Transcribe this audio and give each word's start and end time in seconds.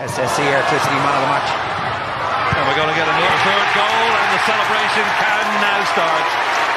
SSE 0.00 0.40
Airtricity 0.48 0.96
man 1.04 1.12
of 1.12 1.20
the 1.20 1.28
match. 1.28 1.44
And 2.56 2.64
we're 2.64 2.72
going 2.72 2.88
to 2.88 2.96
get 2.96 3.04
another 3.04 3.36
third 3.44 3.68
goal, 3.76 4.08
and 4.16 4.28
the 4.32 4.40
celebration 4.48 5.04
can 5.20 5.44
now 5.60 5.76
start. 5.92 6.24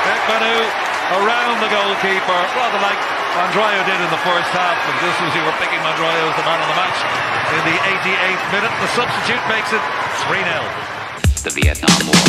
Emakhu 0.04 0.68
around 1.24 1.56
the 1.64 1.72
goalkeeper, 1.72 2.40
rather 2.52 2.84
like 2.84 3.00
Mandroiu 3.40 3.80
did 3.88 3.96
in 3.96 4.12
the 4.12 4.20
first 4.28 4.52
half, 4.52 4.76
and 4.76 4.96
this 5.00 5.16
was 5.24 5.32
you 5.40 5.44
were 5.48 5.56
picking 5.56 5.80
Mandroiu 5.80 6.20
as 6.20 6.36
the 6.36 6.44
man 6.44 6.60
of 6.60 6.68
the 6.68 6.76
match 6.76 7.00
in 7.56 7.64
the 7.64 7.80
88th 8.12 8.44
minute. 8.60 8.76
The 8.84 8.92
substitute 8.92 9.44
makes 9.48 9.72
it 9.72 9.80
3 10.28 10.44
0. 10.44 10.60
The 11.48 11.52
Vietnam 11.56 11.96
War. 12.12 12.20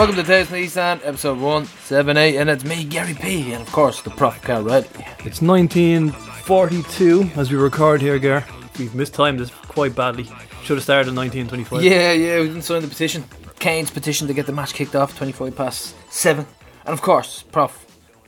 Welcome 0.00 0.16
to 0.16 0.22
Tales 0.22 0.46
from 0.46 0.56
the 0.56 0.62
East 0.62 0.78
End, 0.78 1.02
episode 1.04 1.38
178, 1.40 2.36
and 2.38 2.48
it's 2.48 2.64
me, 2.64 2.84
Gary 2.84 3.12
P, 3.12 3.52
and 3.52 3.60
of 3.60 3.70
course, 3.70 4.00
the 4.00 4.08
Prof 4.08 4.40
Car 4.40 4.62
Ready. 4.62 4.88
It's 5.26 5.42
1942 5.42 7.30
as 7.36 7.52
we 7.52 7.58
record 7.58 8.00
here, 8.00 8.18
Gar. 8.18 8.42
We've 8.78 8.94
mistimed 8.94 9.40
this 9.40 9.50
quite 9.50 9.94
badly. 9.94 10.24
Should 10.62 10.78
have 10.78 10.84
started 10.84 11.10
in 11.10 11.16
1925. 11.16 11.82
Yeah, 11.82 12.12
yeah, 12.12 12.40
we 12.40 12.46
didn't 12.46 12.62
sign 12.62 12.80
the 12.80 12.88
petition. 12.88 13.24
Kane's 13.58 13.90
petition 13.90 14.26
to 14.28 14.32
get 14.32 14.46
the 14.46 14.52
match 14.52 14.72
kicked 14.72 14.96
off, 14.96 15.18
25 15.18 15.54
past 15.54 15.94
7. 16.10 16.46
And 16.86 16.94
of 16.94 17.02
course, 17.02 17.42
Prof, 17.42 17.84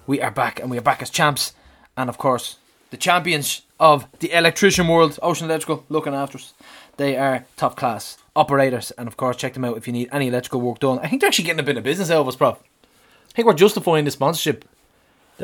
we 0.06 0.20
are 0.20 0.30
back, 0.30 0.60
and 0.60 0.70
we 0.70 0.76
are 0.76 0.82
back 0.82 1.00
as 1.00 1.08
champs. 1.08 1.54
And 1.96 2.10
of 2.10 2.18
course, 2.18 2.58
the 2.90 2.98
champions 2.98 3.62
of 3.80 4.06
the 4.18 4.30
electrician 4.32 4.88
world, 4.88 5.18
Ocean 5.22 5.46
Electrical, 5.46 5.86
looking 5.88 6.12
after 6.12 6.36
us. 6.36 6.52
They 6.98 7.16
are 7.16 7.46
top 7.56 7.76
class 7.78 8.18
operators, 8.34 8.90
and 8.92 9.08
of 9.08 9.16
course, 9.16 9.36
check 9.36 9.54
them 9.54 9.64
out 9.64 9.76
if 9.76 9.86
you 9.86 9.92
need 9.92 10.08
any 10.12 10.28
electrical 10.28 10.60
work 10.60 10.78
done. 10.78 10.98
I 11.00 11.08
think 11.08 11.20
they're 11.20 11.28
actually 11.28 11.44
getting 11.44 11.60
a 11.60 11.64
bit 11.64 11.76
of 11.76 11.84
business 11.84 12.10
out 12.10 12.20
of 12.20 12.28
us, 12.28 12.36
Prof. 12.36 12.58
I 12.58 13.32
think 13.34 13.46
we're 13.46 13.54
justifying 13.54 14.04
the 14.04 14.10
sponsorship. 14.10 14.64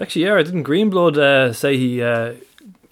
Actually, 0.01 0.25
yeah, 0.27 0.37
didn't 0.43 0.65
Greenblood 0.65 1.17
uh, 1.17 1.53
say 1.53 1.77
he, 1.77 2.03
uh, 2.03 2.35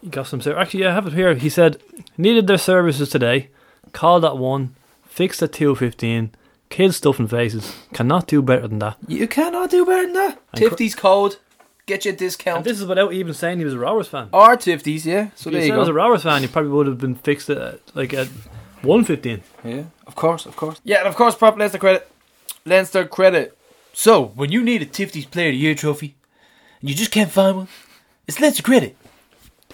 he 0.01 0.09
got 0.09 0.27
some 0.27 0.41
service? 0.41 0.61
Actually, 0.61 0.81
yeah, 0.85 0.91
I 0.91 0.95
have 0.95 1.07
it 1.07 1.13
here. 1.13 1.35
He 1.35 1.49
said, 1.49 1.81
needed 2.17 2.47
their 2.47 2.59
services 2.59 3.11
today. 3.11 3.49
Called 3.93 4.25
at 4.25 4.37
1, 4.39 4.75
fixed 5.07 5.43
at 5.43 5.53
2.15. 5.53 6.31
Kids 6.69 6.97
stuffing 6.97 7.29
faces. 7.29 7.77
Cannot 7.93 8.27
do 8.27 8.43
better 8.43 8.67
than 8.67 8.81
that. 8.81 8.97
You 9.07 9.29
cannot 9.29 9.71
do 9.71 9.87
better 9.87 10.03
than 10.03 10.15
that. 10.15 10.41
And 10.53 10.77
cr- 10.77 10.97
code, 11.01 11.37
get 11.87 12.05
you 12.05 12.11
a 12.11 12.13
And 12.13 12.19
discount. 12.19 12.65
this 12.65 12.81
is 12.81 12.87
without 12.87 13.13
even 13.13 13.33
saying 13.35 13.59
he 13.59 13.65
was 13.65 13.75
a 13.75 13.79
Rovers 13.79 14.09
fan. 14.09 14.29
Or 14.33 14.57
Tifty's, 14.57 15.07
yeah. 15.07 15.31
So 15.37 15.51
if 15.51 15.53
there 15.53 15.61
he 15.63 15.69
you 15.69 15.73
he 15.75 15.79
was 15.79 15.89
a 15.89 15.93
go. 15.93 15.97
Rovers 15.99 16.25
fan, 16.25 16.43
he 16.43 16.49
probably 16.49 16.73
would 16.73 16.87
have 16.89 16.99
been 16.99 17.15
fixed 17.15 17.49
at, 17.51 17.81
like, 17.95 18.13
at 18.13 18.29
1.15. 18.87 19.43
Yeah, 19.65 19.85
of 20.07 20.15
course, 20.15 20.47
of 20.47 20.57
course. 20.57 20.81
Yeah, 20.85 20.99
and 20.99 21.09
of 21.09 21.17
course, 21.17 21.35
prop 21.35 21.59
Leinster 21.59 21.79
credit. 21.79 22.11
Leinster 22.65 23.05
credit. 23.07 23.57
So, 23.93 24.27
when 24.35 24.53
you 24.53 24.63
need 24.63 24.83
a 24.83 24.87
Tifty's 24.87 25.27
Player 25.27 25.49
of 25.49 25.55
the 25.55 25.59
Year 25.59 25.75
trophy, 25.75 26.15
and 26.81 26.91
you 26.91 26.97
just 26.97 27.11
can't 27.11 27.31
find 27.31 27.57
one, 27.57 27.69
it's 28.27 28.41
Leinster 28.41 28.63
credit. 28.63 28.97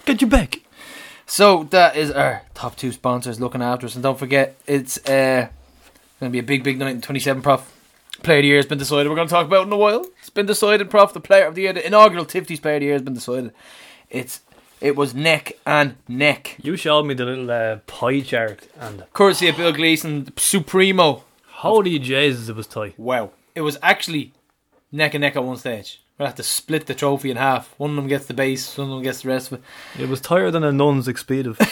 Get 0.05 0.21
your 0.21 0.29
back. 0.29 0.59
So 1.25 1.63
that 1.71 1.95
is 1.95 2.11
our 2.11 2.43
top 2.53 2.75
two 2.75 2.91
sponsors 2.91 3.39
looking 3.39 3.61
after 3.61 3.85
us, 3.85 3.95
and 3.95 4.03
don't 4.03 4.19
forget 4.19 4.57
it's 4.67 4.97
uh, 5.09 5.47
going 6.19 6.31
to 6.31 6.33
be 6.33 6.39
a 6.39 6.43
big, 6.43 6.63
big 6.63 6.77
night 6.77 6.95
in 6.95 7.01
27. 7.01 7.41
Prof, 7.41 7.71
Player 8.21 8.39
of 8.39 8.43
the 8.43 8.47
Year 8.47 8.57
has 8.57 8.65
been 8.65 8.77
decided. 8.77 9.09
We're 9.09 9.15
going 9.15 9.27
to 9.27 9.33
talk 9.33 9.45
about 9.45 9.63
it 9.63 9.67
in 9.67 9.73
a 9.73 9.77
while. 9.77 10.05
It's 10.19 10.29
been 10.29 10.45
decided. 10.45 10.89
Prof, 10.89 11.13
the 11.13 11.19
Player 11.19 11.45
of 11.45 11.55
the 11.55 11.63
Year, 11.63 11.73
the 11.73 11.85
inaugural 11.85 12.25
Tifty's 12.25 12.59
Player 12.59 12.75
of 12.75 12.79
the 12.81 12.85
Year 12.85 12.95
has 12.95 13.01
been 13.01 13.13
decided. 13.13 13.53
It's 14.09 14.41
it 14.83 14.95
was 14.95 15.15
neck 15.15 15.53
and 15.65 15.95
neck, 16.07 16.57
You 16.61 16.75
showed 16.75 17.03
me 17.03 17.13
the 17.13 17.25
little 17.25 17.49
uh, 17.49 17.77
pie 17.87 18.19
chart, 18.21 18.67
and 18.79 19.05
courtesy 19.13 19.47
of 19.47 19.57
Bill 19.57 19.71
Gleason, 19.71 20.31
Supremo. 20.37 21.23
holy 21.47 21.97
Jesus, 21.99 22.49
it 22.49 22.55
was 22.55 22.67
tight. 22.67 22.99
Wow, 22.99 23.31
it 23.55 23.61
was 23.61 23.77
actually 23.81 24.33
neck 24.91 25.13
and 25.13 25.21
neck 25.21 25.35
at 25.35 25.43
one 25.43 25.57
stage. 25.57 26.01
We'll 26.19 26.27
have 26.27 26.35
to 26.35 26.43
split 26.43 26.85
the 26.85 26.93
trophy 26.93 27.31
in 27.31 27.37
half. 27.37 27.73
One 27.79 27.91
of 27.91 27.95
them 27.95 28.07
gets 28.07 28.25
the 28.27 28.33
base, 28.35 28.77
one 28.77 28.89
of 28.89 28.93
them 28.93 29.03
gets 29.03 29.21
the 29.21 29.29
rest 29.29 29.51
of 29.51 29.59
it. 29.59 30.01
It 30.03 30.09
was 30.09 30.21
tighter 30.21 30.51
than 30.51 30.63
a 30.63 30.71
nun's 30.71 31.07
expletive. 31.07 31.57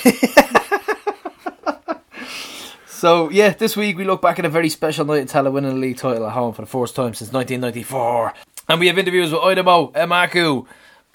So 2.87 3.31
yeah, 3.31 3.49
this 3.49 3.75
week 3.75 3.97
we 3.97 4.03
look 4.03 4.21
back 4.21 4.37
at 4.37 4.45
a 4.45 4.49
very 4.49 4.69
special 4.69 5.05
night 5.05 5.21
in 5.21 5.27
Tallaght 5.27 5.53
winning 5.53 5.71
the 5.73 5.77
league 5.79 5.97
title 5.97 6.23
at 6.27 6.33
home 6.33 6.53
for 6.53 6.61
the 6.61 6.67
first 6.67 6.95
time 6.95 7.15
since 7.15 7.33
1994, 7.33 8.31
and 8.69 8.79
we 8.79 8.85
have 8.85 8.99
interviews 8.99 9.31
with 9.31 9.41
Aidomo 9.41 9.91
Emakhu, 9.93 10.67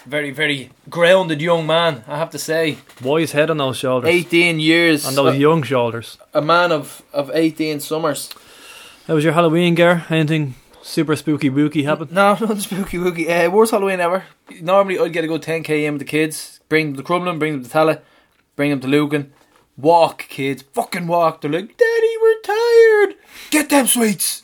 very 0.07 0.31
very 0.31 0.71
grounded 0.89 1.41
young 1.41 1.67
man, 1.67 2.05
I 2.07 2.19
have 2.19 2.31
to 2.31 2.39
say. 2.39 2.79
Wise 3.03 3.33
head 3.33 3.51
on 3.51 3.59
those 3.59 3.77
shoulders. 3.77 4.09
18 4.11 4.61
years, 4.61 5.07
on 5.07 5.15
those 5.15 5.35
a, 5.35 5.39
young 5.39 5.63
shoulders. 5.63 6.19
a 6.33 6.41
man 6.41 6.73
of 6.73 7.03
of 7.13 7.31
18 7.33 7.81
summers. 7.81 8.31
How 9.07 9.15
was 9.15 9.25
your 9.25 9.35
Halloween, 9.35 9.75
Gar? 9.75 10.05
Anything 10.11 10.55
super 10.83 11.17
spooky 11.17 11.49
booky 11.49 11.83
happen? 11.85 12.09
No, 12.11 12.37
not 12.41 12.59
spooky 12.59 12.99
wooky. 12.99 13.29
Uh, 13.29 13.51
worst 13.51 13.73
Halloween 13.73 14.01
ever. 14.01 14.25
Normally, 14.61 14.99
I'd 14.99 15.13
get 15.13 15.25
a 15.25 15.29
good 15.29 15.43
10k 15.43 15.85
in 15.85 15.95
with 15.95 16.01
the 16.01 16.07
kids, 16.07 16.61
bring 16.69 16.87
them 16.93 16.97
to 16.97 17.03
Crumlin, 17.03 17.39
bring 17.39 17.53
them 17.53 17.65
to 17.65 17.71
Tallaght, 17.71 18.01
bring 18.57 18.71
them 18.71 18.81
to 18.81 18.89
Lucan. 18.89 19.33
Walk, 19.77 20.27
kids, 20.29 20.63
fucking 20.73 21.07
walk. 21.07 21.41
They're 21.43 21.51
like, 21.51 21.77
Daddy, 21.77 22.15
we're 22.23 22.41
tired. 22.41 23.15
Get 23.51 23.69
them 23.69 23.87
sweets. 23.87 24.43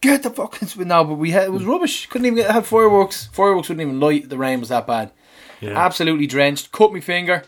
Get 0.00 0.22
the 0.22 0.30
fucking 0.30 0.68
sweets. 0.68 0.88
No, 0.88 1.04
but 1.04 1.14
we 1.14 1.30
had 1.32 1.44
it 1.44 1.52
was 1.52 1.64
rubbish. 1.64 2.06
Couldn't 2.06 2.26
even 2.26 2.36
get 2.36 2.50
had 2.50 2.64
fireworks. 2.66 3.26
Fireworks 3.32 3.68
wouldn't 3.68 3.86
even 3.86 4.00
light. 4.00 4.28
The 4.28 4.38
rain 4.38 4.60
was 4.60 4.70
that 4.70 4.86
bad. 4.86 5.10
Absolutely 5.62 6.26
drenched. 6.26 6.72
Cut 6.72 6.92
my 6.92 7.00
finger. 7.00 7.44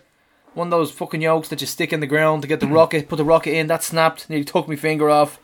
One 0.55 0.67
of 0.67 0.71
those 0.73 0.91
fucking 0.93 1.23
yokes 1.23 1.49
that 1.49 1.63
you 1.63 1.67
stick 1.67 1.95
in 1.95 2.01
the 2.01 2.07
ground 2.07 2.43
to 2.43 2.49
get 2.49 2.61
the 2.61 2.67
rocket. 2.81 3.09
Put 3.09 3.17
the 3.17 3.25
rocket 3.25 3.55
in. 3.55 3.69
That 3.69 3.83
snapped. 3.83 4.29
Nearly 4.29 4.45
took 4.45 4.69
my 4.69 4.77
finger 4.77 5.09
off. 5.09 5.41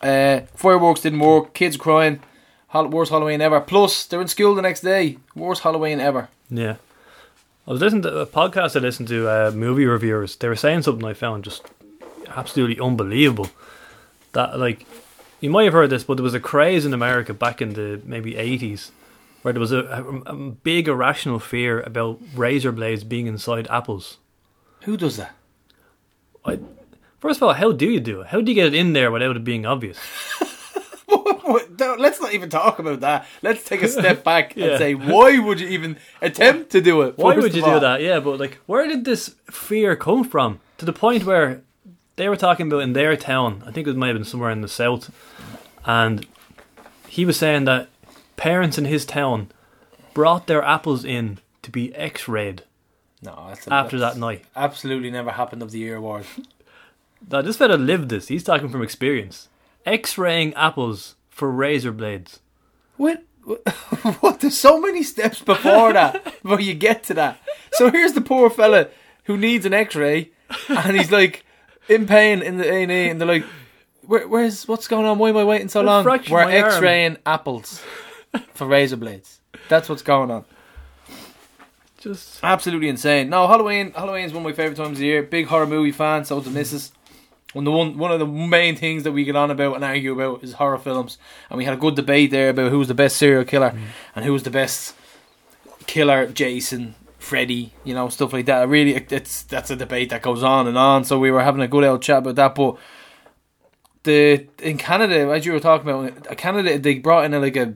Uh, 0.00 0.40
fireworks 0.54 1.02
didn't 1.02 1.18
work. 1.18 1.52
Kids 1.52 1.76
crying. 1.76 2.20
Worst 2.72 3.10
Halloween 3.10 3.40
ever. 3.40 3.60
Plus, 3.60 4.06
they're 4.06 4.20
in 4.20 4.28
school 4.28 4.54
the 4.54 4.62
next 4.62 4.80
day. 4.80 5.18
Worst 5.34 5.62
Halloween 5.62 6.00
ever. 6.00 6.28
Yeah. 6.48 6.76
I 7.66 7.72
was 7.72 7.80
listening 7.80 8.02
to 8.02 8.20
a 8.20 8.26
podcast 8.26 8.76
I 8.76 8.78
listened 8.80 9.08
to, 9.08 9.28
uh, 9.28 9.50
movie 9.54 9.84
reviewers. 9.84 10.36
They 10.36 10.48
were 10.48 10.56
saying 10.56 10.82
something 10.82 11.04
I 11.04 11.12
found 11.12 11.44
just 11.44 11.66
absolutely 12.28 12.80
unbelievable. 12.80 13.48
That, 14.32 14.58
like, 14.58 14.86
you 15.40 15.50
might 15.50 15.64
have 15.64 15.72
heard 15.72 15.90
this, 15.90 16.04
but 16.04 16.14
there 16.14 16.24
was 16.24 16.34
a 16.34 16.40
craze 16.40 16.84
in 16.84 16.94
America 16.94 17.32
back 17.32 17.62
in 17.62 17.74
the 17.74 18.00
maybe 18.04 18.34
80s 18.34 18.90
where 19.42 19.52
there 19.52 19.60
was 19.60 19.72
a, 19.72 19.78
a, 19.78 20.32
a 20.32 20.34
big 20.34 20.88
irrational 20.88 21.38
fear 21.38 21.80
about 21.80 22.20
razor 22.34 22.72
blades 22.72 23.04
being 23.04 23.26
inside 23.26 23.66
apples. 23.68 24.18
Who 24.82 24.96
does 24.96 25.16
that? 25.16 25.34
I, 26.44 26.58
first 27.20 27.38
of 27.38 27.44
all, 27.44 27.54
how 27.54 27.72
do 27.72 27.86
you 27.86 28.00
do 28.00 28.22
it? 28.22 28.28
How 28.28 28.40
do 28.40 28.50
you 28.50 28.54
get 28.54 28.66
it 28.66 28.74
in 28.74 28.92
there 28.92 29.10
without 29.10 29.36
it 29.36 29.44
being 29.44 29.66
obvious? 29.66 29.98
Let's 31.48 32.20
not 32.20 32.34
even 32.34 32.50
talk 32.50 32.78
about 32.78 33.00
that. 33.00 33.26
Let's 33.42 33.64
take 33.64 33.82
a 33.82 33.88
step 33.88 34.22
back 34.22 34.56
and 34.56 34.78
say, 34.78 34.94
why 34.94 35.38
would 35.38 35.60
you 35.60 35.68
even 35.68 35.96
attempt 36.20 36.70
to 36.70 36.80
do 36.80 37.02
it? 37.02 37.16
Why 37.16 37.34
would 37.34 37.54
you 37.54 37.62
do 37.62 37.80
that? 37.80 38.02
Yeah, 38.02 38.20
but 38.20 38.38
like, 38.38 38.58
where 38.66 38.86
did 38.86 39.04
this 39.04 39.34
fear 39.50 39.96
come 39.96 40.24
from? 40.24 40.60
To 40.78 40.84
the 40.84 40.92
point 40.92 41.24
where 41.24 41.62
they 42.18 42.28
were 42.28 42.36
talking 42.36 42.66
about 42.66 42.82
in 42.82 42.92
their 42.92 43.16
town. 43.16 43.62
I 43.64 43.70
think 43.70 43.86
it 43.86 43.96
might 43.96 44.08
have 44.08 44.16
been 44.16 44.24
somewhere 44.24 44.50
in 44.50 44.60
the 44.60 44.68
south, 44.68 45.10
and 45.86 46.26
he 47.06 47.24
was 47.24 47.36
saying 47.38 47.64
that 47.64 47.88
parents 48.36 48.76
in 48.76 48.84
his 48.84 49.06
town 49.06 49.50
brought 50.14 50.46
their 50.48 50.62
apples 50.62 51.04
in 51.04 51.38
to 51.62 51.70
be 51.70 51.94
X-rayed 51.94 52.64
No, 53.22 53.46
that's 53.48 53.66
a, 53.66 53.72
after 53.72 53.98
that's 53.98 54.14
that 54.16 54.20
night. 54.20 54.44
Absolutely 54.56 55.10
never 55.10 55.30
happened 55.30 55.62
of 55.62 55.70
the 55.70 55.78
year 55.78 55.96
award. 55.96 56.26
Now 57.30 57.40
this 57.42 57.56
fella 57.56 57.74
lived 57.74 58.08
this. 58.10 58.28
He's 58.28 58.44
talking 58.44 58.68
from 58.68 58.82
experience. 58.82 59.48
X-raying 59.86 60.54
apples 60.54 61.14
for 61.30 61.50
razor 61.50 61.92
blades. 61.92 62.40
What? 62.96 63.24
What? 64.20 64.40
There's 64.40 64.58
so 64.58 64.80
many 64.80 65.02
steps 65.02 65.40
before 65.40 65.92
that 65.92 66.24
before 66.42 66.60
you 66.60 66.74
get 66.74 67.04
to 67.04 67.14
that. 67.14 67.40
So 67.72 67.90
here's 67.90 68.12
the 68.12 68.20
poor 68.20 68.50
fella 68.50 68.88
who 69.24 69.36
needs 69.36 69.64
an 69.66 69.72
X-ray, 69.72 70.30
and 70.68 70.96
he's 70.96 71.10
like 71.10 71.44
in 71.88 72.06
pain 72.06 72.42
in 72.42 72.58
the 72.58 72.70
A 72.70 72.82
and 72.82 72.92
E, 72.92 73.08
and 73.08 73.20
they're 73.20 73.28
like, 73.28 73.44
Where, 74.02 74.26
"Where's 74.26 74.66
what's 74.68 74.88
going 74.88 75.06
on? 75.06 75.18
Why 75.18 75.30
am 75.30 75.36
I 75.36 75.44
waiting 75.44 75.68
so 75.68 75.80
long?" 75.80 76.04
fractured 76.04 76.32
We're 76.32 76.44
my 76.44 76.60
arm. 76.60 76.72
X-raying 76.72 77.16
apples 77.26 77.82
for 78.54 78.66
razor 78.66 78.96
blades. 78.96 79.40
That's 79.68 79.88
what's 79.88 80.02
going 80.02 80.30
on. 80.30 80.44
Just 81.98 82.38
Absolutely 82.44 82.88
insane. 82.88 83.28
No, 83.28 83.48
Halloween. 83.48 83.92
Halloween 83.92 84.24
is 84.24 84.32
one 84.32 84.44
of 84.44 84.50
my 84.50 84.52
favorite 84.52 84.76
times 84.76 84.92
of 84.92 84.98
the 84.98 85.06
year. 85.06 85.22
Big 85.22 85.46
horror 85.46 85.66
movie 85.66 85.90
fan. 85.90 86.24
So 86.24 86.38
is 86.38 86.44
the 86.44 86.50
missus. 86.50 86.92
One 87.54 87.64
the 87.64 87.72
one 87.72 87.98
one 87.98 88.12
of 88.12 88.18
the 88.18 88.26
main 88.26 88.76
things 88.76 89.02
that 89.04 89.12
we 89.12 89.24
get 89.24 89.34
on 89.34 89.50
about 89.50 89.74
and 89.74 89.84
argue 89.84 90.12
about 90.12 90.44
is 90.44 90.52
horror 90.54 90.78
films, 90.78 91.18
and 91.50 91.58
we 91.58 91.64
had 91.64 91.74
a 91.74 91.78
good 91.78 91.96
debate 91.96 92.30
there 92.30 92.50
about 92.50 92.70
who 92.70 92.78
was 92.78 92.88
the 92.88 92.94
best 92.94 93.16
serial 93.16 93.44
killer 93.44 93.70
mm. 93.70 93.80
and 94.14 94.24
who 94.24 94.32
was 94.32 94.42
the 94.42 94.50
best 94.50 94.94
killer. 95.86 96.26
Jason, 96.26 96.94
Freddy, 97.28 97.72
you 97.84 97.94
know, 97.94 98.08
stuff 98.08 98.32
like 98.32 98.46
that. 98.46 98.68
Really, 98.68 98.94
it's 98.94 99.42
that's 99.42 99.70
a 99.70 99.76
debate 99.76 100.08
that 100.10 100.22
goes 100.22 100.42
on 100.42 100.66
and 100.66 100.78
on. 100.78 101.04
So 101.04 101.18
we 101.18 101.30
were 101.30 101.42
having 101.42 101.60
a 101.62 101.68
good 101.68 101.84
old 101.84 102.02
chat 102.02 102.18
about 102.18 102.36
that, 102.36 102.54
but. 102.54 102.76
The 104.04 104.46
in 104.62 104.78
Canada, 104.78 105.28
as 105.32 105.44
you 105.44 105.52
were 105.52 105.60
talking 105.60 105.88
about, 105.90 106.38
Canada 106.38 106.78
they 106.78 106.94
brought 106.98 107.24
in 107.24 107.34
a, 107.34 107.40
like 107.40 107.56
a 107.56 107.74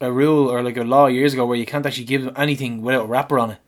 a 0.00 0.10
rule 0.12 0.50
or 0.50 0.62
like 0.62 0.76
a 0.76 0.82
law 0.84 1.06
years 1.06 1.32
ago 1.32 1.46
where 1.46 1.56
you 1.56 1.64
can't 1.64 1.86
actually 1.86 2.04
give 2.04 2.24
them 2.24 2.34
anything 2.36 2.82
without 2.82 3.04
a 3.04 3.08
wrapper 3.08 3.38
on 3.38 3.50
it. 3.52 3.58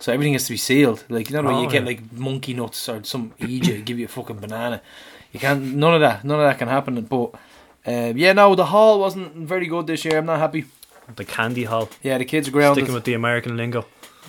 So 0.00 0.12
everything 0.12 0.32
has 0.32 0.44
to 0.46 0.52
be 0.52 0.56
sealed. 0.56 1.04
Like 1.08 1.30
you 1.30 1.40
know, 1.40 1.48
Oh, 1.48 1.62
you 1.62 1.70
get 1.70 1.84
like 1.84 2.12
monkey 2.12 2.54
nuts 2.54 2.88
or 2.88 3.04
some 3.04 3.32
Egypt 3.38 3.84
give 3.84 3.98
you 4.00 4.06
a 4.06 4.08
fucking 4.08 4.38
banana. 4.38 4.82
You 5.32 5.38
can't. 5.40 5.62
None 5.76 5.94
of 5.94 6.00
that. 6.00 6.24
None 6.24 6.40
of 6.40 6.44
that 6.44 6.58
can 6.58 6.68
happen. 6.68 7.00
But 7.02 7.34
uh, 7.86 8.12
yeah, 8.14 8.32
no, 8.32 8.54
the 8.56 8.66
hall 8.66 8.98
wasn't 9.00 9.34
very 9.48 9.68
good 9.68 9.86
this 9.86 10.04
year. 10.04 10.18
I'm 10.18 10.26
not 10.26 10.40
happy. 10.40 10.64
the 11.14 11.24
candy 11.24 11.64
hall. 11.64 11.88
Yeah, 12.02 12.18
the 12.18 12.24
kids 12.24 12.48
are 12.48 12.50
grounded. 12.50 12.82
Sticking 12.82 12.94
with 12.94 13.04
the 13.04 13.14
American 13.14 13.56
lingo. 13.56 13.86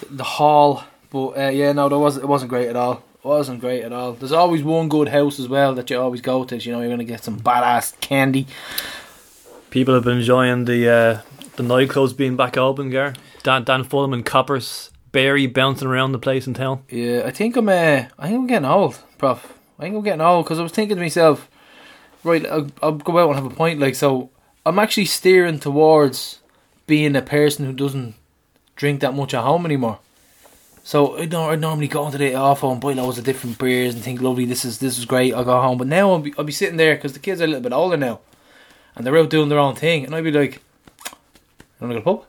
The 0.09 0.23
hall, 0.23 0.83
but 1.11 1.29
uh, 1.37 1.49
yeah, 1.49 1.71
no, 1.71 1.89
there 1.89 1.97
was 1.97 2.17
it 2.17 2.27
wasn't 2.27 2.49
great 2.49 2.69
at 2.69 2.75
all. 2.75 3.03
It 3.23 3.27
wasn't 3.27 3.61
great 3.61 3.83
at 3.83 3.93
all. 3.93 4.13
There's 4.13 4.31
always 4.31 4.63
one 4.63 4.89
good 4.89 5.07
house 5.07 5.39
as 5.39 5.47
well 5.47 5.73
that 5.75 5.89
you 5.89 5.99
always 5.99 6.21
go 6.21 6.43
to. 6.43 6.57
You 6.57 6.71
know, 6.73 6.81
you're 6.81 6.89
gonna 6.89 7.03
get 7.03 7.23
some 7.23 7.39
badass 7.39 7.99
candy. 8.01 8.47
People 9.69 9.93
have 9.93 10.03
been 10.03 10.17
enjoying 10.17 10.65
the 10.65 10.89
uh, 10.89 11.21
the 11.55 11.63
nightclubs 11.63 12.15
being 12.15 12.35
back 12.35 12.57
open, 12.57 12.89
Gar. 12.89 13.13
Dan, 13.43 13.63
Dan 13.63 13.83
Fulham 13.83 14.13
and 14.13 14.25
Coppers, 14.25 14.91
Barry 15.11 15.47
bouncing 15.47 15.87
around 15.87 16.13
the 16.13 16.19
place 16.19 16.47
in 16.47 16.53
town. 16.53 16.83
Yeah, 16.89 17.23
I 17.25 17.31
think 17.31 17.55
I'm. 17.55 17.69
Uh, 17.69 18.05
I 18.17 18.27
think 18.27 18.39
I'm 18.39 18.47
getting 18.47 18.67
old, 18.67 18.99
prof. 19.17 19.53
I 19.77 19.83
think 19.83 19.95
I'm 19.95 20.03
getting 20.03 20.21
old 20.21 20.45
because 20.45 20.59
I 20.59 20.63
was 20.63 20.71
thinking 20.71 20.97
to 20.97 21.01
myself, 21.01 21.49
right, 22.23 22.45
I'll, 22.45 22.67
I'll 22.81 22.91
go 22.93 23.17
out 23.19 23.29
and 23.29 23.35
have 23.35 23.51
a 23.51 23.55
point. 23.55 23.79
Like, 23.79 23.95
so 23.95 24.29
I'm 24.65 24.79
actually 24.79 25.05
steering 25.05 25.59
towards 25.59 26.39
being 26.87 27.15
a 27.15 27.21
person 27.21 27.65
who 27.65 27.73
doesn't 27.73 28.15
drink 28.75 29.01
that 29.01 29.13
much 29.13 29.33
at 29.33 29.43
home 29.43 29.65
anymore. 29.65 29.99
So 30.83 31.17
I 31.17 31.25
know 31.25 31.49
I 31.49 31.55
normally 31.55 31.87
go 31.87 32.05
into 32.05 32.17
the 32.17 32.35
off 32.35 32.61
and 32.61 32.81
buy 32.81 32.91
loads 32.93 33.17
of 33.17 33.23
different 33.23 33.57
beers 33.57 33.95
and 33.95 34.03
think, 34.03 34.21
lovely, 34.21 34.45
this 34.45 34.65
is 34.65 34.79
this 34.79 34.97
is 34.97 35.05
great. 35.05 35.33
I'll 35.33 35.45
go 35.45 35.61
home, 35.61 35.77
but 35.77 35.87
now 35.87 36.11
I'll 36.11 36.19
be 36.19 36.33
I'll 36.37 36.43
be 36.43 36.51
sitting 36.51 36.77
there 36.77 36.95
because 36.95 37.13
the 37.13 37.19
kids 37.19 37.39
are 37.39 37.45
a 37.45 37.47
little 37.47 37.61
bit 37.61 37.71
older 37.71 37.95
now, 37.95 38.19
and 38.95 39.05
they're 39.05 39.17
out 39.17 39.29
doing 39.29 39.47
their 39.49 39.59
own 39.59 39.75
thing, 39.75 40.05
and 40.05 40.13
I'd 40.13 40.25
be 40.25 40.31
like, 40.31 40.55
"You 41.05 41.11
want 41.79 41.81
to 41.81 41.87
go 41.87 41.93
to 41.93 41.95
the 41.95 42.01
pub?" 42.01 42.25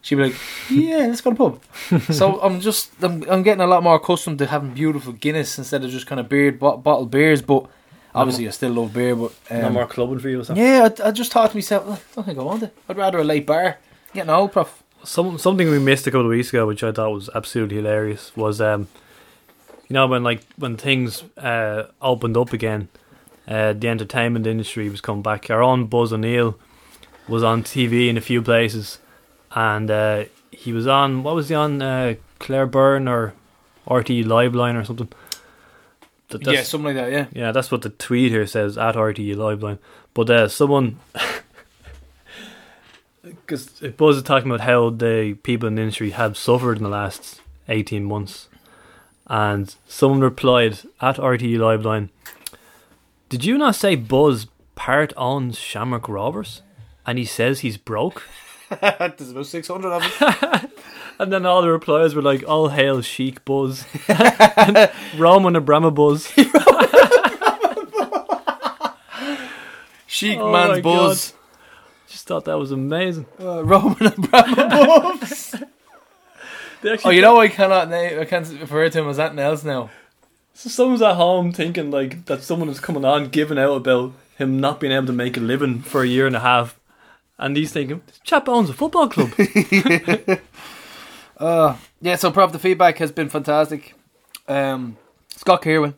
She'd 0.00 0.14
be 0.14 0.24
like, 0.24 0.36
"Yeah, 0.70 1.06
let's 1.08 1.20
go 1.20 1.32
to 1.32 1.36
the 1.36 1.50
pub." 1.90 2.02
so 2.14 2.40
I'm 2.40 2.60
just 2.60 2.90
I'm, 3.02 3.22
I'm 3.28 3.42
getting 3.42 3.62
a 3.62 3.66
lot 3.66 3.82
more 3.82 3.96
accustomed 3.96 4.38
to 4.38 4.46
having 4.46 4.72
beautiful 4.72 5.12
Guinness 5.12 5.58
instead 5.58 5.84
of 5.84 5.90
just 5.90 6.06
kind 6.06 6.20
of 6.20 6.28
beer 6.28 6.52
bo- 6.52 6.78
bottled 6.78 7.10
beers. 7.10 7.42
But 7.42 7.66
obviously, 8.14 8.48
I 8.48 8.50
still 8.50 8.72
love 8.72 8.94
beer. 8.94 9.14
But 9.14 9.32
um, 9.50 9.60
no 9.60 9.70
more 9.70 9.86
clubbing 9.86 10.20
for 10.20 10.30
you. 10.30 10.42
So. 10.42 10.54
yeah, 10.54 10.88
I, 11.00 11.08
I 11.08 11.10
just 11.10 11.32
thought 11.32 11.50
to 11.50 11.56
myself, 11.56 11.84
"Oh, 11.86 11.92
I 11.92 12.14
don't 12.14 12.24
think 12.24 12.38
I 12.38 12.42
want 12.42 12.62
it. 12.62 12.74
I'd 12.88 12.96
rather 12.96 13.18
a 13.18 13.24
late 13.24 13.46
bar. 13.46 13.76
Getting 14.14 14.30
old, 14.30 14.52
prof. 14.52 14.83
Some 15.04 15.38
something 15.38 15.70
we 15.70 15.78
missed 15.78 16.06
a 16.06 16.10
couple 16.10 16.22
of 16.26 16.30
weeks 16.30 16.48
ago, 16.50 16.66
which 16.66 16.82
I 16.82 16.92
thought 16.92 17.10
was 17.12 17.30
absolutely 17.34 17.76
hilarious, 17.76 18.34
was 18.36 18.60
um, 18.60 18.88
you 19.88 19.94
know 19.94 20.06
when 20.06 20.22
like 20.22 20.42
when 20.56 20.76
things 20.76 21.22
uh 21.36 21.84
opened 22.00 22.36
up 22.36 22.52
again, 22.52 22.88
uh, 23.46 23.72
the 23.74 23.88
entertainment 23.88 24.46
industry 24.46 24.88
was 24.88 25.00
coming 25.00 25.22
back. 25.22 25.50
Our 25.50 25.62
own 25.62 25.86
Buzz 25.86 26.12
O'Neill 26.12 26.58
was 27.28 27.42
on 27.42 27.62
TV 27.62 28.08
in 28.08 28.16
a 28.16 28.20
few 28.20 28.42
places, 28.42 28.98
and 29.52 29.90
uh, 29.90 30.24
he 30.50 30.72
was 30.72 30.86
on 30.86 31.22
what 31.22 31.34
was 31.34 31.48
he 31.48 31.54
on 31.54 31.80
uh, 31.82 32.14
Claire 32.38 32.66
Byrne 32.66 33.08
or 33.08 33.34
RTE 33.88 34.24
Liveline 34.24 34.80
or 34.80 34.84
something. 34.84 35.08
That- 36.28 36.42
Yeah, 36.46 36.62
something 36.62 36.94
like 36.94 36.96
that. 36.96 37.12
Yeah. 37.12 37.26
yeah, 37.32 37.52
that's 37.52 37.70
what 37.70 37.82
the 37.82 37.90
tweet 37.90 38.30
here 38.32 38.46
says 38.46 38.76
at 38.78 38.94
RTE 38.94 39.36
Liveline. 39.36 39.78
But 40.14 40.30
uh, 40.30 40.48
someone, 40.48 40.98
because 43.46 43.66
Buzz 43.96 44.16
is 44.16 44.22
talking 44.22 44.50
about 44.50 44.62
how 44.62 44.90
the 44.90 45.36
people 45.42 45.66
in 45.68 45.74
the 45.74 45.82
industry 45.82 46.10
have 46.10 46.36
suffered 46.36 46.78
in 46.78 46.82
the 46.82 46.88
last 46.88 47.40
eighteen 47.68 48.04
months, 48.04 48.48
and 49.26 49.74
someone 49.86 50.20
replied 50.20 50.78
at 51.00 51.16
RTE 51.16 51.58
Liveline, 51.58 52.08
"Did 53.28 53.44
you 53.44 53.58
not 53.58 53.74
say 53.74 53.96
Buzz 53.96 54.46
part 54.74 55.12
owns 55.16 55.58
Shamrock 55.58 56.08
Rovers, 56.08 56.62
and 57.06 57.18
he 57.18 57.24
says 57.24 57.60
he's 57.60 57.76
broke?" 57.76 58.22
There's 58.80 59.30
about 59.30 59.46
six 59.46 59.68
hundred 59.68 59.92
of 59.92 60.18
them. 60.18 60.70
And 61.16 61.32
then 61.32 61.46
all 61.46 61.62
the 61.62 61.70
replies 61.70 62.16
were 62.16 62.22
like, 62.22 62.42
"All 62.48 62.70
hail 62.70 63.00
Sheik 63.00 63.44
Buzz, 63.44 63.84
Roman 65.16 65.54
Abrama 65.54 65.94
Buzz." 65.94 66.26
Chic 70.06 70.38
Oh 70.38 70.52
man's 70.52 70.80
buzz. 70.80 71.34
Just 72.14 72.28
thought 72.28 72.44
that 72.44 72.56
was 72.56 72.70
amazing. 72.70 73.26
Uh, 73.40 73.64
Roman 73.64 74.06
Abramovich. 74.06 75.54
Oh, 77.02 77.08
you 77.08 77.22
know 77.22 77.40
I 77.40 77.48
cannot 77.48 77.88
name. 77.88 78.20
I 78.20 78.26
can't 78.26 78.46
refer 78.60 78.90
to 78.90 78.98
him 79.00 79.08
as 79.08 79.18
anything 79.18 79.38
else 79.38 79.64
now. 79.64 79.88
So 80.52 80.68
someone's 80.68 81.00
at 81.00 81.14
home 81.14 81.50
thinking 81.50 81.90
like 81.90 82.26
that 82.26 82.42
someone 82.42 82.68
is 82.68 82.78
coming 82.78 83.06
on 83.06 83.30
giving 83.30 83.58
out 83.58 83.74
about 83.76 84.12
him 84.36 84.60
not 84.60 84.80
being 84.80 84.92
able 84.92 85.06
to 85.06 85.12
make 85.14 85.38
a 85.38 85.40
living 85.40 85.80
for 85.80 86.02
a 86.02 86.06
year 86.06 86.26
and 86.26 86.36
a 86.36 86.40
half, 86.40 86.78
and 87.38 87.56
he's 87.56 87.72
thinking, 87.72 88.02
"This 88.06 88.18
chap 88.18 88.50
owns 88.50 88.68
a 88.70 88.74
football 88.74 89.08
club." 89.08 89.30
Uh, 91.36 91.76
yeah. 92.00 92.14
So, 92.16 92.30
prof, 92.30 92.52
the 92.52 92.58
feedback 92.60 92.98
has 92.98 93.10
been 93.10 93.28
fantastic. 93.28 93.94
Um, 94.46 94.98
Scott 95.30 95.62
Kirwan, 95.62 95.94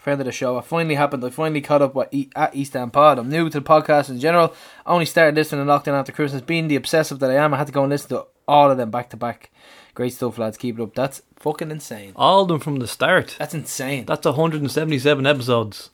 friend 0.00 0.20
of 0.20 0.24
the 0.24 0.32
show. 0.32 0.58
It 0.58 0.64
finally 0.64 0.94
happened. 0.94 1.24
I 1.24 1.30
finally 1.30 1.60
caught 1.60 1.82
up 1.82 1.94
with 1.94 2.08
e- 2.12 2.30
at 2.34 2.54
East 2.54 2.74
End 2.74 2.92
Pod. 2.92 3.18
I'm 3.18 3.28
new 3.28 3.48
to 3.50 3.60
the 3.60 3.64
podcast 3.66 4.08
in 4.08 4.18
general. 4.18 4.54
I 4.86 4.92
only 4.92 5.06
started 5.06 5.34
listening 5.34 5.64
to 5.64 5.68
Locked 5.70 5.86
in 5.88 5.94
lockdown 5.94 5.98
after 6.00 6.12
Christmas. 6.12 6.42
Being 6.42 6.68
the 6.68 6.76
obsessive 6.76 7.18
that 7.20 7.30
I 7.30 7.34
am, 7.34 7.54
I 7.54 7.58
had 7.58 7.66
to 7.66 7.72
go 7.72 7.82
and 7.82 7.90
listen 7.90 8.08
to 8.10 8.26
all 8.48 8.70
of 8.70 8.78
them 8.78 8.90
back 8.90 9.10
to 9.10 9.16
back. 9.16 9.50
Great 9.94 10.14
stuff, 10.14 10.38
lads. 10.38 10.56
Keep 10.56 10.78
it 10.78 10.82
up. 10.82 10.94
That's 10.94 11.22
fucking 11.36 11.70
insane. 11.70 12.12
All 12.16 12.42
of 12.42 12.48
them 12.48 12.60
from 12.60 12.76
the 12.76 12.88
start. 12.88 13.36
That's 13.38 13.54
insane. 13.54 14.06
That's 14.06 14.24
177 14.24 15.26
episodes. 15.26 15.90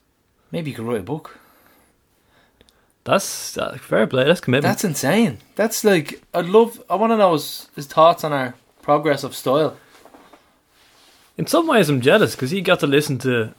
Maybe 0.51 0.71
you 0.71 0.75
could 0.77 0.85
write 0.85 1.01
a 1.01 1.03
book. 1.03 1.39
That's 3.03 3.57
uh, 3.57 3.77
fair 3.77 4.05
play. 4.07 4.25
That's 4.25 4.41
commitment. 4.41 4.69
That's 4.71 4.83
insane. 4.83 5.39
That's 5.55 5.83
like 5.83 6.21
I'd 6.33 6.45
love. 6.45 6.83
I 6.89 6.95
want 6.95 7.11
to 7.13 7.17
know 7.17 7.33
his, 7.33 7.69
his 7.75 7.87
thoughts 7.87 8.23
on 8.23 8.33
our 8.33 8.55
progress 8.81 9.23
of 9.23 9.35
style. 9.35 9.77
In 11.37 11.47
some 11.47 11.67
ways, 11.67 11.87
I'm 11.87 12.01
jealous 12.01 12.35
because 12.35 12.51
he 12.51 12.61
got 12.61 12.79
to 12.81 12.87
listen 12.87 13.17
to 13.19 13.53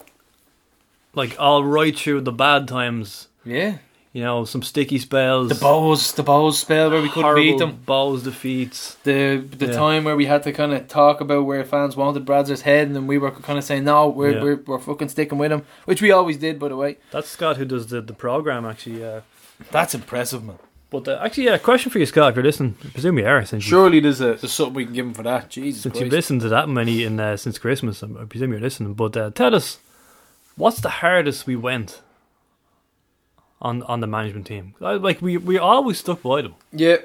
like 1.19 1.35
all 1.39 1.63
right 1.63 1.95
through 1.97 2.21
the 2.21 2.31
bad 2.31 2.67
times. 2.67 3.27
Yeah, 3.45 3.77
You 4.11 4.23
know, 4.23 4.43
some 4.45 4.63
sticky 4.63 4.97
spells. 4.99 5.49
the 5.49 5.55
Bohs, 5.55 6.13
the 6.15 6.23
Bohs 6.23 6.53
spell 6.55 6.89
where 6.91 7.01
we 7.01 7.09
couldn't 7.09 7.23
horrible 7.23 7.43
beat 7.43 7.57
them. 7.59 7.79
Bohs 7.87 8.23
defeats. 8.23 8.95
The 9.03 9.37
the 9.37 9.67
Yeah. 9.67 9.73
time 9.73 10.03
where 10.03 10.15
we 10.15 10.25
had 10.25 10.43
to 10.43 10.51
kind 10.51 10.73
of 10.73 10.87
talk 10.87 11.21
about 11.21 11.45
where 11.45 11.63
fans 11.63 11.95
wanted 11.95 12.25
Brad's 12.25 12.61
head, 12.61 12.87
and 12.87 12.95
then 12.95 13.05
we 13.07 13.17
were 13.17 13.31
kind 13.31 13.57
of 13.59 13.63
saying 13.63 13.83
no, 13.85 14.07
we're 14.09 14.31
Yeah. 14.35 14.43
we're, 14.43 14.59
we're 14.65 14.79
fucking 14.79 15.09
sticking 15.09 15.37
with 15.37 15.51
him, 15.51 15.61
which 15.85 16.01
we 16.01 16.11
always 16.11 16.37
did, 16.37 16.57
by 16.59 16.69
the 16.69 16.75
way. 16.75 16.97
That's 17.11 17.29
Scott 17.29 17.57
who 17.57 17.65
does 17.65 17.87
the, 17.87 18.01
the 18.01 18.13
program 18.13 18.65
actually. 18.65 19.03
Uh, 19.03 19.21
That's 19.71 19.93
impressive, 19.93 20.43
man. 20.43 20.57
but 20.89 21.07
uh, 21.07 21.19
actually, 21.23 21.45
yeah, 21.45 21.57
question 21.57 21.91
for 21.91 21.99
you, 21.99 22.05
Scott. 22.07 22.29
If 22.31 22.35
you're 22.37 22.43
listening, 22.51 22.75
I 22.83 22.89
presume 22.89 23.19
you 23.19 23.25
are. 23.27 23.45
Since 23.45 23.63
Surely 23.63 23.99
there's 23.99 24.21
a 24.21 24.33
there's 24.41 24.51
something 24.53 24.73
we 24.75 24.85
can 24.85 24.93
give 24.93 25.05
him 25.05 25.13
for 25.13 25.23
that. 25.23 25.49
Jesus 25.49 25.81
since 25.83 25.93
Christ. 25.93 26.03
you've 26.03 26.13
listened 26.13 26.41
to 26.41 26.49
that 26.49 26.67
many 26.69 27.03
in 27.03 27.19
uh, 27.19 27.35
since 27.37 27.57
Christmas, 27.59 28.01
I 28.03 28.07
presume 28.25 28.51
you're 28.51 28.61
listening. 28.69 28.93
But 28.95 29.15
uh, 29.17 29.29
tell 29.41 29.53
us, 29.55 29.79
what's 30.59 30.81
the 30.81 30.89
hardest 31.03 31.47
we 31.47 31.55
went 31.55 32.01
on 33.61 33.83
on 33.83 33.99
the 33.99 34.07
management 34.07 34.45
team? 34.47 34.73
I- 34.81 34.93
Like 35.07 35.21
we 35.21 35.37
we 35.37 35.57
always 35.57 35.97
stuck 35.99 36.21
by 36.21 36.41
them. 36.41 36.55
Yeah, 36.71 36.97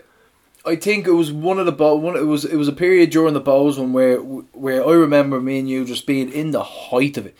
I 0.66 0.76
think 0.76 1.06
it 1.06 1.12
was 1.12 1.32
one 1.32 1.58
of 1.58 1.66
the 1.66 1.73
bow. 1.73 1.94
One 1.96 2.16
it 2.16 2.26
was 2.26 2.44
it 2.44 2.56
was 2.56 2.68
a 2.68 2.73
period 2.73 3.11
during 3.11 3.34
the 3.34 3.40
Bohs 3.40 3.78
one 3.78 3.92
where 3.92 4.18
where 4.18 4.87
I 4.87 4.92
remember 4.92 5.40
me 5.40 5.58
and 5.58 5.68
you 5.68 5.84
just 5.84 6.06
being 6.06 6.30
in 6.32 6.50
the 6.52 6.62
height 6.62 7.16
of 7.16 7.26
it, 7.26 7.37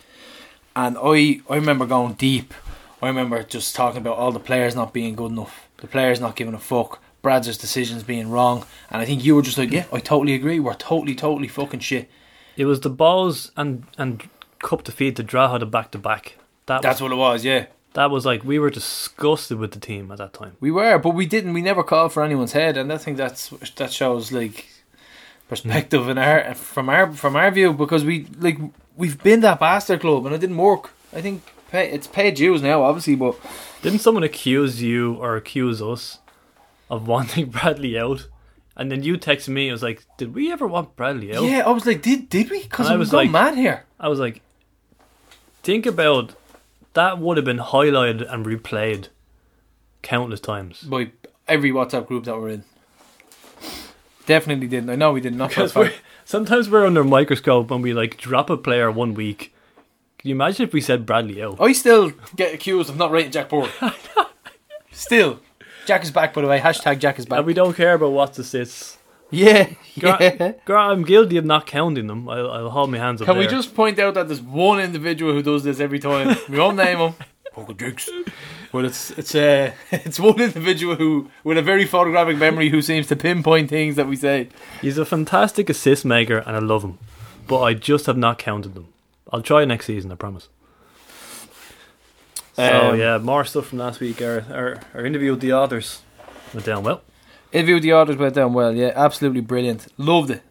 and 0.75 0.97
I 1.01 1.41
I 1.49 1.55
remember 1.55 1.85
going 1.85 2.13
deep. 2.13 2.53
I 3.01 3.07
remember 3.07 3.43
just 3.43 3.75
talking 3.75 4.01
about 4.01 4.17
all 4.17 4.31
the 4.31 4.39
players 4.39 4.75
not 4.75 4.93
being 4.93 5.15
good 5.15 5.31
enough, 5.31 5.67
the 5.77 5.87
players 5.87 6.19
not 6.19 6.35
giving 6.35 6.53
a 6.55 6.59
fuck, 6.59 7.01
Brad's 7.21 7.57
decisions 7.57 8.03
being 8.03 8.29
wrong, 8.31 8.65
and 8.89 9.01
I 9.01 9.05
think 9.05 9.23
you 9.23 9.35
were 9.35 9.43
just 9.43 9.57
like, 9.57 9.71
yeah, 9.71 9.85
I 9.91 9.99
totally 9.99 10.33
agree. 10.33 10.59
We're 10.59 10.73
totally 10.91 11.13
totally 11.13 11.47
fucking 11.49 11.81
shit. 11.81 12.09
It 12.57 12.65
was 12.65 12.79
the 12.79 12.89
balls 12.89 13.51
and 13.57 13.83
and 13.97 14.23
cup 14.59 14.83
defeat 14.83 15.15
to 15.17 15.23
draw 15.23 15.51
her 15.51 15.59
the 15.59 15.65
back 15.65 15.91
to 15.91 15.97
back. 15.97 16.37
That 16.67 16.81
That's 16.81 17.01
was, 17.01 17.09
what 17.09 17.15
it 17.15 17.19
was. 17.19 17.45
Yeah, 17.45 17.65
that 17.93 18.09
was 18.11 18.25
like 18.25 18.43
we 18.43 18.57
were 18.59 18.69
disgusted 18.69 19.57
with 19.57 19.71
the 19.71 19.79
team 19.79 20.11
at 20.11 20.17
that 20.17 20.33
time. 20.33 20.57
we 20.59 20.71
were, 20.71 20.97
but 20.97 21.11
we 21.11 21.25
didn't. 21.25 21.53
We 21.53 21.61
never 21.61 21.83
called 21.83 22.13
for 22.13 22.23
anyone's 22.23 22.53
head, 22.53 22.77
and 22.77 22.91
I 22.91 22.97
think 22.97 23.17
that's 23.17 23.49
that 23.77 23.91
shows 23.93 24.31
like 24.31 24.67
perspective 25.47 26.09
in 26.09 26.17
our 26.17 26.53
from 26.55 26.89
our 26.89 27.11
from 27.13 27.35
our 27.35 27.51
view 27.51 27.73
because 27.73 28.03
we 28.03 28.27
like 28.39 28.57
we've 28.97 29.21
been 29.21 29.41
that 29.41 29.59
bastard 29.59 30.01
club 30.01 30.25
and 30.25 30.33
it 30.33 30.39
didn't 30.39 30.57
work. 30.57 30.91
I 31.13 31.21
think 31.21 31.43
pay, 31.69 31.89
it's 31.91 32.07
paid 32.07 32.35
dues 32.35 32.61
now, 32.61 32.83
obviously, 32.83 33.15
but 33.15 33.35
Didn't 33.81 33.99
someone 33.99 34.23
accuse 34.23 34.81
you 34.81 35.15
or 35.15 35.35
accuse 35.35 35.81
us 35.81 36.19
of 36.89 37.07
wanting 37.13 37.49
Bradley 37.49 37.97
out 37.97 38.27
And 38.75 38.91
then 38.91 39.03
you 39.03 39.17
texted 39.17 39.49
me. 39.49 39.69
I 39.69 39.71
was 39.71 39.83
like, 39.83 40.03
"Did 40.17 40.33
we 40.33 40.51
ever 40.51 40.67
want 40.67 40.95
Bradley 40.95 41.27
Hill?" 41.27 41.45
Yeah, 41.45 41.63
I 41.65 41.69
was 41.71 41.85
like, 41.85 42.01
did 42.01 42.27
did 42.29 42.49
we? 42.49 42.63
Because 42.63 42.89
I 42.89 42.95
was 42.97 43.13
like- 43.13 43.29
mad 43.31 43.55
here. 43.55 43.85
I 43.99 44.09
was 44.09 44.19
like, 44.19 44.41
think 45.65 45.87
about 45.87 46.35
that 46.93 47.17
would 47.19 47.37
have 47.37 47.45
been 47.45 47.57
highlighted 47.57 48.31
and 48.31 48.45
replayed 48.45 49.07
countless 50.03 50.39
times. 50.39 50.83
By 50.83 51.11
every 51.47 51.71
WhatsApp 51.71 52.05
group 52.05 52.23
that 52.25 52.37
we're 52.37 52.49
in. 52.49 52.63
Definitely 54.27 54.67
didn't. 54.67 54.91
I 54.91 54.95
know 54.95 55.11
we 55.11 55.21
did 55.21 55.35
not. 55.35 55.51
for 55.51 55.61
Because 55.61 55.75
we're, 55.75 55.91
sometimes 56.23 56.69
we're 56.69 56.85
under 56.85 57.01
a 57.01 57.05
microscope 57.05 57.71
and 57.71 57.81
we 57.81 57.93
like 57.93 58.17
drop 58.17 58.49
a 58.51 58.57
player 58.57 58.91
one 58.91 59.15
week. 59.15 59.53
Can 60.19 60.29
you 60.29 60.35
imagine 60.35 60.67
if 60.67 60.73
we 60.73 60.81
said 60.81 61.05
Bradley 61.05 61.35
Hill? 61.35 61.57
I 61.59 61.73
still 61.73 62.11
get 62.35 62.53
accused 62.53 62.89
of 62.89 62.97
not 62.97 63.11
rating 63.11 63.31
Jack 63.31 63.49
Byrne. 63.49 63.69
still. 64.91 65.39
Jack 65.87 66.03
is 66.03 66.11
back, 66.11 66.33
by 66.33 66.41
the 66.41 66.47
way. 66.47 66.59
Hashtag 66.59 66.99
Jack 66.99 67.17
is 67.19 67.25
back. 67.25 67.37
And 67.37 67.47
we 67.47 67.53
don't 67.55 67.75
care 67.75 67.95
about 67.95 68.11
what's 68.11 68.37
assists. 68.37 68.97
Yeah. 69.31 69.69
Gra- 69.99 70.17
yeah. 70.19 70.51
Gra- 70.65 70.87
I'm 70.91 71.03
guilty 71.03 71.37
of 71.37 71.45
not 71.45 71.65
counting 71.67 72.07
them. 72.07 72.27
I'll, 72.27 72.51
I'll 72.51 72.69
hold 72.69 72.91
my 72.91 72.97
hands 72.97 73.21
up 73.21 73.27
Can 73.27 73.37
we 73.37 73.43
there. 73.45 73.51
just 73.51 73.73
point 73.75 73.97
out 73.99 74.13
that 74.15 74.27
there's 74.27 74.41
one 74.41 74.79
individual 74.81 75.31
who 75.33 75.41
does 75.41 75.63
this 75.63 75.79
every 75.79 75.99
time? 75.99 76.35
We 76.49 76.57
won't 76.59 76.77
name 76.77 76.97
him. 76.97 77.13
Poker 77.53 77.73
Dukes. 77.73 78.09
But 78.73 78.83
it's 78.85 79.11
it's 79.11 79.33
uh, 79.33 79.71
it's 79.91 80.19
one 80.19 80.41
individual 80.41 80.95
who 80.95 81.29
with 81.45 81.57
a 81.57 81.61
very 81.61 81.85
photographic 81.85 82.35
memory 82.37 82.69
who 82.69 82.81
seems 82.81 83.07
to 83.07 83.15
pinpoint 83.15 83.69
things 83.69 83.95
that 83.95 84.07
we 84.07 84.17
say. 84.17 84.49
He's 84.81 84.97
a 84.97 85.05
fantastic 85.05 85.69
assist 85.69 86.03
maker 86.03 86.39
and 86.39 86.55
I 86.55 86.59
love 86.59 86.83
him. 86.83 86.97
But 87.47 87.61
I 87.61 87.73
just 87.73 88.07
have 88.07 88.17
not 88.17 88.37
counted 88.37 88.73
them. 88.73 88.87
I'll 89.31 89.41
try 89.41 89.63
next 89.63 89.85
season, 89.85 90.11
I 90.11 90.15
promise. 90.15 90.49
So 92.53 92.89
Um, 92.91 92.99
yeah, 92.99 93.17
more 93.17 93.45
stuff 93.45 93.67
from 93.67 93.79
last 93.79 93.99
week. 93.99 94.21
Our, 94.21 94.43
our, 94.51 94.79
our 94.93 95.05
interview 95.05 95.31
with 95.31 95.41
the 95.41 95.53
authors 95.53 96.01
went 96.53 96.65
down 96.65 96.83
well. 96.83 97.01
Interview 97.55 97.75
with 97.75 97.83
the 97.83 97.93
authors 97.93 98.17
went 98.17 98.35
down 98.35 98.51
well. 98.53 98.75
Yeah, 98.75 98.91
absolutely 98.95 99.39
brilliant. 99.39 99.87
Loved 99.97 100.29
it. 100.29 100.41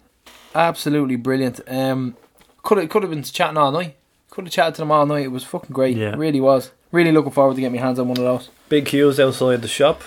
Absolutely 0.54 1.16
brilliant. 1.16 1.61
Um, 1.68 2.16
could 2.62 2.78
have 2.78 2.88
could 2.88 3.02
have 3.02 3.11
been 3.11 3.23
chatting 3.23 3.58
all 3.58 3.70
night. 3.73 3.94
Could 4.30 4.46
have 4.46 4.52
chatted 4.52 4.76
to 4.76 4.82
them 4.82 4.90
all 4.90 5.04
night. 5.04 5.25
It 5.25 5.28
was 5.28 5.44
fucking 5.44 5.75
great. 5.75 5.99
Yeah. 5.99 6.14
Really 6.16 6.40
was. 6.40 6.70
Really 6.92 7.12
looking 7.12 7.30
forward 7.32 7.56
to 7.56 7.61
getting 7.61 7.76
my 7.78 7.82
hands 7.87 7.99
on 7.99 8.08
one 8.08 8.16
of 8.16 8.25
those. 8.25 8.49
Big 8.70 8.87
queues 8.87 9.20
outside 9.20 9.61
the 9.61 9.68
shop 9.68 10.02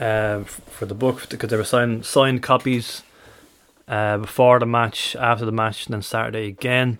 uh, 0.00 0.40
for 0.42 0.86
the 0.86 0.94
book 0.94 1.28
because 1.28 1.50
they 1.50 1.56
were 1.56 1.62
signed 1.62 2.04
signed 2.04 2.42
copies 2.42 3.02
uh, 3.86 4.18
before 4.18 4.58
the 4.58 4.66
match, 4.66 5.14
after 5.16 5.44
the 5.44 5.52
match, 5.52 5.86
and 5.86 5.94
then 5.94 6.02
Saturday 6.02 6.48
again. 6.48 6.98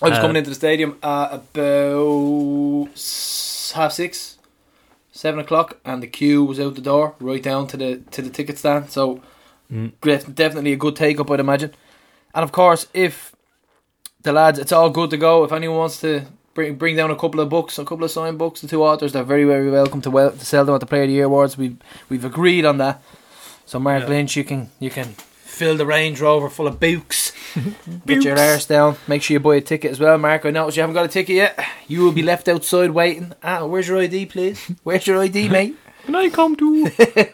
I 0.00 0.08
was 0.08 0.18
Uh, 0.18 0.22
coming 0.22 0.36
into 0.36 0.48
the 0.48 0.56
stadium 0.56 0.96
at 1.02 1.34
about 1.34 2.88
half 3.74 3.92
six, 3.92 4.37
seven 5.24 5.40
o'clock, 5.40 5.68
and 5.84 6.00
the 6.02 6.06
queue 6.18 6.44
was 6.44 6.60
out 6.60 6.74
the 6.76 6.80
door, 6.92 7.14
right 7.20 7.42
down 7.42 7.66
to 7.66 7.76
the 7.76 7.90
to 8.14 8.22
the 8.22 8.30
ticket 8.30 8.56
stand. 8.58 8.90
So, 8.90 9.20
Mm. 9.72 9.92
definitely 10.34 10.72
a 10.72 10.76
good 10.84 10.96
take 10.96 11.20
up, 11.20 11.30
I'd 11.30 11.40
imagine. 11.40 11.72
And 12.34 12.42
of 12.44 12.52
course, 12.52 12.86
if 12.94 13.32
the 14.22 14.32
lads, 14.32 14.58
it's 14.58 14.72
all 14.72 14.90
good 14.90 15.10
to 15.10 15.16
go. 15.18 15.44
If 15.44 15.52
anyone 15.52 15.78
wants 15.78 16.00
to 16.00 16.10
bring 16.54 16.76
bring 16.76 16.96
down 16.96 17.10
a 17.10 17.16
couple 17.16 17.40
of 17.40 17.48
books, 17.48 17.78
a 17.78 17.84
couple 17.84 18.04
of 18.04 18.10
signed 18.10 18.38
books, 18.38 18.60
the 18.60 18.68
two 18.68 18.82
authors, 18.82 19.12
they're 19.12 19.24
very 19.34 19.44
very 19.44 19.70
welcome 19.70 20.00
to 20.02 20.10
wel- 20.10 20.30
to 20.40 20.46
sell 20.46 20.64
them 20.64 20.74
at 20.74 20.80
the 20.80 20.86
Player 20.86 21.02
of 21.02 21.08
the 21.08 21.14
Year 21.14 21.24
awards. 21.26 21.58
We 21.58 21.76
we've 22.08 22.24
agreed 22.32 22.64
on 22.64 22.78
that. 22.78 23.02
So, 23.66 23.78
Mark 23.78 24.02
Yeah. 24.04 24.08
Lynch, 24.08 24.36
you 24.36 24.44
can 24.44 24.70
you 24.80 24.90
can 24.90 25.08
fill 25.58 25.76
the 25.76 25.84
Range 25.86 26.18
Rover 26.20 26.48
full 26.48 26.66
of 26.68 26.78
books. 26.80 27.27
Get 28.06 28.24
your 28.24 28.38
arse 28.38 28.66
down. 28.66 28.96
Make 29.06 29.22
sure 29.22 29.34
you 29.34 29.40
buy 29.40 29.56
a 29.56 29.60
ticket 29.60 29.90
as 29.92 30.00
well, 30.00 30.18
Mark. 30.18 30.44
I 30.46 30.50
notice 30.50 30.76
you 30.76 30.82
haven't 30.82 30.94
got 30.94 31.04
a 31.04 31.08
ticket 31.08 31.36
yet. 31.36 31.58
You 31.86 32.02
will 32.02 32.12
be 32.12 32.22
left 32.22 32.48
outside 32.48 32.90
waiting. 32.90 33.32
Ah, 33.42 33.64
where's 33.64 33.88
your 33.88 33.98
ID, 33.98 34.26
please? 34.26 34.70
Where's 34.82 35.06
your 35.06 35.18
ID, 35.20 35.48
mate? 35.50 35.76
Can 36.04 36.14
I 36.14 36.28
come 36.30 36.56
too? 36.56 36.90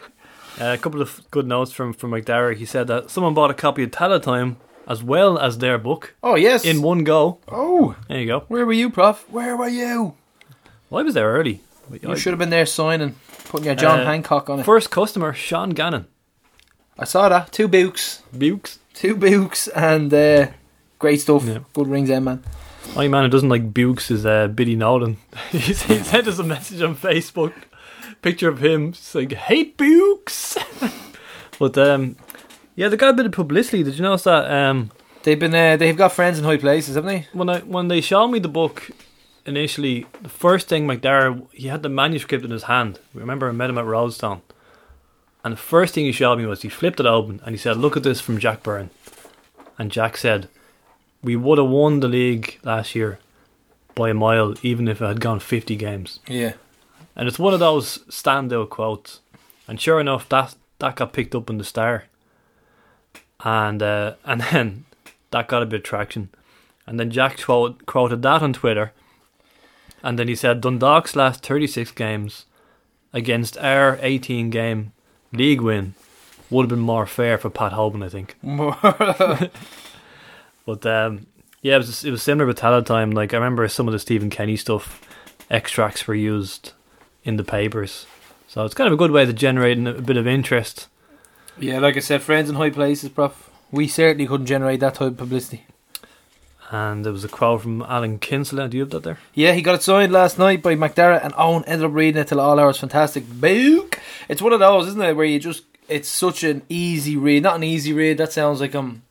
Uh, 0.57 0.67
a 0.73 0.77
couple 0.77 1.01
of 1.01 1.19
good 1.31 1.45
notes 1.45 1.73
from 1.73 1.91
from 1.91 2.11
Macdara. 2.11 2.55
He 2.55 2.63
said 2.65 2.87
that 2.87 3.09
someone 3.09 3.33
bought 3.33 3.51
a 3.51 3.53
copy 3.53 3.83
of 3.83 3.91
Tallaght 3.91 4.21
Time 4.23 4.55
as 4.87 5.03
well 5.03 5.37
as 5.37 5.57
their 5.57 5.77
book 5.77 6.15
Oh 6.23 6.35
yes. 6.35 6.63
in 6.63 6.81
one 6.81 7.03
go. 7.03 7.39
oh, 7.49 7.97
There 8.07 8.21
you 8.21 8.25
go. 8.25 8.39
where 8.47 8.65
were 8.65 8.71
you, 8.71 8.89
Prof? 8.89 9.25
Where 9.29 9.57
were 9.57 9.67
you? 9.67 10.13
Well, 10.89 11.01
I 11.01 11.03
was 11.03 11.13
there 11.13 11.29
early. 11.29 11.59
You 12.01 12.15
should 12.15 12.31
have 12.31 12.39
been 12.39 12.51
there 12.51 12.65
signing, 12.65 13.15
putting 13.49 13.65
your 13.65 13.75
John 13.75 13.99
Uh, 13.99 14.05
Hancock 14.05 14.49
on 14.49 14.61
it. 14.61 14.63
First 14.63 14.91
customer, 14.91 15.33
Sean 15.33 15.71
Gannon. 15.71 16.05
I 16.97 17.03
saw 17.03 17.27
that. 17.27 17.51
Two 17.51 17.67
books, 17.67 18.23
Bukes. 18.31 18.79
Two 18.95 19.15
books, 19.15 19.67
and 19.67 20.11
uh, 20.13 20.47
great 20.97 21.21
stuff. 21.21 21.45
Yeah. 21.45 21.59
Good 21.73 21.87
rings, 21.87 22.09
in, 22.09 22.23
man. 22.23 22.43
My 22.95 23.07
man 23.07 23.23
who 23.23 23.29
doesn't 23.29 23.49
like 23.49 23.73
Bukes 23.73 24.09
is 24.09 24.25
uh, 24.25 24.47
Billy 24.47 24.75
Nolan. 24.75 25.17
he 25.51 25.59
he 25.59 25.73
sent 25.73 26.27
us 26.27 26.39
a 26.39 26.43
message 26.43 26.81
on 26.81 26.95
Facebook. 26.95 27.53
Picture 28.21 28.49
of 28.49 28.63
him 28.63 28.93
saying, 28.93 29.29
"Hey 29.31 29.65
Bukes." 29.65 30.57
but 31.59 31.77
um, 31.77 32.15
yeah, 32.75 32.87
they 32.87 32.97
got 32.97 33.09
a 33.09 33.13
bit 33.13 33.25
of 33.27 33.31
publicity. 33.31 33.83
Did 33.83 33.95
you 33.95 34.01
notice 34.03 34.23
that? 34.23 34.49
Um, 34.49 34.91
They've 35.25 35.39
been 35.39 35.55
uh, 35.55 35.75
they've 35.75 35.97
got 35.97 36.11
friends 36.11 36.37
in 36.37 36.45
high 36.45 36.57
places, 36.57 36.93
haven't 36.95 37.09
they? 37.09 37.27
when 37.33 37.49
I 37.49 37.59
when 37.61 37.87
they 37.87 37.99
showed 37.99 38.27
me 38.27 38.37
the 38.37 38.47
book 38.47 38.91
initially, 39.47 40.05
the 40.21 40.29
first 40.29 40.67
thing 40.67 40.85
Macdara 40.85 41.47
he 41.51 41.67
had 41.67 41.81
the 41.81 41.89
manuscript 41.89 42.45
in 42.45 42.51
his 42.51 42.63
hand. 42.63 42.99
Remember, 43.11 43.49
I 43.49 43.51
met 43.51 43.71
him 43.71 43.79
at 43.79 43.85
Roadstone, 43.85 44.43
and 45.45 45.53
the 45.53 45.57
first 45.57 45.93
thing 45.93 46.05
he 46.05 46.11
showed 46.11 46.39
me 46.39 46.47
was 46.47 46.63
he 46.63 46.69
flipped 46.69 46.99
it 46.99 47.05
open 47.05 47.39
and 47.45 47.53
he 47.53 47.57
said, 47.57 47.77
"Look 47.77 47.95
at 47.95 48.01
this 48.01 48.19
from 48.19 48.39
Jack 48.39 48.63
Byrne," 48.63 48.89
and 49.77 49.91
Jack 49.91 50.17
said, 50.17 50.49
"We 51.21 51.35
would 51.35 51.59
have 51.59 51.67
won 51.67 51.99
the 51.99 52.07
league 52.07 52.57
last 52.63 52.95
year 52.95 53.19
by 53.93 54.09
a 54.09 54.15
mile, 54.15 54.55
even 54.63 54.87
if 54.87 55.03
it 55.03 55.05
had 55.05 55.21
gone 55.21 55.39
fifty 55.39 55.75
games." 55.75 56.19
Yeah. 56.27 56.53
And 57.15 57.27
it's 57.27 57.37
one 57.37 57.53
of 57.53 57.59
those 57.59 57.99
standout 58.09 58.71
quotes. 58.71 59.19
And 59.67 59.79
sure 59.79 59.99
enough, 59.99 60.27
that 60.29 60.55
that 60.79 60.95
got 60.95 61.13
picked 61.13 61.35
up 61.35 61.47
in 61.47 61.59
the 61.59 61.63
Star, 61.63 62.05
and 63.43 63.83
uh, 63.83 64.15
and 64.25 64.41
then 64.41 64.85
that 65.29 65.47
got 65.47 65.61
a 65.61 65.67
bit 65.67 65.81
of 65.81 65.83
traction. 65.83 66.29
And 66.87 66.99
then 66.99 67.11
Jack 67.11 67.39
quote, 67.39 67.85
quoted 67.85 68.23
that 68.23 68.41
on 68.41 68.53
Twitter, 68.53 68.93
and 70.01 70.17
then 70.17 70.27
he 70.27 70.35
said 70.35 70.59
Dundalk's 70.59 71.15
last 71.15 71.45
thirty 71.45 71.67
six 71.67 71.91
games 71.91 72.45
against 73.13 73.59
our 73.59 73.99
eighteen 74.01 74.49
game 74.49 74.91
league 75.35 75.61
win 75.61 75.93
would 76.49 76.63
have 76.63 76.69
been 76.69 76.79
more 76.79 77.05
fair 77.05 77.37
for 77.37 77.49
Pat 77.49 77.71
Hoban, 77.73 78.03
I 78.03 78.09
think. 78.09 78.35
More 78.41 78.77
But 80.65 80.85
um, 80.85 81.27
yeah, 81.61 81.75
it 81.75 81.77
was 81.77 82.03
it 82.03 82.11
was 82.11 82.23
similar 82.23 82.45
with 82.45 82.57
time, 82.57 83.11
Like 83.11 83.33
I 83.33 83.37
remember 83.37 83.67
some 83.67 83.87
of 83.87 83.91
the 83.91 83.99
Stephen 83.99 84.29
Kenny 84.29 84.55
stuff, 84.57 85.01
extracts 85.49 86.07
were 86.07 86.15
used 86.15 86.73
in 87.23 87.37
the 87.37 87.43
papers, 87.43 88.05
so 88.47 88.65
it's 88.65 88.73
kind 88.73 88.87
of 88.87 88.93
a 88.93 88.97
good 88.97 89.11
way 89.11 89.25
to 89.25 89.33
generate 89.33 89.77
a 89.79 89.93
bit 89.93 90.17
of 90.17 90.27
interest. 90.27 90.87
yeah, 91.59 91.79
like 91.79 91.97
I 91.97 91.99
said, 91.99 92.21
friends 92.21 92.49
in 92.49 92.55
high 92.55 92.69
places, 92.71 93.09
Prof. 93.09 93.49
We 93.71 93.87
certainly 93.87 94.27
couldn't 94.27 94.45
generate 94.45 94.79
that 94.79 94.95
type 94.95 95.07
of 95.13 95.17
publicity. 95.17 95.65
And 96.71 97.05
there 97.05 97.11
was 97.13 97.23
a 97.23 97.27
quote 97.27 97.61
from 97.61 97.83
Alan 97.83 98.17
Kinsella. 98.17 98.67
Do 98.67 98.77
you 98.77 98.83
have 98.83 98.89
that 98.91 99.03
there? 99.03 99.19
Yeah, 99.35 99.53
he 99.53 99.61
got 99.61 99.75
it 99.75 99.83
signed 99.83 100.11
last 100.11 100.39
night 100.39 100.63
by 100.63 100.75
Macdara, 100.75 101.23
and 101.23 101.33
Owen 101.37 101.63
ended 101.65 101.85
up 101.85 101.93
reading 101.93 102.19
it 102.21 102.27
till 102.27 102.39
all 102.39 102.59
hours. 102.59 102.77
Fantastic 102.79 103.27
book. 103.27 103.94
It's 104.29 104.41
one 104.41 104.53
of 104.53 104.59
those, 104.59 104.87
isn't 104.87 105.01
it, 105.01 105.15
where 105.15 105.25
you 105.25 105.39
just 105.39 105.63
it's 105.87 106.09
such 106.09 106.43
an 106.43 106.63
easy 106.69 107.15
read. 107.15 107.43
Not 107.43 107.55
an 107.55 107.63
easy 107.63 107.93
read. 107.93 108.17
That 108.17 108.31
sounds 108.33 108.59
like 108.61 108.73
I'm 108.73 109.03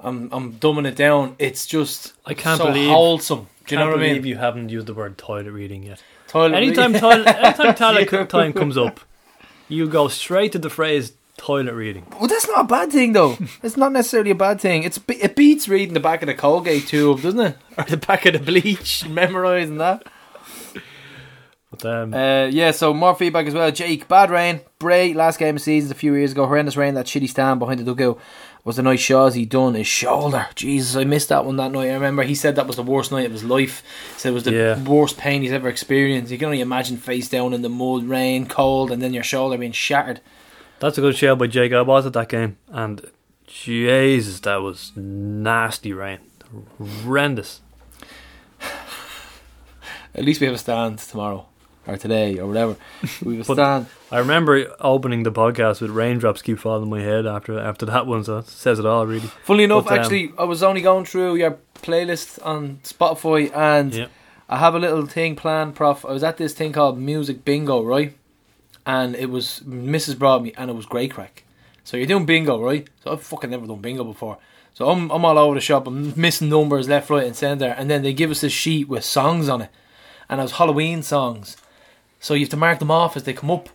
I'm 0.00 0.28
I'm 0.32 0.52
dumbing 0.54 0.86
it 0.86 0.96
down. 0.96 1.34
It's 1.38 1.66
just 1.66 2.12
I 2.24 2.34
can't 2.34 2.58
so 2.58 2.66
believe- 2.66 2.90
wholesome. 2.90 3.48
Do 3.66 3.74
you 3.74 3.80
know 3.80 3.86
what 3.88 3.94
I 3.96 4.02
believe 4.02 4.22
mean? 4.22 4.30
you 4.30 4.36
haven't 4.38 4.70
used 4.70 4.86
the 4.86 4.94
word 4.94 5.18
toilet 5.18 5.50
reading 5.50 5.82
yet. 5.82 6.02
Toilet 6.28 6.54
Anytime, 6.56 6.92
read- 6.94 7.00
toilet, 7.00 7.26
anytime 7.36 7.74
toilet 7.74 8.28
time 8.30 8.52
comes 8.54 8.78
up, 8.78 9.00
you 9.68 9.86
go 9.86 10.08
straight 10.08 10.52
to 10.52 10.58
the 10.58 10.70
phrase 10.70 11.12
toilet 11.36 11.74
reading. 11.74 12.06
Well, 12.18 12.28
that's 12.28 12.46
not 12.48 12.60
a 12.62 12.64
bad 12.64 12.90
thing, 12.92 13.12
though. 13.12 13.36
it's 13.62 13.76
not 13.76 13.92
necessarily 13.92 14.30
a 14.30 14.34
bad 14.34 14.58
thing. 14.60 14.84
It's 14.84 14.98
it 15.08 15.36
beats 15.36 15.68
reading 15.68 15.92
the 15.92 16.00
back 16.00 16.22
of 16.22 16.28
the 16.28 16.34
Colgate 16.34 16.86
tube, 16.86 17.20
doesn't 17.20 17.40
it? 17.40 17.56
Or 17.78 17.84
the 17.84 17.96
back 17.98 18.24
of 18.24 18.32
the 18.32 18.38
bleach, 18.38 19.06
memorising 19.06 19.76
that. 19.78 20.04
But 21.70 21.84
um, 21.84 22.14
Uh, 22.14 22.46
yeah, 22.46 22.70
so 22.70 22.94
more 22.94 23.14
feedback 23.14 23.46
as 23.46 23.52
well. 23.54 23.70
Jake, 23.70 24.08
bad 24.08 24.30
rain. 24.30 24.60
Bray, 24.78 25.12
last 25.12 25.38
game 25.38 25.56
of 25.56 25.62
season 25.62 25.90
a 25.92 25.94
few 25.94 26.14
years 26.14 26.32
ago. 26.32 26.46
Horrendous 26.46 26.76
rain. 26.76 26.94
That 26.94 27.04
shitty 27.06 27.28
stand 27.28 27.60
behind 27.60 27.78
the 27.80 27.84
dugout 27.84 28.18
was 28.64 28.76
the 28.76 28.82
night 28.82 29.00
Shaws 29.00 29.34
he 29.34 29.44
done 29.44 29.74
his 29.74 29.86
shoulder. 29.86 30.46
Jesus, 30.54 30.96
I 30.96 31.04
missed 31.04 31.28
that 31.28 31.44
one 31.44 31.56
that 31.56 31.70
night. 31.72 31.90
I 31.90 31.94
remember 31.94 32.22
he 32.22 32.34
said 32.34 32.56
that 32.56 32.66
was 32.66 32.76
the 32.76 32.82
worst 32.82 33.12
night 33.12 33.26
of 33.26 33.32
his 33.32 33.44
life. 33.44 33.82
Said 34.16 34.30
it 34.30 34.34
was 34.34 34.44
the 34.44 34.52
Yeah. 34.52 34.82
worst 34.82 35.18
pain 35.18 35.42
he's 35.42 35.52
ever 35.52 35.68
experienced. 35.68 36.32
You 36.32 36.38
can 36.38 36.46
only 36.46 36.60
imagine 36.62 36.96
face 36.96 37.28
down 37.28 37.52
in 37.52 37.60
the 37.62 37.68
mud, 37.68 38.04
rain, 38.04 38.46
cold, 38.46 38.90
and 38.90 39.02
then 39.02 39.12
your 39.12 39.22
shoulder 39.22 39.58
being 39.58 39.72
shattered. 39.72 40.20
That's 40.80 40.96
a 40.96 41.00
good 41.02 41.16
show 41.16 41.34
by 41.36 41.48
Jake. 41.48 41.72
I 41.72 41.82
was 41.82 42.06
at 42.06 42.12
that 42.14 42.28
game, 42.30 42.56
and 42.68 43.10
Jesus, 43.46 44.40
that 44.40 44.62
was 44.62 44.92
nasty 44.96 45.92
rain, 45.92 46.18
horrendous. 46.78 47.60
At 50.14 50.24
least 50.24 50.40
we 50.40 50.46
have 50.46 50.54
a 50.54 50.58
stand 50.58 50.98
tomorrow. 50.98 51.47
Or 51.88 51.96
today, 51.96 52.38
or 52.38 52.46
whatever. 52.46 52.76
We 53.24 53.42
stand. 53.42 53.86
I 54.12 54.18
remember 54.18 54.66
opening 54.78 55.22
the 55.22 55.32
podcast 55.32 55.80
with 55.80 55.90
raindrops 55.90 56.42
keep 56.42 56.58
falling 56.58 56.82
on 56.82 56.90
my 56.90 57.00
head 57.00 57.26
after 57.26 57.58
after 57.58 57.86
that 57.86 58.06
one, 58.06 58.22
so 58.24 58.38
it 58.38 58.46
says 58.48 58.78
it 58.78 58.84
all 58.86 59.06
really. 59.06 59.28
Funnily 59.44 59.64
enough, 59.64 59.84
But, 59.86 59.94
um, 59.94 59.98
actually, 60.00 60.32
I 60.38 60.44
was 60.44 60.62
only 60.62 60.82
going 60.82 61.06
through 61.06 61.36
your 61.36 61.56
playlist 61.82 62.38
on 62.44 62.80
Spotify, 62.84 63.50
and 63.56 63.94
Yeah. 63.94 64.06
I 64.50 64.58
have 64.58 64.74
a 64.74 64.78
little 64.78 65.06
thing 65.06 65.34
planned, 65.34 65.74
Prof. 65.74 66.04
I 66.04 66.12
was 66.12 66.22
at 66.22 66.36
this 66.36 66.52
thing 66.54 66.72
called 66.72 66.98
Music 66.98 67.44
Bingo, 67.44 67.82
right? 67.82 68.12
And 68.84 69.14
it 69.16 69.30
was 69.30 69.62
Mrs. 69.66 70.18
brought 70.18 70.42
me, 70.42 70.52
and 70.56 70.70
it 70.70 70.74
was 70.74 70.86
Grey 70.86 71.08
crack. 71.08 71.44
So 71.84 71.96
you're 71.96 72.06
doing 72.06 72.26
bingo, 72.26 72.60
right? 72.60 72.86
So 73.02 73.12
I've 73.12 73.22
fucking 73.22 73.48
never 73.50 73.66
done 73.66 73.80
bingo 73.80 74.04
before. 74.04 74.36
So 74.74 74.90
I'm 74.90 75.10
I'm 75.10 75.24
all 75.24 75.38
over 75.38 75.54
the 75.54 75.60
shop. 75.62 75.86
I'm 75.86 76.12
missing 76.20 76.50
numbers 76.50 76.86
left, 76.88 77.08
right, 77.10 77.24
and 77.26 77.34
centre. 77.34 77.74
And 77.78 77.88
then 77.90 78.02
they 78.02 78.12
give 78.12 78.30
us 78.30 78.42
a 78.42 78.50
sheet 78.50 78.88
with 78.88 79.04
songs 79.04 79.48
on 79.48 79.62
it, 79.62 79.70
and 80.28 80.38
it 80.38 80.42
was 80.42 80.52
Halloween 80.52 81.02
songs. 81.02 81.56
So 82.20 82.34
you 82.34 82.40
have 82.40 82.50
to 82.50 82.56
mark 82.56 82.78
them 82.78 82.90
off 82.90 83.16
as 83.16 83.24
they 83.24 83.32
come 83.32 83.50
up. 83.50 83.68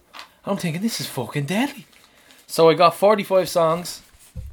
I'm 0.46 0.58
thinking 0.58 0.82
this 0.82 1.00
is 1.00 1.08
fucking 1.08 1.46
deadly. 1.46 1.86
So 2.48 2.70
I 2.70 2.74
got 2.74 2.96
45 2.96 3.48
songs. 3.50 4.02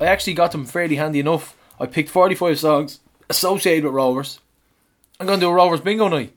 I 0.01 0.07
actually 0.07 0.35
got 0.35 0.53
them 0.53 0.65
fairly 0.65 0.97
handy 0.97 1.21
enough. 1.21 1.57
I 1.79 1.87
picked 1.87 2.11
45 2.11 2.59
songs 2.59 3.01
associated 3.29 3.85
with 3.85 3.95
Rovers. 3.95 4.41
I'm 5.19 5.27
going 5.27 5.41
to 5.41 5.47
do 5.47 5.51
a 5.51 5.55
Rovers 5.55 5.81
bingo 5.81 6.09
night. 6.09 6.33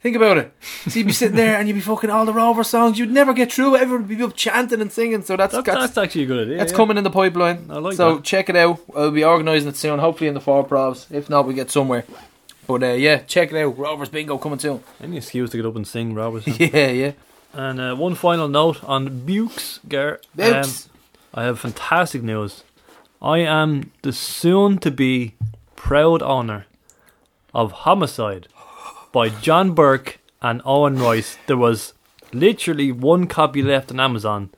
Think 0.00 0.16
about 0.16 0.38
it. 0.38 0.52
So 0.88 1.00
you'd 1.00 1.06
be 1.06 1.12
sitting 1.12 1.36
there 1.36 1.56
and 1.56 1.66
you'd 1.66 1.74
be 1.74 1.80
fucking 1.80 2.10
all 2.10 2.24
the 2.24 2.32
Rover 2.32 2.62
songs. 2.62 2.96
You'd 2.96 3.10
never 3.10 3.32
get 3.32 3.52
through. 3.52 3.76
Everyone 3.76 4.06
would 4.06 4.16
be 4.16 4.22
up 4.22 4.36
chanting 4.36 4.80
and 4.80 4.92
singing. 4.92 5.22
So 5.22 5.36
that's 5.36 5.52
that's, 5.52 5.66
that's 5.66 5.98
actually 5.98 6.22
a 6.22 6.26
good 6.26 6.46
idea. 6.46 6.58
that's 6.58 6.70
yeah. 6.70 6.76
coming 6.76 6.96
in 6.96 7.02
the 7.02 7.10
pipeline. 7.10 7.66
I 7.70 7.78
like 7.78 7.96
so 7.96 8.16
that. 8.16 8.24
check 8.24 8.48
it 8.48 8.54
out. 8.54 8.78
I'll 8.94 9.10
be 9.10 9.24
organising 9.24 9.70
it 9.70 9.76
soon. 9.76 9.98
Hopefully 9.98 10.28
in 10.28 10.34
the 10.34 10.40
four 10.40 10.64
provs. 10.64 11.10
If 11.10 11.28
not, 11.28 11.46
we 11.46 11.54
get 11.54 11.72
somewhere. 11.72 12.04
But 12.66 12.82
uh, 12.82 12.86
yeah, 12.92 13.18
check 13.18 13.52
it 13.52 13.56
out. 13.62 13.78
Rovers 13.78 14.08
bingo 14.08 14.38
coming 14.38 14.58
soon. 14.58 14.82
Any 15.00 15.18
excuse 15.18 15.50
to 15.50 15.56
get 15.56 15.66
up 15.66 15.76
and 15.76 15.86
sing, 15.86 16.14
Robertson. 16.14 16.54
Yeah, 16.58 16.88
yeah. 16.90 17.12
and 17.52 17.80
uh, 17.80 17.94
one 17.94 18.14
final 18.14 18.48
note 18.48 18.82
on 18.84 19.24
Bukes, 19.24 19.80
Gar. 19.88 20.20
Bukes. 20.34 20.86
Um, 20.86 20.92
I 21.34 21.44
have 21.44 21.60
fantastic 21.60 22.22
news. 22.22 22.64
I 23.22 23.38
am 23.38 23.92
the 24.02 24.12
soon 24.12 24.78
to 24.78 24.90
be 24.90 25.34
proud 25.76 26.22
owner 26.22 26.66
of 27.54 27.72
Homicide 27.72 28.48
by 29.12 29.28
John 29.28 29.72
Burke 29.72 30.18
and 30.42 30.60
Owen 30.64 30.98
Royce. 30.98 31.38
There 31.46 31.56
was 31.56 31.94
literally 32.32 32.92
one 32.92 33.26
copy 33.26 33.62
left 33.62 33.90
on 33.90 34.00
Amazon, 34.00 34.50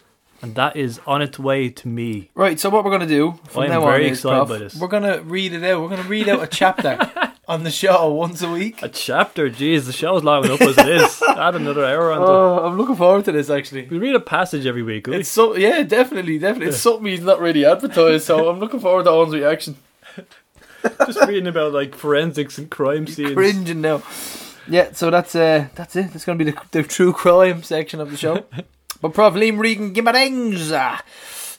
and 0.43 0.55
that 0.55 0.77
is 0.77 1.01
on 1.07 1.23
its 1.23 1.39
way 1.39 1.69
to 1.69 1.89
me. 1.89 2.31
Right, 2.35 2.59
so 2.59 2.71
what 2.71 2.85
we're 2.85 2.91
going 2.91 3.03
to 3.03 3.07
do 3.07 3.39
from 3.49 3.63
I 3.63 3.67
am 3.67 3.71
now 3.73 3.81
very 3.83 4.07
on 4.07 4.13
is, 4.13 4.19
excited 4.19 4.37
Prof, 4.37 4.49
by 4.49 4.59
this. 4.59 4.75
we're 4.77 4.89
going 4.89 5.03
to 5.05 5.23
read 5.23 5.53
it 5.53 5.63
out. 5.65 5.81
We're 5.83 5.89
going 5.89 6.03
to 6.03 6.09
read 6.09 6.29
out 6.29 6.43
a 6.43 6.47
chapter 6.47 6.99
on 7.49 7.65
the 7.65 7.71
show 7.71 8.13
once 8.13 8.43
a 8.43 8.51
week. 8.51 8.83
A 8.83 8.89
chapter, 8.89 9.49
jeez, 9.49 9.87
the 9.87 9.93
show's 9.93 10.23
long 10.23 10.45
enough 10.45 10.61
as 10.61 10.77
it 10.77 10.89
is. 10.89 11.23
Add 11.29 11.55
another 11.55 11.85
hour 11.85 12.13
on. 12.13 12.21
to 12.21 12.27
Oh, 12.27 12.67
I'm 12.67 12.77
looking 12.77 12.95
forward 12.95 13.25
to 13.25 13.33
this 13.33 13.49
actually. 13.49 13.87
We 13.87 13.99
read 13.99 14.15
a 14.15 14.21
passage 14.21 14.67
every 14.67 14.83
week. 14.83 15.07
will 15.07 15.15
we? 15.15 15.21
It's 15.21 15.31
so 15.31 15.57
yeah, 15.57 15.83
definitely, 15.83 16.39
definitely. 16.39 16.69
It's 16.69 16.79
something 16.79 17.07
he's 17.07 17.23
not 17.23 17.41
really 17.41 17.65
advertised, 17.65 18.27
so 18.27 18.49
I'm 18.49 18.61
looking 18.61 18.81
forward 18.81 19.05
to 19.05 19.11
Owen's 19.11 19.35
reaction. 19.35 19.77
just 21.07 21.21
reading 21.27 21.47
about 21.47 21.73
like 21.73 21.95
forensics 21.95 22.59
and 22.59 22.71
crime 22.71 23.07
scenes. 23.07 23.33
Cringing 23.33 23.81
now. 23.81 24.03
Yeah, 24.69 24.93
so 24.93 25.11
that's 25.11 25.35
uh 25.35 25.69
that's 25.75 25.97
it. 25.97 26.13
That's 26.13 26.27
gonna 26.27 26.39
be 26.39 26.51
the, 26.51 26.61
the 26.73 26.83
true 26.83 27.15
crime 27.15 27.63
section 27.63 28.01
of 28.01 28.11
the 28.11 28.17
show. 28.19 28.45
but 29.01 29.15
Prof 29.15 29.35
Liam 29.35 29.59
Regan 29.59 29.95
Gimmerings 29.95 30.71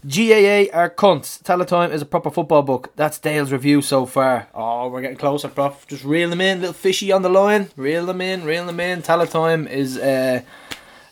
GAA 0.06 0.72
are 0.72 0.90
cunts. 0.90 1.42
Tallaght 1.44 1.68
Time 1.68 1.92
is 1.92 2.02
a 2.02 2.06
proper 2.06 2.32
football 2.32 2.62
book. 2.62 2.94
That's 2.96 3.20
Dale's 3.20 3.52
review 3.52 3.82
so 3.82 4.06
far. 4.06 4.48
Oh, 4.54 4.88
we're 4.88 5.02
getting 5.02 5.18
closer, 5.18 5.50
Prof. 5.50 5.86
Just 5.88 6.06
reel 6.06 6.30
them 6.30 6.40
in, 6.40 6.62
little 6.62 6.74
fishy 6.74 7.12
on 7.12 7.22
the 7.22 7.30
line. 7.30 7.70
Reel 7.76 8.06
them 8.06 8.22
in, 8.22 8.46
reel 8.46 8.66
them 8.66 8.80
in. 8.80 9.02
Tallaght 9.02 9.32
Time 9.32 9.68
is 9.68 9.98
uh 9.98 10.42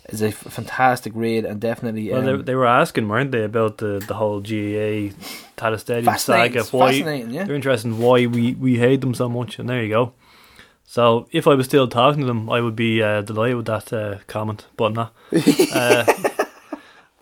is 0.07 0.21
a 0.21 0.27
f- 0.27 0.35
fantastic 0.35 1.11
read 1.15 1.43
and 1.43 1.59
definitely 1.59 2.09
Well, 2.09 2.21
they, 2.21 2.31
um, 2.31 2.45
they 2.45 2.55
were 2.55 2.65
asking, 2.65 3.09
weren't 3.09 3.31
they, 3.31 3.43
about 3.43 3.79
the, 3.79 3.99
the 4.07 4.13
whole 4.13 4.39
GAA 4.39 5.13
Tallaght 5.57 5.81
Stadium 5.81 6.05
fascinating. 6.05 6.63
saga? 6.63 6.77
Why 6.77 6.91
fascinating, 6.93 7.31
yeah. 7.31 7.43
they're 7.43 7.55
interested 7.55 7.89
in 7.89 7.97
why 7.97 8.25
we, 8.25 8.53
we 8.53 8.77
hate 8.77 9.01
them 9.01 9.13
so 9.13 9.27
much, 9.27 9.59
and 9.59 9.67
there 9.67 9.83
you 9.83 9.89
go. 9.89 10.13
So 10.85 11.27
if 11.33 11.45
I 11.45 11.55
was 11.55 11.65
still 11.65 11.89
talking 11.89 12.21
to 12.21 12.25
them, 12.27 12.49
I 12.49 12.61
would 12.61 12.75
be 12.75 13.03
uh, 13.03 13.21
delighted 13.21 13.57
with 13.57 13.65
that 13.65 13.91
uh, 13.91 14.19
comment, 14.27 14.65
but 14.77 14.85
I'm 14.85 14.93
not. 14.93 15.13
uh, 15.73 16.05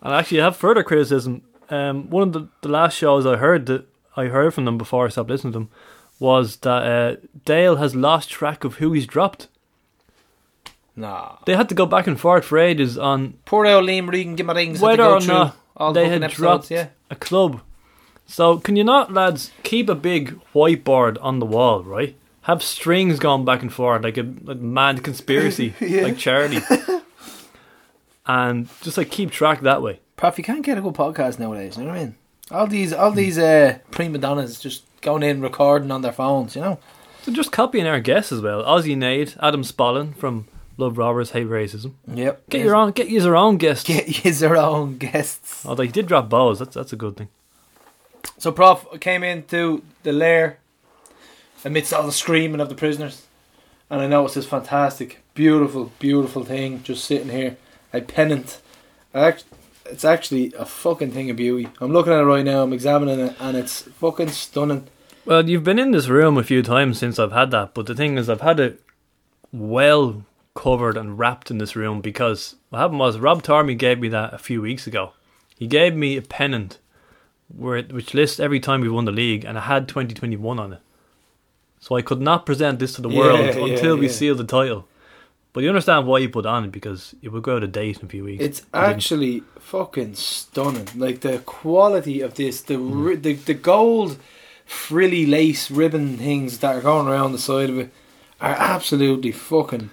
and 0.02 0.14
actually, 0.14 0.40
I 0.40 0.44
have 0.44 0.56
further 0.56 0.84
criticism. 0.84 1.42
Um, 1.70 2.10
one 2.10 2.22
of 2.28 2.32
the, 2.32 2.48
the 2.62 2.68
last 2.68 2.96
shows 2.96 3.26
I 3.26 3.36
heard 3.36 3.66
that 3.66 3.86
I 4.16 4.26
heard 4.26 4.54
from 4.54 4.64
them 4.64 4.78
before 4.78 5.06
I 5.06 5.08
stopped 5.08 5.30
listening 5.30 5.52
to 5.52 5.58
them 5.58 5.70
was 6.18 6.56
that 6.58 6.68
uh, 6.68 7.16
Dale 7.44 7.76
has 7.76 7.94
lost 7.94 8.30
track 8.30 8.64
of 8.64 8.76
who 8.76 8.92
he's 8.92 9.06
dropped. 9.06 9.48
Nah. 10.94 11.36
They 11.44 11.54
had 11.54 11.68
to 11.68 11.74
go 11.74 11.84
back 11.84 12.06
and 12.06 12.18
forth 12.18 12.46
for 12.46 12.58
ages 12.58 12.96
on 12.96 13.34
Poor 13.44 13.66
old 13.66 13.84
Liam 13.84 14.08
Regan 14.10 14.36
Gimmerings. 14.36 14.80
whether 14.80 15.04
or 15.04 15.20
not 15.20 15.56
all 15.76 15.92
they 15.92 16.04
fucking 16.04 16.12
had 16.12 16.22
episodes, 16.24 16.38
dropped 16.38 16.70
yeah. 16.70 16.88
a 17.10 17.16
club. 17.16 17.60
So 18.26 18.58
can 18.58 18.76
you 18.76 18.84
not, 18.84 19.12
lads, 19.12 19.52
keep 19.62 19.88
a 19.88 19.94
big 19.94 20.40
whiteboard 20.54 21.18
on 21.20 21.38
the 21.38 21.46
wall, 21.46 21.84
right? 21.84 22.16
Have 22.42 22.62
strings 22.62 23.18
going 23.18 23.44
back 23.44 23.60
and 23.60 23.72
forth 23.72 24.02
like 24.02 24.16
a, 24.16 24.22
a 24.22 24.54
mad 24.54 25.04
conspiracy, 25.04 25.74
like 25.80 26.16
charity, 26.16 26.60
and 28.26 28.68
just 28.82 28.98
like 28.98 29.10
keep 29.10 29.30
track 29.30 29.60
that 29.62 29.82
way. 29.82 30.00
Prof, 30.16 30.38
you 30.38 30.44
can't 30.44 30.64
get 30.64 30.78
a 30.78 30.80
good 30.80 30.94
podcast 30.94 31.38
nowadays. 31.38 31.76
You 31.76 31.84
know 31.84 31.90
what 31.90 31.98
I 31.98 32.04
mean? 32.04 32.14
All 32.50 32.66
these, 32.66 32.92
all 32.92 33.10
these 33.10 33.38
uh, 33.38 33.78
prima 33.90 34.18
donnas 34.18 34.60
just 34.60 34.84
going 35.00 35.22
in 35.22 35.40
recording 35.40 35.90
on 35.90 36.02
their 36.02 36.12
phones. 36.12 36.56
You 36.56 36.62
know? 36.62 36.78
So 37.22 37.32
just 37.32 37.52
copying 37.52 37.86
our 37.86 38.00
guests 38.00 38.32
as 38.32 38.40
well. 38.40 38.62
Ozzy 38.64 38.96
Nade, 38.96 39.34
Adam 39.40 39.62
Spallin 39.62 40.16
from 40.16 40.46
Love 40.76 40.98
Rovers 40.98 41.32
Hate 41.32 41.48
Racism. 41.48 41.94
Yep. 42.06 42.48
Get 42.50 42.60
your 42.62 42.76
own, 42.76 42.92
get 42.92 43.10
your 43.10 43.36
own 43.36 43.56
guests. 43.56 43.84
Get 43.84 44.06
their 44.38 44.56
own 44.56 44.98
guests. 44.98 45.64
Although 45.66 45.84
he 45.84 45.90
did 45.90 46.06
drop 46.06 46.28
balls, 46.28 46.58
that's 46.58 46.74
that's 46.74 46.92
a 46.92 46.96
good 46.96 47.16
thing. 47.16 47.28
So, 48.38 48.52
Prof 48.52 48.86
came 49.00 49.22
into 49.22 49.82
the 50.02 50.12
lair 50.12 50.58
amidst 51.64 51.92
all 51.92 52.04
the 52.04 52.12
screaming 52.12 52.60
of 52.60 52.68
the 52.68 52.74
prisoners, 52.74 53.26
and 53.88 54.00
I 54.00 54.06
noticed 54.06 54.34
this 54.34 54.46
fantastic, 54.46 55.22
beautiful, 55.34 55.92
beautiful 55.98 56.44
thing 56.44 56.82
just 56.82 57.04
sitting 57.04 57.30
here. 57.30 57.56
A 57.92 58.00
pennant. 58.00 58.60
Act- 59.14 59.44
It's 59.86 60.04
actually 60.04 60.52
a 60.58 60.64
fucking 60.64 61.12
thing 61.12 61.30
of 61.30 61.36
beauty. 61.36 61.68
I'm 61.80 61.92
looking 61.92 62.12
at 62.12 62.20
it 62.20 62.24
right 62.24 62.44
now. 62.44 62.62
I'm 62.62 62.72
examining 62.72 63.20
it, 63.20 63.36
and 63.38 63.56
it's 63.56 63.82
fucking 63.82 64.28
stunning. 64.30 64.88
Well, 65.24 65.48
you've 65.48 65.62
been 65.64 65.78
in 65.78 65.92
this 65.92 66.08
room 66.08 66.36
a 66.38 66.42
few 66.44 66.62
times 66.62 66.98
since 66.98 67.18
I've 67.18 67.32
had 67.32 67.50
that, 67.52 67.72
but 67.74 67.86
the 67.86 67.94
thing 67.94 68.18
is, 68.18 68.28
I've 68.28 68.40
had 68.40 68.58
it 68.60 68.80
well 69.52 70.24
covered 70.54 70.96
and 70.96 71.18
wrapped 71.18 71.50
in 71.50 71.58
this 71.58 71.76
room 71.76 72.00
because 72.00 72.56
what 72.70 72.78
happened 72.80 72.98
was 72.98 73.18
Rob 73.18 73.42
Tormey 73.42 73.76
gave 73.78 73.98
me 74.00 74.08
that 74.08 74.32
a 74.34 74.38
few 74.38 74.60
weeks 74.62 74.86
ago. 74.86 75.12
He 75.56 75.66
gave 75.66 75.94
me 75.94 76.16
a 76.16 76.22
pennant 76.22 76.78
where 77.54 77.76
it, 77.76 77.92
which 77.92 78.12
lists 78.14 78.40
every 78.40 78.58
time 78.60 78.80
we 78.80 78.88
won 78.88 79.04
the 79.04 79.12
league, 79.12 79.44
and 79.44 79.56
it 79.56 79.62
had 79.62 79.86
2021 79.88 80.58
on 80.58 80.72
it. 80.74 80.80
So 81.78 81.94
I 81.94 82.02
could 82.02 82.20
not 82.20 82.44
present 82.46 82.78
this 82.80 82.94
to 82.94 83.02
the 83.02 83.08
Yeah, 83.10 83.18
world 83.18 83.40
yeah, 83.40 83.66
until 83.74 83.96
we 83.96 84.06
yeah. 84.06 84.12
seal 84.12 84.34
the 84.34 84.44
title. 84.44 84.88
But 85.56 85.62
you 85.62 85.70
understand 85.70 86.06
why 86.06 86.18
you 86.18 86.28
put 86.28 86.44
on 86.44 86.64
it 86.66 86.70
because 86.70 87.14
it 87.22 87.30
would 87.32 87.42
go 87.42 87.56
out 87.56 87.62
of 87.62 87.72
date 87.72 87.98
in 88.00 88.04
a 88.04 88.08
few 88.10 88.24
weeks. 88.24 88.44
It's 88.44 88.62
actually 88.74 89.42
fucking 89.58 90.14
stunning. 90.16 90.86
Like 90.94 91.22
the 91.22 91.38
quality 91.38 92.20
of 92.20 92.34
this, 92.34 92.60
the 92.60 92.76
ri- 92.78 93.16
the 93.16 93.32
the 93.32 93.54
gold 93.54 94.18
frilly 94.66 95.24
lace 95.24 95.70
ribbon 95.70 96.18
things 96.18 96.58
that 96.58 96.76
are 96.76 96.82
going 96.82 97.08
around 97.08 97.32
the 97.32 97.38
side 97.38 97.70
of 97.70 97.78
it 97.78 97.90
are 98.38 98.52
absolutely 98.54 99.32
fucking 99.32 99.88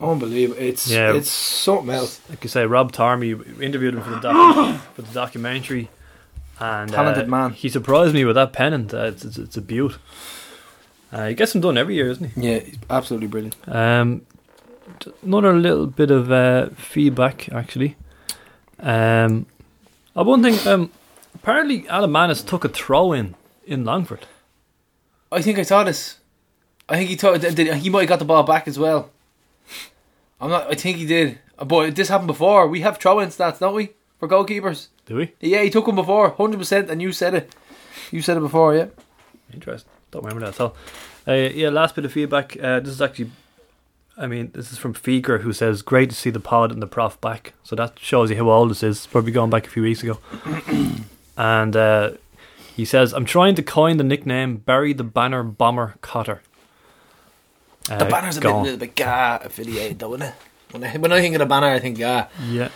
unbelievable. 0.00 0.58
It's 0.58 0.88
Yeah. 0.88 1.12
it's 1.12 1.28
something 1.28 1.90
else. 1.94 2.18
like 2.30 2.42
you 2.42 2.48
say, 2.48 2.64
Rob 2.64 2.90
Tormey 2.90 3.60
interviewed 3.60 3.92
him 3.94 4.02
for 4.02 4.10
the 4.12 4.20
doc- 4.20 4.80
for 4.94 5.02
the 5.02 5.12
documentary, 5.12 5.90
and 6.58 6.90
Talented 6.90 7.26
uh, 7.26 7.28
man. 7.28 7.52
He 7.52 7.68
surprised 7.68 8.14
me 8.14 8.24
with 8.24 8.36
that 8.36 8.54
pennant. 8.54 8.94
Uh, 8.94 9.08
it's, 9.12 9.26
it's 9.26 9.36
it's 9.36 9.56
a 9.58 9.60
beaut. 9.60 9.98
Uh, 11.12 11.28
he 11.28 11.34
gets 11.34 11.52
them 11.52 11.60
done 11.60 11.76
every 11.76 11.96
year, 11.96 12.08
isn't 12.08 12.30
he? 12.30 12.48
Yeah, 12.48 12.60
he's 12.60 12.78
absolutely 12.88 13.26
brilliant. 13.28 13.56
Um, 13.68 14.22
another 15.22 15.54
little 15.54 15.86
bit 15.86 16.10
of 16.10 16.30
uh, 16.30 16.68
feedback 16.76 17.48
actually. 17.52 17.96
Um, 18.80 19.46
uh, 20.16 20.24
one 20.24 20.42
thing. 20.42 20.58
Um, 20.66 20.90
apparently, 21.34 21.88
Alan 21.88 22.12
Mannus 22.12 22.42
took 22.42 22.64
a 22.64 22.68
throw 22.68 23.12
in 23.12 23.34
in 23.66 23.84
Longford. 23.84 24.26
I 25.30 25.40
think 25.40 25.58
I 25.58 25.62
saw 25.62 25.84
this. 25.84 26.18
I 26.88 26.96
think 26.96 27.10
he 27.10 27.16
thought 27.16 27.40
that 27.40 27.58
he 27.58 27.90
might 27.90 28.00
have 28.02 28.08
got 28.08 28.18
the 28.18 28.24
ball 28.24 28.42
back 28.42 28.68
as 28.68 28.78
well. 28.78 29.10
I'm 30.40 30.50
not. 30.50 30.70
I 30.70 30.74
think 30.74 30.98
he 30.98 31.06
did. 31.06 31.38
Uh, 31.58 31.64
But 31.64 31.94
this 31.94 32.08
happened 32.08 32.26
before. 32.26 32.66
We 32.68 32.80
have 32.80 32.98
throw-in 32.98 33.28
stats, 33.28 33.60
don't 33.60 33.74
we, 33.74 33.90
for 34.18 34.28
goalkeepers? 34.28 34.88
Do 35.06 35.16
we? 35.16 35.32
Yeah, 35.40 35.62
he 35.62 35.70
took 35.70 35.86
one 35.86 35.96
before, 35.96 36.30
hundred 36.30 36.58
percent, 36.58 36.90
and 36.90 37.00
you 37.00 37.12
said 37.12 37.34
it. 37.34 37.54
You 38.10 38.20
said 38.20 38.36
it 38.36 38.40
before, 38.40 38.74
yeah. 38.74 38.86
Interesting. 39.54 39.90
Don't 40.10 40.24
remember 40.24 40.44
that 40.46 40.54
at 40.54 40.60
all. 40.60 40.76
Uh, 41.26 41.32
yeah, 41.32 41.68
last 41.70 41.94
bit 41.94 42.04
of 42.04 42.12
feedback. 42.12 42.56
Uh, 42.60 42.80
this 42.80 42.90
is 42.92 43.00
actually, 43.00 43.30
I 44.16 44.26
mean, 44.26 44.50
this 44.54 44.70
is 44.72 44.78
from 44.78 44.94
Feeker 44.94 45.40
who 45.40 45.52
says, 45.52 45.82
"Great 45.82 46.10
to 46.10 46.16
see 46.16 46.30
the 46.30 46.40
pod 46.40 46.70
and 46.70 46.82
the 46.82 46.86
prof 46.86 47.20
back." 47.20 47.54
So 47.64 47.74
that 47.76 47.98
shows 47.98 48.30
you 48.30 48.36
how 48.36 48.50
old 48.50 48.70
this 48.70 48.82
is. 48.82 49.06
Probably 49.06 49.32
going 49.32 49.50
back 49.50 49.66
a 49.66 49.70
few 49.70 49.82
weeks 49.82 50.02
ago. 50.02 50.18
and 51.36 51.74
uh, 51.76 52.10
he 52.76 52.84
says, 52.84 53.12
"I'm 53.12 53.24
trying 53.24 53.54
to 53.56 53.62
coin 53.62 53.96
the 53.96 54.04
nickname 54.04 54.56
Barry 54.58 54.92
the 54.92 55.04
Banner 55.04 55.42
Bomber 55.42 55.94
Cotter." 56.02 56.42
Uh, 57.90 57.98
The 57.98 58.04
banner's 58.04 58.36
a 58.36 58.40
bit, 58.40 58.48
go 58.48 58.56
on. 58.56 58.62
little 58.64 58.78
bit 58.78 58.94
GA 58.94 59.38
affiliated, 59.42 59.98
though, 59.98 60.14
isn't 60.14 60.28
it? 60.28 60.34
When 60.70 60.84
I, 60.84 60.96
when 60.98 61.12
I 61.12 61.20
think 61.20 61.34
of 61.34 61.40
the 61.40 61.46
banner, 61.46 61.66
I 61.68 61.78
think 61.80 61.96
GA. 61.96 62.26
Yeah. 62.48 62.68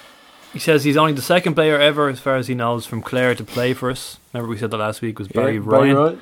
He 0.52 0.58
says 0.58 0.84
he's 0.84 0.96
only 0.96 1.12
the 1.12 1.22
second 1.22 1.54
player 1.54 1.78
ever, 1.78 2.08
as 2.08 2.18
far 2.18 2.36
as 2.36 2.46
he 2.48 2.54
knows, 2.54 2.86
from 2.86 3.02
Clare 3.02 3.34
to 3.34 3.44
play 3.44 3.74
for 3.74 3.90
us. 3.90 4.18
Remember 4.32 4.50
we 4.50 4.56
said 4.58 4.70
that 4.70 4.78
last 4.78 5.02
week 5.02 5.18
was 5.18 5.28
Barry 5.28 5.58
Ryan. 5.58 6.20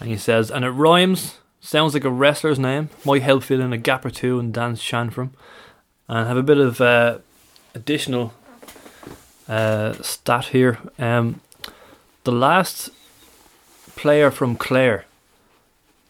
And 0.00 0.08
he 0.08 0.16
says, 0.16 0.50
and 0.50 0.64
it 0.64 0.70
rhymes, 0.70 1.38
sounds 1.68 1.92
like 1.92 2.04
a 2.04 2.10
wrestler's 2.10 2.58
name, 2.58 2.88
might 3.04 3.22
help 3.22 3.42
fill 3.42 3.60
in 3.60 3.72
a 3.72 3.78
gap 3.78 4.04
or 4.04 4.10
two 4.10 4.38
and 4.38 4.54
dance 4.54 4.80
shan 4.80 5.10
from. 5.10 5.32
And 6.08 6.26
have 6.26 6.38
a 6.38 6.42
bit 6.42 6.56
of 6.58 6.80
uh, 6.80 7.18
additional 7.74 8.32
uh, 9.48 9.92
stat 10.00 10.46
here. 10.46 10.78
Um, 10.98 11.40
the 12.24 12.32
last 12.32 12.90
player 13.96 14.30
from 14.30 14.56
Clare 14.56 15.04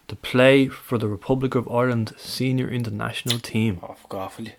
to 0.07 0.15
play 0.15 0.67
for 0.67 0.97
the 0.97 1.07
Republic 1.07 1.55
of 1.55 1.69
Ireland 1.69 2.13
senior 2.17 2.69
international 2.69 3.39
team. 3.39 3.79
Oh, 3.83 3.95
fuck 3.95 4.13
off, 4.13 4.37
will 4.37 4.45
you? 4.45 4.53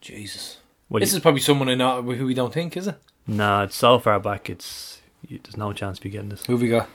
Jesus. 0.00 0.58
What 0.88 1.00
this 1.00 1.10
you- 1.12 1.16
is 1.16 1.22
probably 1.22 1.40
someone 1.40 1.68
I 1.68 1.74
know 1.74 2.02
who 2.02 2.24
we 2.26 2.34
don't 2.34 2.54
think, 2.54 2.76
is 2.76 2.86
it? 2.86 2.96
Nah, 3.26 3.64
it's 3.64 3.76
so 3.76 3.98
far 3.98 4.20
back. 4.20 4.48
It's 4.48 5.00
there's 5.28 5.56
no 5.56 5.72
chance 5.72 5.98
of 5.98 6.04
you 6.04 6.10
getting 6.12 6.30
this. 6.30 6.46
Who 6.46 6.52
have 6.54 6.62
we 6.62 6.68
got? 6.68 6.88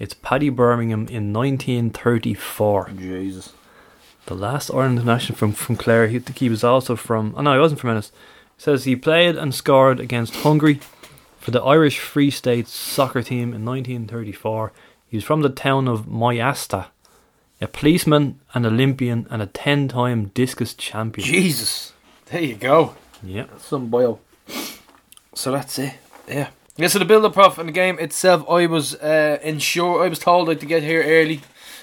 It's 0.00 0.14
Paddy 0.14 0.48
Birmingham 0.48 1.06
in 1.08 1.30
1934. 1.34 2.90
Jesus. 2.96 3.52
The 4.24 4.34
last 4.34 4.70
Ireland 4.70 4.98
international 4.98 5.36
from 5.36 5.52
from 5.52 5.76
Clare. 5.76 6.08
He, 6.08 6.22
he 6.36 6.48
was 6.48 6.64
also 6.64 6.96
from. 6.96 7.34
Oh 7.36 7.42
no, 7.42 7.52
he 7.52 7.60
wasn't 7.60 7.80
from 7.80 7.90
Ennis. 7.90 8.08
It 8.56 8.62
says 8.62 8.84
he 8.84 8.96
played 8.96 9.36
and 9.36 9.54
scored 9.54 10.00
against 10.00 10.36
Hungary 10.36 10.80
for 11.38 11.50
the 11.50 11.62
Irish 11.62 11.98
Free 11.98 12.30
State 12.30 12.66
soccer 12.66 13.22
team 13.22 13.52
in 13.52 13.66
1934. 13.66 14.72
He 15.06 15.18
was 15.18 15.24
from 15.24 15.42
the 15.42 15.50
town 15.50 15.86
of 15.86 16.06
Moyasta, 16.06 16.86
a 17.60 17.68
policeman, 17.68 18.40
an 18.54 18.64
Olympian, 18.64 19.26
and 19.30 19.42
a 19.42 19.46
ten-time 19.46 20.30
discus 20.32 20.72
champion. 20.72 21.26
Jesus. 21.26 21.92
There 22.26 22.40
you 22.40 22.54
go. 22.54 22.94
Yeah. 23.22 23.46
Some 23.58 23.88
boil. 23.88 24.20
So 25.34 25.52
that's 25.52 25.78
it. 25.78 25.94
Yeah. 26.26 26.48
Yeah, 26.76 26.88
so 26.88 26.98
the 26.98 27.04
build 27.04 27.24
up 27.24 27.34
prof 27.34 27.58
and 27.58 27.68
the 27.68 27.72
game 27.72 27.98
itself, 27.98 28.48
I 28.48 28.66
was 28.66 28.94
uh, 28.94 29.38
ensure 29.42 30.04
I 30.04 30.08
was 30.08 30.18
told 30.18 30.48
like 30.48 30.60
to 30.60 30.66
get 30.66 30.82
here 30.82 31.02
early. 31.02 31.40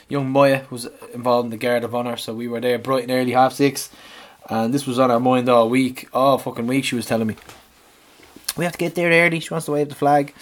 Young 0.09 0.29
Moya 0.29 0.65
was 0.69 0.87
involved 1.13 1.45
in 1.47 1.51
the 1.51 1.57
Guard 1.57 1.83
of 1.83 1.93
Honour, 1.93 2.17
so 2.17 2.33
we 2.33 2.47
were 2.47 2.61
there 2.61 2.79
bright 2.79 3.03
and 3.03 3.11
early, 3.11 3.31
half 3.31 3.53
six. 3.53 3.89
And 4.49 4.73
this 4.73 4.87
was 4.87 4.97
on 4.97 5.11
our 5.11 5.19
mind 5.19 5.49
all 5.49 5.69
week. 5.69 6.07
All 6.13 6.37
fucking 6.37 6.67
week 6.67 6.85
she 6.85 6.95
was 6.95 7.05
telling 7.05 7.27
me. 7.27 7.35
We 8.55 8.63
have 8.63 8.71
to 8.71 8.79
get 8.79 8.95
there 8.95 9.11
early, 9.25 9.39
she 9.39 9.53
wants 9.53 9.65
to 9.65 9.73
wave 9.73 9.89
the 9.89 9.95
flag. 9.95 10.33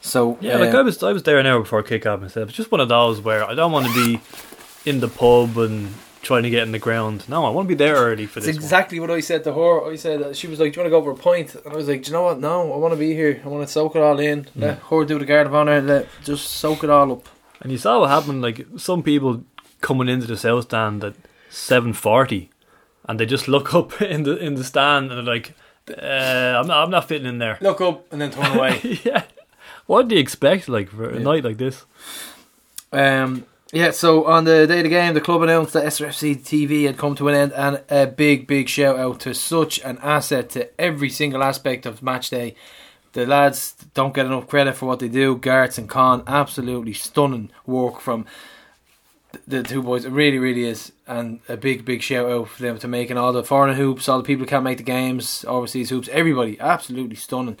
So 0.00 0.38
Yeah, 0.40 0.58
like 0.58 0.74
uh, 0.74 0.78
I 0.78 0.82
was, 0.82 1.02
I 1.02 1.12
was 1.12 1.22
there 1.24 1.38
an 1.38 1.46
hour 1.46 1.60
before 1.60 1.82
kick 1.82 2.06
off 2.06 2.20
myself. 2.20 2.48
It's 2.48 2.56
just 2.56 2.70
one 2.70 2.80
of 2.80 2.88
those 2.88 3.20
where 3.20 3.42
I 3.44 3.54
don't 3.54 3.72
want 3.72 3.86
to 3.86 3.94
be 3.94 4.20
in 4.88 5.00
the 5.00 5.08
pub 5.08 5.56
and 5.58 5.92
trying 6.24 6.42
to 6.42 6.50
get 6.50 6.62
in 6.64 6.72
the 6.72 6.78
ground. 6.78 7.28
No, 7.28 7.44
I 7.44 7.50
want 7.50 7.66
to 7.66 7.68
be 7.68 7.74
there 7.84 7.94
early 7.94 8.26
for 8.26 8.40
It's 8.40 8.46
this. 8.46 8.56
one. 8.56 8.64
exactly 8.64 8.98
what 8.98 9.10
I 9.10 9.20
said 9.20 9.44
to 9.44 9.52
her. 9.52 9.90
I 9.92 9.96
said 9.96 10.20
that 10.24 10.36
she 10.36 10.46
was 10.48 10.58
like, 10.58 10.72
"Do 10.72 10.80
you 10.80 10.82
want 10.82 10.86
to 10.88 10.90
go 10.90 10.96
over 10.98 11.10
a 11.12 11.16
pint?" 11.16 11.54
And 11.54 11.72
I 11.72 11.76
was 11.76 11.86
like, 11.88 12.02
"Do 12.02 12.08
you 12.10 12.12
know 12.16 12.22
what? 12.24 12.40
No, 12.40 12.72
I 12.72 12.76
want 12.76 12.92
to 12.92 12.98
be 12.98 13.14
here. 13.14 13.40
I 13.44 13.48
want 13.48 13.64
to 13.66 13.72
soak 13.72 13.94
it 13.96 14.02
all 14.02 14.18
in. 14.18 14.46
Let 14.56 14.78
her 14.90 15.04
do 15.04 15.18
the 15.18 15.24
guard 15.24 15.46
of 15.46 15.54
honor. 15.54 15.80
Let 15.80 16.08
just 16.24 16.46
soak 16.50 16.82
it 16.84 16.90
all 16.90 17.12
up." 17.12 17.28
And 17.60 17.70
you 17.70 17.78
saw 17.78 18.00
what 18.00 18.10
happened. 18.10 18.42
Like 18.42 18.66
some 18.76 19.02
people 19.02 19.44
coming 19.80 20.08
into 20.08 20.26
the 20.26 20.36
south 20.36 20.64
stand 20.64 21.04
at 21.04 21.14
seven 21.50 21.92
forty, 21.92 22.50
and 23.08 23.20
they 23.20 23.26
just 23.26 23.46
look 23.48 23.74
up 23.80 24.00
in 24.02 24.24
the 24.24 24.36
in 24.36 24.54
the 24.56 24.64
stand 24.64 25.12
and 25.12 25.18
they're 25.26 25.34
like, 25.34 25.54
uh, 25.90 26.58
"I'm 26.60 26.66
not, 26.66 26.84
I'm 26.84 26.90
not 26.90 27.06
fitting 27.08 27.26
in 27.28 27.38
there." 27.38 27.58
Look 27.60 27.80
up 27.80 28.10
and 28.12 28.20
then 28.20 28.30
turn 28.30 28.56
away. 28.56 28.80
yeah. 29.04 29.24
What 29.86 30.08
do 30.08 30.14
you 30.14 30.20
expect, 30.20 30.68
like 30.68 30.88
for 30.88 31.10
a 31.10 31.14
Yeah. 31.18 31.22
night 31.22 31.44
like 31.44 31.58
this? 31.58 31.84
um, 32.92 33.44
yeah. 33.74 33.90
So 33.90 34.24
on 34.26 34.44
the 34.44 34.66
day 34.66 34.78
of 34.78 34.84
the 34.84 34.88
game, 34.88 35.14
the 35.14 35.20
club 35.20 35.42
announced 35.42 35.72
that 35.72 35.84
SRFC 35.84 36.36
TV 36.36 36.86
had 36.86 36.96
come 36.96 37.14
to 37.16 37.28
an 37.28 37.34
end, 37.34 37.52
and 37.52 37.82
a 37.90 38.06
big, 38.06 38.46
big 38.46 38.68
shout 38.68 38.98
out 38.98 39.20
to 39.20 39.34
such 39.34 39.80
an 39.80 39.98
asset 40.02 40.50
to 40.50 40.80
every 40.80 41.10
single 41.10 41.42
aspect 41.42 41.84
of 41.84 42.02
match 42.02 42.30
day. 42.30 42.54
The 43.12 43.26
lads 43.26 43.74
don't 43.94 44.14
get 44.14 44.26
enough 44.26 44.48
credit 44.48 44.76
for 44.76 44.86
what 44.86 44.98
they 44.98 45.08
do. 45.08 45.36
Garts 45.36 45.78
and 45.78 45.88
Con, 45.88 46.24
absolutely 46.26 46.92
stunning 46.92 47.50
work 47.64 48.00
from 48.00 48.26
the 49.46 49.62
two 49.62 49.82
boys. 49.82 50.04
It 50.04 50.10
really, 50.10 50.38
really 50.38 50.64
is. 50.64 50.92
And 51.06 51.40
a 51.48 51.56
big, 51.56 51.84
big 51.84 52.02
shout 52.02 52.30
out 52.30 52.48
for 52.48 52.62
them 52.62 52.78
to 52.78 52.88
making 52.88 53.16
all 53.16 53.32
the 53.32 53.44
foreign 53.44 53.76
hoops, 53.76 54.08
all 54.08 54.18
the 54.18 54.24
people 54.24 54.44
who 54.44 54.48
can't 54.48 54.64
make 54.64 54.78
the 54.78 54.84
games, 54.84 55.44
overseas 55.46 55.90
hoops, 55.90 56.08
everybody. 56.10 56.58
Absolutely 56.58 57.16
stunning. 57.16 57.58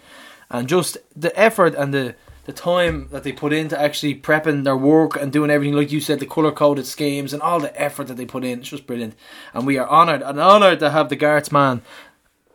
And 0.50 0.68
just 0.68 0.98
the 1.14 1.36
effort 1.38 1.74
and 1.74 1.92
the, 1.92 2.14
the 2.44 2.52
time 2.52 3.08
that 3.10 3.22
they 3.22 3.32
put 3.32 3.52
into 3.52 3.80
actually 3.80 4.14
prepping 4.14 4.64
their 4.64 4.76
work 4.76 5.16
and 5.16 5.32
doing 5.32 5.50
everything, 5.50 5.74
like 5.74 5.90
you 5.92 6.00
said, 6.00 6.20
the 6.20 6.26
colour 6.26 6.52
coded 6.52 6.86
schemes 6.86 7.32
and 7.32 7.40
all 7.42 7.58
the 7.60 7.80
effort 7.80 8.06
that 8.08 8.16
they 8.16 8.26
put 8.26 8.44
in. 8.44 8.60
It's 8.60 8.68
just 8.68 8.86
brilliant. 8.86 9.14
And 9.54 9.66
we 9.66 9.78
are 9.78 9.88
honoured 9.88 10.22
and 10.22 10.38
honoured 10.38 10.80
to 10.80 10.90
have 10.90 11.08
the 11.08 11.16
Garts 11.16 11.50
man 11.50 11.82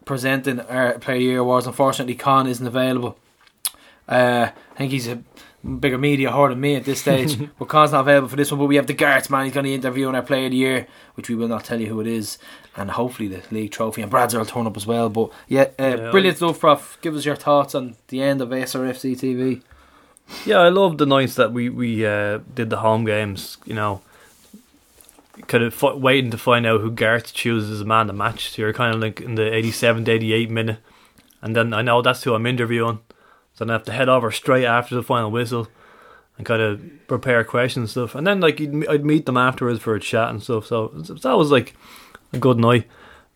presenting 0.06 0.60
our 0.60 0.98
Player 1.00 1.20
Year 1.20 1.40
Awards. 1.40 1.68
Unfortunately, 1.68 2.16
Con 2.16 2.48
isn't 2.48 2.66
available. 2.66 3.18
Uh, 4.08 4.50
I 4.74 4.78
think 4.78 4.92
he's 4.92 5.08
a 5.08 5.22
bigger 5.64 5.98
media 5.98 6.32
whore 6.32 6.50
than 6.50 6.60
me 6.60 6.76
at 6.76 6.86
this 6.86 7.02
stage. 7.02 7.38
but 7.60 7.68
Con's 7.68 7.92
not 7.92 8.02
available 8.02 8.28
for 8.30 8.36
this 8.36 8.52
one. 8.52 8.60
But 8.60 8.68
we 8.68 8.76
have 8.76 8.88
the 8.88 8.94
Garts 8.94 9.30
man. 9.30 9.46
He's 9.46 9.54
going 9.54 9.66
to 9.66 9.74
interview 9.74 10.08
on 10.08 10.16
our 10.16 10.22
Player 10.22 10.46
of 10.46 10.52
the 10.52 10.58
Year, 10.58 10.88
which 11.16 11.30
we 11.30 11.36
will 11.36 11.48
not 11.48 11.64
tell 11.64 11.80
you 11.80 11.88
who 11.88 12.00
it 12.02 12.08
is. 12.08 12.38
And 12.76 12.92
hopefully 12.92 13.28
the 13.28 13.42
league 13.52 13.72
trophy. 13.72 14.02
And 14.02 14.10
Brad's 14.10 14.34
will 14.36 14.46
turn 14.46 14.68
up 14.68 14.78
as 14.78 14.88
well. 14.88 15.10
But 15.10 15.32
yeah, 15.48 15.70
uh, 15.80 15.98
Yeah. 15.98 16.12
brilliant 16.12 16.38
stuff, 16.38 16.60
Prof. 16.60 16.98
Give 17.02 17.16
us 17.16 17.26
your 17.26 17.36
thoughts 17.36 17.76
on 17.76 17.96
the 18.08 18.22
end 18.22 18.42
of 18.42 18.50
SRFC 18.50 19.16
TV. 19.16 19.62
Yeah, 20.46 20.60
I 20.60 20.70
love 20.70 20.98
the 20.98 21.06
nights 21.06 21.36
that 21.36 21.52
we 21.52 21.70
we 21.70 22.06
uh, 22.06 22.40
did 22.54 22.70
the 22.70 22.78
home 22.78 23.06
games. 23.06 23.58
You 23.66 23.74
know, 23.76 24.02
kind 25.48 25.64
of 25.64 25.84
f- 25.84 25.96
waiting 25.96 26.32
to 26.32 26.38
find 26.38 26.66
out 26.66 26.82
who 26.82 26.92
Garth 26.92 27.34
chooses 27.34 27.72
as 27.72 27.82
a 27.82 27.86
man 27.86 28.08
to 28.08 28.14
match. 28.14 28.52
So 28.52 28.62
you're 28.62 28.74
kind 28.74 28.94
of 28.94 29.02
like 29.02 29.22
in 29.22 29.36
the 29.36 29.54
87 29.54 30.06
to 30.06 30.12
88 30.12 30.50
minute, 30.50 30.80
and 31.42 31.56
then 31.56 31.74
I 31.74 31.82
know 31.82 32.02
that's 32.02 32.24
who 32.24 32.34
I'm 32.34 32.46
interviewing. 32.46 33.00
So 33.54 33.66
then 33.66 33.72
I 33.72 33.74
have 33.74 33.86
to 33.86 33.92
head 33.92 34.10
over 34.10 34.32
straight 34.32 34.66
after 34.66 34.96
the 34.96 35.04
final 35.04 35.32
whistle 35.32 35.68
and 36.38 36.46
kind 36.46 36.62
of 36.62 36.82
prepare 37.08 37.44
questions 37.44 37.84
and 37.84 37.90
stuff. 37.90 38.16
And 38.16 38.26
then 38.26 38.40
like 38.40 38.62
I'd 38.62 39.06
meet 39.06 39.26
them 39.26 39.38
afterwards 39.38 39.82
for 39.82 39.96
a 39.96 40.00
chat 40.00 40.30
and 40.30 40.42
stuff. 40.42 40.68
So 40.68 40.94
it's 40.96 41.26
always 41.26 41.52
like 41.52 41.76
a 42.32 42.38
good 42.38 42.58
night. 42.58 42.88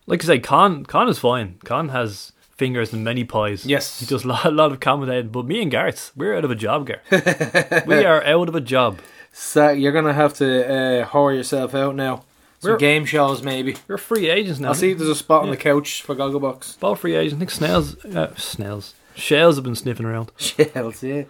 Like 0.05 0.23
I 0.23 0.27
say, 0.27 0.39
Con 0.39 0.85
Con 0.85 1.09
is 1.09 1.19
fine. 1.19 1.57
Con 1.65 1.89
has 1.89 2.31
fingers 2.57 2.93
in 2.93 3.03
many 3.03 3.23
pies. 3.23 3.65
Yes. 3.65 3.99
he 3.99 4.05
does 4.05 4.23
a 4.23 4.27
lot, 4.27 4.45
a 4.45 4.51
lot 4.51 4.67
of 4.67 4.73
accommodating. 4.73 5.31
But 5.31 5.45
me 5.45 5.61
and 5.61 5.71
Gareth, 5.71 6.11
we're 6.15 6.35
out 6.35 6.45
of 6.45 6.51
a 6.51 6.55
job, 6.55 6.87
Gareth. 6.87 7.85
we 7.87 8.05
are 8.05 8.23
out 8.23 8.49
of 8.49 8.55
a 8.55 8.61
job. 8.61 8.99
So 9.31 9.69
you're 9.71 9.91
going 9.91 10.05
to 10.05 10.13
have 10.13 10.33
to 10.35 10.65
uh, 10.67 11.07
whore 11.07 11.35
yourself 11.35 11.73
out 11.75 11.95
now. 11.95 12.23
Some 12.59 12.69
We're- 12.71 12.79
game 12.79 13.03
shows, 13.05 13.41
maybe. 13.43 13.75
We're 13.87 13.97
free 13.97 14.29
agents 14.29 14.59
now. 14.59 14.69
I'll 14.69 14.73
see 14.75 14.93
there's 14.93 15.09
a 15.09 15.15
spot 15.15 15.43
on 15.43 15.49
the 15.49 15.57
couch 15.57 16.01
for 16.03 16.15
Gogglebox. 16.15 16.79
Both 16.79 16.99
free 16.99 17.15
agents. 17.15 17.35
I 17.35 17.39
think 17.39 17.51
snails, 17.51 18.05
uh, 18.05 18.33
snails, 18.35 18.93
shells 19.15 19.55
have 19.55 19.65
been 19.65 19.75
sniffing 19.75 20.05
around. 20.05 20.31
Shells, 20.37 21.03
yeah. 21.03 21.23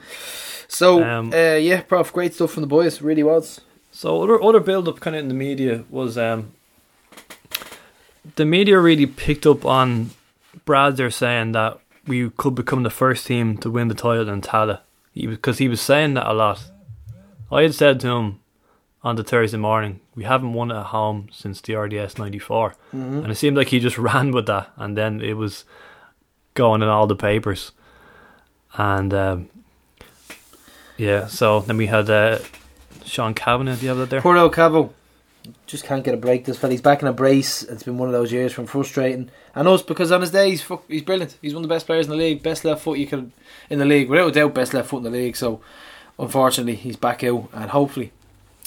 So, 0.68 1.04
Um, 1.04 1.32
uh, 1.34 1.56
yeah, 1.56 1.82
Prof, 1.82 2.12
great 2.14 2.34
stuff 2.36 2.52
from 2.52 2.62
the 2.62 2.68
boys. 2.68 3.02
Really 3.02 3.24
was. 3.24 3.62
So 3.92 4.22
other 4.24 4.42
other 4.44 4.60
build 4.60 4.88
up 4.88 5.00
kind 5.00 5.16
of 5.16 5.22
in 5.22 5.28
the 5.28 5.34
media 5.36 5.84
was 5.90 6.18
um, 6.18 6.52
the 8.36 8.46
media 8.46 8.80
really 8.80 9.06
picked 9.06 9.46
up 9.46 9.66
on 9.66 10.12
Brad 10.66 10.98
there 10.98 11.10
saying 11.10 11.52
that 11.54 11.80
we 12.08 12.30
could 12.30 12.56
become 12.56 12.84
the 12.84 12.90
first 12.90 13.26
team 13.28 13.58
to 13.60 13.70
win 13.70 13.88
the 13.88 13.94
title 13.96 14.30
in 14.30 14.42
Tallaght. 14.42 14.82
Because 15.16 15.60
he 15.60 15.68
was 15.68 15.80
saying 15.82 16.16
that 16.16 16.30
a 16.30 16.34
lot. 16.34 16.72
I 17.52 17.62
had 17.62 17.76
said 17.76 18.00
to 18.00 18.08
him 18.08 18.40
on 19.04 19.16
the 19.16 19.24
Thursday 19.24 19.58
morning, 19.58 20.00
we 20.16 20.24
haven't 20.24 20.54
won 20.54 20.72
at 20.72 20.88
home 20.88 21.28
since 21.32 21.62
the 21.62 21.76
RDS 21.76 22.18
'94, 22.18 22.76
and 22.92 23.32
it 23.32 23.36
seemed 23.36 23.58
like 23.58 23.68
he 23.68 23.80
just 23.80 23.98
ran 24.10 24.32
with 24.32 24.48
that, 24.48 24.72
and 24.76 24.98
then 24.98 25.22
it 25.22 25.34
was 25.34 25.66
going 26.56 26.82
in 26.82 26.88
all 26.88 27.06
the 27.06 27.16
papers, 27.16 27.74
and 28.76 29.14
um, 29.14 29.50
yeah. 30.98 31.28
So 31.28 31.60
then 31.60 31.78
we 31.78 31.88
had 31.88 32.10
uh, 32.10 32.40
Sean 33.06 33.34
Kavanagh. 33.36 33.76
Do 33.76 33.82
you 33.84 33.90
have 33.90 33.98
that 33.98 34.10
there? 34.10 34.22
Poor 34.22 34.38
old 34.38 34.54
Cavo. 34.54 34.94
Just 35.66 35.84
can't 35.84 36.04
get 36.04 36.14
a 36.14 36.18
break. 36.18 36.46
This 36.46 36.58
fella, 36.58 36.72
he's 36.72 36.82
back 36.82 37.02
in 37.02 37.08
a 37.08 37.14
brace. 37.14 37.64
It's 37.64 37.84
been 37.84 37.98
one 37.98 38.08
of 38.08 38.14
those 38.14 38.32
years 38.32 38.54
from 38.54 38.66
frustrating. 38.66 39.30
And 39.56 39.68
us, 39.68 39.82
because 39.82 40.12
on 40.12 40.22
his 40.22 40.32
day, 40.32 40.52
he's 40.52 40.62
fuck, 40.62 40.84
he's 40.88 41.02
brilliant. 41.02 41.38
He's 41.42 41.54
one 41.54 41.64
of 41.64 41.70
the 41.70 41.76
best 41.76 41.86
players 41.86 42.06
in 42.06 42.12
the 42.12 42.18
league. 42.18 42.42
Best 42.42 42.64
left 42.64 42.82
foot 42.82 42.98
you 42.98 43.08
could 43.08 43.32
in 43.70 43.80
the 43.80 43.86
league, 43.86 44.10
without 44.10 44.30
a 44.30 44.32
doubt. 44.32 44.54
Best 44.54 44.74
left 44.74 44.90
foot 44.90 44.98
in 44.98 45.04
the 45.04 45.10
league. 45.10 45.36
So, 45.36 45.62
unfortunately, 46.18 46.76
he's 46.76 46.96
back 46.96 47.24
out, 47.24 47.50
and 47.54 47.72
hopefully, 47.72 48.12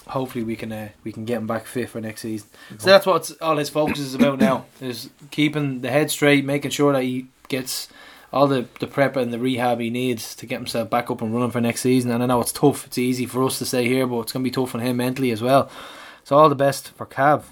hopefully 0.08 0.44
we 0.44 0.56
can 0.56 0.70
uh, 0.70 0.90
we 1.02 1.12
can 1.12 1.24
get 1.24 1.38
him 1.38 1.46
back 1.46 1.66
fit 1.66 1.88
for 1.88 2.00
next 2.00 2.22
season. 2.22 2.48
So 2.78 2.90
that's 2.90 3.06
what 3.06 3.30
all 3.40 3.56
his 3.56 3.70
focus 3.70 3.98
is 3.98 4.14
about 4.14 4.38
now: 4.38 4.66
is 4.80 5.10
keeping 5.30 5.80
the 5.80 5.90
head 5.90 6.10
straight, 6.10 6.44
making 6.44 6.72
sure 6.72 6.92
that 6.92 7.02
he 7.02 7.26
gets 7.48 7.88
all 8.32 8.46
the, 8.46 8.66
the 8.80 8.86
prep 8.86 9.16
and 9.16 9.32
the 9.32 9.38
rehab 9.38 9.80
he 9.80 9.88
needs 9.88 10.34
to 10.36 10.46
get 10.46 10.58
himself 10.58 10.90
back 10.90 11.10
up 11.10 11.22
and 11.22 11.32
running 11.32 11.50
for 11.50 11.60
next 11.60 11.80
season. 11.80 12.10
And 12.10 12.22
I 12.22 12.26
know 12.26 12.40
it's 12.40 12.52
tough. 12.52 12.86
It's 12.86 12.98
easy 12.98 13.24
for 13.24 13.42
us 13.44 13.58
to 13.58 13.64
stay 13.64 13.86
here, 13.86 14.06
but 14.06 14.20
it's 14.20 14.32
going 14.32 14.44
to 14.44 14.50
be 14.50 14.54
tough 14.54 14.74
on 14.74 14.80
him 14.80 14.98
mentally 14.98 15.30
as 15.30 15.40
well. 15.40 15.70
So 16.26 16.36
all 16.36 16.48
the 16.48 16.56
best 16.56 16.88
for 16.90 17.06
Cav. 17.06 17.44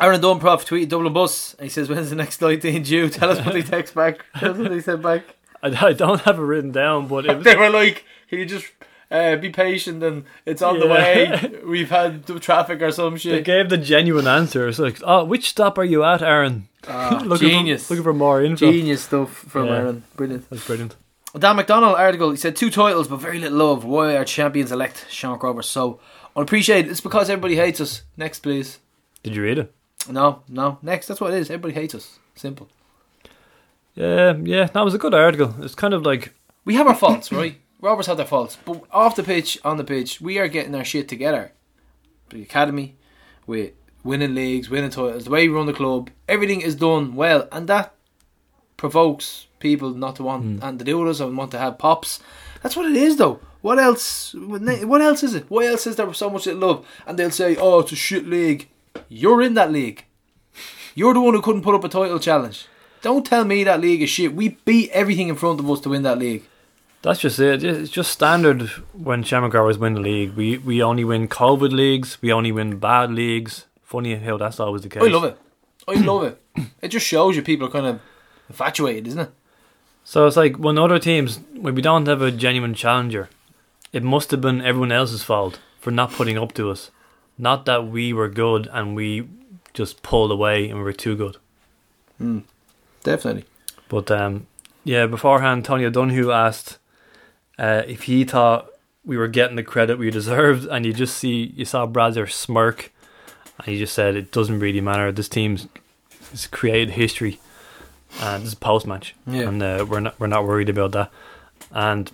Aaron 0.00 0.22
Dunn, 0.22 0.40
Prof, 0.40 0.64
tweeted 0.64 0.88
Dublin 0.88 1.12
Bus. 1.12 1.54
He 1.60 1.68
says, 1.68 1.86
when's 1.90 2.08
the 2.08 2.16
next 2.16 2.38
flight 2.38 2.64
in 2.64 2.82
due? 2.82 3.08
Tell 3.10 3.28
us 3.28 3.44
what 3.44 3.54
he 3.54 3.62
text 3.62 3.94
back. 3.94 4.24
Tell 4.38 4.52
us 4.52 4.56
what 4.58 4.70
they 4.70 4.80
said 4.80 5.02
back. 5.02 5.24
I, 5.62 5.88
I 5.88 5.92
don't 5.92 6.22
have 6.22 6.38
it 6.38 6.42
written 6.42 6.72
down, 6.72 7.08
but 7.08 7.26
it 7.26 7.36
was, 7.36 7.44
They 7.44 7.56
were 7.56 7.68
like, 7.68 8.06
can 8.30 8.38
you 8.38 8.46
just 8.46 8.72
uh, 9.10 9.36
be 9.36 9.50
patient 9.50 10.02
and 10.02 10.24
it's 10.46 10.62
on 10.62 10.78
the 10.78 10.86
way. 10.86 11.60
We've 11.62 11.90
had 11.90 12.24
the 12.24 12.40
traffic 12.40 12.80
or 12.80 12.90
some 12.90 13.18
shit. 13.18 13.32
they 13.32 13.42
gave 13.42 13.68
the 13.68 13.76
genuine 13.76 14.26
answer. 14.26 14.66
It's 14.66 14.78
like, 14.78 14.98
oh, 15.04 15.22
which 15.26 15.50
stop 15.50 15.76
are 15.76 15.84
you 15.84 16.02
at, 16.02 16.22
Aaron? 16.22 16.68
Ah, 16.88 17.20
looking 17.22 17.50
genius. 17.50 17.86
For, 17.86 17.92
looking 17.92 18.04
for 18.04 18.14
more 18.14 18.42
info. 18.42 18.72
Genius 18.72 19.02
stuff 19.02 19.28
from 19.30 19.66
Yeah. 19.66 19.74
Aaron. 19.76 20.04
Brilliant. 20.16 20.48
That's 20.48 20.66
brilliant. 20.66 20.96
Dan 21.38 21.56
McDonnell 21.58 21.98
article. 21.98 22.30
He 22.30 22.38
said 22.38 22.56
two 22.56 22.70
titles, 22.70 23.08
but 23.08 23.18
very 23.18 23.38
little 23.38 23.58
love. 23.58 23.84
Why 23.84 24.16
are 24.16 24.24
champions 24.24 24.72
elect 24.72 25.04
Sean 25.10 25.38
Grover 25.38 25.62
so 25.62 26.00
unappreciated? 26.36 26.90
It's 26.90 27.00
because 27.00 27.30
everybody 27.30 27.56
hates 27.56 27.80
us. 27.80 28.02
Next, 28.16 28.40
please. 28.40 28.78
Did 29.22 29.34
you 29.34 29.42
read 29.42 29.58
it? 29.58 29.74
No, 30.08 30.42
no. 30.48 30.78
Next. 30.82 31.06
That's 31.06 31.20
what 31.20 31.32
it 31.32 31.38
is. 31.38 31.50
Everybody 31.50 31.74
hates 31.74 31.94
us. 31.94 32.18
Simple. 32.34 32.68
Yeah, 33.94 34.34
yeah. 34.42 34.66
That 34.66 34.84
was 34.84 34.94
a 34.94 34.98
good 34.98 35.14
article. 35.14 35.54
It's 35.60 35.74
kind 35.74 35.94
of 35.94 36.04
like, 36.04 36.34
We 36.64 36.74
have 36.74 36.86
our 36.86 36.94
faults, 36.94 37.32
right? 37.32 37.60
Rovers 37.80 38.06
have 38.06 38.18
their 38.18 38.26
faults, 38.26 38.58
but 38.64 38.82
off 38.90 39.16
the 39.16 39.22
pitch, 39.22 39.58
on 39.64 39.78
the 39.78 39.84
pitch, 39.84 40.20
we 40.20 40.38
are 40.38 40.48
getting 40.48 40.74
our 40.74 40.84
shit 40.84 41.08
together. 41.08 41.52
The 42.28 42.42
academy, 42.42 42.96
with 43.46 43.72
winning 44.04 44.34
leagues, 44.34 44.68
winning 44.68 44.90
titles, 44.90 45.24
the 45.24 45.30
way 45.30 45.48
we 45.48 45.54
run 45.54 45.66
the 45.66 45.72
club, 45.72 46.10
everything 46.28 46.60
is 46.60 46.74
done 46.74 47.14
well, 47.14 47.48
and 47.50 47.68
that 47.68 47.94
provokes 48.76 49.46
people 49.60 49.90
not 49.90 50.16
to 50.16 50.22
want 50.22 50.42
hmm. 50.42 50.58
and 50.62 50.78
to 50.78 50.84
do 50.84 50.98
with 50.98 51.08
us 51.08 51.20
and 51.20 51.36
want 51.36 51.52
to 51.52 51.58
have 51.58 51.78
pops. 51.78 52.20
That's 52.62 52.76
what 52.76 52.90
it 52.90 52.96
is, 52.96 53.16
though. 53.16 53.40
What 53.62 53.78
else? 53.78 54.34
What 54.34 55.02
else 55.02 55.22
is 55.22 55.34
it? 55.34 55.44
Why 55.48 55.66
else 55.66 55.86
is 55.86 55.96
there 55.96 56.12
so 56.14 56.30
much 56.30 56.44
that 56.44 56.56
love? 56.56 56.86
And 57.06 57.18
they'll 57.18 57.30
say, 57.30 57.56
"Oh, 57.56 57.80
it's 57.80 57.92
a 57.92 57.96
shit 57.96 58.26
league." 58.26 58.68
You're 59.08 59.42
in 59.42 59.54
that 59.54 59.70
league. 59.72 60.04
You're 60.94 61.14
the 61.14 61.20
one 61.20 61.34
who 61.34 61.42
couldn't 61.42 61.62
put 61.62 61.74
up 61.74 61.84
a 61.84 61.88
title 61.88 62.18
challenge. 62.18 62.66
Don't 63.02 63.24
tell 63.24 63.44
me 63.44 63.64
that 63.64 63.80
league 63.80 64.02
is 64.02 64.10
shit. 64.10 64.34
We 64.34 64.50
beat 64.64 64.90
everything 64.90 65.28
in 65.28 65.36
front 65.36 65.60
of 65.60 65.70
us 65.70 65.80
to 65.80 65.88
win 65.90 66.02
that 66.02 66.18
league. 66.18 66.44
That's 67.02 67.20
just 67.20 67.38
it. 67.38 67.64
It's 67.64 67.90
just 67.90 68.10
standard 68.10 68.62
when 68.92 69.22
Shamrock 69.22 69.54
Rovers 69.54 69.78
win 69.78 69.94
the 69.94 70.00
league. 70.00 70.34
We 70.34 70.58
we 70.58 70.82
only 70.82 71.04
win 71.04 71.28
COVID 71.28 71.72
leagues. 71.72 72.18
We 72.20 72.32
only 72.32 72.52
win 72.52 72.78
bad 72.78 73.10
leagues. 73.12 73.66
Funny 73.82 74.14
how 74.16 74.36
that's 74.36 74.60
always 74.60 74.82
the 74.82 74.88
case. 74.88 75.02
I 75.02 75.06
love 75.06 75.24
it. 75.24 75.38
I 75.88 75.94
love 75.94 76.24
it. 76.24 76.40
It 76.82 76.88
just 76.88 77.06
shows 77.06 77.36
you 77.36 77.42
people 77.42 77.68
are 77.68 77.70
kind 77.70 77.86
of 77.86 78.00
infatuated, 78.48 79.06
isn't 79.08 79.20
it? 79.20 79.30
So 80.04 80.26
it's 80.26 80.36
like 80.36 80.56
when 80.56 80.76
other 80.78 80.98
teams, 80.98 81.40
when 81.54 81.74
we 81.74 81.82
don't 81.82 82.06
have 82.06 82.20
a 82.20 82.30
genuine 82.30 82.74
challenger, 82.74 83.28
it 83.92 84.02
must 84.02 84.30
have 84.30 84.40
been 84.40 84.60
everyone 84.62 84.92
else's 84.92 85.22
fault 85.22 85.58
for 85.80 85.90
not 85.90 86.12
putting 86.12 86.38
up 86.38 86.52
to 86.54 86.70
us. 86.70 86.90
Not 87.38 87.64
that 87.66 87.86
we 87.88 88.12
were 88.12 88.28
good 88.28 88.68
and 88.72 88.94
we 88.94 89.28
just 89.72 90.02
pulled 90.02 90.30
away 90.30 90.68
and 90.68 90.78
we 90.78 90.84
were 90.84 90.92
too 90.92 91.16
good. 91.16 91.36
Definitely. 93.02 93.44
But 93.88 94.10
um, 94.10 94.46
yeah, 94.84 95.06
beforehand, 95.06 95.64
Tony 95.64 95.84
O'Donoghue 95.84 96.30
asked 96.30 96.78
uh, 97.58 97.82
if 97.86 98.02
he 98.04 98.24
thought 98.24 98.68
we 99.04 99.16
were 99.16 99.28
getting 99.28 99.56
the 99.56 99.62
credit 99.62 99.98
we 99.98 100.10
deserved, 100.10 100.66
and 100.66 100.84
you 100.84 100.92
just 100.92 101.16
see 101.16 101.52
you 101.56 101.64
saw 101.64 101.86
Bradzer 101.86 102.30
smirk, 102.30 102.92
and 103.58 103.66
he 103.66 103.78
just 103.78 103.94
said 103.94 104.16
it 104.16 104.30
doesn't 104.32 104.60
really 104.60 104.80
matter. 104.80 105.10
This 105.10 105.28
team's 105.28 105.66
has 106.30 106.46
created 106.46 106.90
history, 106.90 107.40
and 108.20 108.42
this 108.42 108.48
is 108.48 108.52
a 108.54 108.56
post 108.58 108.86
match, 108.86 109.14
Yeah. 109.26 109.48
and 109.48 109.62
uh, 109.62 109.86
we're 109.88 110.00
not 110.00 110.20
we're 110.20 110.26
not 110.26 110.44
worried 110.44 110.68
about 110.68 110.92
that. 110.92 111.10
And 111.72 112.10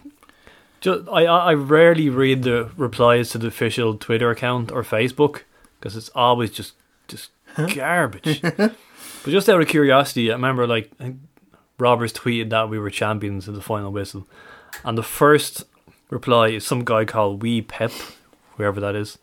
just 0.80 1.08
I 1.08 1.24
I 1.24 1.38
I 1.50 1.54
rarely 1.54 2.08
read 2.08 2.42
the 2.42 2.70
replies 2.76 3.30
to 3.30 3.38
the 3.38 3.46
official 3.48 3.94
Twitter 3.96 4.30
account 4.30 4.70
or 4.72 4.82
Facebook 4.82 5.42
because 5.78 5.96
it's 5.96 6.10
always 6.14 6.50
just 6.50 6.74
just 7.08 7.30
garbage. 7.74 8.40
but 8.56 8.74
just 9.26 9.48
out 9.48 9.60
of 9.60 9.68
curiosity, 9.68 10.30
I 10.30 10.34
remember 10.34 10.66
like 10.66 10.90
I 11.00 11.04
think 11.04 11.16
Roberts 11.78 12.12
tweeted 12.12 12.50
that 12.50 12.68
we 12.68 12.78
were 12.78 12.90
champions 12.90 13.48
in 13.48 13.54
the 13.54 13.62
final 13.62 13.92
whistle, 13.92 14.26
and 14.84 14.96
the 14.96 15.02
first 15.02 15.64
reply 16.10 16.48
is 16.48 16.66
some 16.66 16.84
guy 16.84 17.04
called 17.04 17.42
Wee 17.42 17.60
Pep, 17.62 17.90
whoever 18.56 18.80
that 18.80 18.94
is, 18.94 19.18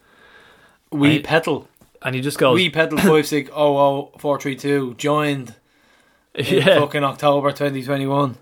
We 0.92 1.20
I- 1.20 1.22
petal. 1.22 1.68
and 2.02 2.14
he 2.16 2.22
just 2.22 2.38
goes, 2.38 2.56
We 2.56 2.70
petal 2.70 2.98
five 3.00 3.26
six 3.28 3.50
oh 3.54 3.78
oh 3.78 4.12
four 4.20 4.40
three 4.40 4.56
two 4.56 4.94
joined 4.96 5.56
in 6.36 6.46
yeah, 6.46 6.80
fucking 6.80 7.04
October 7.04 7.52
twenty 7.52 7.84
twenty 7.84 8.06
one. 8.08 8.38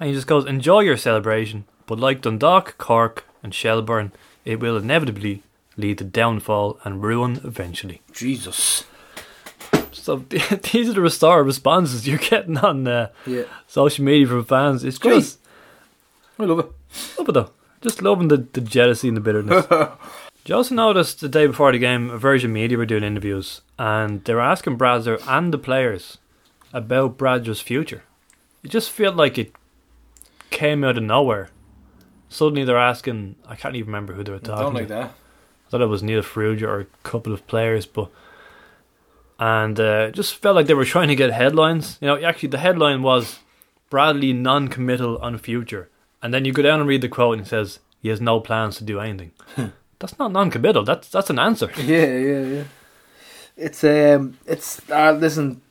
and 0.00 0.08
he 0.08 0.14
just 0.14 0.26
goes, 0.26 0.44
enjoy 0.46 0.80
your 0.80 0.96
celebration, 0.96 1.64
but 1.86 1.98
like 1.98 2.20
Dundalk, 2.22 2.76
Cork, 2.78 3.24
and 3.42 3.54
Shelbourne, 3.54 4.12
it 4.44 4.60
will 4.60 4.76
inevitably 4.76 5.42
lead 5.76 5.98
to 5.98 6.04
downfall 6.04 6.78
and 6.84 7.02
ruin 7.02 7.40
eventually. 7.44 8.00
Jesus. 8.12 8.84
So 9.92 10.16
these 10.72 10.88
are 10.88 10.92
the 10.94 11.00
restore 11.00 11.42
responses 11.42 12.06
you're 12.06 12.18
getting 12.18 12.58
on 12.58 12.86
uh, 12.86 13.08
Yeah. 13.26 13.44
social 13.66 14.04
media 14.04 14.26
from 14.26 14.44
fans. 14.44 14.84
It's 14.84 14.98
Great. 14.98 15.20
just 15.20 15.38
I 16.38 16.44
love 16.44 16.58
it. 16.60 16.66
love 17.18 17.28
it 17.28 17.32
though. 17.32 17.50
Just 17.80 18.02
loving 18.02 18.28
the, 18.28 18.38
the 18.38 18.60
jealousy 18.60 19.08
and 19.08 19.16
the 19.16 19.20
bitterness. 19.20 19.66
You 20.46 20.56
also 20.56 20.74
notice 20.74 21.14
the 21.14 21.26
day 21.30 21.46
before 21.46 21.72
the 21.72 21.78
game, 21.78 22.18
Virgin 22.18 22.52
Media 22.52 22.76
were 22.76 22.84
doing 22.84 23.02
interviews 23.02 23.62
and 23.78 24.22
they 24.24 24.34
were 24.34 24.42
asking 24.42 24.76
Bradzer 24.76 25.18
and 25.26 25.54
the 25.54 25.56
players 25.56 26.18
about 26.70 27.16
Bradzer's 27.16 27.62
future. 27.62 28.02
It 28.62 28.68
just 28.70 28.90
felt 28.90 29.16
like 29.16 29.38
it 29.38 29.54
came 30.50 30.84
out 30.84 30.98
of 30.98 31.02
nowhere. 31.02 31.48
Suddenly 32.34 32.64
they're 32.64 32.76
asking, 32.76 33.36
I 33.46 33.54
can't 33.54 33.76
even 33.76 33.86
remember 33.86 34.12
who 34.12 34.24
they 34.24 34.32
were 34.32 34.40
talking 34.40 34.64
Don't 34.64 34.72
to. 34.72 34.78
like 34.80 34.88
that. 34.88 35.10
I 35.66 35.70
thought 35.70 35.82
it 35.82 35.86
was 35.86 36.02
Neil 36.02 36.20
Farrugia 36.20 36.66
or 36.66 36.80
a 36.80 36.86
couple 37.04 37.32
of 37.32 37.46
players, 37.46 37.86
but 37.86 38.10
and 39.38 39.78
uh, 39.78 40.10
just 40.10 40.34
felt 40.34 40.56
like 40.56 40.66
they 40.66 40.74
were 40.74 40.84
trying 40.84 41.06
to 41.06 41.14
get 41.14 41.30
headlines. 41.30 41.96
You 42.00 42.08
know, 42.08 42.20
actually 42.20 42.48
the 42.48 42.58
headline 42.58 43.02
was 43.02 43.38
Bradley 43.88 44.32
non-committal 44.32 45.18
on 45.18 45.38
future, 45.38 45.90
and 46.24 46.34
then 46.34 46.44
you 46.44 46.52
go 46.52 46.62
down 46.62 46.80
and 46.80 46.88
read 46.88 47.02
the 47.02 47.08
quote 47.08 47.38
and 47.38 47.46
it 47.46 47.48
says 47.48 47.78
he 48.02 48.08
has 48.08 48.20
no 48.20 48.40
plans 48.40 48.78
to 48.78 48.84
do 48.84 48.98
anything. 48.98 49.30
that's 50.00 50.18
not 50.18 50.32
non-committal. 50.32 50.82
That's 50.82 51.08
that's 51.08 51.30
an 51.30 51.38
answer. 51.38 51.70
Yeah, 51.78 52.06
yeah, 52.18 52.40
yeah. 52.40 52.64
It's 53.56 53.84
um, 53.84 54.38
it's 54.44 54.80
uh, 54.90 55.12
listen, 55.12 55.62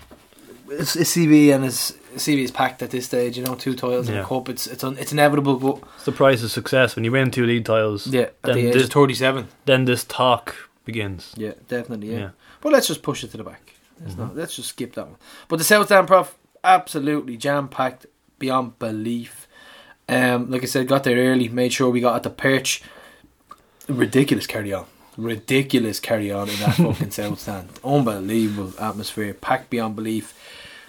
it's, 0.69 0.95
it's 0.95 1.13
CV 1.13 1.53
and 1.53 1.65
it's 1.65 1.91
CV 2.15 2.43
is 2.43 2.51
packed 2.51 2.81
at 2.81 2.91
this 2.91 3.05
stage. 3.05 3.37
You 3.37 3.43
know, 3.43 3.55
two 3.55 3.73
titles 3.75 4.07
in 4.09 4.15
Yeah. 4.15 4.21
a 4.21 4.25
cup. 4.25 4.49
It's 4.49 4.67
it's 4.67 4.83
un, 4.83 4.97
it's 4.99 5.11
inevitable, 5.11 5.55
but 5.57 5.79
It's 5.95 6.05
the 6.05 6.11
price 6.11 6.43
of 6.43 6.51
success 6.51 6.95
when 6.95 7.03
you 7.05 7.11
win 7.11 7.31
two 7.31 7.45
league 7.45 7.65
titles. 7.65 8.07
yeah, 8.07 8.21
at 8.21 8.41
then 8.43 8.55
the 8.55 8.67
age 8.67 8.73
this, 8.73 8.83
of 8.85 8.89
thirty 8.91 9.13
seven. 9.13 9.47
then 9.65 9.85
this 9.85 10.03
talk 10.03 10.55
begins. 10.85 11.33
Yeah, 11.37 11.53
definitely. 11.67 12.11
Yeah. 12.11 12.19
Yeah. 12.19 12.29
But 12.61 12.71
let's 12.73 12.87
just 12.87 13.01
push 13.03 13.23
it 13.23 13.31
to 13.31 13.37
the 13.37 13.43
back. 13.43 13.73
Let's, 14.01 14.17
not, 14.17 14.35
let's 14.35 14.55
just 14.55 14.69
skip 14.69 14.93
that 14.95 15.05
one. 15.07 15.15
But 15.47 15.57
the 15.57 15.63
South 15.63 15.85
Stand 15.85 16.07
Prof, 16.07 16.35
absolutely 16.63 17.37
jam 17.37 17.67
packed 17.69 18.05
beyond 18.39 18.77
belief. 18.79 19.47
Um, 20.09 20.49
like 20.51 20.63
I 20.63 20.65
said, 20.65 20.87
got 20.87 21.03
there 21.03 21.15
early, 21.31 21.47
made 21.47 21.71
sure 21.73 21.89
we 21.89 22.01
got 22.01 22.15
at 22.15 22.23
the 22.23 22.29
perch. 22.29 22.81
Ridiculous 23.87 24.47
carry 24.47 24.73
on. 24.73 24.85
Ridiculous 25.17 25.99
carry 25.99 26.31
on 26.31 26.49
in 26.49 26.59
that 26.59 26.73
fucking 26.77 27.11
South 27.11 27.39
Stand. 27.39 27.69
Unbelievable 27.83 28.73
atmosphere, 28.79 29.33
packed 29.33 29.69
beyond 29.69 29.95
belief. 29.95 30.33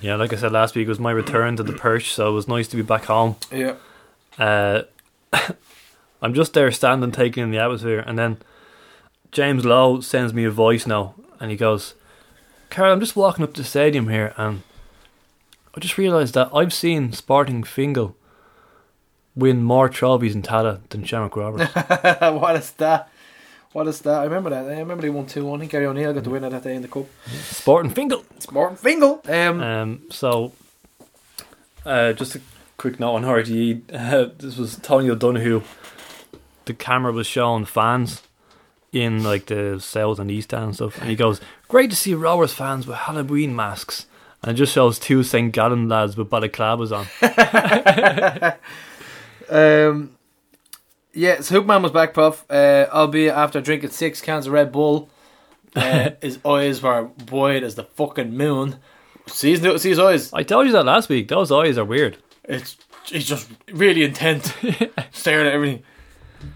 Yeah, 0.00 0.16
like 0.16 0.33
I 0.33 0.37
said 0.37 0.52
last 0.52 0.74
week, 0.74 0.87
it 0.87 0.90
was 0.90 0.98
my 0.98 1.11
return 1.11 1.57
to 1.57 1.62
the 1.62 1.72
perch, 1.72 2.12
so 2.12 2.28
it 2.28 2.33
was 2.33 2.48
nice 2.48 2.68
to 2.68 2.76
be 2.76 2.83
back 2.83 3.04
home. 3.04 3.37
Yeah. 3.50 3.76
Uh, 4.38 4.83
I'm 6.22 6.35
just 6.35 6.54
there 6.54 6.70
standing, 6.70 7.12
taking 7.12 7.42
in 7.42 7.50
the 7.50 7.59
atmosphere, 7.59 8.00
and 8.00 8.18
then 8.18 8.38
James 9.30 9.64
Lowe 9.64 10.00
sends 10.00 10.33
me 10.33 10.44
a 10.44 10.50
voice 10.50 10.87
now, 10.87 11.14
and 11.40 11.50
he 11.50 11.57
goes, 11.57 11.94
"Carl, 12.70 12.92
I'm 12.92 13.00
just 13.00 13.16
walking 13.16 13.44
up 13.44 13.54
to 13.54 13.62
the 13.62 13.68
stadium 13.68 14.09
here, 14.09 14.33
and 14.37 14.62
I 15.74 15.80
just 15.80 15.98
realised 15.98 16.35
that 16.35 16.50
I've 16.54 16.72
seen 16.72 17.12
Sporting 17.12 17.62
Fingal 17.62 18.16
win 19.35 19.62
more 19.62 19.88
trophies 19.88 20.35
in 20.35 20.42
Tallaght 20.42 20.88
than 20.90 21.04
Shamrock 21.04 21.37
Rovers." 21.37 21.68
what 22.20 22.57
is 22.57 22.70
that? 22.72 23.09
What 23.74 23.88
is 23.88 24.00
that? 24.02 24.20
I 24.20 24.24
remember 24.24 24.50
that. 24.50 24.66
I 24.66 24.78
remember 24.78 25.02
they 25.02 25.10
won 25.10 25.26
2 25.26 25.44
1. 25.44 25.58
I 25.58 25.60
think 25.62 25.72
Gary 25.72 25.87
O'Neill 25.87 26.12
got 26.14 26.22
the 26.22 26.30
winner 26.30 26.48
that 26.48 26.62
day 26.62 26.76
in 26.76 26.82
the 26.82 26.88
Cup. 26.88 27.06
Sporting 27.50 27.90
Fingal. 27.90 28.24
Martin 28.52 28.76
Fingal. 28.76 29.20
Um, 29.28 29.60
Um, 29.60 30.02
so, 30.10 30.52
uh, 31.84 32.12
just 32.12 32.37
a 32.37 32.40
quick 32.76 33.00
note 33.00 33.16
on 33.16 33.24
RTE. 33.24 33.82
Uh, 33.92 34.30
this 34.38 34.56
was 34.56 34.76
Tony 34.76 35.10
O'Donoghue. 35.10 35.62
The 36.66 36.74
camera 36.74 37.10
was 37.12 37.26
showing 37.26 37.64
fans 37.64 38.22
in 38.92 39.24
like 39.24 39.46
the 39.46 39.80
south 39.80 40.20
and 40.20 40.30
east 40.30 40.52
and 40.54 40.72
stuff, 40.72 40.98
and 41.00 41.10
he 41.10 41.16
goes, 41.16 41.40
"Great 41.66 41.90
to 41.90 41.96
see 41.96 42.14
Rovers 42.14 42.52
fans 42.54 42.87
with 42.87 42.96
Halloween 42.96 43.56
masks." 43.56 44.06
And 44.40 44.52
it 44.52 44.54
just 44.54 44.72
shows 44.72 45.00
two 45.00 45.24
St. 45.24 45.52
Gallen 45.52 45.88
lads 45.88 46.16
with 46.16 46.30
balaclavas 46.30 46.92
on. 46.92 47.06
Um, 49.50 50.16
yeah, 51.14 51.40
so 51.40 51.61
Hoopman 51.61 51.83
was 51.83 51.92
back, 51.92 52.14
Prof. 52.14 52.44
Uh, 52.50 52.87
albeit 52.92 53.35
after 53.35 53.61
drinking 53.61 53.90
six 53.90 54.20
cans 54.20 54.46
of 54.46 54.53
Red 54.53 54.72
Bull. 54.72 55.09
Uh, 55.74 56.11
his 56.22 56.38
eyes 56.44 56.83
were 56.83 57.11
wide 57.31 57.64
as 57.64 57.74
the 57.74 57.85
fucking 57.85 58.37
moon. 58.37 58.77
See 59.27 59.57
his, 59.57 59.83
see 59.83 59.90
his 59.90 59.98
eyes? 59.98 60.33
I 60.33 60.42
told 60.42 60.66
you 60.66 60.72
that 60.72 60.85
last 60.85 61.09
week. 61.09 61.29
Those 61.29 61.50
eyes 61.50 61.79
are 61.79 61.85
weird. 61.85 62.18
It's 62.44 62.77
he's 63.07 63.27
just 63.27 63.50
really 63.72 64.05
intent, 64.05 64.55
staring 65.12 65.46
at 65.46 65.55
everything. 65.55 65.83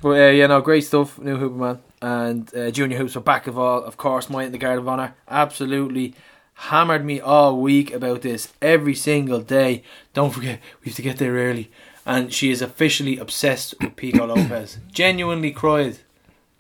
But 0.03 0.21
uh, 0.21 0.31
yeah, 0.31 0.47
no, 0.49 0.61
great 0.61 0.85
stuff, 0.85 1.18
new 1.18 1.38
Hooperman 1.38 1.81
and 2.01 2.55
uh, 2.55 2.71
Junior 2.71 2.99
Hoops 2.99 3.14
were 3.14 3.21
back 3.21 3.47
of 3.47 3.59
all, 3.59 3.83
of 3.83 3.97
course, 3.97 4.31
mine 4.31 4.47
in 4.47 4.53
the 4.53 4.59
Guard 4.59 4.79
of 4.79 4.88
Honor. 4.88 5.14
Absolutely 5.29 6.14
hammered 6.55 7.05
me 7.05 7.21
all 7.21 7.61
week 7.61 7.92
about 7.92 8.23
this 8.23 8.53
every 8.61 8.94
single 8.94 9.40
day. 9.40 9.83
Don't 10.12 10.33
forget, 10.33 10.61
we 10.83 10.90
have 10.90 10.97
to 10.97 11.03
get 11.03 11.18
there 11.18 11.35
early. 11.35 11.71
And 12.09 12.33
she 12.33 12.51
is 12.51 12.62
officially 12.62 13.18
obsessed 13.18 13.75
with 13.81 13.94
Pico 13.94 14.27
Lopez. 14.27 14.79
Genuinely 14.90 15.53
cried 15.53 15.99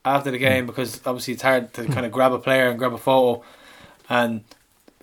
after 0.04 0.30
the 0.30 0.38
game 0.38 0.66
because 0.66 1.00
obviously 1.06 1.34
it's 1.34 1.42
hard 1.42 1.72
to 1.74 1.86
kind 1.86 2.04
of 2.04 2.12
grab 2.12 2.32
a 2.32 2.38
player 2.38 2.68
and 2.68 2.78
grab 2.78 2.92
a 2.92 2.98
photo. 2.98 3.42
And 4.10 4.44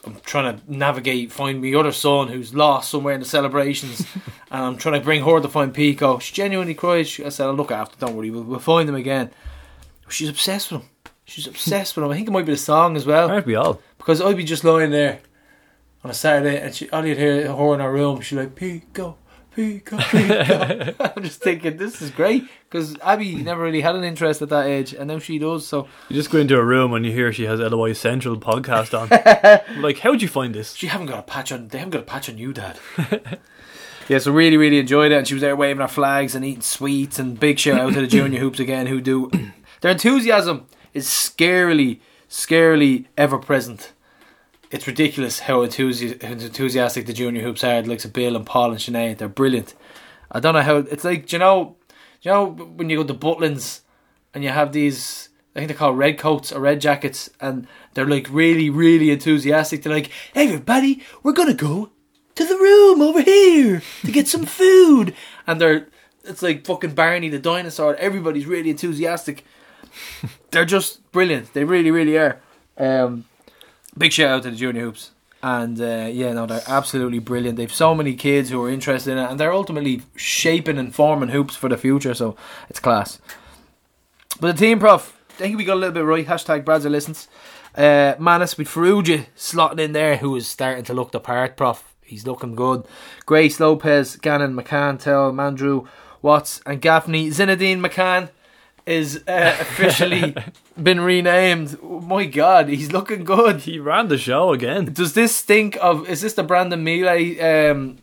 I'm 0.05 0.17
trying 0.23 0.55
to 0.58 0.71
navigate, 0.71 1.31
find 1.31 1.62
my 1.62 1.73
other 1.73 1.91
son 1.91 2.27
who's 2.27 2.53
lost 2.53 2.91
somewhere 2.91 3.15
in 3.15 3.21
the 3.21 3.25
celebrations, 3.25 4.05
and 4.51 4.63
I'm 4.63 4.77
trying 4.77 4.99
to 4.99 5.03
bring 5.03 5.23
her 5.23 5.39
to 5.39 5.49
find 5.49 5.73
Pico. 5.73 6.19
She 6.19 6.31
genuinely 6.34 6.75
cried. 6.75 7.08
She, 7.08 7.25
I 7.25 7.29
said, 7.29 7.47
"I'll 7.47 7.53
look 7.53 7.71
after. 7.71 7.97
Don't 7.97 8.15
worry, 8.15 8.29
we'll, 8.29 8.43
we'll 8.43 8.60
find 8.60 8.88
him 8.88 8.95
again." 8.95 9.31
She's 10.10 10.29
obsessed 10.29 10.71
with 10.71 10.81
him. 10.81 10.89
She's 11.25 11.47
obsessed 11.47 11.95
with 11.95 12.05
him. 12.05 12.12
I 12.12 12.15
think 12.15 12.27
it 12.27 12.31
might 12.31 12.45
be 12.45 12.51
the 12.51 12.58
song 12.58 12.95
as 12.95 13.08
well 13.08 13.31
Aren't 13.31 13.47
we 13.47 13.55
all? 13.55 13.81
because 13.97 14.21
I'd 14.21 14.38
be 14.38 14.43
just 14.43 14.63
lying 14.63 14.91
there 14.91 15.21
on 16.03 16.12
a 16.12 16.13
Saturday, 16.13 16.62
and 16.62 16.75
she, 16.75 16.91
I'd 16.91 17.03
hear 17.05 17.51
her 17.51 17.73
in 17.73 17.79
her 17.79 17.91
room. 17.91 18.21
She's 18.21 18.38
like, 18.38 18.53
"Pico, 18.53 19.17
Peacock, 19.55 20.05
peacock. 20.11 20.95
I'm 21.17 21.23
just 21.23 21.41
thinking 21.41 21.77
this 21.77 22.01
is 22.01 22.11
great 22.11 22.43
because 22.69 22.97
Abby 22.99 23.35
never 23.35 23.63
really 23.63 23.79
had 23.81 23.95
an 23.95 24.03
interest 24.03 24.41
at 24.41 24.49
that 24.49 24.65
age, 24.67 24.93
and 24.93 25.07
now 25.07 25.19
she 25.19 25.39
does. 25.39 25.65
So 25.65 25.87
You 26.09 26.15
just 26.15 26.29
go 26.29 26.39
into 26.39 26.57
a 26.57 26.63
room 26.63 26.93
and 26.93 27.05
you 27.05 27.11
hear 27.13 27.31
she 27.31 27.45
has 27.45 27.59
LOI 27.59 27.93
Central 27.93 28.37
podcast 28.37 28.93
on. 28.93 29.09
like, 29.81 29.99
how'd 29.99 30.21
you 30.21 30.27
find 30.27 30.53
this? 30.53 30.73
she 30.75 30.87
haven't 30.87 31.07
got 31.07 31.19
a 31.19 31.23
patch 31.23 31.51
on. 31.53 31.69
They 31.69 31.77
haven't 31.77 31.91
got 31.91 32.01
a 32.01 32.05
patch 32.05 32.27
on 32.29 32.37
you, 32.37 32.51
Dad. 32.51 32.77
yeah, 34.09 34.17
so 34.17 34.33
really, 34.33 34.57
really 34.57 34.79
enjoyed 34.79 35.13
it, 35.13 35.15
and 35.17 35.27
she 35.27 35.35
was 35.35 35.41
there 35.41 35.55
waving 35.55 35.81
her 35.81 35.87
flags 35.87 36.35
and 36.35 36.43
eating 36.43 36.61
sweets. 36.61 37.17
And 37.17 37.39
big 37.39 37.57
shout 37.57 37.79
out 37.79 37.93
to 37.93 38.01
the 38.01 38.07
junior 38.07 38.41
hoops 38.41 38.59
again, 38.59 38.87
who 38.87 38.99
do 38.99 39.31
their 39.81 39.91
enthusiasm 39.91 40.65
is 40.93 41.07
scarily, 41.07 42.01
scarily 42.29 43.05
ever 43.17 43.37
present. 43.37 43.93
It's 44.71 44.88
ridiculous 44.88 45.39
how 45.39 45.65
enthusi- 45.65 46.21
how 46.21 46.32
enthusiastic 46.32 47.06
the 47.06 47.13
junior 47.13 47.41
hoops 47.41 47.63
are. 47.63 47.82
The 47.82 47.89
likes 47.89 48.06
of 48.06 48.13
Bill 48.13 48.36
and 48.36 48.45
Paul 48.45 48.71
and 48.71 48.80
Sinead, 48.80 49.17
they're 49.17 49.28
brilliant. 49.28 49.73
I 50.32 50.39
don't 50.39 50.54
know 50.54 50.62
how 50.62 50.78
it's 50.78 51.04
like. 51.04 51.28
Do 51.28 51.36
you 51.36 51.39
know? 51.39 51.75
Do 52.21 52.30
you 52.30 52.32
know 52.32 52.45
when 52.47 52.89
you 52.89 52.97
go 52.97 53.04
to 53.04 53.13
Butlins 53.13 53.82
and 54.34 54.43
you 54.43 54.49
have 54.49 54.71
these? 54.71 55.30
I 55.56 55.60
think 55.60 55.69
they're 55.69 55.78
called 55.78 55.97
red 55.97 56.17
coats 56.17 56.51
or 56.51 56.60
red 56.60 56.82
jackets, 56.82 57.30
and 57.39 57.67
they're 57.93 58.06
like 58.06 58.28
really, 58.30 58.69
really 58.69 59.12
enthusiastic. 59.12 59.84
They're 59.84 59.93
like, 59.93 60.12
hey, 60.34 60.47
"Everybody, 60.47 61.04
we're 61.23 61.32
gonna 61.34 61.54
go 61.54 61.91
to 62.36 62.45
the 62.45 62.58
room 62.58 63.01
over 63.01 63.21
here 63.21 63.82
to 64.04 64.12
get 64.12 64.28
some 64.28 64.45
food," 64.60 65.15
and 65.47 65.62
they're 65.62 65.88
it's 66.23 66.41
like 66.41 66.65
fucking 66.65 66.95
Barney 66.95 67.30
the 67.30 67.39
dinosaur. 67.39 67.95
Everybody's 67.95 68.45
really 68.45 68.69
enthusiastic. 68.71 69.45
they're 70.51 70.65
just 70.65 71.10
brilliant. 71.12 71.54
They 71.54 71.63
really, 71.63 71.91
really 71.91 72.17
are. 72.17 72.41
Um, 72.78 73.25
big 73.97 74.12
shout 74.12 74.29
out 74.29 74.43
to 74.43 74.51
the 74.51 74.58
junior 74.58 74.81
hoops. 74.81 75.12
And 75.43 75.79
uh, 75.79 76.10
yeah, 76.12 76.34
no, 76.34 76.45
they're 76.45 76.63
absolutely 76.67 77.19
brilliant. 77.19 77.58
They've 77.58 77.71
so 77.71 77.93
many 77.93 78.15
kids 78.15 78.49
who 78.49 78.63
are 78.63 78.69
interested 78.69 79.12
in 79.12 79.19
it, 79.19 79.29
and 79.29 79.39
they're 79.39 79.53
ultimately 79.53 80.01
shaping 80.15 80.77
and 80.77 80.93
forming 80.93 81.29
hoops 81.29 81.55
for 81.55 81.69
the 81.69 81.77
future. 81.77 82.13
So 82.15 82.36
it's 82.69 82.79
class. 82.79 83.19
But 84.39 84.55
the 84.55 84.65
team, 84.65 84.79
prof, 84.79 85.15
I 85.29 85.34
think 85.34 85.58
we 85.58 85.63
got 85.63 85.75
a 85.75 85.79
little 85.79 85.93
bit 85.93 86.05
right. 86.05 86.25
Hashtag 86.25 86.63
Bradzer 86.63 86.89
listens. 86.89 87.27
Uh, 87.75 88.15
Mannus 88.17 88.58
with 88.58 88.69
Farrugia 88.69 89.27
slotting 89.36 89.79
in 89.79 89.91
there, 89.91 90.17
who 90.17 90.36
is 90.36 90.47
starting 90.47 90.86
to 90.86 90.93
look 90.93 91.12
the 91.12 91.19
part, 91.19 91.58
prof. 91.58 91.93
He's 92.01 92.25
looking 92.25 92.55
good. 92.55 92.86
Grace 93.25 93.60
Lopes, 93.60 94.15
Gannon, 94.15 94.55
McCann, 94.55 94.99
Tell, 94.99 95.31
Mandroiu, 95.31 95.88
Watts, 96.21 96.62
and 96.65 96.81
Gaffney. 96.81 97.29
Zinedine 97.29 97.86
McCann 97.86 98.29
is 98.85 99.23
uh, 99.27 99.55
officially 99.59 100.35
been 100.81 101.01
renamed. 101.01 101.77
Oh 101.81 102.01
my 102.01 102.25
God, 102.25 102.69
he's 102.69 102.91
looking 102.91 103.23
good. 103.23 103.61
He 103.61 103.79
ran 103.79 104.07
the 104.09 104.17
show 104.17 104.53
again. 104.53 104.85
Does 104.93 105.13
this 105.13 105.35
stink 105.35 105.77
of? 105.81 106.07
Is 106.09 106.21
this 106.21 106.33
the 106.33 106.43
Brandon 106.43 106.83
Miele? 106.83 107.41
Um, 107.71 107.97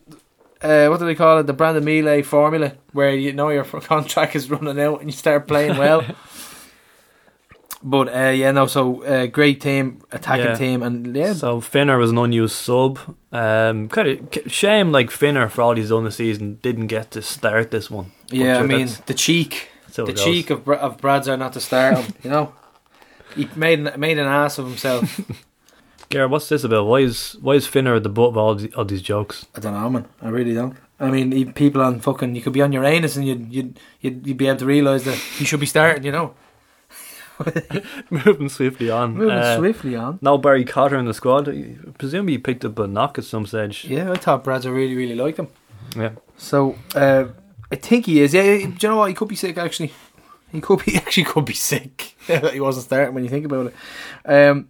uh, 0.61 0.87
what 0.89 0.99
do 1.01 1.07
they 1.07 1.15
call 1.15 1.39
it? 1.39 1.47
The 1.47 1.53
Brandon 1.53 1.85
Miele 1.85 2.23
formula, 2.23 2.73
where 2.93 3.15
you 3.15 3.33
know 3.33 3.49
your 3.51 3.65
contract 3.65 4.37
is 4.37 4.51
running 4.51 4.81
out 4.81 5.01
and 5.01 5.09
you 5.09 5.17
start 5.17 5.47
playing 5.49 5.77
well. 5.77 6.05
but 7.83 8.09
uh, 8.15 8.31
yeah, 8.31 8.51
no. 8.53 8.67
So 8.67 9.03
uh, 9.05 9.27
great 9.27 9.61
team, 9.61 10.03
attacking 10.13 10.47
Yeah. 10.47 10.55
team, 10.55 10.83
and 10.83 11.15
yeah, 11.17 11.33
So 11.33 11.61
Finner 11.61 11.99
was 11.99 12.11
an 12.11 12.19
unused 12.19 12.55
sub. 12.57 12.99
Um, 13.33 13.89
kind 13.89 14.09
of 14.09 14.53
shame, 14.53 14.93
like 14.93 15.11
Finner 15.11 15.49
for 15.49 15.63
all 15.63 15.75
he's 15.77 15.89
done 15.89 16.05
this 16.05 16.17
season, 16.17 16.59
didn't 16.63 16.87
get 16.89 17.11
to 17.13 17.23
start 17.23 17.71
this 17.71 17.91
one. 17.91 18.13
Yeah. 18.31 18.59
I 18.59 18.63
mean, 18.67 18.89
the 19.07 19.15
cheek, 19.15 19.69
that's 19.97 19.99
how 19.99 20.05
the 20.05 20.13
cheek 20.15 20.51
of 20.51 20.65
Bra- 20.65 20.79
of 20.79 20.97
Bradzer 20.99 21.39
not 21.39 21.53
to 21.55 21.61
start 21.61 21.99
him. 21.99 22.15
You 22.23 22.31
know, 22.31 22.55
he 23.35 23.49
made 23.57 23.79
an, 23.81 23.99
made 24.01 24.19
an 24.19 24.27
ass 24.27 24.59
of 24.59 24.67
himself. 24.67 25.21
Gareth, 26.09 26.31
what's 26.31 26.49
this 26.49 26.65
about? 26.65 26.87
Why 26.87 26.99
is 26.99 27.37
why 27.41 27.55
is 27.55 27.67
Finner 27.67 27.95
at 27.97 28.03
the 28.03 28.09
butt 28.11 28.29
of 28.31 28.37
all, 28.37 28.55
the, 28.55 28.73
all 28.75 28.85
these 28.85 29.03
jokes? 29.03 29.47
I 29.55 29.61
don't 29.61 29.73
know, 29.75 29.89
man. 29.91 30.07
I 30.21 30.29
really 30.29 30.55
don't. 30.55 30.77
I 31.01 31.11
mean, 31.11 31.53
people 31.55 31.81
on 31.83 31.99
fucking, 32.01 32.37
you 32.37 32.43
could 32.43 32.53
be 32.53 32.63
on 32.63 32.71
your 32.73 32.85
anus 32.85 33.17
and 33.17 33.27
you'd 33.27 33.53
you'd 33.53 33.81
you'd, 34.01 34.27
you'd 34.27 34.37
be 34.37 34.47
able 34.49 34.59
to 34.61 34.67
realise 34.67 35.05
that 35.05 35.19
you 35.41 35.47
should 35.47 35.59
be 35.61 35.67
starting. 35.67 36.05
You 36.05 36.13
know, 36.13 36.35
Moving 38.11 38.49
swiftly 38.49 38.91
on. 38.91 39.15
moving 39.15 39.31
Uh, 39.37 39.57
swiftly 39.57 39.97
on. 39.97 40.19
Now 40.23 40.37
Barry 40.37 40.65
Cotter 40.65 40.97
in 40.97 41.07
the 41.07 41.15
squad. 41.15 41.47
Presumably 41.99 42.33
he 42.35 42.39
picked 42.39 42.65
up 42.65 42.79
a 42.79 42.87
knock 42.87 43.19
at 43.19 43.25
some 43.25 43.47
stage. 43.47 43.85
Yeah, 43.85 44.13
I 44.13 44.17
thought 44.17 44.45
Bradzer 44.45 44.73
really 44.73 44.95
really 44.95 45.15
liked 45.15 45.39
him. 45.39 45.49
Yeah. 45.97 46.11
So 46.37 46.77
uh, 46.95 47.27
I 47.73 47.77
think 47.77 48.05
he 48.07 48.21
is. 48.21 48.35
Yeah, 48.35 48.43
do 48.43 48.59
you 48.59 48.89
know 48.89 48.99
what? 48.99 49.09
He 49.09 49.15
could 49.15 49.29
be 49.29 49.35
sick 49.37 49.57
actually. 49.57 49.93
He 50.53 50.61
could 50.61 50.85
be 50.85 50.97
actually 50.97 51.25
could 51.25 51.47
be 51.47 51.55
sick. 51.55 52.17
That 52.27 52.53
he 52.53 52.61
wasn't 52.61 52.85
starting 52.85 53.15
when 53.15 53.25
you 53.25 53.31
think 53.31 53.47
about 53.47 53.67
it. 53.67 53.75
Um, 54.25 54.69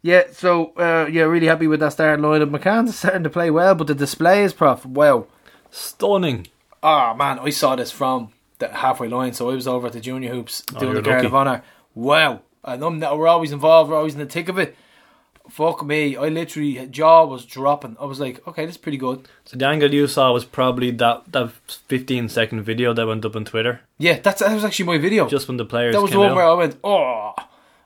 yeah, 0.00 0.22
so 0.32 0.72
uh, 0.76 1.06
yeah, 1.10 1.24
really 1.24 1.48
happy 1.48 1.66
with 1.66 1.80
that 1.80 1.92
starting 1.92 2.24
lineup. 2.24 2.50
McCann's 2.50 2.96
starting 2.96 3.24
to 3.24 3.30
play 3.30 3.50
well, 3.50 3.74
but 3.74 3.88
the 3.88 3.94
display 3.94 4.44
is 4.44 4.52
prof. 4.54 4.86
Wow. 4.86 5.26
Stunning. 5.70 6.46
Oh 6.82 7.12
man, 7.14 7.40
I 7.40 7.50
saw 7.50 7.74
this 7.76 7.90
from 7.90 8.32
the 8.58 8.68
halfway 8.68 9.08
line, 9.08 9.32
so 9.32 9.50
I 9.50 9.54
was 9.54 9.66
over 9.66 9.88
at 9.88 9.92
the 9.92 10.00
junior 10.00 10.32
hoops 10.32 10.62
Oh, 10.74 10.78
doing 10.78 10.92
you're 10.92 11.02
the 11.02 11.10
guard 11.10 11.24
of 11.24 11.34
honour. 11.34 11.62
Wow, 11.94 12.40
and 12.62 12.82
I'm, 12.82 13.00
we're 13.00 13.26
always 13.26 13.52
involved. 13.52 13.90
We're 13.90 13.96
always 13.96 14.14
in 14.14 14.20
the 14.20 14.26
thick 14.26 14.48
of 14.48 14.58
it. 14.58 14.76
Fuck 15.54 15.84
me, 15.86 16.16
I 16.16 16.28
literally 16.30 16.84
jaw 16.88 17.24
was 17.26 17.44
dropping. 17.44 17.96
I 18.00 18.06
was 18.06 18.18
like, 18.18 18.44
okay, 18.48 18.66
this 18.66 18.74
is 18.74 18.80
pretty 18.80 18.98
good. 18.98 19.28
So 19.44 19.56
the 19.56 19.66
angle 19.66 19.94
you 19.94 20.08
saw 20.08 20.32
was 20.32 20.44
probably 20.44 20.90
that 21.02 21.30
that 21.30 21.50
15 21.88 22.28
second 22.28 22.62
video 22.64 22.92
that 22.92 23.06
went 23.06 23.24
up 23.24 23.36
on 23.36 23.44
Twitter, 23.44 23.80
Yeah, 23.98 24.18
that's 24.18 24.40
that 24.40 24.52
was 24.52 24.64
actually 24.64 24.86
my 24.86 24.98
video. 24.98 25.28
just 25.28 25.46
when 25.46 25.56
the 25.56 25.64
players 25.64 25.94
that 25.94 26.02
was 26.02 26.10
the 26.10 26.18
one 26.18 26.30
out. 26.30 26.36
where 26.36 26.44
I 26.46 26.54
went, 26.54 26.76
oh. 26.82 27.34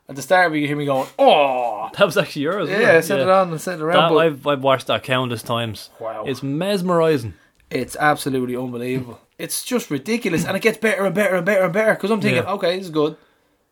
At 0.09 0.17
the 0.17 0.23
start, 0.23 0.55
you 0.55 0.67
hear 0.67 0.77
me 0.77 0.87
going, 0.87 1.09
oh. 1.19 1.91
That 1.99 2.07
was 2.07 2.17
actually 2.17 2.43
yours. 2.49 2.71
Yeah, 2.71 2.77
I 2.79 2.97
it? 2.97 3.03
sent 3.03 3.21
it 3.21 3.29
on 3.29 3.51
and 3.51 3.61
sent 3.61 3.83
it 3.83 3.85
around. 3.85 3.97
That, 4.01 4.15
but 4.15 4.19
I've, 4.27 4.47
I've 4.47 4.63
watched 4.63 4.87
that 4.87 5.03
countless 5.03 5.43
times. 5.43 5.91
Wow. 6.01 6.25
It's 6.27 6.41
mesmerising. 6.43 7.35
it's 7.71 7.97
absolutely 7.97 8.57
unbelievable. 8.57 9.21
It's 9.39 9.63
just 9.63 9.91
ridiculous, 9.91 10.47
and 10.47 10.57
it 10.57 10.63
gets 10.63 10.79
better 10.79 11.05
and 11.05 11.15
better 11.15 11.35
and 11.37 11.45
better 11.45 11.65
and 11.65 11.73
better. 11.75 11.93
Because 11.93 12.11
I'm 12.11 12.23
thinking, 12.23 12.45
Yeah. 12.45 12.53
okay, 12.55 12.77
this 12.79 12.87
is 12.87 12.91
good. 12.91 13.17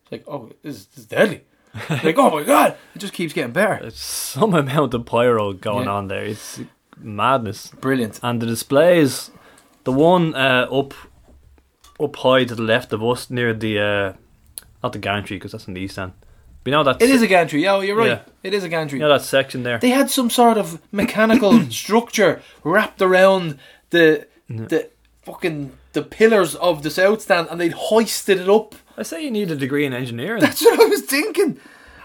It's 0.02 0.12
like, 0.12 0.24
oh, 0.28 0.50
this 0.62 0.84
this 0.84 0.98
is 0.98 1.06
deadly. 1.06 1.40
like, 2.04 2.18
oh 2.18 2.30
my 2.30 2.42
god, 2.44 2.76
it 2.94 2.98
just 2.98 3.12
keeps 3.12 3.32
getting 3.32 3.52
better. 3.52 3.74
It's 3.86 4.00
some 4.00 4.54
amount 4.54 4.94
of 4.94 5.04
pyro 5.06 5.52
going 5.52 5.84
Yeah. 5.86 5.92
on 5.92 6.08
there. 6.08 6.24
It's 6.24 6.60
madness. 6.98 7.68
Brilliant. 7.80 8.20
And 8.22 8.40
the 8.40 8.46
displays, 8.46 9.30
the 9.84 9.92
one 9.92 10.34
uh, 10.34 10.66
up 10.70 10.94
up 11.98 12.16
high 12.16 12.44
to 12.44 12.54
the 12.54 12.62
left 12.62 12.92
of 12.92 13.02
us 13.04 13.30
near 13.30 13.54
the 13.54 13.78
uh, 13.78 14.12
not 14.82 14.92
the 14.92 14.98
gantry 14.98 15.36
because 15.36 15.52
that's 15.52 15.66
in 15.68 15.74
the 15.74 15.80
east 15.80 15.98
end. 15.98 16.12
But 16.64 16.70
you 16.70 16.76
know 16.76 16.84
that 16.84 17.00
It 17.00 17.10
is 17.10 17.22
a 17.22 17.26
gantry. 17.26 17.62
Yeah, 17.62 17.80
you're 17.80 17.96
right. 17.96 18.08
Yeah. 18.08 18.20
It 18.42 18.52
is 18.54 18.64
a 18.64 18.68
gantry. 18.68 18.98
you 18.98 19.04
know 19.04 19.10
that 19.12 19.22
section 19.22 19.62
there. 19.62 19.78
They 19.78 19.90
had 19.90 20.10
some 20.10 20.30
sort 20.30 20.58
of 20.58 20.80
mechanical 20.92 21.60
structure 21.70 22.42
wrapped 22.64 23.00
around 23.00 23.58
the 23.90 24.26
the 24.48 24.90
fucking 25.22 25.72
the 25.92 26.02
pillars 26.02 26.54
of 26.56 26.82
the 26.82 26.90
south 26.90 27.22
stand, 27.22 27.48
and 27.50 27.60
they'd 27.60 27.72
hoisted 27.72 28.40
it 28.40 28.48
up. 28.48 28.74
I 28.96 29.02
say 29.02 29.24
you 29.24 29.30
need 29.30 29.50
a 29.50 29.56
degree 29.56 29.84
in 29.84 29.92
engineering. 29.92 30.40
That's 30.40 30.62
what 30.62 30.80
I 30.80 30.86
was 30.86 31.02
thinking. 31.02 31.58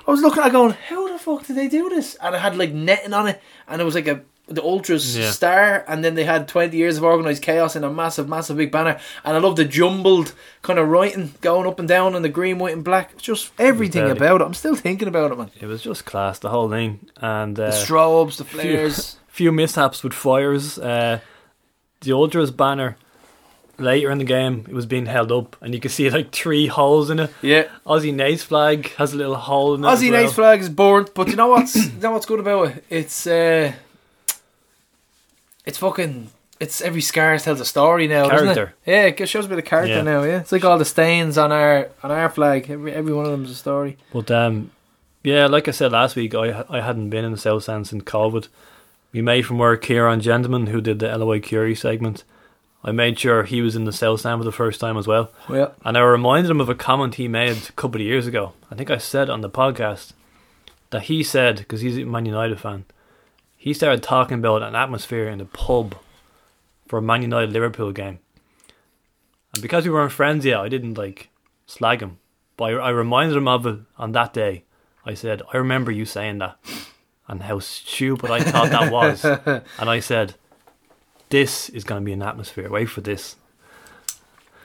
I 0.08 0.12
was 0.12 0.22
looking 0.22 0.42
at 0.44 0.50
it 0.50 0.52
going, 0.52 0.74
how 0.90 1.08
the 1.12 1.20
fuck 1.20 1.46
did 1.46 1.56
they 1.56 1.68
do 1.68 1.88
this? 1.90 2.16
And 2.16 2.36
it 2.36 2.40
had 2.40 2.58
like 2.58 2.74
netting 2.74 3.14
on 3.14 3.28
it, 3.28 3.42
and 3.68 3.82
it 3.82 3.86
was 3.86 3.96
like 3.96 4.08
a 4.08 4.22
the 4.48 4.62
Ultras 4.62 5.16
Yeah. 5.18 5.32
star, 5.32 5.86
and 5.88 6.04
then 6.04 6.16
they 6.16 6.26
had 6.26 6.48
20 6.50 6.76
years 6.76 6.98
of 6.98 7.04
organised 7.06 7.42
chaos 7.42 7.78
in 7.78 7.86
a 7.86 7.90
massive, 7.90 8.28
massive 8.28 8.58
big 8.58 8.70
banner. 8.72 9.00
And 9.24 9.38
I 9.38 9.40
love 9.40 9.56
the 9.56 9.64
jumbled 9.64 10.34
kind 10.62 10.78
of 10.78 10.90
writing 10.90 11.34
going 11.40 11.66
up 11.68 11.80
and 11.80 11.88
down 11.88 12.16
on 12.16 12.22
the 12.22 12.28
green, 12.28 12.58
white, 12.60 12.74
and 12.74 12.84
black. 12.84 13.16
Just 13.18 13.52
everything 13.58 14.02
deadly. 14.02 14.18
about 14.18 14.42
it. 14.42 14.46
I'm 14.46 14.54
still 14.54 14.76
thinking 14.76 15.08
about 15.08 15.32
it, 15.32 15.38
man. 15.38 15.52
it 15.62 15.68
was 15.68 15.82
just 15.82 16.06
class, 16.06 16.40
the 16.40 16.50
whole 16.50 16.70
thing, 16.70 17.08
and 17.18 17.58
uh, 17.58 17.68
The 17.68 17.72
strobes, 17.78 18.38
the 18.38 18.44
flares. 18.44 19.18
few 19.28 19.54
mishaps 19.54 20.04
with 20.04 20.12
fires. 20.14 20.78
Uh, 20.78 21.20
the 22.02 22.12
Ultras 22.12 22.52
banner 22.52 22.98
later 23.78 24.10
in 24.12 24.18
the 24.18 24.24
game, 24.24 24.66
it 24.68 24.74
was 24.74 24.86
being 24.86 25.06
held 25.06 25.32
up, 25.32 25.56
and 25.62 25.74
you 25.74 25.80
could 25.80 25.92
see 25.92 26.10
like 26.10 26.32
three 26.32 26.68
holes 26.68 27.10
in 27.10 27.20
it. 27.20 27.32
yeah. 27.42 27.68
Aussie 27.86 28.14
Nate's 28.14 28.44
flag 28.44 28.94
has 28.96 29.14
a 29.14 29.18
little 29.18 29.36
hole 29.36 29.76
in 29.76 29.84
it. 29.84 29.88
Aussie 29.88 30.12
well. 30.12 30.22
Nate's 30.22 30.34
flag 30.34 30.60
is 30.62 30.70
burnt, 30.70 31.14
but 31.14 31.28
you 31.28 31.36
know 31.36 31.48
what's 31.48 31.76
you 31.94 32.00
know 32.02 32.12
what's 32.12 32.26
good 32.26 32.40
about 32.40 32.70
it? 32.70 32.84
It's 32.90 33.26
uh, 33.28 33.74
it's 35.66 35.78
fucking 35.78 36.30
it's 36.60 36.82
every 36.82 37.02
scar 37.02 37.38
tells 37.40 37.60
a 37.60 37.66
story 37.66 38.08
now, 38.08 38.30
Character. 38.30 38.74
it? 38.86 38.92
Yeah, 38.92 39.24
it 39.24 39.28
shows 39.30 39.46
a 39.46 39.50
bit 39.50 39.58
of 39.60 39.66
character 39.66 39.96
Yeah. 39.96 40.02
now. 40.04 40.24
Yeah, 40.24 40.40
it's 40.42 40.52
like 40.52 40.64
all 40.64 40.78
the 40.78 40.86
stains 40.86 41.38
on 41.38 41.52
our 41.52 41.90
on 42.04 42.12
our 42.12 42.30
flag. 42.30 42.70
Every 42.70 42.94
every 42.94 43.14
one 43.14 43.26
of 43.26 43.32
them 43.32 43.46
is 43.46 43.52
a 43.52 43.56
story. 43.56 43.98
But 44.14 44.30
um, 44.32 44.72
yeah, 45.24 45.48
like 45.48 45.68
I 45.68 45.72
said 45.72 45.92
last 45.92 46.16
week, 46.16 46.36
I 46.36 46.64
I 46.70 46.82
hadn't 46.82 47.10
been 47.10 47.26
in 47.26 47.32
the 47.32 47.38
South 47.38 47.64
Stand 47.64 47.88
since 47.88 48.04
COVID. 48.04 48.48
We 49.14 49.22
made 49.22 49.42
from 49.46 49.58
work 49.58 49.82
Kieran 49.82 50.22
Gentleman, 50.22 50.68
who 50.68 50.80
did 50.82 51.00
the 51.00 51.18
LOI 51.18 51.40
Curie 51.42 51.76
segment. 51.76 52.24
I 52.84 52.92
made 52.92 53.20
sure 53.20 53.44
he 53.44 53.62
was 53.62 53.76
in 53.76 53.86
the 53.86 53.94
South 53.94 54.22
Stand 54.22 54.40
for 54.40 54.44
the 54.46 54.52
first 54.52 54.80
time 54.80 54.98
as 54.98 55.08
well. 55.08 55.32
Well, 55.48 55.76
And 55.86 55.98
I 55.98 56.02
reminded 56.02 56.50
him 56.50 56.62
of 56.62 56.70
a 56.70 56.76
comment 56.76 57.16
he 57.16 57.28
made 57.28 57.70
a 57.70 57.72
couple 57.74 58.02
of 58.02 58.08
years 58.08 58.26
ago. 58.26 58.54
I 58.72 58.76
think 58.76 58.90
I 58.90 58.98
said 58.98 59.30
on 59.30 59.42
the 59.42 59.50
podcast 59.50 60.14
that 60.90 61.04
he 61.04 61.24
said, 61.24 61.58
because 61.58 61.82
he's 61.82 61.98
a 61.98 62.06
Man 62.06 62.26
United 62.26 62.60
fan, 62.60 62.86
he 63.56 63.74
started 63.74 64.02
talking 64.02 64.40
about 64.40 64.64
an 64.64 64.76
atmosphere 64.76 65.28
in 65.28 65.38
the 65.38 65.46
pub 65.46 65.96
for 66.88 66.98
a 66.98 67.02
Man 67.02 67.22
United 67.22 67.52
Liverpool 67.54 67.92
game. 67.92 68.20
And 69.54 69.62
because 69.62 69.86
we 69.86 69.92
weren't 69.92 70.12
friends 70.12 70.46
yet, 70.46 70.60
I 70.60 70.70
didn't 70.70 70.98
like 70.98 71.30
slag 71.68 72.02
him. 72.02 72.18
But 72.58 72.66
I, 72.66 72.78
I 72.78 72.90
reminded 72.90 73.38
him 73.38 73.48
of 73.48 73.66
it 73.68 73.80
on 73.98 74.14
that 74.14 74.34
day. 74.34 74.64
I 75.06 75.14
said, 75.14 75.42
I 75.54 75.58
remember 75.58 75.92
you 75.92 76.06
saying 76.06 76.40
that 76.40 76.58
and 77.28 77.44
how 77.44 77.60
stupid 77.60 78.32
I 78.32 78.42
thought 78.42 78.70
that 78.72 78.92
was. 78.92 79.24
and 79.80 79.90
I 79.90 80.00
said, 80.00 80.36
this 81.32 81.70
is 81.70 81.84
going 81.84 82.02
to 82.02 82.06
be 82.06 82.14
an 82.14 82.22
atmosphere. 82.22 82.70
Wait 82.70 82.86
for 82.86 83.02
this. 83.02 83.36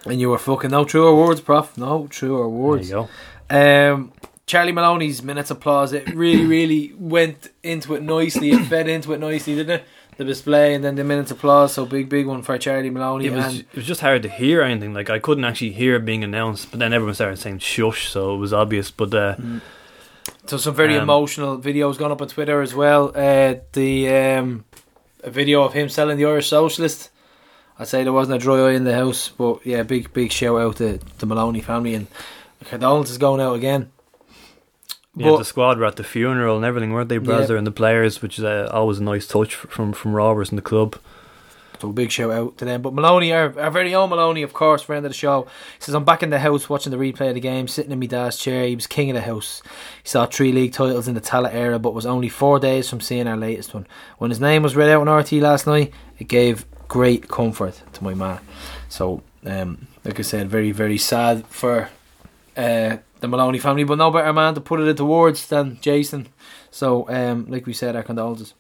And 0.05 0.21
you 0.21 0.29
were 0.29 0.39
fucking 0.39 0.71
no 0.71 0.85
truer 0.85 1.15
words, 1.15 1.41
Prof. 1.41 1.77
No 1.79 2.07
truer 2.09 2.49
There 2.85 2.85
you 2.85 3.09
go. 3.51 3.93
Um, 3.93 4.13
Charlie 4.47 4.73
Maloney's 4.73 5.23
minutes 5.23 5.51
applause. 5.51 5.93
It 5.93 6.15
really, 6.15 6.45
really 6.57 6.93
went 6.97 7.51
into 7.63 7.95
it 7.95 8.03
nicely. 8.03 8.51
It 8.51 8.67
fed 8.67 8.89
into 8.89 9.13
it 9.13 9.19
nicely, 9.19 9.57
didn't 9.57 9.81
it? 9.81 9.85
The 10.17 10.25
display 10.25 10.75
and 10.75 10.83
then 10.83 10.95
the 10.95 11.05
minutes 11.05 11.31
applause. 11.31 11.75
So 11.75 11.85
big, 11.85 12.09
big 12.09 12.27
one 12.27 12.43
for 12.43 12.57
Charlie 12.57 12.89
Maloney. 12.89 13.27
It 13.27 13.33
was 13.33 13.61
it 13.61 13.75
was 13.75 13.85
just 13.85 14.01
hard 14.01 14.23
to 14.23 14.31
hear 14.31 14.63
anything. 14.63 14.95
Like 14.95 15.11
I 15.11 15.19
couldn't 15.19 15.45
actually 15.45 15.73
hear 15.73 15.97
it 15.97 16.07
being 16.07 16.25
announced, 16.25 16.71
but 16.71 16.81
then 16.81 16.95
everyone 16.95 17.15
started 17.15 17.39
saying 17.39 17.59
"shush," 17.59 18.09
so 18.09 18.35
it 18.35 18.39
was 18.39 18.55
obvious. 18.55 18.91
But 18.91 19.13
uh, 19.13 19.37
so 20.47 20.57
some 20.57 20.75
very 20.75 20.97
um, 20.97 21.03
emotional 21.03 21.59
videos 21.59 21.99
gone 21.99 22.13
up 22.13 22.23
on 22.23 22.29
Twitter 22.29 22.63
as 22.63 22.75
well. 22.75 23.13
Uh, 23.15 23.57
the 23.73 24.09
um, 24.09 24.65
a 25.27 25.31
video 25.31 25.63
of 25.63 25.75
him 25.75 25.89
selling 25.89 26.17
the 26.17 26.25
Irish 26.25 26.49
Socialist. 26.49 27.11
I'd 27.79 27.89
say 27.89 28.03
there 28.05 28.13
wasn't 28.13 28.37
a 28.37 28.43
dry 28.43 28.69
eye 28.69 28.73
in 28.73 28.85
the 28.85 28.95
house, 28.95 29.29
but 29.29 29.67
yeah, 29.67 29.83
big, 29.83 30.13
big 30.15 30.33
shout 30.33 30.59
out 30.61 30.77
to 30.77 30.99
the 31.19 31.27
Maloney 31.27 31.61
family 31.61 31.95
and 31.95 32.07
condolences 32.65 33.19
going 33.19 33.41
out 33.43 33.55
again. 33.55 33.91
yeah, 35.15 35.31
But- 35.31 35.39
the 35.39 35.45
squad 35.45 35.79
were 35.79 35.85
at 35.85 35.97
the 35.97 36.05
funeral 36.05 36.57
and 36.57 36.65
everything, 36.65 36.93
weren't 36.93 37.09
they, 37.11 37.19
Bradzer 37.19 37.51
Yeah. 37.51 37.57
and 37.59 37.67
the 37.67 37.71
players, 37.73 38.23
which 38.23 38.39
is 38.39 38.45
uh, 38.45 38.71
always 38.73 38.99
a 38.99 39.03
nice 39.03 39.27
touch 39.27 39.55
from 39.55 39.93
from 39.93 40.15
Rovers 40.15 40.49
and 40.51 40.57
the 40.59 40.63
club. 40.63 40.97
So 41.81 41.91
a 41.91 41.93
big 41.93 42.11
shout 42.11 42.31
out 42.31 42.59
to 42.59 42.65
them. 42.65 42.83
But 42.83 42.95
Maloney, 42.95 43.33
our, 43.33 43.59
our 43.59 43.71
very 43.71 43.95
own 43.95 44.11
Maloney, 44.11 44.43
of 44.43 44.53
course, 44.53 44.83
friend 44.83 45.05
of 45.05 45.11
the 45.11 45.17
show, 45.17 45.43
he 45.43 45.85
says, 45.85 45.95
I'm 45.95 46.05
back 46.05 46.23
in 46.23 46.31
the 46.31 46.39
house 46.39 46.69
watching 46.69 46.91
the 46.91 46.97
replay 46.97 47.29
of 47.29 47.35
the 47.35 47.41
game, 47.41 47.69
sitting 47.69 47.93
in 47.93 47.99
my 47.99 48.07
dad's 48.07 48.39
chair. 48.39 48.67
He 48.67 48.75
was 48.75 48.87
king 48.87 49.11
of 49.11 49.15
the 49.15 49.23
house. 49.23 49.63
He 50.03 50.09
saw 50.09 50.27
three 50.27 50.53
league 50.53 50.73
titles 50.73 51.09
in 51.09 51.15
the 51.15 51.21
Tallaght 51.21 51.55
era, 51.55 51.79
but 51.79 51.95
was 51.95 52.07
only 52.07 52.29
four 52.29 52.59
days 52.59 52.89
from 52.89 53.01
seeing 53.01 53.27
our 53.27 53.37
latest 53.37 53.75
one. 53.75 53.87
When 54.19 54.31
his 54.31 54.41
name 54.41 54.63
was 54.63 54.77
read 54.77 54.91
out 54.91 55.07
on 55.07 55.15
RT 55.15 55.33
last 55.33 55.67
night, 55.67 55.93
it 56.19 56.29
gave 56.29 56.65
great 56.89 57.29
comfort 57.29 57.83
to 57.93 58.05
my 58.05 58.15
man. 58.15 58.41
So, 58.89 59.23
um, 59.45 59.87
like 60.05 60.19
I 60.19 60.23
said, 60.23 60.49
very, 60.49 60.73
very 60.73 60.99
sad 60.99 61.47
for 61.47 61.91
uh, 62.57 62.99
the 63.21 63.29
Maloney 63.29 63.59
family, 63.59 63.85
but 63.85 63.99
no 63.99 64.11
better 64.11 64.33
man 64.33 64.55
to 64.55 64.61
put 64.61 64.81
it 64.81 64.89
into 64.89 65.05
words 65.05 65.47
than 65.49 65.79
Jason. 65.81 66.29
So, 66.71 67.09
um, 67.09 67.47
like 67.49 67.67
we 67.67 67.73
said, 67.73 67.97
our 67.97 68.03
condolences. 68.03 68.55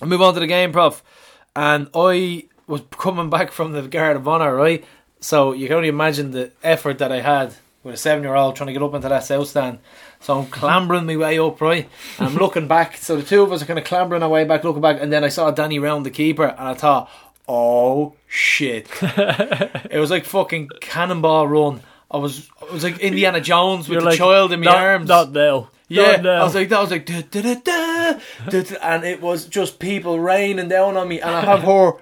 I'll 0.00 0.08
move 0.08 0.22
on 0.22 0.34
to 0.34 0.40
the 0.40 0.46
game, 0.46 0.72
Prof. 0.72 1.02
And 1.56 1.88
I 1.94 2.44
was 2.66 2.82
coming 2.90 3.30
back 3.30 3.50
from 3.50 3.72
the 3.72 3.82
Guard 3.82 4.16
of 4.16 4.28
Honour, 4.28 4.54
right? 4.54 4.84
So 5.20 5.54
you 5.54 5.66
can 5.66 5.78
only 5.78 5.88
imagine 5.88 6.30
the 6.30 6.52
effort 6.62 6.98
that 6.98 7.10
I 7.10 7.20
had 7.20 7.54
with 7.82 7.94
a 7.94 7.98
seven 7.98 8.22
year 8.22 8.34
old 8.34 8.56
trying 8.56 8.66
to 8.66 8.72
get 8.74 8.82
up 8.82 8.92
into 8.92 9.08
that 9.08 9.24
south 9.24 9.48
stand. 9.48 9.78
So 10.20 10.38
I'm 10.38 10.46
clambering 10.48 11.06
my 11.06 11.16
way 11.16 11.38
up, 11.38 11.60
right? 11.62 11.88
And 12.18 12.28
I'm 12.28 12.34
looking 12.34 12.68
back. 12.68 12.98
So 12.98 13.16
the 13.16 13.22
two 13.22 13.42
of 13.42 13.52
us 13.52 13.62
are 13.62 13.66
kind 13.66 13.78
of 13.78 13.86
clambering 13.86 14.22
our 14.22 14.28
way 14.28 14.44
back, 14.44 14.64
looking 14.64 14.82
back. 14.82 15.00
And 15.00 15.10
then 15.10 15.24
I 15.24 15.28
saw 15.28 15.50
Danny 15.50 15.78
round 15.78 16.04
the 16.04 16.10
keeper, 16.10 16.44
and 16.44 16.68
I 16.68 16.74
thought, 16.74 17.08
oh 17.48 18.14
shit. 18.26 18.88
it 19.02 19.98
was 19.98 20.10
like 20.10 20.26
fucking 20.26 20.68
cannonball 20.80 21.48
run. 21.48 21.80
I 22.10 22.18
was, 22.18 22.48
I 22.60 22.72
was 22.72 22.84
like 22.84 22.98
Indiana 22.98 23.40
Jones 23.40 23.88
with 23.88 23.94
You're 23.94 24.02
the 24.02 24.10
like, 24.10 24.18
child 24.18 24.52
in 24.52 24.60
my 24.60 24.66
not, 24.66 24.76
arms. 24.76 25.08
Not 25.08 25.32
now. 25.32 25.70
Yeah, 25.88 26.16
now. 26.16 26.40
I 26.40 26.44
was 26.44 26.54
like 26.54 26.68
that. 26.70 26.78
I 26.78 26.80
was 26.80 26.90
like, 26.90 27.06
da, 27.06 27.22
da, 27.30 27.42
da, 27.42 27.54
da, 27.54 28.20
da, 28.50 28.62
da, 28.62 28.76
and 28.82 29.04
it 29.04 29.20
was 29.20 29.46
just 29.46 29.78
people 29.78 30.18
raining 30.18 30.68
down 30.68 30.96
on 30.96 31.08
me, 31.08 31.20
and 31.20 31.30
I 31.30 31.42
have 31.42 31.62
her 31.62 31.92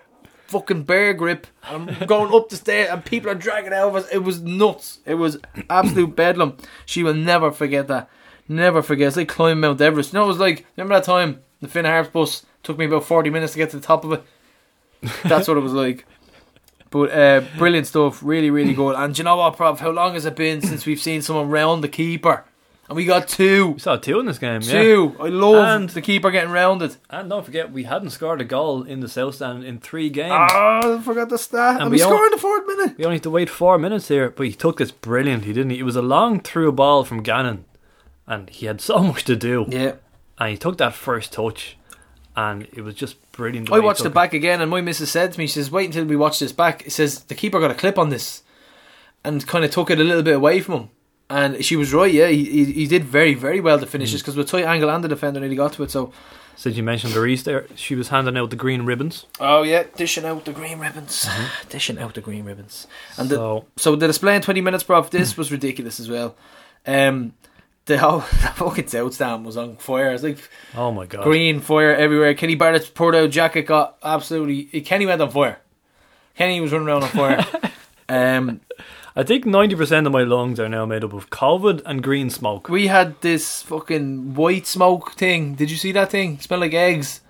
fucking 0.47 0.85
bear 0.85 1.13
grip. 1.13 1.47
and 1.69 1.91
I'm 1.91 2.07
going 2.07 2.35
up 2.35 2.49
the 2.49 2.57
stairs, 2.57 2.89
and 2.91 3.05
people 3.05 3.31
are 3.31 3.35
dragging 3.35 3.73
out 3.73 3.89
of 3.89 3.97
us. 3.97 4.09
It 4.11 4.19
was 4.19 4.41
nuts. 4.41 5.01
It 5.05 5.15
was 5.15 5.39
absolute 5.69 6.17
bedlam. 6.17 6.57
She 6.87 7.03
will 7.03 7.15
never 7.15 7.53
forget 7.53 7.89
that. 7.89 8.09
Never 8.49 8.83
forget. 8.83 9.09
It's 9.09 9.17
like 9.17 9.29
climbing 9.29 9.61
Mount 9.61 9.81
Everest. 9.81 10.13
You 10.13 10.19
know, 10.19 10.25
it 10.25 10.29
was 10.29 10.39
like 10.39 10.67
remember 10.77 10.95
that 10.95 11.05
time 11.05 11.41
the 11.61 11.69
Finn 11.69 11.85
Harps 11.85 12.11
bus 12.11 12.45
took 12.63 12.79
me 12.79 12.87
about 12.87 13.05
forty 13.05 13.31
minutes 13.31 13.53
to 13.53 13.59
get 13.59 13.71
to 13.71 13.79
the 13.79 13.87
top 13.87 14.05
of 14.05 14.13
it. 14.13 14.23
That's 15.25 15.49
what 15.49 15.57
it 15.57 15.61
was 15.61 15.73
like. 15.73 16.07
But 16.91 17.11
uh, 17.11 17.41
brilliant 17.59 17.87
stuff, 17.87 18.23
really, 18.23 18.51
really 18.51 18.73
good. 18.73 18.95
And 18.97 19.17
you 19.19 19.25
know 19.25 19.37
what, 19.37 19.57
Prof? 19.57 19.81
How 19.81 19.91
long 19.91 20.15
has 20.15 20.25
it 20.27 20.37
been 20.37 20.61
since 20.63 20.87
we've 20.87 21.01
seen 21.01 21.23
someone 21.23 21.49
round 21.51 21.83
the 21.83 21.89
keeper? 21.89 22.45
And 22.89 22.97
we 22.97 23.07
got 23.07 23.29
two. 23.29 23.69
we 23.69 23.79
saw 23.79 23.97
two 23.97 24.21
in 24.21 24.27
this 24.27 24.39
game. 24.39 24.61
Yeah. 24.63 24.73
Two. 24.83 25.17
I 25.19 25.29
love 25.29 25.65
And- 25.81 25.89
the 25.91 26.03
keeper 26.03 26.31
getting 26.31 26.51
rounded. 26.51 26.97
And 27.09 27.31
don't 27.31 27.45
forget, 27.45 27.73
we 27.73 27.85
hadn't 27.85 28.11
scored 28.11 28.41
a 28.41 28.45
goal 28.45 28.83
in 28.83 29.01
the 29.01 29.09
South 29.09 29.37
Stand 29.37 29.65
in 29.65 29.79
three 29.79 30.11
games. 30.11 30.33
Oh, 30.53 30.99
I 30.99 31.01
forgot 31.03 31.31
the 31.31 31.39
stat. 31.39 31.77
And, 31.77 31.83
And 31.85 31.91
we 31.91 31.97
we 31.97 32.03
scored 32.03 32.27
in 32.27 32.33
the 32.33 32.39
fourth 32.39 32.67
minute. 32.67 32.99
We 32.99 33.05
only 33.05 33.17
had 33.17 33.23
to 33.23 33.31
wait 33.31 33.49
four 33.49 33.79
minutes 33.79 34.09
here, 34.09 34.29
but 34.31 34.47
he 34.47 34.53
took 34.53 34.77
this 34.79 34.91
brilliantly, 34.91 35.53
didn't 35.55 35.71
he? 35.71 35.79
It 35.79 35.85
was 35.85 35.97
a 35.97 36.03
long 36.03 36.41
through 36.41 36.73
ball 36.73 37.05
from 37.05 37.23
Gannon, 37.23 37.65
and 38.27 38.51
he 38.51 38.67
had 38.67 38.81
so 38.91 38.99
much 38.99 39.25
to 39.25 39.37
do. 39.37 39.65
Yeah. 39.69 39.95
And 40.39 40.51
he 40.51 40.57
took 40.59 40.77
that 40.79 40.93
first 40.95 41.33
touch, 41.33 41.79
and 42.37 42.69
it 42.73 42.83
was 42.83 42.95
just 42.97 43.17
brilliant. 43.33 43.73
I 43.73 43.79
watched 43.79 44.05
it 44.05 44.13
back 44.13 44.35
again, 44.35 44.61
and 44.61 44.71
my 44.71 44.83
missus 44.83 45.11
said 45.11 45.33
to 45.33 45.39
me, 45.39 45.47
she 45.47 45.55
says, 45.55 45.71
wait 45.71 45.87
until 45.87 46.05
we 46.05 46.17
watch 46.17 46.39
this 46.39 46.53
back. 46.53 46.87
It 46.87 46.91
says, 46.91 47.21
the 47.25 47.35
keeper 47.35 47.61
got 47.61 47.71
a 47.71 47.75
clip 47.75 47.99
on 47.99 48.11
this. 48.11 48.43
And 49.27 49.47
kind 49.47 49.65
of 49.65 49.71
took 49.71 49.91
it 49.91 49.99
a 49.99 50.05
little 50.05 50.23
bit 50.23 50.37
away 50.37 50.61
from 50.61 50.75
him. 50.75 50.89
And 51.31 51.65
she 51.65 51.77
was 51.77 51.93
right, 51.95 52.13
yeah. 52.13 52.29
He, 52.29 52.45
he, 52.45 52.65
he 52.73 52.87
did 52.87 53.05
very, 53.05 53.35
very 53.35 53.61
well 53.61 53.79
to 53.79 53.87
finish 53.87 54.13
this 54.13 54.21
because 54.21 54.37
with 54.37 54.49
tight 54.49 54.65
angle 54.65 54.91
and 54.91 55.03
the 55.03 55.09
defender 55.09 55.41
nearly 55.41 55.57
got 55.57 55.73
to 55.75 55.83
it. 55.83 55.91
So, 55.91 56.13
Since 56.57 56.77
you 56.77 56.83
mentioned 56.83 57.15
the 57.15 57.21
Reese 57.21 57.43
there, 57.43 57.67
she 57.75 57.95
was 57.95 58.09
handing 58.09 58.37
out 58.37 58.51
the 58.51 58.57
green 58.57 58.83
ribbons. 58.83 59.27
oh 59.41 59.63
yeah, 59.63 59.85
dishing 59.97 60.25
out 60.25 60.45
the 60.45 60.53
green 60.53 60.79
ribbons, 60.79 61.27
dishing 61.71 61.99
out 61.99 62.15
the 62.15 62.21
green 62.21 62.45
ribbons. 62.45 62.87
And 63.17 63.29
the, 63.31 63.37
so 63.37 63.65
So 63.77 63.97
the 63.97 64.07
display 64.07 64.37
in 64.37 64.43
20 64.43 64.61
minutes, 64.61 64.85
prof, 64.85 65.11
this 65.11 65.37
was 65.37 65.51
ridiculous 65.51 65.99
as 65.99 66.09
well. 66.09 66.37
Um, 66.87 67.33
the 67.87 67.99
whole 67.99 68.19
the 68.43 68.53
fucking 68.55 68.89
South 68.89 69.15
Stand 69.15 69.45
was 69.45 69.57
on 69.57 69.77
fire. 69.77 70.13
It's 70.13 70.23
like 70.23 70.39
oh 70.77 70.93
my 70.93 71.07
god, 71.07 71.25
green 71.25 71.61
fire 71.61 71.95
everywhere. 71.95 72.35
Kenny 72.35 72.55
Barrett's 72.55 72.89
poured 72.89 73.15
out 73.15 73.31
jacket 73.31 73.63
got 73.63 73.97
absolutely. 74.03 74.65
Kenny 74.83 75.07
went 75.07 75.23
on 75.23 75.31
fire. 75.31 75.59
Kenny 76.37 76.61
was 76.61 76.73
running 76.73 76.89
around 76.89 77.05
on 77.05 77.09
fire. 77.11 77.47
um, 78.09 78.61
I 79.17 79.23
think 79.23 79.47
ninety 79.47 79.77
percent 79.77 80.07
of 80.07 80.13
my 80.13 80.25
lungs 80.25 80.59
are 80.59 80.69
now 80.69 80.87
made 80.87 81.05
up 81.05 81.13
of 81.13 81.31
COVID 81.31 81.83
and 81.87 82.03
green 82.03 82.31
smoke. 82.31 82.69
we 82.69 82.89
had 82.89 83.21
this 83.21 83.63
fucking 83.63 84.35
white 84.35 84.67
smoke 84.67 85.13
thing. 85.13 85.55
Did 85.55 85.71
you 85.71 85.77
see 85.77 85.93
that 85.93 86.11
thing? 86.11 86.41
Smelled 86.41 86.63
like 86.63 86.75
eggs. 86.75 87.21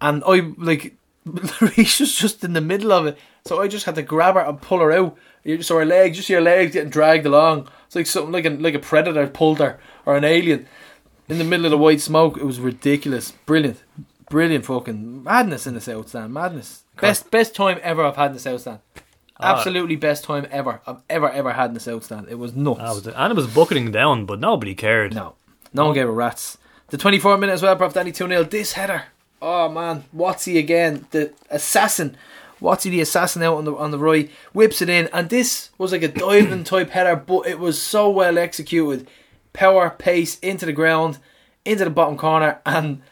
And 0.00 0.22
I 0.26 0.52
like 0.56 0.96
Reese 1.60 2.00
was 2.00 2.14
just 2.14 2.44
in 2.44 2.52
the 2.52 2.60
middle 2.60 2.92
of 2.92 3.06
it, 3.06 3.18
so 3.44 3.60
I 3.60 3.68
just 3.68 3.86
had 3.86 3.94
to 3.96 4.02
grab 4.02 4.34
her 4.34 4.40
and 4.40 4.60
pull 4.60 4.80
her 4.80 4.92
out. 4.92 5.16
So 5.60 5.78
her 5.78 5.84
legs, 5.84 6.16
just 6.16 6.28
her 6.28 6.40
legs 6.40 6.72
getting 6.72 6.90
dragged 6.90 7.26
along. 7.26 7.68
It's 7.86 7.96
like 7.96 8.06
something 8.06 8.32
like 8.32 8.44
a 8.44 8.50
like 8.50 8.74
a 8.74 8.78
predator 8.78 9.26
pulled 9.26 9.58
her 9.58 9.80
or 10.06 10.16
an 10.16 10.24
alien 10.24 10.66
in 11.28 11.38
the 11.38 11.44
middle 11.44 11.66
of 11.66 11.70
the 11.72 11.78
white 11.78 12.00
smoke. 12.00 12.36
It 12.36 12.44
was 12.44 12.60
ridiculous, 12.60 13.32
brilliant, 13.44 13.82
brilliant 14.30 14.64
fucking 14.66 15.24
madness 15.24 15.66
in 15.66 15.74
the 15.74 15.80
South 15.80 16.08
Stand. 16.10 16.32
Madness, 16.32 16.84
best 17.00 17.30
best 17.32 17.56
time 17.56 17.78
ever 17.82 18.04
I've 18.04 18.16
had 18.16 18.26
in 18.26 18.32
the 18.34 18.38
South 18.38 18.60
Stand. 18.60 18.78
Ah. 19.42 19.56
Absolutely 19.56 19.96
best 19.96 20.24
time 20.24 20.46
ever 20.50 20.80
I've 20.86 21.02
ever 21.10 21.30
ever 21.30 21.52
had 21.52 21.70
in 21.70 21.74
the 21.74 21.80
South 21.80 22.04
Stand. 22.04 22.28
It 22.28 22.38
was 22.38 22.54
nuts. 22.54 22.78
That 22.80 22.94
was 22.94 23.06
it. 23.06 23.14
And 23.16 23.30
it 23.30 23.36
was 23.36 23.46
bucketing 23.46 23.90
down, 23.90 24.26
but 24.26 24.40
nobody 24.40 24.74
cared. 24.74 25.14
No, 25.14 25.34
no 25.72 25.86
one 25.86 25.94
gave 25.94 26.08
a 26.08 26.12
rat's. 26.12 26.58
The 26.88 26.98
24 26.98 27.38
minute 27.38 27.52
as 27.52 27.62
well, 27.62 27.74
Prof. 27.76 27.94
Danny 27.94 28.12
2 28.12 28.28
0. 28.28 28.44
This 28.44 28.72
header. 28.72 29.04
Oh 29.40 29.68
man, 29.68 30.04
Watsy 30.14 30.58
again, 30.58 31.06
the 31.10 31.32
assassin. 31.50 32.16
Watsy 32.60 32.90
the 32.90 33.00
assassin 33.00 33.42
out 33.42 33.56
on 33.56 33.64
the 33.64 33.74
on 33.74 33.90
the 33.90 33.98
right, 33.98 34.30
whips 34.52 34.80
it 34.80 34.88
in, 34.88 35.08
and 35.12 35.28
this 35.28 35.70
was 35.78 35.90
like 35.90 36.02
a 36.02 36.08
diving 36.26 36.62
type 36.64 36.90
header, 36.90 37.16
but 37.16 37.46
it 37.46 37.58
was 37.58 37.80
so 37.82 38.08
well 38.08 38.38
executed. 38.38 39.08
Power, 39.52 39.90
pace 39.90 40.38
into 40.38 40.64
the 40.64 40.72
ground, 40.72 41.18
into 41.64 41.84
the 41.84 41.90
bottom 41.90 42.16
corner, 42.16 42.60
and 42.64 43.02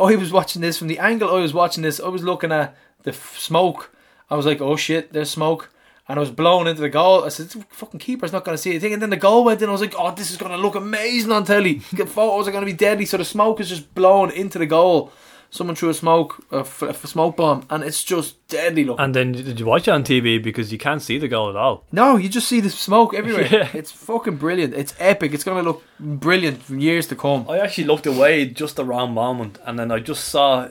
oh, 0.00 0.08
I 0.08 0.16
was 0.16 0.32
watching 0.32 0.60
this 0.60 0.76
from 0.76 0.88
the 0.88 0.98
angle 0.98 1.30
I 1.34 1.40
was 1.40 1.54
watching 1.54 1.82
this. 1.82 2.00
I 2.00 2.08
was 2.08 2.24
looking 2.24 2.50
at 2.50 2.76
the 3.04 3.12
f- 3.12 3.38
smoke. 3.38 3.94
I 4.28 4.34
was 4.34 4.44
like, 4.44 4.60
oh 4.60 4.76
shit, 4.76 5.12
there's 5.12 5.30
smoke. 5.30 5.70
And 6.08 6.18
I 6.18 6.20
was 6.20 6.30
blown 6.30 6.68
into 6.68 6.82
the 6.82 6.88
goal. 6.88 7.24
I 7.24 7.30
said, 7.30 7.48
"The 7.48 7.64
fucking 7.70 7.98
keeper's 7.98 8.32
not 8.32 8.44
going 8.44 8.56
to 8.56 8.62
see 8.62 8.70
anything. 8.70 8.92
And 8.92 9.02
then 9.02 9.10
the 9.10 9.16
goal 9.16 9.44
went 9.44 9.60
in. 9.60 9.68
I 9.68 9.72
was 9.72 9.80
like, 9.80 9.94
oh, 9.98 10.14
this 10.14 10.30
is 10.30 10.36
going 10.36 10.52
to 10.52 10.56
look 10.58 10.76
amazing 10.76 11.32
on 11.32 11.44
telly. 11.44 11.80
The 11.92 12.06
photos 12.06 12.46
are 12.46 12.52
going 12.52 12.64
to 12.64 12.72
be 12.72 12.76
deadly. 12.76 13.06
So 13.06 13.16
the 13.16 13.24
smoke 13.24 13.58
is 13.60 13.68
just 13.68 13.92
blown 13.94 14.30
into 14.30 14.58
the 14.58 14.66
goal. 14.66 15.10
Someone 15.50 15.74
threw 15.76 15.88
a 15.88 15.94
smoke, 15.94 16.44
a, 16.52 16.58
f- 16.58 16.82
a 16.82 16.88
f- 16.90 17.06
smoke 17.06 17.36
bomb, 17.36 17.66
and 17.70 17.82
it's 17.84 18.02
just 18.04 18.46
deadly 18.48 18.84
looking. 18.84 19.04
And 19.04 19.14
then 19.14 19.32
did 19.32 19.58
you 19.60 19.64
watch 19.66 19.86
it 19.88 19.92
on 19.92 20.02
TV 20.04 20.42
because 20.42 20.70
you 20.72 20.76
can't 20.78 21.00
see 21.00 21.18
the 21.18 21.28
goal 21.28 21.48
at 21.50 21.56
all? 21.56 21.84
no, 21.92 22.16
you 22.16 22.28
just 22.28 22.48
see 22.48 22.60
the 22.60 22.68
smoke 22.70 23.14
everywhere. 23.14 23.48
Yeah. 23.50 23.68
It's 23.72 23.92
fucking 23.92 24.36
brilliant. 24.36 24.74
It's 24.74 24.94
epic. 24.98 25.32
It's 25.32 25.44
going 25.44 25.64
to 25.64 25.68
look 25.70 25.82
brilliant 26.00 26.62
for 26.62 26.74
years 26.76 27.06
to 27.08 27.16
come. 27.16 27.46
I 27.48 27.58
actually 27.58 27.84
looked 27.84 28.06
away 28.06 28.46
just 28.46 28.76
the 28.76 28.84
wrong 28.84 29.14
moment, 29.14 29.58
and 29.64 29.78
then 29.78 29.90
I 29.90 30.00
just 30.00 30.24
saw 30.24 30.68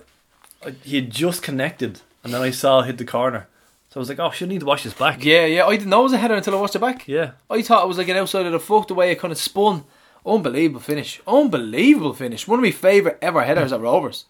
he 0.83 0.97
had 0.97 1.09
just 1.09 1.41
connected, 1.41 2.01
and 2.23 2.33
then 2.33 2.41
I 2.41 2.51
saw 2.51 2.81
it 2.81 2.85
hit 2.87 2.97
the 2.97 3.05
corner. 3.05 3.47
So 3.95 3.99
I 3.99 4.01
was 4.01 4.09
like, 4.09 4.19
"Oh, 4.19 4.29
should 4.29 4.49
need 4.49 4.59
to 4.59 4.65
watch 4.65 4.83
this 4.83 4.93
back." 4.93 5.23
Yeah, 5.23 5.45
yeah. 5.45 5.65
I 5.65 5.77
didn't 5.77 5.89
know 5.89 6.01
it 6.01 6.03
was 6.03 6.11
a 6.11 6.17
header 6.17 6.35
until 6.35 6.57
I 6.57 6.59
watched 6.59 6.75
it 6.75 6.79
back. 6.79 7.07
yeah. 7.07 7.31
I 7.49 7.61
thought 7.61 7.85
it 7.85 7.87
was 7.87 7.97
like 7.97 8.09
an 8.09 8.17
outside 8.17 8.45
of 8.45 8.51
the 8.51 8.59
fuck 8.59 8.89
the 8.89 8.93
way 8.93 9.09
it 9.09 9.19
kind 9.19 9.31
of 9.31 9.37
spun. 9.37 9.85
Unbelievable 10.25 10.81
finish. 10.81 11.21
Unbelievable 11.25 12.13
finish. 12.13 12.45
One 12.45 12.59
of 12.59 12.63
my 12.63 12.71
favourite 12.71 13.17
ever 13.21 13.43
headers 13.43 13.71
at 13.71 13.79
Rovers. 13.79 14.25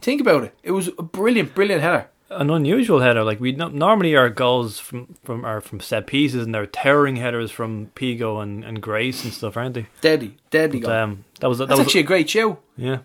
Think 0.00 0.22
about 0.22 0.44
it. 0.44 0.54
It 0.62 0.70
was 0.70 0.88
a 0.98 1.02
brilliant, 1.02 1.54
brilliant 1.54 1.82
header. 1.82 2.08
An 2.30 2.48
unusual 2.48 3.00
header. 3.00 3.22
Like 3.22 3.40
we 3.40 3.52
normally 3.52 4.16
our 4.16 4.30
goals 4.30 4.78
from 4.78 5.16
from 5.22 5.44
are 5.44 5.60
from 5.60 5.80
set 5.80 6.06
pieces, 6.06 6.46
and 6.46 6.54
they're 6.54 6.64
towering 6.64 7.16
headers 7.16 7.50
from 7.50 7.90
Pico 7.94 8.40
and, 8.40 8.64
and 8.64 8.80
Grace 8.80 9.22
and 9.24 9.34
stuff, 9.34 9.54
aren't 9.58 9.74
they? 9.74 9.86
Deadly, 10.00 10.38
deadly 10.48 10.80
But, 10.80 10.86
goal. 10.86 10.96
um, 10.96 11.24
that 11.40 11.48
was 11.48 11.58
that 11.58 11.68
That's 11.68 11.78
was 11.80 11.88
actually 11.88 12.00
a 12.00 12.04
great 12.04 12.30
show. 12.30 12.58
yeah. 12.76 13.00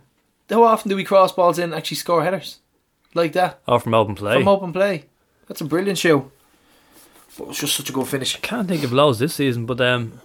How 0.49 0.63
often 0.63 0.87
do 0.89 0.95
we 0.95 1.03
cross 1.03 1.33
balls 1.33 1.57
in 1.59 1.65
and 1.65 1.75
actually 1.75 1.97
score 1.97 2.23
headers? 2.23 2.59
like 3.15 3.33
that 3.33 3.59
Oh, 3.67 3.79
from 3.79 3.93
open 3.93 4.15
play. 4.15 4.35
from 4.35 4.47
open 4.47 4.71
play. 4.71 5.05
That's 5.47 5.61
a 5.61 5.65
brilliant 5.65 5.97
show. 5.97 6.31
But 7.37 7.43
it 7.45 7.47
was 7.49 7.59
just 7.59 7.75
such 7.75 7.89
a 7.89 7.93
good 7.93 8.07
finish. 8.07 8.35
Can't 8.41 8.67
think 8.67 8.83
of 8.83 8.93
lows 8.93 9.19
this 9.19 9.33
season, 9.35 9.65
but 9.65 9.79
um, 9.81 10.19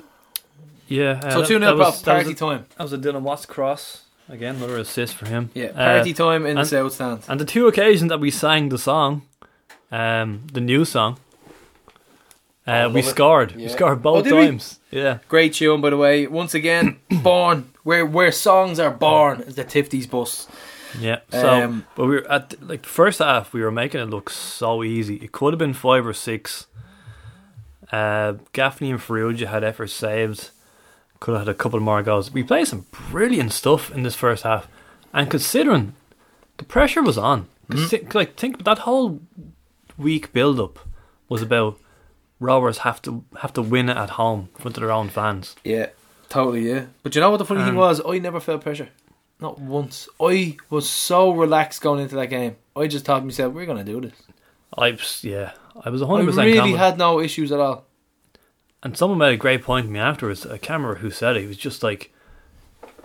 yeah. 0.88 1.20
uh, 1.24 1.30
So 1.30 1.40
that- 1.40 1.48
2 1.48 1.58
that 1.58 1.66
0 1.66 1.76
was- 1.76 2.02
that 2.02 2.14
was 2.14 2.24
Party 2.24 2.30
a- 2.32 2.34
time. 2.34 2.66
That 2.76 2.82
was 2.84 2.92
a 2.92 2.98
Dylan 2.98 3.22
Watts 3.22 3.46
cross 3.46 4.02
again. 4.28 4.56
Another 4.56 4.78
assist 4.78 5.14
for 5.16 5.26
him. 5.26 5.50
Yeah, 5.54 5.66
Uh, 5.74 5.96
party 5.96 6.12
time 6.14 6.46
in 6.46 6.56
the 6.56 6.64
South 6.64 6.92
Stand. 6.92 7.20
And 7.28 7.40
the 7.40 7.44
two 7.44 7.66
occasions 7.66 8.08
that 8.10 8.20
we 8.20 8.30
sang 8.30 8.68
the 8.68 8.78
song, 8.78 9.22
um, 9.90 10.42
the 10.52 10.60
new 10.60 10.84
song, 10.84 11.18
uh, 12.66 12.88
we 12.92 13.00
it. 13.00 13.04
scored. 13.06 13.56
We 13.56 13.68
scored 13.68 14.02
both 14.02 14.20
Oh, 14.20 14.22
did 14.22 14.32
we? 14.34 14.46
times. 14.46 14.78
Yeah. 14.90 15.18
Great 15.28 15.54
tune, 15.54 15.80
by 15.80 15.90
the 15.90 15.96
way. 15.96 16.26
Once 16.28 16.54
again, 16.54 16.98
born 17.22 17.70
where 17.82 18.06
where 18.06 18.30
songs 18.32 18.78
are 18.78 18.90
born 18.90 19.40
is 19.40 19.56
the 19.56 19.64
Tifties 19.64 20.08
bus. 20.08 20.46
Yeah. 20.98 21.20
So, 21.30 21.62
Um, 21.64 21.86
but 21.94 22.06
we 22.06 22.16
were 22.16 22.30
at 22.30 22.60
like 22.66 22.82
the 22.82 22.88
first 22.88 23.18
half, 23.20 23.52
we 23.52 23.62
were 23.62 23.70
making 23.70 24.00
it 24.00 24.10
look 24.10 24.30
so 24.30 24.82
easy. 24.82 25.16
It 25.16 25.32
could 25.32 25.52
have 25.52 25.58
been 25.58 25.74
five 25.74 26.06
or 26.06 26.12
six. 26.14 26.66
Uh, 27.92 28.34
Gaffney 28.52 28.90
and 28.90 29.00
Farrugia 29.00 29.48
had 29.48 29.64
efforts 29.64 29.92
saved. 29.92 30.50
Could 31.18 31.32
have 31.36 31.46
had 31.46 31.54
a 31.54 31.54
couple 31.58 31.80
more 31.80 32.02
goals. 32.02 32.32
We 32.32 32.42
played 32.42 32.66
some 32.68 32.86
brilliant 33.10 33.52
stuff 33.52 33.90
in 33.90 34.02
this 34.04 34.14
first 34.14 34.44
half, 34.44 34.68
and 35.12 35.28
considering 35.30 35.94
the 36.56 36.64
pressure 36.64 37.02
was 37.02 37.18
on, 37.18 37.46
thi- 37.70 38.06
like 38.14 38.36
think 38.36 38.64
that 38.64 38.78
whole 38.78 39.20
week 39.98 40.32
build 40.32 40.58
up 40.60 40.78
was 41.28 41.42
about 41.42 41.78
Rovers 42.38 42.78
have 42.78 43.02
to 43.02 43.22
have 43.42 43.52
to 43.52 43.60
win 43.60 43.90
it 43.90 43.98
at 43.98 44.10
home 44.10 44.48
in 44.56 44.62
front 44.62 44.76
of 44.78 44.80
their 44.80 44.90
own 44.92 45.10
fans. 45.10 45.56
Yeah, 45.62 45.88
totally. 46.30 46.70
Yeah, 46.70 46.86
but 47.02 47.14
you 47.14 47.20
know 47.20 47.28
what 47.30 47.36
the 47.36 47.44
funny 47.44 47.60
thing 47.60 47.70
Um, 47.70 47.76
was? 47.76 48.00
I 48.06 48.18
never 48.18 48.40
felt 48.40 48.62
pressure, 48.62 48.88
not 49.40 49.58
once. 49.58 50.08
I 50.20 50.56
was 50.68 50.88
so 50.88 51.30
relaxed 51.32 51.80
going 51.80 52.00
into 52.00 52.16
that 52.16 52.26
game. 52.28 52.56
I 52.76 52.86
just 52.86 53.04
thought 53.04 53.20
to 53.20 53.24
myself, 53.24 53.52
"We're 53.54 53.66
gonna 53.66 53.84
do 53.84 54.00
this." 54.00 54.12
I 54.76 54.92
was- 54.92 55.20
yeah, 55.24 55.52
I 55.84 55.90
was 55.90 56.02
I 56.02 56.06
hundred 56.06 56.26
percent 56.26 56.46
really 56.46 56.58
confident. 56.58 56.78
had 56.80 56.98
no 56.98 57.20
issues 57.20 57.50
at 57.52 57.60
all. 57.60 57.84
And 58.82 58.96
someone 58.96 59.18
made 59.18 59.34
a 59.34 59.36
great 59.36 59.62
point 59.62 59.86
to 59.86 59.92
me 59.92 59.98
afterwards. 60.00 60.46
A 60.46 60.58
can't 60.58 60.98
who 60.98 61.10
said 61.10 61.36
it. 61.36 61.40
He 61.42 61.46
was 61.46 61.58
just 61.58 61.82
like, 61.82 62.12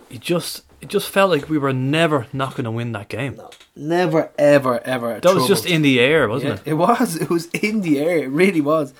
he 0.09 0.17
just, 0.17 0.63
it 0.79 0.88
just 0.88 1.09
felt 1.09 1.29
like 1.31 1.49
we 1.49 1.57
were 1.57 1.73
never 1.73 2.27
not 2.31 2.51
going 2.51 2.63
to 2.63 2.71
win 2.71 2.93
that 2.93 3.09
game. 3.09 3.36
No, 3.36 3.49
Never, 3.75 4.31
ever, 4.38 4.79
ever. 4.86 5.19
that 5.19 5.36
was 5.36 5.47
just 5.47 5.65
in 5.65 5.81
the 5.81 5.99
air, 5.99 6.29
wasn't 6.29 6.53
Yeah, 6.53 6.59
it? 6.65 6.71
it 6.71 6.73
was. 6.75 7.15
It 7.21 7.29
was 7.29 7.47
in 7.47 7.81
the 7.81 7.99
air. 7.99 8.19
It 8.19 8.29
really 8.29 8.61
was. 8.61 8.93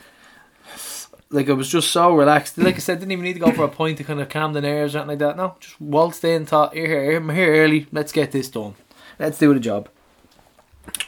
Like 1.30 1.50
I 1.50 1.54
was 1.54 1.70
just 1.70 1.92
so 1.92 2.16
relaxed. 2.16 2.58
Like 2.58 2.76
I 2.76 2.78
said, 2.80 3.00
didn't 3.00 3.12
even 3.12 3.24
need 3.24 3.34
to 3.34 3.40
go 3.40 3.52
for 3.52 3.64
a 3.64 3.70
point 3.70 3.98
to 3.98 4.04
kind 4.04 4.22
of 4.22 4.30
calm 4.30 4.54
the 4.54 4.62
nerves 4.62 4.96
or 4.96 5.00
anything 5.00 5.10
like 5.10 5.20
that. 5.20 5.38
No, 5.38 5.56
just 5.60 5.80
waltzed 5.82 6.24
in, 6.24 6.46
thought, 6.46 6.74
"Here, 6.74 6.88
here, 6.88 7.18
I'm 7.18 7.30
here 7.30 7.56
early. 7.56 7.88
Let's 7.92 8.12
get 8.12 8.32
this 8.32 8.50
done. 8.50 8.76
Let's 9.20 9.38
do 9.40 9.54
the 9.54 9.60
job." 9.60 9.90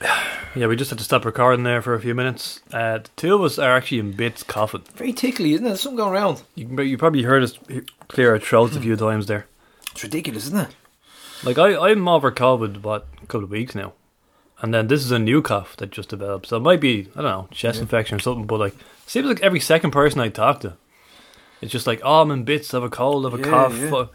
Yeah, 0.55 0.65
we 0.65 0.75
just 0.75 0.89
had 0.89 0.97
to 0.97 1.05
stop 1.05 1.23
recording 1.23 1.61
there 1.63 1.83
for 1.83 1.93
a 1.93 1.99
few 1.99 2.15
minutes. 2.15 2.61
Uh, 2.73 2.97
the 2.99 3.09
two 3.15 3.35
of 3.35 3.43
us 3.43 3.59
are 3.59 3.75
actually 3.75 3.99
in 3.99 4.13
bits 4.13 4.41
coughing. 4.41 4.81
Very 4.95 5.13
tickly, 5.13 5.53
isn't 5.53 5.63
it? 5.63 5.69
There's 5.69 5.81
something 5.81 5.97
going 5.97 6.13
around. 6.13 6.41
You, 6.55 6.81
you 6.81 6.97
probably 6.97 7.21
heard 7.21 7.43
us 7.43 7.59
clear 8.07 8.31
our 8.31 8.39
throats 8.39 8.75
a 8.75 8.81
few 8.81 8.95
times 8.95 9.27
there. 9.27 9.45
It's 9.91 10.01
ridiculous, 10.01 10.45
isn't 10.47 10.57
it? 10.57 10.75
Like 11.43 11.59
I, 11.59 11.77
I'm 11.77 12.07
over 12.07 12.31
COVID 12.31 12.81
what 12.81 13.07
a 13.21 13.27
couple 13.27 13.43
of 13.43 13.51
weeks 13.51 13.75
now, 13.75 13.93
and 14.61 14.73
then 14.73 14.87
this 14.87 15.03
is 15.03 15.11
a 15.11 15.19
new 15.19 15.41
cough 15.41 15.75
that 15.77 15.91
just 15.91 16.09
developed. 16.09 16.47
So 16.47 16.57
it 16.57 16.61
might 16.61 16.79
be 16.81 17.07
I 17.15 17.21
don't 17.21 17.31
know 17.31 17.47
chest 17.51 17.79
infection 17.79 18.15
or 18.17 18.19
something. 18.19 18.47
But 18.47 18.59
like, 18.59 18.75
seems 19.05 19.27
like 19.27 19.41
every 19.41 19.59
second 19.59 19.91
person 19.91 20.19
I 20.19 20.29
talk 20.29 20.61
to, 20.61 20.73
it's 21.61 21.71
just 21.71 21.87
like 21.87 22.01
oh 22.03 22.21
I'm 22.21 22.31
in 22.31 22.43
bits, 22.43 22.73
of 22.73 22.83
a 22.83 22.89
cold, 22.89 23.25
of 23.25 23.33
a 23.33 23.37
Yeah, 23.39 23.43
cough. 23.49 23.77
yeah. 23.79 24.05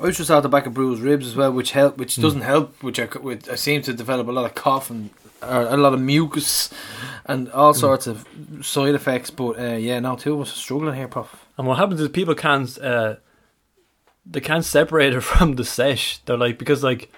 I 0.00 0.02
was 0.04 0.16
just 0.16 0.30
out 0.30 0.44
the 0.44 0.48
back 0.48 0.66
of 0.66 0.74
bruised 0.74 1.02
ribs 1.02 1.26
as 1.26 1.34
well, 1.34 1.50
which 1.52 1.72
help, 1.72 1.94
Hmm. 1.94 2.00
which 2.00 2.14
doesn't 2.16 2.42
help. 2.42 2.80
Which 2.82 3.00
I, 3.00 3.08
with, 3.20 3.50
I 3.50 3.56
seem 3.56 3.82
to 3.82 3.92
develop 3.92 4.28
a 4.28 4.32
lot 4.32 4.44
of 4.44 4.54
cough 4.54 4.90
and 4.90 5.10
a 5.42 5.76
lot 5.76 5.92
of 5.94 6.00
mucus 6.00 6.70
and 7.26 7.50
all 7.50 7.72
Hmm. 7.72 7.78
sorts 7.80 8.06
of 8.06 8.24
side 8.62 8.94
effects. 8.94 9.30
But 9.30 9.58
uh, 9.58 9.76
yeah, 9.76 9.98
now 9.98 10.14
two 10.14 10.34
of 10.34 10.42
us 10.42 10.52
are 10.52 10.56
struggling 10.56 10.94
here, 10.94 11.08
Prof. 11.08 11.44
And 11.56 11.66
what 11.66 11.78
happens 11.78 12.00
is 12.00 12.08
people 12.10 12.36
can't 12.36 12.78
uh, 12.80 13.16
they 14.24 14.40
can't 14.40 14.64
separate 14.64 15.14
it 15.16 15.20
from 15.22 15.56
the 15.56 15.64
sesh. 15.64 16.18
They're 16.26 16.36
like 16.36 16.58
because 16.58 16.84
like 16.84 17.10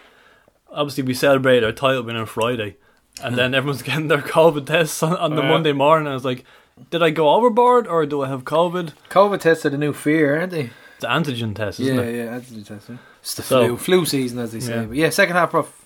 obviously 0.73 1.05
we 1.05 1.15
celebrated 1.15 1.65
our 1.65 1.73
title 1.73 2.03
win 2.03 2.17
on 2.17 2.27
Friday, 2.27 2.77
and 3.23 3.37
then 3.37 3.55
everyone's 3.55 3.83
getting 3.91 4.09
their 4.09 4.19
COVID 4.23 4.67
tests 4.67 5.03
on, 5.03 5.17
on 5.17 5.35
the 5.37 5.43
Yeah. 5.43 5.49
Monday 5.49 5.73
morning. 5.73 6.09
I 6.09 6.15
was 6.15 6.25
like, 6.25 6.45
did 6.91 7.03
I 7.03 7.11
go 7.11 7.31
overboard 7.31 7.87
or 7.87 8.07
do 8.07 8.23
I 8.23 8.29
have 8.29 8.45
COVID? 8.45 8.93
COVID 9.11 9.41
tests 9.41 9.67
are 9.67 9.71
the 9.71 9.79
new 9.79 9.93
fear, 9.93 10.39
aren't 10.39 10.53
they? 10.53 10.71
It's 10.97 11.05
an 11.05 11.23
antigen 11.25 11.55
test, 11.55 11.81
isn't 11.81 11.95
yeah, 11.97 12.03
it? 12.03 12.17
yeah, 12.17 12.39
antigen 12.39 12.67
testing. 12.67 12.99
It's 13.21 13.35
the 13.35 13.43
So- 13.43 13.67
flu, 13.69 13.77
flu 13.77 14.07
season, 14.07 14.39
as 14.39 14.53
they 14.53 14.61
say. 14.61 14.75
Yeah. 14.77 14.85
But 14.85 14.97
yeah, 14.97 15.11
second 15.11 15.37
half, 15.37 15.51
Prof. 15.51 15.77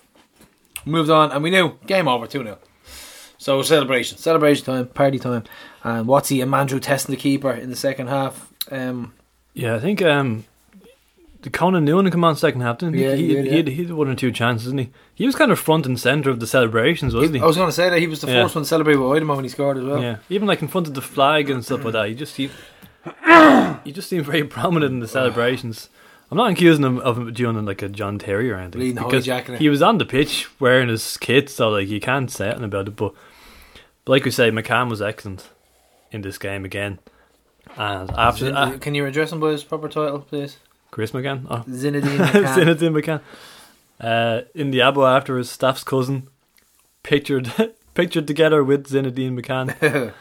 Moved 0.87 1.09
on, 1.11 1.33
and 1.33 1.43
we 1.43 1.51
knew 1.51 1.79
game 1.87 2.07
over 2.09 2.27
two 2.27 2.43
0 2.43 2.59
So 3.39 3.63
celebration, 3.63 4.19
celebration 4.19 4.67
time, 4.67 4.87
party 4.89 5.19
time, 5.19 5.45
and 5.83 6.07
Watsy 6.07 6.43
and 6.43 6.53
Mandroiu 6.53 6.81
testing 6.83 7.15
the 7.15 7.21
keeper 7.21 7.51
in 7.53 7.71
the 7.71 7.77
second 7.77 8.09
half. 8.09 8.53
Um, 8.71 9.15
Yeah, 9.55 9.77
I 9.77 9.81
think 9.81 10.03
um, 10.03 10.45
Conan 11.51 11.85
Noonan 11.85 12.11
come 12.11 12.25
on 12.25 12.37
second 12.37 12.61
half, 12.63 12.79
didn't 12.79 12.95
he? 12.95 13.05
Yeah, 13.05 13.15
he, 13.15 13.29
he 13.29 13.35
did, 13.35 13.47
he, 13.47 13.57
had, 13.57 13.69
he 13.69 13.83
had 13.85 13.93
one 13.93 14.09
or 14.09 14.15
two 14.15 14.33
chances, 14.33 14.67
didn't 14.73 14.87
he? 14.87 14.91
He 15.15 15.27
was 15.27 15.35
kind 15.37 15.51
of 15.53 15.59
front 15.59 15.87
and 15.87 15.99
centre 15.99 16.31
of 16.31 16.41
the 16.41 16.47
celebrations, 16.47 17.15
wasn't 17.15 17.37
he? 17.37 17.41
I 17.43 17.47
was 17.47 17.57
going 17.57 17.69
to 17.69 17.73
say 17.73 17.91
that 17.91 17.99
he 17.99 18.07
was 18.07 18.21
the 18.21 18.27
Yeah. 18.29 18.43
first 18.43 18.55
one 18.55 18.65
to 18.65 18.69
celebrate 18.69 18.97
with 18.97 19.07
Aidomo 19.07 19.35
when 19.37 19.45
he 19.45 19.49
scored 19.49 19.77
as 19.79 19.85
well. 19.85 20.03
Yeah, 20.03 20.17
even 20.29 20.47
like 20.49 20.63
in 20.63 20.69
front 20.69 20.87
of 20.87 20.95
the 20.95 21.03
flag 21.03 21.51
and 21.51 21.65
stuff 21.65 21.85
like 21.85 21.93
that. 21.93 22.09
He 22.09 22.15
just 22.15 22.35
seemed, 22.35 22.53
he 23.85 23.93
just 23.93 24.09
seemed 24.09 24.27
very 24.27 24.45
prominent 24.59 24.93
in 24.93 25.01
the 25.01 25.09
celebrations. 25.09 25.89
I'm 26.31 26.39
not 26.39 26.51
accusing 26.51 26.85
him 26.85 26.99
of 26.99 27.35
doing 27.35 27.65
like 27.65 27.83
a 27.83 27.89
John 27.89 28.19
Terry 28.19 28.51
or 28.51 28.57
anything 28.57 28.81
Leading 28.81 29.05
because 29.05 29.27
he 29.59 29.69
was 29.69 29.83
on 29.83 29.99
the 29.99 30.07
pitch 30.07 30.49
wearing 30.59 30.89
his 30.89 31.17
kit, 31.19 31.51
so 31.51 31.69
like 31.71 31.89
you 31.89 32.01
can't 32.01 32.31
say 32.31 32.47
anything 32.47 32.65
about 32.65 32.89
it. 32.89 32.97
But, 32.97 33.13
but 34.05 34.13
like 34.13 34.25
we 34.25 34.31
say, 34.31 34.51
McCann 34.51 34.89
was 34.89 35.03
excellent 35.03 35.49
in 36.11 36.23
this 36.23 36.39
game 36.39 36.65
again. 36.65 36.99
And 37.77 38.11
after 38.11 38.53
uh, 38.55 38.79
Can 38.79 38.95
you 38.95 39.07
address 39.07 39.33
him 39.33 39.41
by 39.41 39.51
his 39.51 39.65
proper 39.65 39.89
title, 39.89 40.21
please? 40.21 40.59
Chris 40.95 41.11
McCann, 41.11 41.45
oh, 41.51 41.57
Zinedine 41.69 42.03
McCann. 42.19 42.55
Zinedine 42.55 43.03
McCann. 43.03 43.21
Uh, 44.01 44.43
in 44.55 44.71
the 44.71 44.79
abo 44.79 45.05
after 45.05 45.37
his 45.37 45.51
staff's 45.51 45.83
cousin, 45.83 46.29
pictured 47.03 47.53
pictured 47.95 48.29
together 48.29 48.63
with 48.63 48.87
Zinedine 48.87 49.37
McCann, 49.37 50.13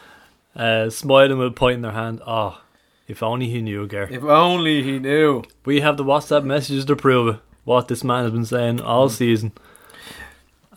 uh, 0.56 0.90
smiling 0.90 1.38
with 1.38 1.46
a 1.46 1.52
point 1.52 1.76
in 1.76 1.82
their 1.82 1.92
hand. 1.92 2.20
Oh, 2.26 2.60
if 3.06 3.22
only 3.22 3.48
he 3.48 3.62
knew, 3.62 3.86
Ger. 3.86 4.08
if 4.10 4.24
only 4.24 4.82
he 4.82 4.98
knew. 4.98 5.44
We 5.64 5.80
have 5.80 5.96
the 5.96 6.04
WhatsApp 6.04 6.42
messages 6.44 6.84
to 6.86 6.96
prove. 6.96 7.38
What 7.62 7.86
this 7.86 8.02
man 8.02 8.24
has 8.24 8.32
been 8.32 8.44
saying 8.44 8.80
all 8.80 9.08
season. 9.08 9.52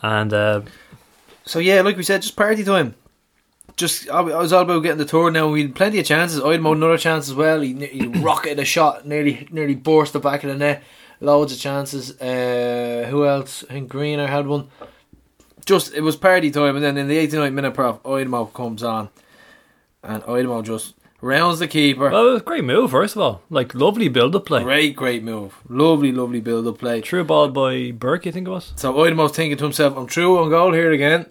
And 0.04 0.32
uh, 0.32 0.62
So 1.44 1.58
yeah, 1.58 1.82
like 1.82 1.98
we 1.98 2.04
said, 2.04 2.22
just 2.22 2.36
party 2.36 2.64
time. 2.64 2.94
Just 3.78 4.10
I 4.10 4.22
was 4.22 4.52
all 4.52 4.64
about 4.64 4.82
getting 4.82 4.98
the 4.98 5.06
tour. 5.06 5.30
Now 5.32 5.50
we 5.50 5.62
had 5.62 5.76
plenty 5.76 6.00
of 6.00 6.06
chances. 6.06 6.42
I 6.42 6.52
had 6.52 6.60
another 6.62 6.98
chance 6.98 7.30
as 7.30 7.36
well. 7.36 7.62
He, 7.62 7.74
he 7.86 8.08
rocketed 8.22 8.60
a 8.60 8.66
shot, 8.66 9.06
nearly 9.06 9.48
nearly 9.52 9.76
burst 9.76 10.14
the 10.14 10.20
back 10.20 10.44
of 10.44 10.50
the 10.50 10.58
net. 10.58 10.84
Loads 11.22 11.54
of 11.54 11.60
chances. 11.60 12.20
Uh, 12.20 13.08
who 13.10 13.26
else? 13.26 13.64
I 13.70 13.74
think 13.74 13.90
Greener 13.90 14.28
had 14.28 14.48
one. 14.48 14.70
Just 15.66 15.94
it 15.94 16.02
was 16.02 16.16
party 16.16 16.50
time, 16.52 16.76
and 16.76 16.84
then 16.84 16.98
in 16.98 17.08
the 17.08 17.18
89th 17.18 17.54
minute, 17.54 17.74
prof 17.74 18.02
Aidomo 18.04 18.52
comes 18.54 18.84
on, 18.84 19.10
and 20.04 20.24
Aidomo 20.24 20.64
just 20.64 20.96
rounds 21.22 21.60
the 21.60 21.68
keeper. 21.68 22.10
well, 22.10 22.28
it 22.30 22.32
was 22.34 22.42
a 22.42 22.46
great 22.46 22.64
move. 22.64 22.92
First 22.92 23.16
of 23.16 23.22
all, 23.22 23.42
like 23.50 23.76
lovely 23.76 24.08
build-up 24.08 24.46
play. 24.46 24.64
Great, 24.64 24.96
great 24.96 25.24
move. 25.24 25.56
Lovely, 25.68 26.12
lovely 26.12 26.40
build 26.40 26.68
up 26.68 26.78
play. 26.78 27.02
True 27.02 27.24
ball 27.24 27.50
by 27.50 27.92
Burke, 27.92 28.26
you 28.26 28.32
think 28.32 28.48
it 28.48 28.52
was. 28.52 28.74
So 28.76 28.94
Aidomo's 28.94 29.36
thinking 29.36 29.58
to 29.58 29.64
himself, 29.64 29.98
I'm 29.98 30.08
true 30.08 30.38
on 30.40 30.50
goal 30.50 30.74
here 30.74 30.92
again. 30.92 31.26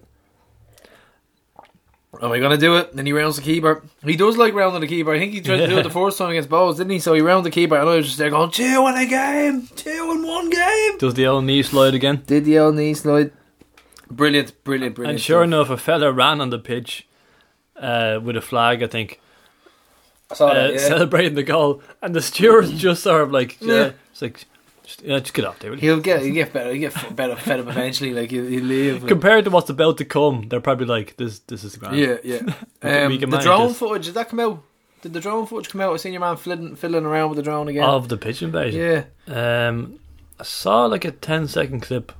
Am 2.22 2.32
I 2.32 2.38
going 2.38 2.50
to 2.52 2.56
do 2.56 2.76
it? 2.76 2.94
Then 2.94 3.06
he 3.06 3.12
rounds 3.12 3.36
the 3.36 3.42
keeper. 3.42 3.82
He 4.04 4.16
does 4.16 4.36
like 4.36 4.54
rounding 4.54 4.80
the 4.80 4.86
keeper. 4.86 5.12
I 5.12 5.18
think 5.18 5.32
he 5.32 5.40
tried 5.40 5.58
to 5.58 5.66
do 5.66 5.78
it 5.78 5.82
the 5.82 5.90
first 5.90 6.18
time 6.18 6.30
against 6.30 6.48
Bohs, 6.48 6.76
didn't 6.76 6.90
he? 6.90 6.98
So 6.98 7.14
he 7.14 7.20
rounded 7.20 7.50
the 7.50 7.54
keeper, 7.54 7.76
and 7.76 7.88
I 7.88 7.96
was 7.96 8.06
just 8.06 8.18
there 8.18 8.30
going, 8.30 8.50
two 8.50 8.86
in 8.86 8.96
a 8.96 9.06
game! 9.06 9.68
Two 9.76 10.12
in 10.12 10.26
one 10.26 10.50
game! 10.50 10.98
Does 10.98 11.14
the 11.14 11.26
old 11.26 11.44
knee 11.44 11.62
slide 11.62 11.94
again? 11.94 12.22
Did 12.26 12.44
the 12.44 12.58
old 12.58 12.76
knee 12.76 12.94
slide. 12.94 13.32
Brilliant, 14.10 14.62
brilliant, 14.64 14.94
brilliant. 14.94 15.16
And 15.16 15.20
sure 15.20 15.40
stuff. 15.40 15.46
enough, 15.46 15.70
a 15.70 15.76
fella 15.76 16.12
ran 16.12 16.40
on 16.40 16.50
the 16.50 16.58
pitch 16.58 17.06
uh, 17.76 18.20
with 18.22 18.36
a 18.36 18.40
flag, 18.40 18.82
I 18.82 18.86
think, 18.86 19.20
I 20.30 20.34
saw 20.34 20.48
uh, 20.48 20.54
that, 20.54 20.72
yeah. 20.74 20.78
celebrating 20.78 21.34
the 21.34 21.42
goal, 21.42 21.82
and 22.02 22.14
the 22.14 22.22
stewards 22.22 22.72
just 22.80 23.02
sort 23.02 23.22
of 23.22 23.32
like, 23.32 23.58
Yeah. 23.60 23.74
yeah, 23.74 23.90
it's 24.10 24.22
like, 24.22 24.44
just, 24.86 25.02
yeah, 25.02 25.18
just 25.18 25.34
get 25.34 25.44
off 25.44 25.58
there. 25.58 25.70
will 25.70 25.78
you? 25.78 25.90
He'll 25.92 26.00
get, 26.00 26.22
he'll 26.22 26.32
get 26.34 26.52
better. 26.52 26.72
He'll 26.72 26.90
get 26.90 27.16
better 27.16 27.36
fed 27.36 27.60
up 27.60 27.66
eventually. 27.68 28.14
Like 28.14 28.30
he'll, 28.30 28.46
he'll 28.46 28.64
leave. 28.64 29.02
like- 29.02 29.08
Compared 29.08 29.44
to 29.44 29.50
what's 29.50 29.68
about 29.68 29.98
to 29.98 30.04
come, 30.04 30.48
they're 30.48 30.60
probably 30.60 30.86
like, 30.86 31.16
this, 31.16 31.40
this 31.40 31.64
is 31.64 31.76
grand. 31.76 31.96
Yeah, 31.96 32.16
yeah. 32.24 32.38
Um, 32.82 33.18
the 33.18 33.38
drone 33.42 33.68
this. 33.68 33.78
footage 33.78 34.06
did 34.06 34.14
that 34.14 34.28
come 34.28 34.40
out? 34.40 34.62
Did 35.02 35.12
the 35.12 35.20
drone 35.20 35.46
footage 35.46 35.70
come 35.70 35.80
out? 35.80 35.92
I 35.92 35.96
seen 35.96 36.12
your 36.12 36.20
man 36.20 36.36
fiddling, 36.36 36.76
fiddling 36.76 37.04
around 37.04 37.30
with 37.30 37.36
the 37.36 37.42
drone 37.42 37.68
again. 37.68 37.82
Of 37.84 38.08
the 38.08 38.16
pitch 38.16 38.42
invasion. 38.42 39.04
yeah. 39.26 39.66
Um, 39.68 39.98
I 40.38 40.44
saw 40.44 40.86
like 40.86 41.04
a 41.04 41.10
10 41.10 41.48
second 41.48 41.80
clip. 41.80 42.12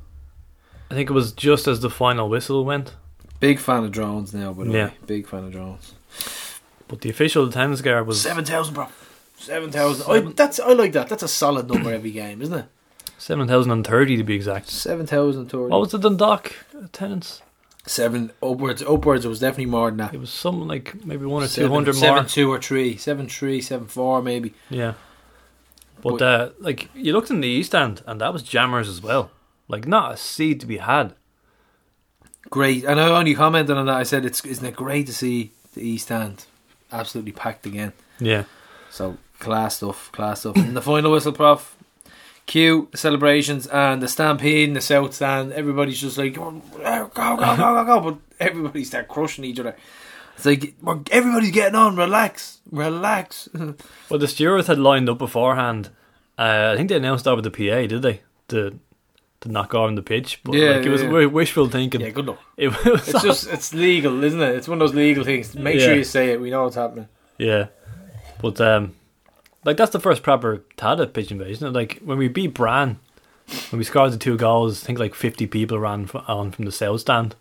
I 0.90 0.94
think 0.94 1.08
it 1.10 1.12
was 1.12 1.32
just 1.32 1.66
as 1.68 1.80
the 1.80 1.90
final 1.90 2.28
whistle 2.28 2.64
went. 2.64 2.94
Big 3.40 3.58
fan 3.58 3.84
of 3.84 3.92
drones 3.92 4.32
now, 4.34 4.52
but 4.52 4.66
Yeah. 4.68 4.90
Big 5.06 5.26
fan 5.28 5.44
of 5.44 5.52
drones. 5.52 5.94
But 6.88 7.00
the 7.00 7.10
official 7.10 7.50
tennis 7.50 7.80
guard 7.82 8.06
was 8.06 8.20
Seven 8.20 8.44
thousand, 8.44 8.74
bro. 8.74 8.86
Seven 9.38 9.70
thousand. 9.70 10.10
I, 10.10 10.20
that's 10.32 10.58
I 10.60 10.72
like 10.72 10.92
that. 10.92 11.08
That's 11.08 11.22
a 11.22 11.28
solid 11.28 11.68
number 11.70 11.92
every 11.92 12.10
game, 12.10 12.42
isn't 12.42 12.54
it? 12.58 12.66
seven 13.18 13.46
thousand 13.48 13.72
and 13.72 13.86
thirty 13.86 14.16
to 14.16 14.24
be 14.24 14.34
exact. 14.34 14.68
Seven 14.68 15.06
thousand 15.06 15.48
tours. 15.48 15.70
What 15.70 15.80
was 15.80 15.90
the 15.92 15.98
Dundalk 15.98 16.52
attendance? 16.82 17.42
Seven 17.86 18.32
upwards. 18.42 18.82
Upwards. 18.82 19.24
It 19.24 19.28
was 19.28 19.40
definitely 19.40 19.66
more 19.66 19.90
than 19.90 19.98
that. 19.98 20.14
It 20.14 20.18
was 20.20 20.30
something 20.30 20.66
like 20.66 21.04
maybe 21.04 21.24
one 21.26 21.42
or 21.42 21.48
two 21.48 21.68
hundred 21.68 21.94
more. 21.94 22.00
seven 22.00 22.26
two 22.26 22.50
or 22.50 22.60
three. 22.60 22.96
Seven 22.96 23.28
three. 23.28 23.60
Seven 23.60 23.86
four 23.86 24.22
maybe. 24.22 24.54
Yeah. 24.70 24.94
But 26.02 26.18
But- 26.18 26.22
uh, 26.22 26.50
like 26.58 26.88
you 26.94 27.12
looked 27.12 27.30
in 27.30 27.40
the 27.40 27.48
East 27.48 27.74
End, 27.74 28.02
and 28.06 28.20
that 28.20 28.32
was 28.32 28.42
jammers 28.42 28.88
as 28.88 29.00
well. 29.02 29.30
Like 29.68 29.86
not 29.86 30.12
a 30.12 30.16
seed 30.16 30.60
to 30.60 30.66
be 30.66 30.78
had. 30.78 31.14
Great. 32.50 32.84
And 32.84 33.00
I 33.00 33.08
only 33.08 33.34
commented 33.34 33.76
on 33.76 33.86
that. 33.86 33.96
I 33.96 34.02
said, 34.04 34.24
"It's 34.24 34.44
isn't 34.44 34.64
it 34.64 34.76
great 34.76 35.06
to 35.06 35.14
see 35.14 35.52
the 35.74 35.82
East 35.86 36.10
End 36.10 36.44
absolutely 36.92 37.32
packed 37.32 37.66
again?" 37.66 37.92
Yeah. 38.20 38.44
So 38.90 39.16
class 39.38 39.76
stuff, 39.78 40.10
class 40.12 40.40
stuff. 40.40 40.56
and 40.56 40.76
the 40.76 40.82
final 40.82 41.12
whistle, 41.12 41.32
prof. 41.32 41.72
Cue 42.46 42.88
celebrations 42.94 43.66
and 43.66 44.00
the 44.00 44.06
stampede 44.06 44.68
in 44.68 44.74
the 44.74 44.80
south 44.80 45.14
stand. 45.14 45.52
Everybody's 45.52 46.00
just 46.00 46.16
like 46.16 46.34
go, 46.34 46.52
go, 46.76 47.10
go, 47.12 47.36
go, 47.36 47.56
go, 47.56 47.84
go, 47.84 48.00
but 48.00 48.18
everybody 48.38 48.84
start 48.84 49.08
crushing 49.08 49.44
each 49.44 49.58
other. 49.58 49.74
It's 50.36 50.46
like 50.46 50.74
everybody's 51.10 51.50
getting 51.50 51.74
on. 51.74 51.96
Relax, 51.96 52.58
relax. 52.70 53.48
Well, 54.08 54.20
the 54.20 54.28
stewards 54.28 54.68
had 54.68 54.78
lined 54.78 55.08
up 55.08 55.18
beforehand. 55.18 55.88
Uh, 56.38 56.70
I 56.72 56.76
think 56.76 56.88
they 56.90 56.96
announced 56.96 57.24
that 57.24 57.34
with 57.34 57.42
the 57.44 57.50
PA, 57.50 57.86
did 57.88 58.02
they? 58.02 58.20
To 58.48 58.78
to 59.40 59.48
knock 59.50 59.74
on 59.74 59.96
the 59.96 60.02
pitch, 60.02 60.40
but 60.44 60.54
Yeah, 60.54 60.76
like, 60.76 60.86
it 60.86 60.90
was 60.90 61.02
yeah. 61.02 61.26
wishful 61.26 61.68
thinking. 61.68 62.00
yeah, 62.00 62.10
good 62.10 62.26
luck. 62.26 62.38
It 62.56 62.68
was 62.68 63.08
It's 63.08 63.22
just 63.22 63.48
it's 63.48 63.74
legal, 63.74 64.22
isn't 64.22 64.40
it? 64.40 64.54
It's 64.54 64.68
one 64.68 64.80
of 64.80 64.86
those 64.88 64.94
legal 64.94 65.24
things. 65.24 65.54
Make 65.56 65.80
sure 65.80 65.94
you 65.96 66.04
say 66.04 66.30
it. 66.30 66.40
We 66.40 66.50
know 66.50 66.62
what's 66.64 66.76
happening. 66.76 67.08
Yeah, 67.38 67.66
but 68.40 68.60
um, 68.60 68.94
like 69.66 69.76
that's 69.76 69.90
the 69.92 70.00
first 70.00 70.22
proper 70.22 70.62
Tallaght 70.78 71.12
pitch 71.12 71.30
invasion. 71.30 71.72
Like 71.72 71.98
when 72.04 72.16
we 72.16 72.28
beat 72.28 72.54
Bran, 72.54 72.98
when 73.70 73.78
we 73.78 73.84
scored 73.84 74.12
the 74.12 74.16
two 74.16 74.36
goals, 74.38 74.82
I 74.82 74.86
think 74.86 74.98
like 74.98 75.14
fifty 75.14 75.46
people 75.46 75.78
ran 75.78 76.04
f- 76.04 76.24
on 76.28 76.52
from 76.52 76.64
the 76.64 76.72
south 76.72 77.00
stand, 77.02 77.34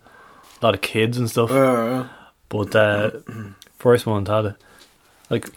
a 0.60 0.66
lot 0.66 0.74
of 0.74 0.80
kids 0.82 1.16
and 1.16 1.30
stuff. 1.30 1.50
Uh, 1.50 2.04
But 2.48 2.76
uh, 2.76 3.10
first 3.78 4.06
one 4.06 4.24
Tallaght, 4.24 4.56
like, 5.30 5.48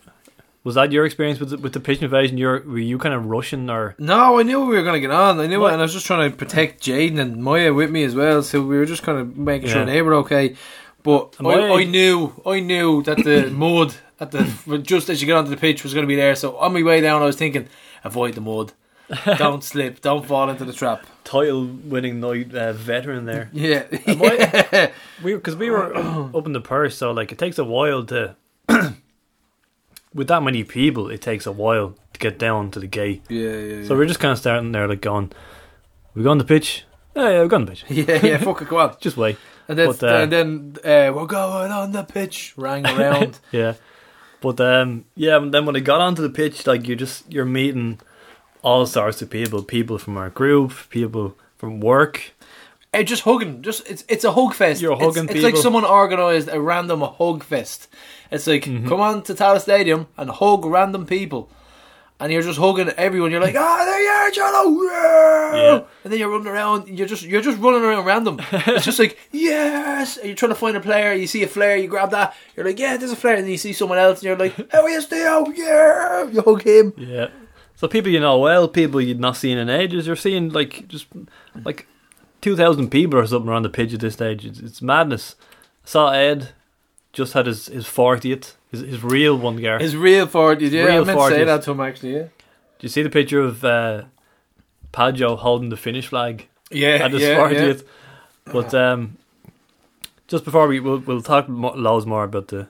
was 0.64 0.74
that 0.76 0.92
your 0.92 1.06
experience 1.06 1.40
with 1.40 1.52
the, 1.52 1.58
with 1.58 1.74
the 1.74 1.80
pitch 1.80 2.02
invasion? 2.02 2.38
You're 2.38 2.62
were 2.62 2.80
you 2.80 2.98
kind 2.98 3.14
of 3.14 3.26
rushing 3.26 3.70
or 3.70 3.96
no, 4.00 4.40
I 4.40 4.44
knew 4.44 4.60
we 4.66 4.76
were 4.76 4.84
going 4.84 4.96
to 4.96 5.00
get 5.08 5.12
on. 5.12 5.40
I 5.40 5.46
knew 5.48 5.60
What? 5.60 5.70
it, 5.70 5.74
and 5.74 5.82
I 5.82 5.86
was 5.86 5.94
just 5.94 6.06
trying 6.08 6.30
to 6.32 6.36
protect 6.36 6.84
Jaden 6.84 7.20
and 7.20 7.44
Maya 7.44 7.74
with 7.74 7.92
me 7.92 8.04
as 8.04 8.16
well. 8.16 8.42
So 8.44 8.62
we 8.62 8.78
were 8.78 8.86
just 8.86 9.04
kind 9.04 9.18
of 9.20 9.38
making 9.38 9.70
sure 9.70 9.86
they 9.86 10.02
were 10.02 10.16
okay. 10.16 10.56
But 11.04 11.36
And 11.40 11.48
I, 11.48 11.70
I 11.76 11.84
knew, 11.86 12.42
I 12.46 12.60
knew 12.60 13.02
that 13.04 13.18
the 13.24 13.50
mud 13.52 13.96
at 14.20 14.32
the 14.32 14.82
just 14.84 15.10
as 15.10 15.22
you 15.22 15.28
get 15.28 15.38
onto 15.38 15.50
the 15.50 15.58
pitch 15.58 15.84
was 15.84 15.94
going 15.94 16.04
to 16.04 16.08
be 16.08 16.16
there. 16.16 16.36
So 16.36 16.58
on 16.58 16.74
my 16.74 16.84
way 16.84 17.00
down, 17.02 17.22
I 17.22 17.26
was 17.26 17.36
thinking, 17.38 17.68
avoid 18.04 18.34
the 18.36 18.42
mud, 18.42 18.74
don't 19.38 19.64
slip, 19.64 20.02
don't 20.02 20.26
fall 20.26 20.50
into 20.50 20.66
the 20.66 20.74
trap. 20.74 21.06
title 21.24 21.66
winning 21.66 22.20
night 22.20 22.54
uh, 22.54 22.74
veteran 22.74 23.26
there? 23.26 23.50
Yeah, 23.54 23.84
Maya- 24.08 24.92
We 25.24 25.34
because 25.36 25.56
we 25.56 25.70
were 25.70 25.96
up 25.98 26.46
in 26.46 26.52
the 26.54 26.62
purse, 26.62 26.98
so 26.98 27.12
like 27.12 27.32
it 27.32 27.38
takes 27.38 27.58
a 27.58 27.64
while 27.64 28.04
to. 28.06 28.36
with 30.14 30.28
that 30.28 30.42
many 30.44 30.64
people, 30.64 31.10
it 31.10 31.22
takes 31.22 31.46
a 31.46 31.52
while 31.52 31.96
to 32.14 32.20
get 32.20 32.38
down 32.40 32.72
to 32.72 32.80
the 32.80 32.88
gate. 32.88 33.24
yeah, 33.30 33.52
yeah, 33.52 33.88
So 33.88 33.96
we're 33.96 34.06
just 34.08 34.20
kind 34.20 34.32
of 34.32 34.38
starting 34.40 34.72
there, 34.72 34.88
like 34.88 35.02
going, 35.02 35.32
"We 36.14 36.24
go 36.24 36.32
on 36.32 36.38
the 36.40 36.44
pitch? 36.44 36.84
Yeah, 37.16 37.30
yeah, 37.30 37.40
we're 37.42 37.48
going 37.48 37.62
on 37.62 37.66
the 37.68 37.72
pitch. 37.72 37.86
yeah, 37.90 38.26
yeah. 38.26 38.38
Fuck 38.38 38.62
it, 38.62 38.70
go 38.70 38.80
on. 38.80 38.96
Just 39.00 39.18
wait." 39.18 39.38
And 39.70 39.78
then, 39.80 39.88
But, 39.88 40.04
uh, 40.04 40.08
and 40.24 40.32
then 40.32 40.76
uh, 40.84 41.14
we're 41.14 41.28
going 41.28 41.72
on 41.72 41.92
the 41.94 42.04
pitch. 42.04 42.54
Rang 42.58 42.86
around. 42.86 43.40
Yeah, 43.52 43.76
but 44.42 44.60
um, 44.60 45.06
yeah. 45.16 45.38
And 45.38 45.54
then 45.54 45.66
when 45.66 45.76
I 45.76 45.80
got 45.80 46.02
onto 46.02 46.22
the 46.24 46.30
pitch, 46.30 46.66
like 46.68 46.88
you 46.88 46.96
just 46.98 47.32
you're 47.32 47.46
meeting 47.46 48.00
all 48.64 48.86
sorts 48.88 49.22
of 49.22 49.30
people, 49.30 49.64
people 49.64 49.98
from 50.00 50.18
our 50.18 50.30
group, 50.32 50.74
people 50.90 51.38
from 51.58 51.80
work. 51.80 52.32
Eh, 52.94 53.04
just 53.04 53.22
hugging. 53.24 53.62
Just 53.62 53.88
it's 53.88 54.04
it's 54.10 54.24
a 54.26 54.32
hug 54.32 54.56
fest. 54.56 54.82
You're 54.82 54.94
It's- 54.94 55.16
hugging 55.16 55.30
it's, 55.30 55.44
like 55.44 55.56
someone 55.58 55.86
organised 55.86 56.50
a 56.52 56.60
random 56.60 57.02
hug 57.02 57.44
fest. 57.44 57.88
It's 58.32 58.48
like 58.48 58.64
Mm-hmm. 58.66 58.88
come 58.90 59.02
on 59.02 59.22
to 59.24 59.34
Tallaght 59.36 59.62
Stadium 59.62 60.08
and 60.18 60.32
hug 60.32 60.66
random 60.66 61.06
people, 61.06 61.52
and 62.20 62.32
you're 62.32 62.42
just 62.42 62.60
hugging 62.60 62.90
everyone. 62.90 63.32
You're 63.32 63.42
like, 63.42 63.56
ah, 63.58 63.86
there 63.86 64.02
you 64.02 64.10
are, 64.10 64.32
Jello, 64.32 64.84
yeah! 64.84 65.84
And 66.04 66.12
then 66.12 66.20
you're 66.20 66.30
running 66.30 66.48
around. 66.48 66.88
You're 66.88 67.08
just 67.08 67.24
you're 67.24 67.42
just 67.42 67.60
running 67.60 67.82
around 67.82 68.06
random. 68.06 68.42
it's 68.52 68.86
just 68.86 69.00
like 69.00 69.18
yes. 69.32 70.18
And 70.18 70.28
you're 70.28 70.36
trying 70.36 70.52
to 70.52 70.56
find 70.56 70.76
a 70.76 70.82
player. 70.82 71.14
You 71.14 71.28
see 71.28 71.44
a 71.44 71.48
flare. 71.48 71.78
You 71.78 71.88
grab 71.88 72.12
that. 72.12 72.36
You're 72.56 72.66
like, 72.66 72.80
yeah, 72.80 72.98
there's 72.98 73.12
a 73.12 73.16
flare. 73.16 73.36
And 73.36 73.44
then 73.44 73.52
you 73.52 73.58
see 73.58 73.74
someone 73.74 73.98
else, 73.98 74.20
and 74.20 74.24
you're 74.24 74.38
like, 74.38 74.56
how 74.72 74.84
are 74.84 74.90
you, 74.90 75.02
Theo? 75.02 75.48
Yeah, 75.50 76.30
you 76.30 76.42
hug 76.42 76.64
him. 76.64 76.94
Yeah. 76.98 77.30
So 77.76 77.88
people 77.88 78.12
you 78.12 78.20
know 78.20 78.38
well, 78.38 78.68
people 78.68 79.00
you'd 79.00 79.20
not 79.20 79.38
seen 79.38 79.58
in 79.58 79.70
ages. 79.70 80.06
You're 80.06 80.18
seeing 80.18 80.50
like 80.50 80.88
just 80.88 81.08
like 81.64 81.88
two 82.42 82.56
thousand 82.56 82.90
people 82.90 83.20
or 83.20 83.26
something 83.26 83.50
around 83.50 83.64
the 83.64 83.70
pitch 83.70 83.94
at 83.94 84.02
this 84.02 84.16
stage. 84.16 84.46
It's, 84.46 84.60
it's 84.60 84.82
madness. 84.82 85.36
I 85.86 85.88
saw 85.88 86.12
Ed 86.12 86.50
just 87.14 87.34
had 87.34 87.46
his 87.46 87.68
his 87.68 87.86
fortieth, 87.88 88.56
his 88.72 88.82
his 88.82 89.04
real 89.04 89.38
one, 89.38 89.58
Gar. 89.58 89.80
His 89.80 89.96
real 89.96 90.28
fortieth. 90.28 90.72
Yeah, 90.74 90.86
Real 90.86 91.02
I 91.02 91.06
meant 91.06 91.20
to 91.20 91.28
say 91.30 91.44
that 91.44 91.64
to 91.64 91.72
him 91.72 91.80
actually. 91.82 92.14
Yeah. 92.16 92.24
Do 92.24 92.30
you 92.82 92.90
see 92.90 93.02
the 93.02 93.10
picture 93.10 93.42
of 93.42 93.64
uh, 93.66 94.04
Pajo 94.94 95.38
holding 95.38 95.70
the 95.70 95.78
finish 95.78 96.08
flag 96.08 96.48
Yeah, 96.72 96.96
at 97.06 97.12
his 97.12 97.22
yeah, 97.22 97.50
yeah. 97.50 97.74
But 98.46 98.74
um, 98.74 99.18
just 100.28 100.46
before 100.46 100.68
we 100.68 100.80
we'll, 100.80 101.00
we'll 101.00 101.22
talk 101.22 101.50
mo- 101.50 101.74
loads 101.76 102.06
more 102.06 102.24
about 102.24 102.48
the 102.48 102.68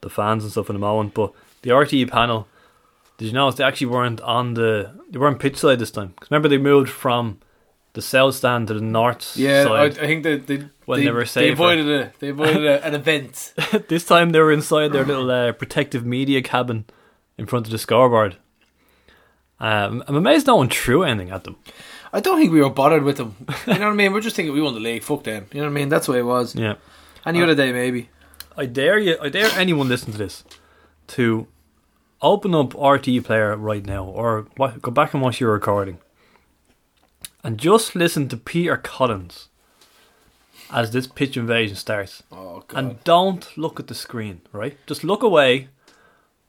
the 0.00 0.10
fans 0.10 0.44
and 0.44 0.52
stuff 0.52 0.70
in 0.70 0.76
a 0.76 0.78
moment. 0.78 1.14
But 1.14 1.32
the 1.62 1.70
RTE 1.70 2.10
panel, 2.10 2.46
did 3.18 3.26
you 3.26 3.32
notice 3.32 3.56
they 3.56 3.64
actually 3.64 3.88
weren't 3.88 4.20
on 4.20 4.54
the 4.54 4.90
they 5.10 5.18
weren't 5.18 5.38
pitch 5.40 5.56
side 5.56 5.78
this 5.78 5.90
time? 5.90 6.08
Because 6.08 6.30
remember 6.30 6.48
they 6.48 6.58
moved 6.58 6.90
from 6.90 7.38
the 7.94 8.02
south 8.02 8.34
stand 8.34 8.68
to 8.68 8.74
the 8.74 8.80
north 8.80 9.36
Yeah, 9.36 9.66
I, 9.68 9.84
I 9.84 9.90
think 9.90 10.22
they 10.22 10.36
they, 10.36 10.68
When 10.84 11.00
they, 11.00 11.06
they 11.06 11.10
were 11.10 11.24
they 11.24 11.50
avoided 11.50 11.88
a 11.88 12.12
they 12.18 12.28
avoided 12.28 12.66
a, 12.66 12.84
an 12.84 12.94
event. 12.94 13.54
this 13.88 14.04
time 14.04 14.30
they 14.30 14.40
were 14.40 14.52
inside 14.52 14.92
their 14.92 15.04
little 15.04 15.30
uh, 15.30 15.52
protective 15.52 16.04
media 16.04 16.42
cabin 16.42 16.84
in 17.38 17.46
front 17.46 17.66
of 17.66 17.72
the 17.72 17.78
scoreboard. 17.78 18.36
Um, 19.60 20.04
I'm 20.06 20.16
amazed 20.16 20.46
no 20.46 20.56
one 20.56 20.68
threw 20.68 21.04
anything 21.04 21.30
at 21.30 21.44
them. 21.44 21.56
I 22.12 22.20
don't 22.20 22.38
think 22.38 22.52
we 22.52 22.60
were 22.60 22.70
bothered 22.70 23.02
with 23.02 23.16
them. 23.16 23.34
You 23.66 23.74
know 23.74 23.86
what 23.86 23.92
I 23.92 23.94
mean? 23.94 24.12
We're 24.12 24.20
just 24.20 24.36
thinking 24.36 24.54
we 24.54 24.60
won 24.60 24.74
the 24.74 24.80
league. 24.80 25.02
Fuck 25.02 25.24
them. 25.24 25.46
You 25.52 25.60
know 25.60 25.66
what 25.66 25.72
I 25.72 25.74
mean? 25.74 25.88
That's 25.88 26.06
the 26.06 26.12
way 26.12 26.18
it 26.18 26.24
was. 26.24 26.54
Yeah. 26.54 26.74
Any 27.26 27.42
other 27.42 27.54
day, 27.54 27.72
maybe. 27.72 28.10
I 28.56 28.66
dare 28.66 28.98
you, 28.98 29.16
I 29.20 29.30
dare 29.30 29.50
anyone 29.58 29.88
listen 29.88 30.12
to 30.12 30.18
this 30.18 30.44
to 31.08 31.48
open 32.22 32.54
up 32.54 32.74
RT 32.74 33.24
player 33.24 33.56
right 33.56 33.84
now, 33.84 34.04
or 34.04 34.42
go 34.80 34.90
back 34.90 35.12
and 35.14 35.22
watch 35.22 35.40
your 35.40 35.52
recording, 35.52 35.98
and 37.44 37.58
just 37.58 37.94
listen 37.94 38.28
to 38.28 38.36
Peter 38.36 38.76
Collins 38.76 39.48
as 40.72 40.90
this 40.90 41.06
pitch 41.06 41.36
invasion 41.36 41.76
starts, 41.76 42.22
Oh 42.32 42.64
god. 42.66 42.78
and 42.78 43.04
don't 43.04 43.56
look 43.56 43.78
at 43.78 43.86
the 43.86 43.94
screen. 43.94 44.40
Right, 44.50 44.76
just 44.86 45.04
look 45.04 45.22
away, 45.22 45.68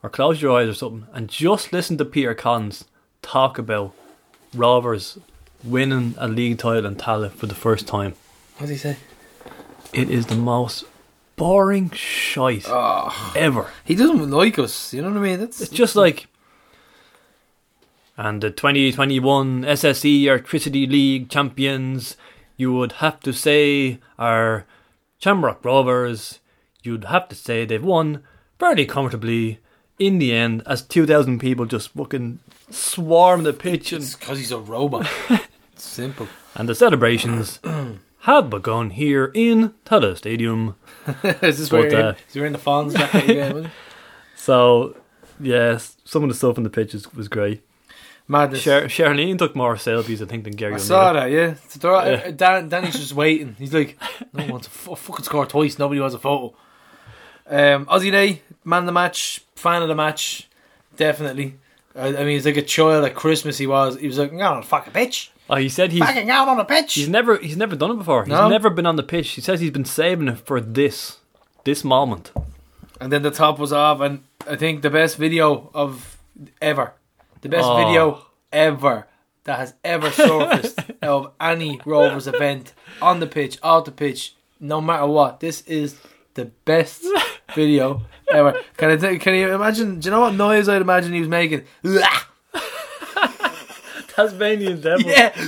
or 0.01 0.09
close 0.09 0.41
your 0.41 0.57
eyes 0.57 0.69
or 0.69 0.73
something, 0.73 1.05
and 1.13 1.29
just 1.29 1.71
listen 1.73 1.97
to 1.99 2.05
Peter 2.05 2.33
Collins 2.33 2.85
talk 3.21 3.57
about 3.59 3.93
Rovers 4.55 5.17
winning 5.63 6.15
a 6.17 6.27
league 6.27 6.57
title 6.59 6.85
in 6.85 6.95
Tallaght 6.95 7.31
for 7.33 7.45
the 7.47 7.55
first 7.55 7.87
time. 7.87 8.13
what 8.57 8.61
does 8.61 8.69
he 8.69 8.77
say? 8.77 8.97
It 9.93 10.09
is 10.09 10.27
the 10.27 10.35
most 10.35 10.85
boring 11.35 11.89
shite 11.91 12.65
Oh, 12.67 13.33
ever. 13.35 13.69
he 13.83 13.95
doesn't 13.95 14.29
like 14.31 14.57
us. 14.57 14.93
You 14.93 15.01
know 15.01 15.09
what 15.09 15.17
I 15.17 15.21
mean? 15.21 15.39
That's 15.39 15.59
It's 15.61 15.71
just 15.71 15.95
like. 15.95 16.27
And 18.17 18.41
the 18.41 18.49
2021 18.49 19.63
SSE 19.63 20.23
Airtricity 20.23 20.89
League 20.89 21.29
champions, 21.29 22.15
you 22.55 22.71
would 22.73 22.93
have 22.93 23.19
to 23.21 23.33
say, 23.33 23.99
are 24.17 24.65
Shamrock 25.19 25.63
Rovers. 25.65 26.39
You'd 26.83 27.05
have 27.05 27.27
to 27.29 27.35
say 27.35 27.65
they've 27.65 27.83
won 27.83 28.23
fairly 28.57 28.85
comfortably 28.85 29.59
in 29.99 30.19
the 30.19 30.33
end, 30.33 30.61
as 30.65 30.81
2,000 30.81 31.39
people 31.39 31.65
just 31.65 31.89
fucking 31.89 32.39
swarm 32.69 33.43
the 33.43 33.53
pitch 33.53 33.91
and, 33.93 34.15
because 34.19 34.37
he's 34.37 34.51
a 34.51 34.59
robot. 34.59 35.09
Simple. 35.75 36.27
and 36.55 36.67
the 36.69 36.75
celebrations 36.75 37.59
have 38.19 38.49
begun 38.49 38.91
here 38.91 39.31
in 39.33 39.73
Tallaght 39.85 40.17
Stadium. 40.17 40.75
is 41.23 41.59
this 41.59 41.69
But, 41.69 41.91
where 41.91 42.03
uh, 42.03 42.15
he 42.31 42.39
wearing 42.39 42.53
the 42.53 42.59
Fonz 42.59 42.95
jacket 42.95 43.29
again? 43.29 43.53
wasn't 43.53 43.67
he? 43.67 43.73
So, 44.35 44.97
yes, 45.39 45.97
some 46.05 46.23
of 46.23 46.29
the 46.29 46.35
stuff 46.35 46.57
in 46.57 46.63
the 46.63 46.69
pitch 46.69 46.93
was 47.15 47.27
great. 47.27 47.63
Madness. 48.27 48.61
Sher- 48.61 48.85
Charlene 48.87 49.37
took 49.37 49.55
more 49.55 49.75
selfies, 49.75 50.21
I 50.21 50.25
think, 50.25 50.43
than 50.45 50.53
Gary 50.53 50.73
I 50.75 50.77
saw 50.77 51.13
that. 51.13 51.29
Yeah. 51.31 51.55
So 51.69 51.93
all- 51.93 52.05
Yeah. 52.07 52.23
uh, 52.27 52.31
Dan, 52.31 52.69
Danny's 52.69 52.93
just 52.93 53.13
waiting. 53.13 53.55
He's 53.59 53.73
like, 53.73 53.97
no 54.33 54.43
one 54.43 54.51
wants 54.53 54.67
to 54.67 54.91
f- 54.91 54.99
fucking 54.99 55.25
score 55.25 55.45
twice. 55.45 55.77
Nobody 55.77 55.99
wants 56.01 56.15
a 56.15 56.19
photo. 56.19 56.55
Um, 57.47 57.85
Aussie 57.85 58.11
Day, 58.11 58.41
man 58.63 58.79
of 58.79 58.85
the 58.87 58.91
match, 58.91 59.43
fan 59.55 59.83
of 59.83 59.87
the 59.87 59.95
match, 59.95 60.49
definitely. 60.97 61.55
I, 61.95 62.07
I 62.07 62.11
mean, 62.11 62.29
he's 62.29 62.45
like 62.45 62.57
a 62.57 62.61
child 62.63 63.05
at 63.05 63.13
Christmas. 63.15 63.57
He 63.57 63.67
was. 63.67 63.99
He 63.99 64.07
was 64.07 64.17
like, 64.17 64.33
"Out 64.33 64.55
on 64.55 64.61
the 64.61 64.67
fucking 64.67 64.93
pitch, 64.93 65.31
Oh, 65.49 65.55
he 65.55 65.69
said 65.69 65.91
he's 65.91 66.01
fucking 66.01 66.29
out 66.29 66.47
on 66.47 66.57
the 66.57 66.63
pitch." 66.65 66.95
he's 66.95 67.07
never 67.07 67.37
he's 67.37 67.55
never 67.55 67.75
done 67.75 67.91
it 67.91 67.97
before. 67.97 68.23
He's 68.25 68.31
No. 68.31 68.49
never 68.49 68.69
been 68.71 68.85
on 68.87 68.95
the 68.95 69.03
pitch. 69.03 69.29
He 69.29 69.41
says 69.41 69.59
he's 69.61 69.71
been 69.71 69.85
saving 69.85 70.27
it 70.27 70.39
for 70.39 70.59
this 70.59 71.19
this 71.63 71.83
moment. 71.83 72.31
And 72.99 73.11
then 73.13 73.21
the 73.21 73.31
top 73.31 73.59
was 73.59 73.71
off, 73.71 74.01
and 74.01 74.23
I 74.49 74.55
think 74.55 74.81
the 74.81 74.89
best 74.89 75.15
video 75.17 75.69
of 75.73 76.17
ever, 76.61 76.93
the 77.45 77.49
best 77.49 77.67
Oh. 77.67 77.77
video 77.77 78.25
ever 78.51 79.05
that 79.43 79.59
has 79.59 79.75
ever 79.83 80.09
surfaced 80.09 80.79
of 81.03 81.31
any 81.39 81.79
Rovers 81.85 82.25
event 82.27 82.73
on 83.01 83.19
the 83.19 83.27
pitch, 83.27 83.59
off 83.61 83.85
the 83.85 83.91
pitch, 83.91 84.33
no 84.59 84.81
matter 84.81 85.05
what. 85.05 85.39
This 85.39 85.61
is 85.61 85.95
the 86.33 86.45
best 86.65 87.05
video 87.53 88.01
ever. 88.33 88.59
Can 88.77 88.89
I 88.89 88.95
tell, 88.97 89.15
can 89.19 89.35
you 89.35 89.53
imagine? 89.53 89.99
Do 89.99 90.07
you 90.07 90.11
know 90.11 90.21
what 90.21 90.33
noise 90.33 90.67
I'd 90.67 90.81
imagine 90.81 91.13
he 91.13 91.19
was 91.19 91.29
making? 91.29 91.63
Tasmanian 94.07 94.81
devil. 94.81 95.01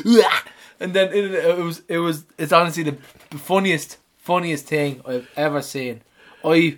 yeah, 0.06 0.40
and 0.80 0.94
then 0.94 1.08
it, 1.14 1.32
it 1.34 1.58
was 1.58 1.82
it 1.88 1.98
was 2.00 2.26
it's 2.38 2.52
honestly 2.52 2.84
the 2.84 2.98
funniest 3.38 3.98
funniest 4.18 4.68
thing 4.68 5.02
I've 5.06 5.28
ever 5.36 5.62
seen. 5.62 6.02
I 6.44 6.78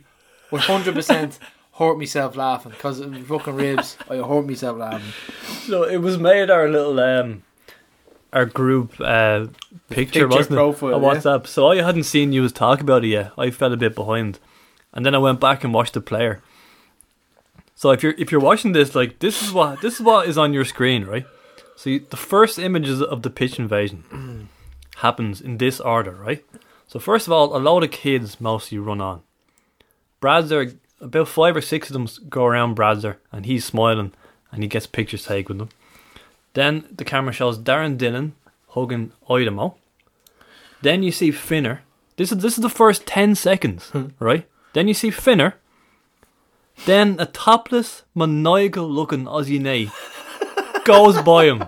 one 0.50 0.62
hundred 0.62 0.94
percent 0.96 1.40
hurt 1.80 1.98
myself 1.98 2.36
laughing 2.36 2.72
because 2.74 3.00
of 3.00 3.16
fucking 3.26 3.56
ribs. 3.56 3.98
I 4.10 4.18
hurt 4.18 4.46
myself 4.46 4.78
laughing. 4.78 5.14
So 5.66 5.84
it 5.84 5.98
was 5.98 6.18
made 6.18 6.50
our 6.50 6.70
little 6.70 7.00
um 7.00 7.44
our 8.32 8.46
group 8.46 9.00
uh 9.00 9.48
picture, 9.90 10.28
Picture 10.28 10.28
wasn't 10.28 10.56
profile, 10.58 10.90
it? 10.90 10.94
On 10.96 11.04
yeah. 11.04 11.10
WhatsApp. 11.10 11.48
So 11.48 11.68
I 11.68 11.82
hadn't 11.82 12.04
seen 12.04 12.34
you 12.34 12.42
was 12.42 12.52
talk 12.52 12.82
about 12.82 13.06
it 13.06 13.08
yet. 13.08 13.32
I 13.38 13.50
fell 13.50 13.74
a 13.74 13.78
bit 13.78 13.96
behind. 13.96 14.40
And 14.94 15.06
then 15.06 15.16
I 15.16 15.20
went 15.20 15.40
back 15.40 15.64
and 15.64 15.74
watched 15.74 15.94
the 15.94 16.02
player. 16.02 16.42
So 17.76 17.92
if 17.92 18.04
you're 18.04 18.16
if 18.18 18.30
you're 18.30 18.42
watching 18.42 18.74
this, 18.74 18.94
like 18.94 19.20
this 19.20 19.42
is 19.42 19.54
what 19.54 19.82
this 19.82 19.96
is 19.96 20.02
what 20.02 20.28
is 20.28 20.38
on 20.38 20.54
your 20.54 20.66
screen, 20.66 21.06
right? 21.06 21.26
So 21.78 21.90
you, 21.92 22.00
the 22.10 22.18
first 22.18 22.60
images 22.60 23.02
of 23.02 23.22
the 23.22 23.30
pitch 23.30 23.58
invasion 23.58 24.50
happens 24.98 25.40
in 25.40 25.58
this 25.60 25.80
order, 25.80 26.12
right? 26.12 26.44
So 26.88 27.00
first 27.00 27.26
of 27.26 27.32
all, 27.32 27.56
a 27.56 27.60
lot 27.60 27.84
of 27.84 27.92
kids 27.92 28.42
mostly 28.42 28.80
run 28.80 29.00
on. 29.00 29.22
Bradzer, 30.22 30.76
about 31.02 31.28
five 31.28 31.56
or 31.56 31.62
six 31.62 31.90
of 31.90 31.94
them 31.94 32.08
go 32.30 32.46
around 32.46 32.76
Bradzer, 32.76 33.18
and 33.32 33.46
he's 33.46 33.66
smiling, 33.66 34.14
and 34.52 34.64
he 34.64 34.70
gets 34.70 34.88
pictures 34.88 35.26
taken 35.26 35.58
with 35.58 35.70
them. 35.70 35.78
Then 36.54 36.86
the 36.92 37.06
camera 37.06 37.34
shows 37.34 37.60
Darren 37.60 37.98
Dillon 37.98 38.34
hugging 38.70 39.12
Aidomo. 39.30 39.76
Then 40.82 41.04
you 41.04 41.12
see 41.12 41.32
Finner. 41.32 41.80
This 42.16 42.32
is 42.32 42.40
this 42.40 42.58
is 42.58 42.62
the 42.62 42.70
first 42.70 43.06
ten 43.06 43.36
seconds, 43.36 43.92
right? 44.20 44.48
Then 44.74 44.88
you 44.88 44.94
see 44.94 45.10
Finner. 45.12 45.56
Then 46.86 47.18
a 47.20 47.26
topless, 47.26 48.04
maniacal 48.16 48.90
looking 48.90 49.26
Aussie 49.26 49.60
Nay 49.60 49.90
goes 50.86 51.22
by 51.22 51.46
him. 51.46 51.66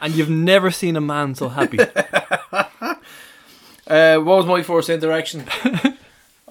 And 0.00 0.14
you've 0.14 0.30
never 0.30 0.70
seen 0.70 0.96
a 0.96 1.00
man 1.00 1.34
so 1.34 1.48
happy. 1.48 1.78
Uh, 3.88 4.18
what 4.18 4.36
was 4.36 4.46
my 4.46 4.62
first 4.62 4.90
interaction? 4.90 5.46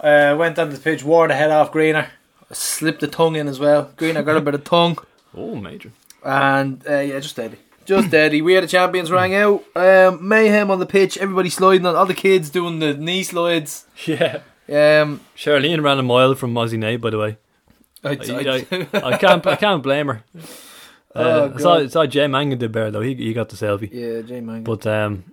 uh, 0.01 0.35
went 0.37 0.57
on 0.59 0.69
the 0.69 0.77
pitch, 0.77 1.03
wore 1.03 1.27
the 1.27 1.35
head 1.35 1.51
off 1.51 1.71
Greener, 1.71 2.09
slipped 2.51 3.01
the 3.01 3.07
tongue 3.07 3.35
in 3.35 3.47
as 3.47 3.59
well. 3.59 3.91
Greener 3.97 4.23
got 4.23 4.37
a 4.37 4.41
bit 4.41 4.53
of 4.55 4.63
tongue, 4.63 4.97
Oh, 5.35 5.55
major. 5.55 5.91
and 6.23 6.83
uh, 6.89 6.99
yeah, 6.99 7.19
just 7.19 7.31
steady. 7.35 7.57
Just 7.85 8.09
steady. 8.09 8.41
We 8.41 8.53
had 8.53 8.63
the 8.63 8.67
champions 8.67 9.09
rang 9.11 9.33
out. 9.33 9.63
Um, 9.75 10.27
mayhem 10.27 10.69
on 10.71 10.79
the 10.79 10.85
pitch. 10.85 11.17
Everybody 11.17 11.49
sliding 11.49 11.85
on. 11.85 11.95
All 11.95 12.05
the 12.05 12.13
kids 12.13 12.49
doing 12.49 12.79
the 12.79 12.93
knee 12.93 13.23
slides. 13.23 13.85
Yeah. 14.05 14.41
Um, 14.69 15.21
Charlene 15.37 15.81
ran 15.81 15.97
a 15.97 16.03
mile 16.03 16.35
from 16.35 16.53
Aussie 16.53 16.77
Nay, 16.77 16.97
by 16.97 17.09
the 17.11 17.17
way. 17.17 17.37
I, 18.03 18.09
I, 18.09 18.13
I, 18.13 18.87
I 19.13 19.17
can't 19.17 19.47
I 19.47 19.55
can't 19.55 19.81
blame 19.81 20.07
her. 20.07 20.23
Oh, 21.15 21.21
Uh, 21.45 21.51
I 21.55 21.57
saw, 21.61 21.77
God. 21.79 21.91
saw 21.93 22.05
Jay 22.05 22.27
Mangan 22.27 22.57
did 22.57 22.73
better 22.73 22.91
though. 22.91 22.99
He 23.01 23.15
he 23.15 23.31
got 23.33 23.47
the 23.47 23.55
selfie. 23.55 23.89
yeah, 23.91 24.21
Jay 24.21 24.41
Mangan. 24.41 24.63
But 24.65 24.85
um, 24.85 25.23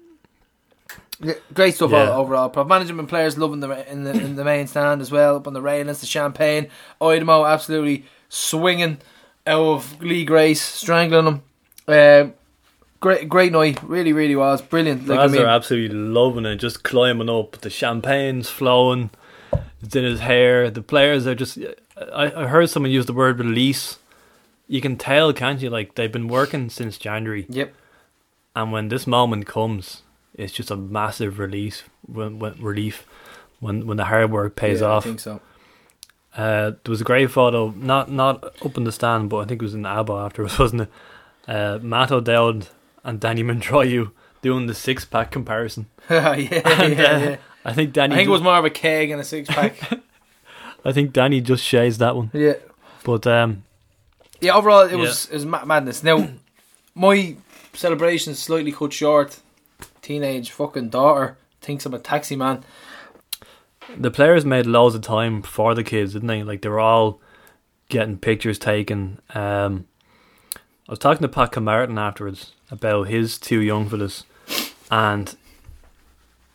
great 1.52 1.74
stuff 1.74 1.90
Yeah. 1.90 2.10
all, 2.10 2.20
overall. 2.22 2.48
Pro 2.48 2.64
management 2.64 3.08
players 3.08 3.38
loving 3.38 3.60
the 3.60 3.90
in 3.90 4.04
the 4.04 4.12
in 4.12 4.36
the 4.36 4.44
main 4.44 4.66
stand 4.66 5.00
as 5.00 5.10
well. 5.10 5.36
Up 5.36 5.46
on 5.46 5.54
the 5.54 5.62
railings, 5.62 6.00
the 6.00 6.06
champagne. 6.06 6.68
Aidomo 7.00 7.50
absolutely 7.50 8.04
swinging 8.28 8.98
out 9.46 9.62
of 9.62 10.02
Lee 10.02 10.24
Grace, 10.24 10.62
strangling 10.62 11.26
him. 11.26 11.42
Um, 11.86 12.34
great, 13.00 13.28
great 13.28 13.52
night. 13.52 13.82
Really, 13.82 14.12
really 14.12 14.36
was 14.36 14.62
brilliant. 14.62 15.06
Like 15.06 15.18
I 15.18 15.26
mean, 15.26 15.42
are 15.42 15.46
absolutely 15.46 15.96
loving 15.96 16.46
it, 16.46 16.56
just 16.56 16.82
climbing 16.82 17.28
up. 17.28 17.60
The 17.60 17.70
champagne's 17.70 18.48
flowing. 18.48 19.10
It's 19.82 19.94
in 19.94 20.04
his 20.04 20.20
hair. 20.20 20.70
The 20.70 20.82
players 20.82 21.26
are 21.26 21.34
just. 21.34 21.58
I, 22.12 22.32
I 22.34 22.46
heard 22.46 22.70
someone 22.70 22.90
use 22.90 23.06
the 23.06 23.12
word 23.12 23.38
release. 23.38 23.98
You 24.66 24.80
can 24.80 24.96
tell, 24.96 25.32
can't 25.32 25.60
you? 25.60 25.68
Like 25.68 25.94
they've 25.94 26.10
been 26.10 26.28
working 26.28 26.70
since 26.70 26.96
January, 26.96 27.44
yep. 27.50 27.74
and 28.56 28.72
when 28.72 28.88
this 28.88 29.06
moment 29.06 29.46
comes, 29.46 30.00
it's 30.34 30.52
just 30.52 30.70
a 30.70 30.76
massive 30.76 31.38
release. 31.38 31.82
When, 32.06 32.38
when 32.38 32.54
relief, 32.60 33.06
when 33.60 33.86
when 33.86 33.96
the 33.96 34.04
hard 34.04 34.30
work 34.30 34.56
pays 34.56 34.80
Yeah, 34.80 34.88
off. 34.88 35.04
I 35.04 35.08
think 35.08 35.20
so. 35.20 35.40
Uh, 36.36 36.70
there 36.82 36.90
was 36.90 37.00
a 37.00 37.04
great 37.04 37.30
photo, 37.30 37.70
not 37.76 38.10
not 38.10 38.42
up 38.64 38.76
in 38.76 38.84
the 38.84 38.92
stand, 38.92 39.30
but 39.30 39.38
I 39.38 39.44
think 39.44 39.62
it 39.62 39.64
was 39.64 39.74
in 39.74 39.86
ABBA 39.86 40.12
afterwards, 40.12 40.58
wasn't 40.64 40.82
it? 40.82 40.90
Uh, 41.46 41.78
Matt 41.82 42.10
O'Dowd 42.10 42.68
and 43.04 43.20
Danny 43.20 43.42
Mandroiu 43.44 44.10
doing 44.42 44.66
the 44.66 44.74
six 44.74 45.04
pack 45.04 45.30
comparison. 45.30 45.86
yeah, 46.10 46.34
yeah, 46.36 46.58
uh, 46.64 46.88
yeah. 46.88 47.36
I 47.64 47.72
think 47.72 47.92
Danny. 47.92 48.14
I 48.14 48.18
think 48.18 48.28
it 48.28 48.32
was 48.32 48.42
more 48.42 48.56
of 48.58 48.64
a 48.64 48.70
keg 48.70 49.10
and 49.10 49.20
a 49.20 49.24
six 49.24 49.48
pack. 49.48 49.76
I 50.84 50.92
think 50.92 51.12
Danny 51.12 51.40
just 51.40 51.64
shays 51.64 51.96
that 51.98 52.14
one. 52.16 52.30
yeah, 52.34 52.54
But 53.04 53.26
um, 53.26 53.64
yeah. 54.40 54.54
Overall, 54.54 54.82
it 54.82 54.96
was 54.96 55.26
it 55.30 55.34
was 55.34 55.46
madness. 55.46 56.02
Now, 56.02 56.28
my 56.94 57.36
celebration 57.72 58.32
is 58.32 58.38
slightly 58.38 58.72
cut 58.72 58.92
short. 58.92 59.38
Teenage 60.04 60.50
fucking 60.50 60.90
daughter 60.90 61.38
thinks 61.62 61.86
I'm 61.86 61.94
a 61.94 61.98
taxi 61.98 62.36
man. 62.36 62.62
the 63.96 64.10
players 64.10 64.44
made 64.44 64.66
loads 64.66 64.94
of 64.94 65.00
time 65.00 65.40
for 65.40 65.74
the 65.74 65.82
kids, 65.82 66.12
didn't 66.12 66.28
they? 66.28 66.42
Like 66.42 66.60
they 66.60 66.68
were 66.68 66.78
all 66.78 67.20
getting 67.88 68.18
pictures 68.18 68.58
taken. 68.58 69.18
Um, 69.34 69.86
I 70.54 70.92
was 70.92 70.98
talking 70.98 71.22
to 71.22 71.28
Pat 71.28 71.52
Camarton 71.52 71.98
afterwards 71.98 72.52
about 72.70 73.04
his 73.08 73.38
two 73.38 73.62
young 73.62 73.88
fellas, 73.88 74.24
and 74.90 75.34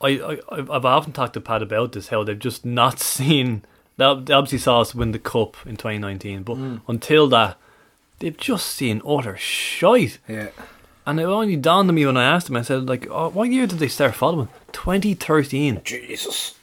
I, 0.00 0.08
I 0.20 0.38
I've 0.52 0.84
often 0.84 1.12
talked 1.12 1.34
to 1.34 1.40
Pat 1.40 1.60
about 1.60 1.90
this 1.90 2.08
how 2.08 2.22
they've 2.22 2.38
just 2.38 2.64
not 2.64 3.00
seen. 3.00 3.64
They 3.96 4.04
they 4.24 4.32
obviously 4.32 4.58
saw 4.58 4.80
us 4.82 4.94
win 4.94 5.10
the 5.10 5.18
cup 5.18 5.56
in 5.66 5.76
2019, 5.76 6.44
but 6.44 6.56
until 6.86 7.26
that, 7.30 7.56
they've 8.20 8.36
just 8.36 8.68
seen 8.68 9.02
utter 9.04 9.36
shite. 9.36 10.18
Yeah. 10.28 10.50
And 11.10 11.18
it 11.18 11.24
only 11.24 11.56
dawned 11.56 11.88
on 11.88 11.96
me 11.96 12.06
when 12.06 12.16
I 12.16 12.22
asked 12.22 12.48
him. 12.48 12.56
I 12.56 12.62
said, 12.62 12.88
"Like, 12.88 13.08
oh, 13.10 13.30
what 13.30 13.50
year 13.50 13.66
did 13.66 13.80
they 13.80 13.88
start 13.88 14.14
following? 14.14 14.46
2013." 14.70 15.80
Jesus. 15.82 16.54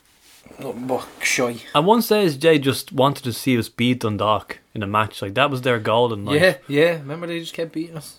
Nothing 0.58 0.86
but 0.86 1.06
shy. 1.22 1.56
At 1.74 1.84
one 1.84 2.00
stage, 2.00 2.38
Jay 2.38 2.58
just 2.58 2.90
wanted 2.90 3.24
to 3.24 3.34
see 3.34 3.58
us 3.58 3.68
beat 3.68 4.00
Dundalk 4.00 4.60
in 4.74 4.82
a 4.82 4.86
match. 4.86 5.20
Like 5.20 5.34
that 5.34 5.50
was 5.50 5.60
their 5.60 5.78
goal 5.78 6.14
in 6.14 6.24
life. 6.24 6.40
Yeah, 6.40 6.56
yeah. 6.66 6.92
Remember 6.92 7.26
they 7.26 7.40
just 7.40 7.52
kept 7.52 7.72
beating 7.72 7.98
us. 7.98 8.16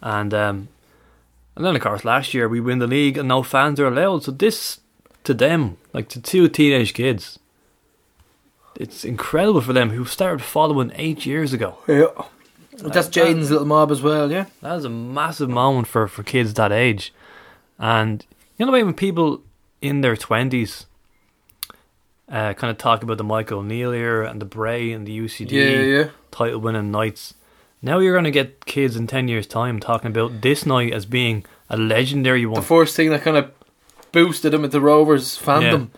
And 0.00 0.32
um, 0.32 0.68
and 1.54 1.62
then 1.62 1.76
of 1.76 1.82
course 1.82 2.06
last 2.06 2.32
year 2.32 2.48
we 2.48 2.58
win 2.58 2.78
the 2.78 2.86
league 2.86 3.18
and 3.18 3.28
no 3.28 3.42
fans 3.42 3.78
are 3.78 3.86
allowed. 3.86 4.24
So 4.24 4.30
this 4.32 4.80
to 5.24 5.34
them, 5.34 5.76
like 5.92 6.08
to 6.08 6.22
two 6.22 6.48
teenage 6.48 6.94
kids, 6.94 7.38
it's 8.76 9.04
incredible 9.04 9.60
for 9.60 9.74
them 9.74 9.90
who 9.90 10.06
started 10.06 10.42
following 10.42 10.90
eight 10.94 11.26
years 11.26 11.52
ago. 11.52 11.76
Yeah. 11.86 12.24
That's 12.78 13.08
Jaden's 13.08 13.50
little 13.50 13.66
mob 13.66 13.90
as 13.90 14.02
well, 14.02 14.30
yeah. 14.30 14.46
That 14.62 14.74
was 14.74 14.84
a 14.84 14.90
massive 14.90 15.48
moment 15.48 15.88
for, 15.88 16.06
for 16.08 16.22
kids 16.22 16.54
that 16.54 16.72
age. 16.72 17.12
And 17.78 18.24
you 18.56 18.64
know 18.64 18.70
the 18.72 18.74
way 18.76 18.84
when 18.84 18.94
people 18.94 19.42
in 19.82 20.00
their 20.00 20.16
twenties 20.16 20.86
uh, 22.28 22.54
kind 22.54 22.70
of 22.70 22.78
talk 22.78 23.02
about 23.02 23.18
the 23.18 23.24
Michael 23.24 23.60
O'Neill 23.60 23.92
era 23.92 24.28
and 24.28 24.40
the 24.40 24.46
Bray 24.46 24.92
and 24.92 25.06
the 25.06 25.18
UCD 25.18 25.50
Yeah, 25.52 25.80
yeah. 25.80 26.08
title 26.30 26.60
winning 26.60 26.90
nights. 26.90 27.34
Now 27.82 27.98
you're 27.98 28.14
going 28.14 28.24
to 28.24 28.30
get 28.30 28.64
kids 28.66 28.96
in 28.96 29.06
10 29.06 29.28
years' 29.28 29.46
time 29.46 29.78
talking 29.78 30.10
about 30.10 30.40
this 30.40 30.66
night 30.66 30.92
as 30.92 31.06
being 31.06 31.44
a 31.70 31.76
legendary 31.76 32.44
one. 32.44 32.60
The 32.60 32.66
first 32.66 32.96
thing 32.96 33.10
that 33.10 33.22
kind 33.22 33.36
of 33.36 33.52
boosted 34.10 34.54
him 34.54 34.64
into 34.64 34.80
Rovers 34.80 35.38
fandom. 35.38 35.90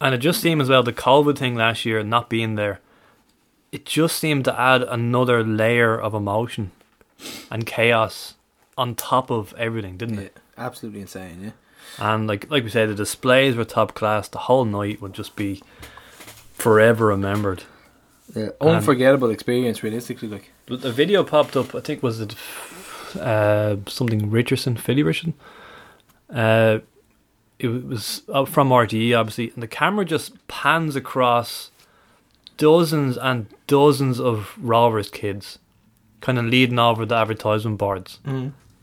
And 0.00 0.14
it 0.14 0.18
just 0.18 0.40
seemed 0.40 0.62
as 0.62 0.68
well 0.68 0.82
the 0.82 0.92
COVID 0.92 1.36
thing 1.36 1.54
last 1.54 1.84
year 1.84 2.02
not 2.02 2.30
being 2.30 2.54
there, 2.54 2.80
it 3.74 3.84
just 3.84 4.16
seemed 4.18 4.44
to 4.44 4.60
add 4.60 4.82
another 4.82 5.42
layer 5.42 5.94
of 6.00 6.14
emotion 6.14 6.70
and 7.50 7.66
chaos 7.66 8.34
on 8.76 8.94
top 8.94 9.30
of 9.30 9.52
everything, 9.58 9.96
didn't 9.96 10.16
Yeah, 10.16 10.26
it? 10.30 10.36
absolutely 10.56 11.00
insane, 11.00 11.38
yeah. 11.42 11.50
And 11.98 12.26
like 12.26 12.50
like 12.50 12.64
we 12.64 12.70
said, 12.70 12.88
the 12.88 12.94
displays 12.94 13.56
were 13.56 13.64
top 13.64 13.94
class. 13.94 14.28
The 14.28 14.38
whole 14.48 14.64
night 14.64 15.00
would 15.00 15.12
just 15.12 15.36
be 15.36 15.62
forever 16.54 17.06
remembered. 17.06 17.64
Yeah, 18.34 18.48
unforgettable 18.60 19.30
experience, 19.30 19.82
realistically. 19.82 20.28
Like, 20.28 20.50
the 20.66 20.90
video 20.90 21.22
popped 21.24 21.56
up. 21.56 21.74
I 21.74 21.80
think 21.80 22.02
was 22.02 22.20
it 22.20 22.34
uh, 23.20 23.76
something 23.86 24.30
Richardson, 24.30 24.76
Philly 24.76 25.02
Richardson. 25.02 25.34
Uh, 26.34 26.78
it 27.58 27.68
was 27.68 28.22
uh, 28.32 28.44
from 28.44 28.70
RTE, 28.70 29.16
obviously, 29.18 29.52
and 29.54 29.62
the 29.62 29.68
camera 29.68 30.04
just 30.04 30.46
pans 30.48 30.96
across 30.96 31.70
dozens 32.56 33.16
and 33.16 33.46
dozens 33.66 34.20
of 34.20 34.54
Rovers 34.58 35.10
kids, 35.10 35.58
kind 36.20 36.38
of 36.38 36.44
leading 36.46 36.78
over 36.78 37.04
the 37.06 37.14
advertisement 37.14 37.78
boards. 37.78 38.18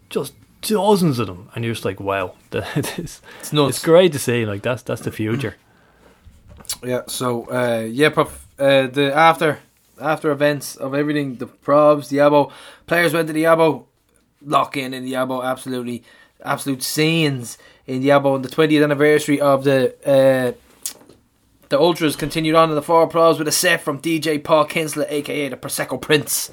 Just 0.09 0.33
dozens 0.61 1.19
of 1.19 1.27
them, 1.27 1.49
and 1.55 1.63
you're 1.63 1.73
just 1.73 1.85
like, 1.85 1.99
wow, 1.99 2.35
that 2.51 2.99
is, 2.99 3.21
it's 3.39 3.53
nuts. 3.53 3.77
it's 3.77 3.85
great 3.85 4.11
to 4.13 4.19
see. 4.19 4.45
Like 4.45 4.61
that's 4.61 4.83
that's 4.83 5.01
the 5.01 5.11
future. 5.11 5.55
Yeah. 6.83 7.01
So, 7.07 7.45
uh, 7.51 7.85
yeah, 7.89 8.09
prof, 8.09 8.47
uh, 8.57 8.87
the 8.87 9.13
after 9.13 9.59
after 9.99 10.31
events 10.31 10.75
of 10.75 10.93
everything, 10.95 11.35
the 11.35 11.47
probs, 11.47 12.07
the 12.09 12.17
abo 12.17 12.51
players 12.87 13.13
went 13.13 13.27
to 13.27 13.33
the 13.33 13.43
abo. 13.43 13.85
lock 14.45 14.77
in 14.77 14.93
in 14.93 15.03
the 15.03 15.13
Abo. 15.13 15.43
Absolutely, 15.43 16.03
absolute 16.45 16.81
scenes 16.81 17.57
in 17.87 18.01
the 18.01 18.09
Abo 18.09 18.35
on 18.35 18.41
the 18.41 18.47
20th 18.49 18.83
anniversary 18.83 19.41
of 19.41 19.63
the 19.63 19.93
uh, 20.05 20.53
the 21.71 21.79
Ultras 21.79 22.15
continued 22.15 22.53
on 22.53 22.69
in 22.69 22.75
the 22.75 22.81
four 22.83 23.07
pros 23.07 23.39
with 23.39 23.47
a 23.47 23.51
set 23.51 23.81
from 23.81 23.99
DJ 23.99 24.43
Paul 24.43 24.67
Kinsler, 24.67 25.05
aka 25.09 25.49
the 25.49 25.57
Prosecco 25.57 25.99
Prince, 25.99 26.51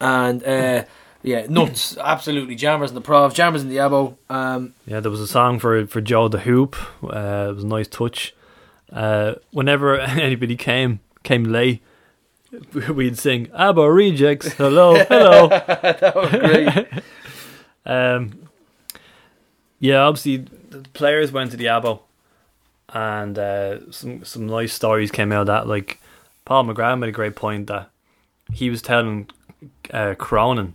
and 0.00 0.44
uh, 0.44 0.84
yeah, 1.22 1.46
nuts, 1.48 1.96
absolutely 2.00 2.54
jammers 2.54 2.90
in 2.90 2.94
the 2.94 3.00
pros, 3.00 3.34
jammers 3.34 3.62
in 3.62 3.68
the 3.68 3.78
Abo. 3.78 4.16
Um, 4.28 4.74
Yeah, 4.86 5.00
there 5.00 5.10
was 5.10 5.20
a 5.20 5.26
song 5.26 5.58
for 5.58 5.86
for 5.86 6.00
Joe 6.00 6.28
the 6.28 6.40
Hoop. 6.40 6.76
Uh, 7.02 7.48
it 7.50 7.54
was 7.56 7.64
a 7.64 7.66
nice 7.66 7.88
touch. 7.88 8.34
Uh, 8.92 9.34
whenever 9.50 9.98
anybody 10.00 10.56
came 10.56 11.00
came 11.22 11.44
late, 11.44 11.82
we'd 12.94 13.18
sing 13.18 13.48
"Abba 13.56 13.90
Rejects." 13.90 14.52
Hello, 14.52 14.94
hello. 15.08 15.48
that 15.48 16.14
was 16.14 16.30
great. 16.30 17.02
Um, 17.86 18.48
yeah, 19.78 20.00
obviously 20.02 20.36
the 20.68 20.80
players 20.92 21.32
went 21.32 21.50
to 21.52 21.56
the 21.56 21.64
Abo, 21.64 22.00
and 22.92 23.38
uh, 23.38 23.90
some 23.90 24.24
some 24.24 24.46
nice 24.46 24.72
stories 24.72 25.10
came 25.10 25.32
out 25.32 25.42
of 25.42 25.46
that. 25.48 25.66
Like 25.66 26.00
Paul 26.44 26.64
McGrath 26.64 26.98
made 26.98 27.08
a 27.08 27.12
great 27.12 27.36
point 27.36 27.66
that 27.68 27.90
he 28.52 28.70
was 28.70 28.82
telling 28.82 29.28
uh, 29.92 30.14
Cronin 30.18 30.74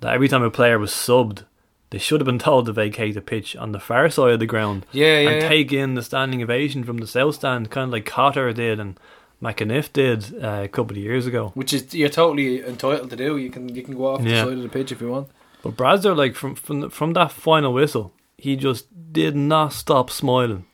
that 0.00 0.14
every 0.14 0.28
time 0.28 0.42
a 0.42 0.50
player 0.50 0.78
was 0.78 0.90
subbed, 0.90 1.44
they 1.90 1.98
should 1.98 2.20
have 2.20 2.26
been 2.26 2.38
told 2.50 2.66
to 2.66 2.72
vacate 2.72 3.14
the 3.14 3.20
pitch 3.20 3.56
on 3.56 3.72
the 3.72 3.80
far 3.80 4.10
side 4.10 4.32
of 4.32 4.40
the 4.40 4.46
ground 4.46 4.84
Yeah, 4.92 5.20
yeah, 5.20 5.30
and 5.30 5.42
yeah. 5.42 5.48
take 5.48 5.72
in 5.72 5.94
the 5.94 6.02
standing 6.02 6.42
ovation 6.42 6.84
from 6.84 6.98
the 6.98 7.06
south 7.06 7.36
stand, 7.36 7.70
kind 7.70 7.84
of 7.86 7.92
like 7.92 8.06
Cotter 8.06 8.52
did 8.52 8.78
and 8.80 8.98
McAniff 9.42 9.92
did 9.92 10.42
uh, 10.42 10.62
a 10.64 10.68
couple 10.68 10.96
of 10.96 11.02
years 11.02 11.26
ago. 11.26 11.50
which 11.54 11.72
is 11.72 11.94
you're 11.94 12.08
totally 12.08 12.64
entitled 12.64 13.10
to 13.10 13.16
do. 13.16 13.36
You 13.36 13.50
can 13.50 13.74
you 13.74 13.82
can 13.82 13.96
go 13.96 14.06
off 14.14 14.22
the 14.22 14.30
side 14.36 14.52
of 14.52 14.62
the 14.62 14.68
pitch 14.68 14.92
if 14.92 15.00
you 15.00 15.10
want. 15.10 15.28
But 15.62 15.76
Bradzer, 15.76 16.16
like 16.16 16.34
from 16.34 16.54
from 16.54 16.90
from 16.90 17.12
that 17.14 17.32
final 17.32 17.72
whistle, 17.72 18.12
he 18.36 18.56
just 18.56 18.86
did 19.12 19.34
not 19.36 19.72
stop 19.72 20.10
smiling. 20.10 20.66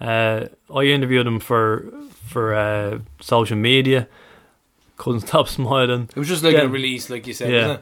Uh, 0.00 0.46
I 0.74 0.84
interviewed 0.84 1.26
him 1.26 1.40
for 1.40 1.92
for 2.26 2.54
uh, 2.54 3.00
social 3.20 3.56
media. 3.56 4.08
Couldn't 4.96 5.20
stop 5.26 5.48
smiling. 5.48 6.08
It 6.14 6.18
was 6.18 6.28
just 6.28 6.44
like 6.44 6.56
a 6.56 6.68
release, 6.68 7.10
like 7.10 7.26
you 7.26 7.34
said. 7.34 7.52
Yeah. 7.52 7.78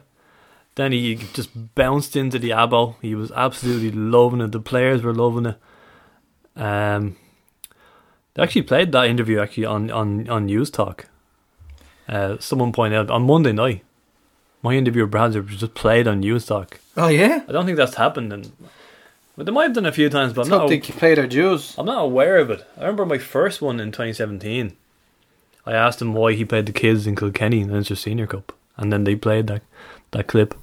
Then 0.75 0.93
he 0.93 1.17
just 1.17 1.51
bounced 1.75 2.15
into 2.15 2.39
the 2.39 2.51
abo. 2.51 2.95
He 3.03 3.15
was 3.17 3.33
absolutely 3.33 3.91
loving 3.91 4.41
it. 4.41 4.53
The 4.53 4.61
players 4.61 5.03
were 5.03 5.15
loving 5.15 5.47
it. 5.47 5.59
Um, 6.61 7.17
they 8.35 8.43
actually 8.43 8.63
played 8.63 8.93
that 8.93 9.07
interview 9.07 9.41
actually 9.41 9.65
on 9.65 9.91
on 9.91 10.29
on 10.29 10.47
News 10.47 10.71
Talk. 10.71 11.07
Uh, 12.09 12.39
someone 12.39 12.73
pointed 12.73 12.97
out 12.97 13.11
on 13.11 13.23
Monday 13.23 13.53
night, 13.53 13.85
my 14.63 14.75
interview 14.75 15.03
with 15.03 15.13
Bradzer 15.13 15.47
was 15.47 15.61
just 15.61 15.75
played 15.75 16.09
on 16.09 16.21
News 16.21 16.47
Talk. 16.47 16.81
Oh 16.97 17.09
yeah. 17.09 17.43
I 17.49 17.53
don't 17.53 17.67
think 17.67 17.77
that's 17.77 17.97
happened, 17.97 18.33
and 18.33 18.53
but 19.39 19.47
they 19.47 19.53
might 19.53 19.63
have 19.63 19.73
done 19.75 19.87
a 19.87 19.93
few 19.93 20.11
times, 20.11 20.33
but 20.33 20.43
I'm 20.47 20.51
Top 20.51 20.63
not. 20.63 20.69
they 20.69 20.81
play 20.81 21.15
their 21.15 21.29
dues. 21.29 21.77
I'm 21.79 21.87
not 21.87 22.03
aware 22.03 22.39
of 22.39 22.51
it. 22.51 22.67
I 22.77 22.81
remember 22.81 23.07
my 23.07 23.19
first 23.19 23.63
one 23.63 23.79
in 23.79 23.93
2017. 23.93 24.77
I 25.65 25.73
asked 25.73 26.03
him 26.03 26.13
why 26.13 26.33
he 26.33 26.45
played 26.45 26.67
the 26.67 26.73
kids 26.73 27.07
in 27.07 27.15
Kilkenny 27.15 27.61
in 27.61 27.69
the 27.69 27.75
Leinster 27.75 27.95
Senior 27.95 28.27
Cup, 28.27 28.53
and 28.77 28.93
then 28.93 29.05
they 29.05 29.15
played 29.15 29.47
that 29.47 29.63
that 30.11 30.27
clip. 30.27 30.57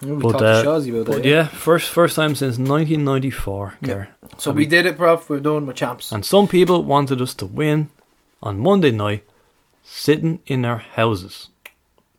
We 0.00 0.12
But, 0.16 0.40
uh, 0.42 0.62
to 0.62 0.70
about 0.70 1.06
But 1.06 1.22
that. 1.22 1.24
yeah, 1.26 1.46
first 1.48 1.90
first 1.90 2.16
time 2.16 2.34
since 2.34 2.56
1994, 2.56 3.74
Kerr. 3.84 4.08
So 4.38 4.50
we 4.50 4.64
did 4.64 4.86
it, 4.86 4.96
prof. 4.96 5.28
We're 5.28 5.40
done 5.40 5.66
with 5.66 5.76
champs. 5.76 6.12
And 6.12 6.24
some 6.24 6.48
people 6.48 6.84
wanted 6.84 7.20
us 7.20 7.34
to 7.34 7.44
win 7.46 7.90
on 8.42 8.58
Monday 8.58 8.92
night, 8.92 9.24
sitting 9.84 10.40
in 10.46 10.64
our 10.64 10.78
houses. 10.78 11.48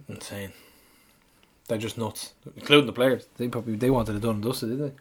Insane. 0.08 0.54
They're 1.68 1.78
just 1.78 1.98
nuts, 1.98 2.34
including 2.56 2.86
the 2.86 2.94
players. 2.94 3.28
They 3.38 3.48
probably 3.48 3.76
they 3.76 3.90
wanted 3.90 4.16
it 4.16 4.22
done 4.22 4.36
and 4.36 4.44
dusted, 4.44 4.70
didn't 4.70 4.86
they? 4.88 4.94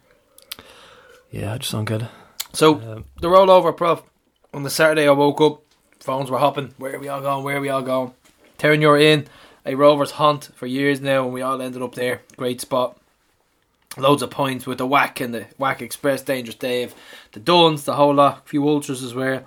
Yeah, 1.30 1.54
I 1.54 1.58
just 1.58 1.72
don't 1.72 1.84
get 1.84 2.02
it. 2.02 2.08
So 2.52 2.74
Um, 2.74 3.04
the 3.20 3.28
rollover, 3.28 3.76
prof. 3.76 4.02
On 4.54 4.62
the 4.62 4.70
Saturday, 4.70 5.06
I 5.06 5.12
woke 5.12 5.40
up. 5.40 5.62
Phones 6.00 6.30
were 6.30 6.38
hopping. 6.38 6.72
Where 6.78 6.94
are 6.94 6.98
we 6.98 7.08
all 7.08 7.20
going? 7.20 7.44
Where 7.44 7.56
are 7.56 7.60
we 7.60 7.68
all 7.68 7.82
going? 7.82 8.12
Terenure 8.58 9.02
Inn 9.02 9.26
a 9.66 9.74
Rovers 9.74 10.12
hunt 10.12 10.50
for 10.54 10.66
years 10.66 11.00
now, 11.00 11.24
and 11.24 11.32
we 11.32 11.42
all 11.42 11.60
ended 11.60 11.82
up 11.82 11.94
there. 11.96 12.22
Great 12.36 12.60
spot. 12.60 12.96
Loads 13.98 14.22
of 14.22 14.30
points 14.30 14.66
with 14.66 14.78
the 14.78 14.86
whack 14.86 15.20
and 15.20 15.34
the 15.34 15.46
whack 15.58 15.82
express, 15.82 16.22
dangerous 16.22 16.54
Dave, 16.54 16.94
the 17.32 17.40
Duns, 17.40 17.84
the 17.84 17.94
whole 17.94 18.14
lot, 18.14 18.42
a 18.44 18.48
few 18.48 18.66
ultras 18.68 19.02
as 19.02 19.14
well, 19.14 19.42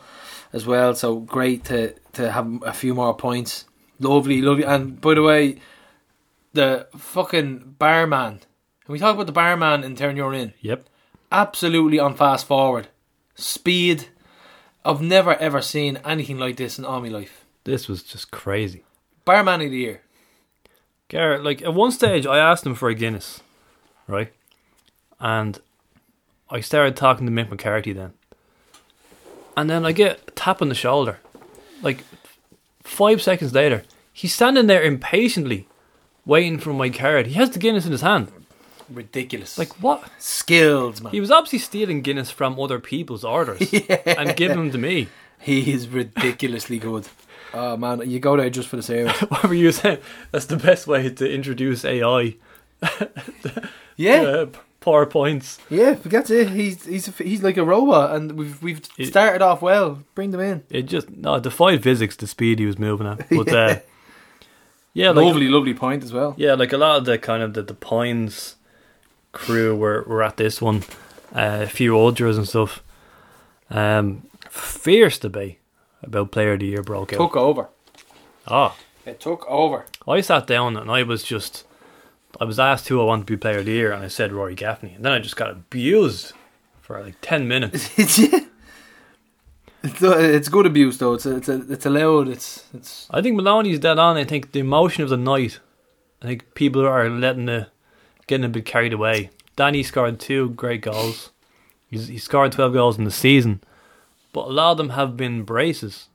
as 0.52 0.66
well. 0.66 0.94
So 0.96 1.20
great 1.20 1.64
to 1.66 1.94
to 2.14 2.32
have 2.32 2.62
a 2.64 2.74
few 2.74 2.94
more 2.94 3.16
points. 3.16 3.66
Lovely, 4.00 4.42
lovely. 4.42 4.64
And 4.64 5.00
by 5.00 5.14
the 5.14 5.22
way, 5.24 5.60
the 6.54 6.88
fucking 6.98 7.76
barman. 7.78 8.40
Can 8.86 8.94
we 8.94 9.00
talk 9.00 9.14
about 9.14 9.28
the 9.28 9.32
barman 9.32 9.84
in 9.84 9.96
Terenure 9.96 10.36
Inn? 10.36 10.54
Yep. 10.62 10.84
Absolutely 11.32 12.00
on 12.00 12.16
fast 12.16 12.48
forward. 12.48 12.88
Speed. 13.36 14.08
I've 14.86 15.02
never 15.02 15.36
ever 15.36 15.62
seen 15.62 16.00
anything 16.06 16.40
like 16.40 16.58
this 16.58 16.80
in 16.80 16.86
all 16.86 17.02
my 17.02 17.10
life. 17.10 17.46
This 17.64 17.88
was 17.88 18.04
just 18.04 18.32
crazy. 18.32 18.84
Barman 19.26 19.62
of 19.62 19.72
the 19.72 19.78
year. 19.78 20.02
Garrett, 21.10 21.44
like 21.44 21.62
at 21.62 21.74
one 21.74 21.92
stage, 21.92 22.26
I 22.26 22.38
asked 22.38 22.66
him 22.66 22.76
for 22.76 22.90
a 22.90 22.96
Guinness, 22.96 23.42
right? 24.08 24.32
And 25.20 25.60
I 26.50 26.62
started 26.62 26.96
talking 26.96 27.26
to 27.26 27.32
Mick 27.32 27.50
McCarthy 27.50 27.94
then. 27.94 28.14
And 29.58 29.70
then 29.70 29.86
I 29.86 29.92
get 29.92 30.22
a 30.28 30.32
tap 30.32 30.62
on 30.62 30.70
the 30.70 30.76
shoulder. 30.76 31.20
Like 31.82 32.04
five 32.84 33.22
seconds 33.22 33.54
later, 33.54 33.84
he's 34.14 34.34
standing 34.34 34.68
there 34.68 34.84
impatiently 34.84 35.68
waiting 36.26 36.60
for 36.60 36.74
my 36.74 36.90
card. 36.90 37.28
He 37.28 37.34
has 37.34 37.50
the 37.50 37.60
Guinness 37.60 37.86
in 37.86 37.92
his 37.92 38.02
hand. 38.02 38.32
Ridiculous. 38.92 39.58
Like, 39.58 39.74
what? 39.82 40.10
skills, 40.18 41.02
man. 41.02 41.12
He 41.12 41.20
was 41.20 41.32
obviously 41.32 41.60
stealing 41.60 42.02
Guinness 42.02 42.32
from 42.32 42.60
other 42.60 42.80
people's 42.80 43.24
orders 43.24 43.60
and 44.06 44.36
giving 44.36 44.58
them 44.58 44.72
to 44.72 44.78
me. 44.78 45.08
He 45.40 45.72
is 45.72 45.88
ridiculously 45.88 46.80
good. 46.80 47.08
Oh 47.54 47.78
man, 47.78 48.10
you 48.10 48.20
go 48.20 48.36
there 48.38 48.50
just 48.50 48.68
for 48.70 48.76
the 48.76 48.84
service. 48.84 49.18
What 49.30 49.44
were 49.48 49.54
you 49.56 49.72
saying? 49.72 50.00
That's 50.32 50.46
the 50.46 50.58
best 50.58 50.86
way 50.88 51.10
to 51.10 51.32
introduce 51.32 51.84
AI. 51.86 52.36
Yeah, 53.98 54.22
Uh, 54.22 54.46
PowerPoints. 54.82 55.60
yeah, 55.70 55.94
that's 55.94 56.30
it. 56.30 56.50
He's 56.52 56.86
he's 56.86 57.06
he's 57.18 57.44
like 57.44 57.58
a 57.58 57.66
robot, 57.66 58.16
and 58.16 58.32
we've 58.38 58.62
we've 58.64 58.82
It- 58.98 59.08
started 59.08 59.42
off 59.42 59.62
well. 59.62 60.00
Bring 60.16 60.32
them 60.32 60.40
in. 60.40 60.64
It 60.70 60.84
just 60.84 61.10
no 61.10 61.38
defied 61.40 61.84
physics 61.84 62.16
the 62.16 62.28
speed 62.28 62.60
he 62.60 62.66
was 62.66 62.80
moving 62.80 63.06
at. 63.08 63.28
But 63.30 63.50
uh, 63.52 63.80
yeah, 64.94 65.10
like 65.10 65.26
lovely, 65.26 65.50
lovely 65.50 65.74
point 65.74 66.04
as 66.06 66.14
well. 66.14 66.34
yeah, 66.38 66.54
like 66.54 66.72
a 66.72 66.78
lot 66.78 66.98
of 66.98 67.06
the 67.06 67.18
kind 67.18 67.44
of 67.44 67.54
the, 67.56 67.62
the 67.62 67.74
Pines 67.74 68.56
crew 69.32 69.76
were 69.76 70.04
were 70.08 70.24
at 70.24 70.38
this 70.38 70.62
one. 70.62 70.84
Uh, 71.36 71.62
a 71.64 71.68
few 71.68 71.96
ultras 71.98 72.38
and 72.38 72.48
stuff. 72.48 72.82
Um, 73.70 74.24
fierce 74.50 75.20
debate 75.20 75.60
about 76.02 76.32
player 76.32 76.54
of 76.54 76.60
the 76.60 76.66
year 76.68 76.82
broke 76.82 77.14
out. 77.14 77.18
Took 77.18 77.36
over. 77.38 77.70
Ah, 78.48 78.76
It 79.06 79.20
took 79.20 79.46
over. 79.48 79.86
I 80.08 80.22
sat 80.22 80.48
down 80.48 80.76
and 80.76 80.90
I 80.90 81.04
was 81.04 81.24
just 81.24 81.66
I 82.42 82.46
was 82.46 82.60
asked 82.60 82.88
who 82.88 83.00
I 83.00 83.04
wanted 83.04 83.28
to 83.28 83.34
be 83.34 83.38
player 83.38 83.60
of 83.60 83.66
the 83.66 83.72
year 83.74 83.92
and 83.92 84.04
I 84.04 84.08
said 84.08 84.32
Rory 84.32 84.56
Gaffney 84.56 84.94
and 84.94 85.06
then 85.06 85.12
I 85.12 85.20
just 85.20 85.36
got 85.36 85.52
abused 85.52 86.34
for 86.82 87.00
like 87.02 87.16
ten 87.22 87.48
minutes. 87.48 87.92
it's 88.00 88.18
it's 89.84 90.02
it's 90.02 90.50
good 90.50 90.66
abuse 90.66 90.98
though. 90.98 91.14
It's 91.14 91.26
it's 91.26 91.48
it's 91.50 91.86
allowed. 91.86 92.28
It's 92.28 92.66
it's 92.74 93.08
I 93.12 93.22
think 93.22 93.36
Maloney's 93.36 93.80
dead 93.80 94.00
on. 94.00 94.18
I 94.18 94.24
think 94.24 94.52
the 94.52 94.60
emotion 94.60 95.04
of 95.04 95.10
the 95.10 95.18
night. 95.18 95.60
I 96.22 96.26
think 96.26 96.54
people 96.56 96.86
are 96.86 97.10
letting 97.10 97.46
the 97.46 97.68
getting 98.30 98.46
a 98.46 98.50
bit 98.50 98.66
carried 98.66 98.94
away. 98.94 99.30
Danny 99.58 99.84
scored 99.84 100.20
two 100.22 100.52
great 100.52 100.82
goals. 100.82 101.32
He's, 101.90 102.08
he 102.08 102.18
scored 102.18 102.54
twelve 102.54 102.72
goals 102.72 102.98
in 102.98 103.04
the 103.04 103.12
season, 103.12 103.62
but 104.32 104.48
a 104.48 104.52
lot 104.52 104.72
of 104.72 104.78
them 104.78 104.90
have 104.92 105.18
been 105.18 105.44
braces. 105.44 106.08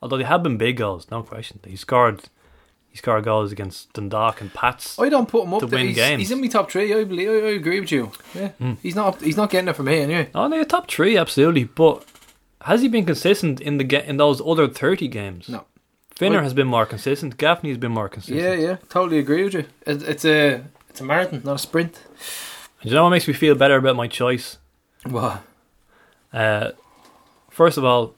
Although 0.00 0.18
they 0.18 0.24
have 0.24 0.44
been 0.44 0.56
big 0.58 0.76
goals, 0.76 1.10
no 1.10 1.22
question. 1.24 1.58
He 1.66 1.74
scored. 1.74 2.28
He 2.90 2.96
scored 2.96 3.24
goals 3.24 3.52
against 3.52 3.92
Dundalk 3.92 4.40
and 4.40 4.52
Pats. 4.54 4.98
I 4.98 5.08
don't 5.08 5.28
put 5.28 5.44
him 5.44 5.54
up 5.54 5.60
To 5.60 5.66
there. 5.66 5.78
win 5.78 5.88
he's, 5.88 5.96
games. 5.96 6.20
he's 6.20 6.30
in 6.30 6.40
my 6.40 6.46
top 6.46 6.70
three. 6.70 6.94
I 6.94 7.04
believe. 7.04 7.28
I, 7.28 7.32
I 7.48 7.50
agree 7.52 7.80
with 7.80 7.90
you. 7.92 8.12
Yeah, 8.34 8.48
hmm. 8.48 8.74
he's 8.82 8.94
not. 8.94 9.20
He's 9.20 9.36
not 9.36 9.50
getting 9.50 9.68
it 9.68 9.74
from 9.76 9.86
me 9.86 9.98
anyway. 10.00 10.30
Oh, 10.34 10.46
no, 10.46 10.62
top 10.64 10.88
three, 10.90 11.16
absolutely. 11.16 11.64
But 11.64 12.04
has 12.62 12.82
he 12.82 12.88
been 12.88 13.04
consistent 13.06 13.60
in 13.60 13.78
the 13.78 14.08
in 14.08 14.18
those 14.18 14.40
other 14.40 14.68
thirty 14.68 15.08
games? 15.08 15.48
No. 15.48 15.64
Finner 16.18 16.36
Well- 16.38 16.42
has 16.44 16.54
been 16.54 16.66
more 16.66 16.84
consistent. 16.86 17.36
Gaffney 17.38 17.70
has 17.70 17.78
been 17.78 17.92
more 17.92 18.08
consistent. 18.08 18.40
Yeah, 18.42 18.54
yeah, 18.54 18.76
totally 18.88 19.18
agree 19.20 19.44
with 19.44 19.54
you. 19.54 19.64
It, 19.86 20.02
it's 20.02 20.24
a 20.24 20.64
it's 20.90 21.00
a 21.00 21.04
marathon, 21.04 21.42
not 21.44 21.54
a 21.54 21.58
sprint. 21.58 21.92
Do 22.82 22.88
you 22.88 22.94
know 22.94 23.04
what 23.04 23.10
makes 23.10 23.28
me 23.28 23.34
feel 23.34 23.54
better 23.54 23.76
about 23.76 23.94
my 23.96 24.08
choice? 24.08 24.58
What? 25.04 25.42
Uh, 26.32 26.70
first 27.50 27.78
of 27.78 27.84
all, 27.84 28.14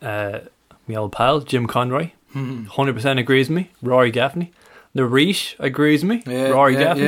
uh, 0.00 0.40
my 0.86 0.94
old 0.94 1.12
pal 1.12 1.40
Jim 1.40 1.66
Conroy, 1.66 2.10
hundred 2.34 2.94
percent 2.94 3.18
agrees 3.18 3.48
with 3.48 3.56
me. 3.56 3.70
Rory 3.82 4.10
Gaffney, 4.12 4.52
the 4.94 5.02
Reish 5.02 5.56
agrees 5.58 6.04
with 6.04 6.10
me. 6.26 6.32
Yeah, 6.32 6.48
Rory 6.50 6.74
yeah, 6.74 6.80
Gaffney, 6.84 7.06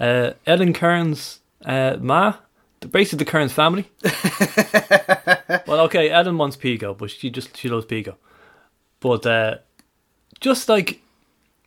yeah. 0.00 0.06
uh, 0.06 0.32
Ellen 0.46 0.72
Kearns, 0.72 1.40
uh, 1.64 1.96
Ma, 2.00 2.34
the- 2.80 2.88
basically 2.88 3.24
the 3.24 3.30
Kearns 3.30 3.52
family. 3.52 3.90
well, 5.66 5.80
okay, 5.86 6.10
Ellen 6.10 6.38
wants 6.38 6.56
Pico, 6.56 6.94
but 6.94 7.10
she 7.10 7.28
just 7.30 7.56
she 7.56 7.68
loves 7.68 7.86
Pico. 7.86 8.16
But 9.00 9.26
uh, 9.26 9.58
just 10.40 10.68
like 10.68 11.02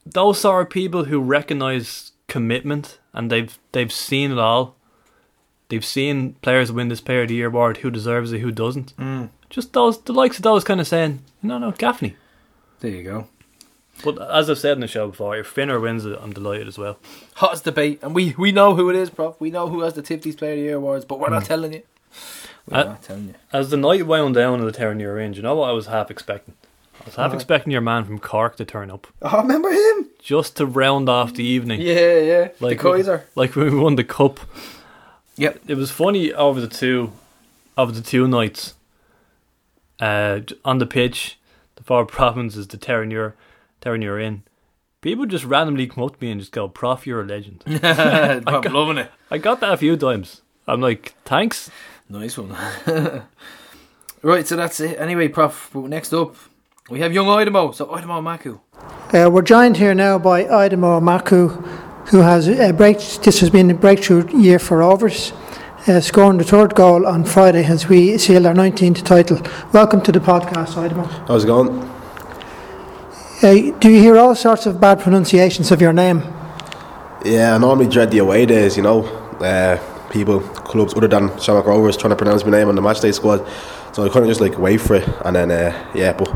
those 0.06 0.44
are 0.46 0.66
people 0.66 1.06
who 1.06 1.20
recognise 1.22 2.12
commitment 2.28 3.00
and 3.14 3.30
they've 3.32 3.58
they've 3.72 3.92
seen 3.92 4.32
it 4.32 4.38
all. 4.40 4.76
They've 5.70 5.86
seen 5.86 6.34
players 6.42 6.70
win 6.72 6.90
this 6.90 7.00
Player 7.00 7.22
of 7.22 7.30
the 7.30 7.36
Year 7.36 7.48
award. 7.48 7.78
Who 7.78 7.90
deserves 7.92 8.34
it? 8.34 8.40
Who 8.40 8.52
doesn't? 8.52 8.94
Just 9.50 9.74
those 9.74 10.02
the 10.02 10.14
likes 10.14 10.38
of 10.38 10.44
those 10.44 10.64
kind 10.66 10.82
of 10.82 10.88
saying, 10.88 11.22
no, 11.42 11.58
no, 11.58 11.72
Gaffney. 11.72 12.16
There 12.82 12.92
you 12.92 13.04
go. 13.04 13.28
But 14.04 14.20
as 14.32 14.50
I've 14.50 14.58
said 14.58 14.74
in 14.74 14.80
the 14.82 14.88
show 14.88 15.08
before, 15.10 15.38
if 15.38 15.48
Finner 15.48 15.80
wins 15.80 16.06
it, 16.06 16.18
I'm 16.22 16.34
delighted 16.34 16.68
as 16.68 16.78
well. 16.78 16.98
Hottest 17.36 17.64
debate, 17.66 18.00
and 18.02 18.16
we 18.16 18.34
we 18.38 18.52
know 18.52 18.76
who 18.76 18.90
it 18.90 18.96
is, 18.96 19.10
Prof. 19.10 19.36
We 19.40 19.52
know 19.52 19.70
who 19.70 19.82
has 19.82 19.94
the 19.94 20.02
Tifties 20.02 20.38
Player 20.38 20.54
of 20.54 20.58
the 20.58 20.64
Year 20.64 20.76
awards, 20.76 21.06
but 21.06 21.20
we're 21.20 21.30
not 21.30 21.46
telling 21.46 21.74
you. 21.74 21.84
We're 22.68 22.78
Uh, 22.80 22.84
not 22.84 23.04
telling 23.04 23.28
you. 23.30 23.36
As 23.54 23.70
the 23.70 23.78
night 23.78 24.06
wound 24.08 24.36
down 24.36 24.60
in 24.60 24.66
the 24.66 24.72
Terenure 24.72 25.16
range, 25.16 25.38
you 25.38 25.44
know 25.44 25.56
what 25.56 25.70
I 25.70 25.74
was 25.74 25.86
half 25.88 26.10
expecting? 26.12 26.56
I 27.02 27.06
was 27.06 27.16
half 27.16 27.34
expecting 27.34 27.72
your 27.72 27.82
man 27.82 28.06
from 28.06 28.20
Cork 28.20 28.56
to 28.58 28.66
turn 28.66 28.90
up 28.92 29.08
Oh, 29.22 29.42
remember 29.42 29.70
him? 29.72 30.08
just 30.20 30.58
to 30.58 30.66
round 30.66 31.10
off 31.10 31.34
the 31.34 31.44
evening. 31.44 31.82
Yeah, 31.82 32.18
yeah. 32.20 32.48
Like 32.60 32.78
the 32.78 32.84
Kaiser. 32.84 33.26
Like 33.36 33.56
when 33.56 33.74
we 33.74 33.80
won 33.80 33.96
the 33.96 34.04
cup. 34.04 34.40
Yep. 35.38 35.62
It 35.68 35.76
was 35.76 35.90
funny 35.92 36.32
over 36.34 36.60
the 36.62 36.68
two 36.68 37.12
over 37.78 37.92
the 37.92 38.02
two 38.02 38.28
nights. 38.28 38.76
Uh, 40.00 40.42
on 40.66 40.80
the 40.80 40.86
pitch, 40.86 41.38
the 41.76 41.84
four 41.84 42.06
provinces, 42.06 42.68
the 42.68 42.78
Terenure, 42.78 43.34
Terenure 43.82 44.22
Inn. 44.22 44.44
People 45.02 45.26
just 45.28 45.46
randomly 45.46 45.86
come 45.88 46.04
up 46.04 46.18
to 46.18 46.24
me 46.24 46.32
and 46.32 46.40
just 46.40 46.52
go, 46.52 46.68
"Prof, 46.68 47.06
you're 47.08 47.22
a 47.22 47.26
legend." 47.26 47.64
I'm 47.84 48.62
loving 48.74 48.98
it. 48.98 49.12
I 49.30 49.38
got 49.38 49.60
that 49.62 49.74
a 49.74 49.78
few 49.78 49.96
times. 49.98 50.42
I'm 50.68 50.82
like, 50.82 51.14
"Thanks." 51.26 51.70
Nice 52.10 52.38
one. 52.38 52.56
right, 54.22 54.46
so 54.48 54.56
that's 54.56 54.80
it. 54.80 55.00
Anyway, 55.00 55.28
Prof. 55.28 55.74
Next 55.76 56.14
up, 56.14 56.36
we 56.90 57.00
have 57.00 57.14
young 57.14 57.28
Aidomo. 57.28 57.74
So 57.74 57.86
Aidomo 57.88 58.22
Emakhu. 58.22 58.60
Uh, 59.14 59.30
we're 59.30 59.42
joined 59.42 59.78
here 59.78 59.94
now 59.94 60.18
by 60.18 60.46
Aidomo 60.46 61.00
Emakhu, 61.00 61.50
who 62.10 62.20
has 62.20 62.48
a 62.48 62.74
break. 62.74 62.98
This 62.98 63.40
has 63.40 63.50
been 63.50 63.70
a 63.70 63.74
breakthrough 63.74 64.28
year 64.38 64.58
for 64.60 64.78
Rovers, 64.80 65.32
uh, 65.88 66.00
scoring 66.02 66.38
the 66.38 66.44
third 66.44 66.74
goal 66.76 67.06
on 67.06 67.24
Friday 67.24 67.64
as 67.66 67.88
we 67.88 68.18
sealed 68.18 68.46
our 68.46 68.54
19th 68.54 69.04
title. 69.04 69.40
Welcome 69.72 70.02
to 70.02 70.12
the 70.12 70.20
podcast, 70.20 70.74
Aidomo. 70.76 71.06
How's 71.28 71.44
it 71.44 71.48
going? 71.48 71.70
Uh, 73.44 73.78
do 73.80 73.90
you 73.90 74.00
hear 74.02 74.18
all 74.18 74.36
sorts 74.36 74.66
of 74.66 74.80
bad 74.80 75.00
pronunciations 75.00 75.72
of 75.72 75.82
your 75.82 75.94
name? 75.94 76.24
Yeah, 77.24 77.56
I 77.56 77.58
normally 77.60 77.88
dread 77.88 78.12
the 78.12 78.20
away 78.20 78.46
days, 78.46 78.76
you 78.76 78.84
know. 78.84 79.04
Uh, 79.40 79.78
people, 80.10 80.40
clubs 80.42 80.94
other 80.96 81.08
than 81.08 81.40
Shamrock 81.40 81.66
Rovers 81.66 81.96
trying 81.98 82.10
to 82.10 82.16
pronounce 82.16 82.44
my 82.44 82.52
name 82.52 82.68
on 82.68 82.76
the 82.76 82.82
matchday 82.82 83.14
squad. 83.14 83.48
So 83.94 84.06
I 84.06 84.10
kind 84.10 84.24
of 84.24 84.30
just 84.30 84.42
like 84.42 84.58
wait 84.58 84.78
for 84.82 84.96
it. 84.96 85.08
And 85.26 85.36
then, 85.36 85.52
uh, 85.52 85.92
yeah, 85.94 86.14
but 86.14 86.30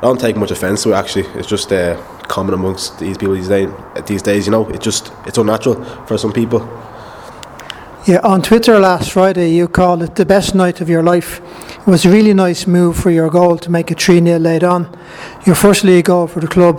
I 0.00 0.04
don't 0.04 0.18
take 0.18 0.34
much 0.34 0.50
offence 0.50 0.82
to 0.84 0.92
it 0.92 0.94
actually. 0.94 1.26
It's 1.38 1.46
just 1.46 1.70
uh, 1.70 2.00
common 2.22 2.54
amongst 2.54 2.98
these 2.98 3.18
people 3.18 3.34
these 3.34 3.48
days, 3.48 3.68
these 4.06 4.22
days, 4.22 4.46
you 4.46 4.52
know. 4.52 4.66
It's 4.70 4.82
just, 4.82 5.12
it's 5.26 5.36
unnatural 5.36 5.84
for 6.06 6.16
some 6.16 6.32
people. 6.32 6.60
Yeah, 8.06 8.20
on 8.24 8.40
Twitter 8.40 8.78
last 8.78 9.12
Friday, 9.12 9.50
you 9.50 9.68
called 9.68 10.02
it 10.02 10.14
the 10.14 10.24
best 10.24 10.54
night 10.54 10.80
of 10.80 10.88
your 10.88 11.02
life. 11.02 11.42
It 11.80 11.86
was 11.86 12.06
a 12.06 12.10
really 12.10 12.32
nice 12.32 12.66
move 12.66 12.96
for 12.96 13.10
your 13.10 13.28
goal 13.28 13.58
to 13.58 13.70
make 13.70 13.90
it 13.90 14.00
3 14.00 14.24
0 14.24 14.38
late 14.38 14.62
on. 14.62 14.88
Your 15.44 15.54
first 15.54 15.84
league 15.84 16.06
goal 16.06 16.26
for 16.26 16.40
the 16.40 16.48
club. 16.48 16.78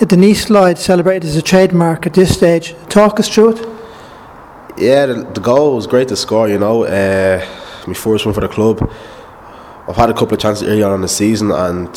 The 0.00 0.16
knee 0.16 0.34
slide 0.34 0.76
celebrated 0.76 1.24
as 1.24 1.36
a 1.36 1.42
trademark 1.42 2.06
at 2.06 2.12
this 2.12 2.36
stage. 2.36 2.74
Talk 2.90 3.18
us 3.18 3.28
through 3.34 3.56
it. 3.56 3.68
Yeah, 4.76 5.06
the, 5.06 5.14
the 5.32 5.40
goal 5.40 5.76
was 5.76 5.86
great 5.86 6.08
to 6.08 6.16
score, 6.16 6.46
you 6.46 6.58
know. 6.58 6.84
Uh, 6.84 7.42
my 7.86 7.94
first 7.94 8.26
one 8.26 8.34
for 8.34 8.42
the 8.42 8.48
club. 8.48 8.86
I've 9.88 9.96
had 9.96 10.10
a 10.10 10.14
couple 10.14 10.34
of 10.34 10.40
chances 10.40 10.68
early 10.68 10.82
on 10.82 10.92
in 10.94 11.00
the 11.00 11.08
season, 11.08 11.52
and 11.52 11.88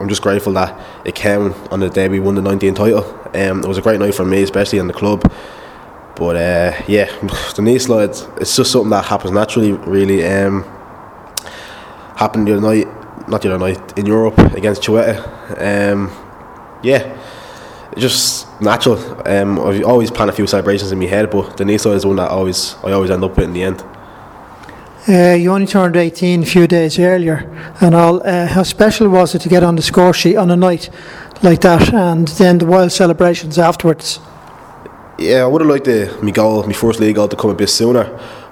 I'm 0.00 0.08
just 0.08 0.22
grateful 0.22 0.54
that 0.54 1.06
it 1.06 1.14
came 1.14 1.52
on 1.70 1.80
the 1.80 1.90
day 1.90 2.08
we 2.08 2.20
won 2.20 2.34
the 2.34 2.40
19th 2.40 2.76
title. 2.76 3.04
Um, 3.34 3.62
it 3.62 3.68
was 3.68 3.76
a 3.76 3.82
great 3.82 4.00
night 4.00 4.14
for 4.14 4.24
me, 4.24 4.42
especially 4.42 4.78
in 4.78 4.86
the 4.86 4.94
club. 4.94 5.30
But 6.16 6.36
uh, 6.36 6.82
yeah, 6.88 7.14
the 7.54 7.62
knee 7.62 7.78
slide, 7.78 8.10
it's 8.40 8.56
just 8.56 8.72
something 8.72 8.90
that 8.90 9.04
happens 9.04 9.32
naturally, 9.32 9.72
really. 9.72 10.26
Um, 10.26 10.64
happened 12.16 12.48
the 12.48 12.56
other 12.56 12.62
night, 12.62 13.28
not 13.28 13.42
the 13.42 13.54
other 13.54 13.58
night, 13.58 13.98
in 13.98 14.06
Europe 14.06 14.38
against 14.54 14.82
Chihuahua. 14.82 15.22
Um, 15.58 16.10
yeah, 16.82 17.18
it's 17.92 18.00
just 18.00 18.60
natural. 18.60 18.96
Um, 19.28 19.58
I've 19.58 19.84
always 19.84 20.10
planned 20.10 20.30
a 20.30 20.34
few 20.34 20.46
celebrations 20.46 20.92
in 20.92 20.98
my 20.98 21.06
head, 21.06 21.30
but 21.30 21.58
the 21.58 21.64
knee 21.66 21.76
slide 21.78 21.96
is 21.96 22.06
one 22.06 22.16
that 22.16 22.30
always 22.30 22.74
I 22.82 22.92
always 22.92 23.10
end 23.10 23.22
up 23.22 23.36
with 23.36 23.44
in 23.44 23.52
the 23.52 23.64
end. 23.64 23.84
Uh, 25.08 25.34
you 25.34 25.50
only 25.50 25.66
turned 25.66 25.96
18 25.96 26.42
a 26.42 26.46
few 26.46 26.66
days 26.66 26.98
earlier, 26.98 27.48
and 27.80 27.94
all. 27.94 28.20
Uh, 28.26 28.46
how 28.46 28.62
special 28.62 29.08
was 29.08 29.34
it 29.34 29.40
to 29.40 29.48
get 29.48 29.62
on 29.62 29.76
the 29.76 29.82
score 29.82 30.12
sheet 30.12 30.36
on 30.36 30.50
a 30.50 30.56
night 30.56 30.90
like 31.42 31.62
that, 31.62 31.92
and 31.94 32.28
then 32.28 32.58
the 32.58 32.66
wild 32.66 32.92
celebrations 32.92 33.58
afterwards? 33.58 34.20
Yeah, 35.18 35.42
I 35.42 35.46
would 35.46 35.62
have 35.62 35.70
liked 35.70 35.86
the 35.86 36.18
my 36.22 36.30
goal, 36.30 36.64
my 36.64 36.74
first 36.74 37.00
league 37.00 37.16
goal, 37.16 37.28
to 37.28 37.36
come 37.36 37.50
a 37.50 37.54
bit 37.54 37.70
sooner, 37.70 38.04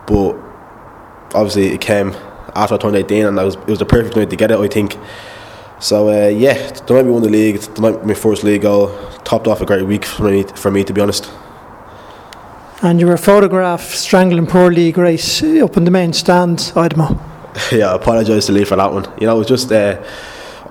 but 0.07 0.37
obviously 1.35 1.67
it 1.67 1.83
came 1.83 2.17
after 2.55 2.77
I 2.77 2.79
turned 2.79 2.97
18, 2.97 3.27
and 3.27 3.37
was, 3.37 3.57
it 3.57 3.67
was 3.67 3.79
the 3.79 3.87
perfect 3.87 4.17
night 4.17 4.31
to 4.31 4.37
get 4.37 4.51
it, 4.51 4.59
I 4.59 4.69
think. 4.69 4.97
So 5.81 6.09
uh, 6.09 6.29
yeah, 6.29 6.55
the 6.73 6.95
night 6.95 7.05
we 7.05 7.11
won 7.11 7.23
the 7.23 7.29
league, 7.29 7.61
the 7.61 7.83
night 7.83 8.07
my 8.07 8.15
first 8.15 8.43
league 8.43 8.63
goal, 8.63 8.89
topped 9.23 9.47
off 9.47 9.61
a 9.61 9.67
great 9.67 9.87
week 9.87 10.07
for 10.07 10.25
me, 10.25 10.45
for 10.45 10.71
me 10.71 10.83
to 10.85 10.95
be 10.95 11.03
honest. 11.03 11.31
And 12.81 13.01
you 13.01 13.09
were 13.09 13.17
photographed 13.17 13.91
strangling 13.91 14.47
poor 14.47 14.71
Lee 14.71 14.93
Grace 14.93 15.43
up 15.43 15.77
in 15.77 15.85
the 15.85 15.91
main 15.91 16.13
stand, 16.13 16.59
Aidomo. 16.77 17.21
yeah, 17.73 17.91
I 17.91 17.97
apologise 17.97 18.47
to 18.47 18.53
Lee 18.53 18.65
for 18.65 18.77
that 18.77 18.93
one. 18.93 19.05
You 19.21 19.27
know, 19.27 19.35
it 19.35 19.39
was 19.39 19.49
just 19.49 19.73
uh, 19.73 20.01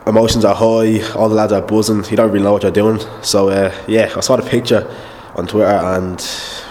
emotions 0.05 0.45
are 0.45 0.55
high, 0.55 1.01
all 1.15 1.27
the 1.27 1.35
lads 1.35 1.51
are 1.51 1.61
buzzing. 1.61 2.05
You 2.09 2.15
don't 2.15 2.31
really 2.31 2.45
know 2.45 2.53
what 2.53 2.63
you're 2.63 2.71
doing. 2.71 3.01
So 3.21 3.49
uh, 3.49 3.75
yeah, 3.89 4.13
I 4.15 4.21
saw 4.21 4.37
the 4.37 4.49
picture 4.49 4.89
on 5.35 5.47
Twitter 5.47 5.67
and 5.69 6.19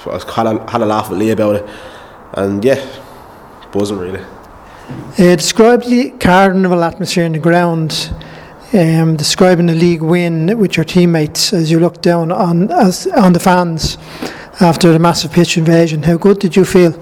I 0.07 0.33
had 0.33 0.47
a, 0.47 0.71
had 0.71 0.81
a 0.81 0.87
laugh 0.87 1.11
with 1.11 1.19
Lee 1.19 1.31
about 1.31 1.57
it. 1.57 1.69
And 2.33 2.65
yeah, 2.65 2.83
buzzing 3.73 3.99
really. 3.99 4.25
Uh, 5.19 5.37
describe 5.37 5.83
the 5.83 6.11
carnival 6.19 6.83
atmosphere 6.83 7.25
in 7.25 7.33
the 7.33 7.39
ground. 7.39 8.11
Um, 8.73 9.17
describing 9.17 9.67
the 9.67 9.75
league 9.77 10.03
win 10.03 10.59
with 10.59 10.77
your 10.77 10.83
teammates 10.83 11.53
as 11.53 11.71
you 11.71 11.79
looked 11.79 12.03
down 12.03 12.33
on 12.33 12.69
as 12.73 13.07
on 13.07 13.33
the 13.33 13.39
fans 13.39 13.97
after 14.61 14.93
the 14.93 14.99
massive 14.99 15.31
pitch 15.31 15.57
invasion. 15.57 16.03
How 16.03 16.17
good 16.17 16.41
did 16.41 16.57
you 16.57 16.65
feel? 16.65 16.93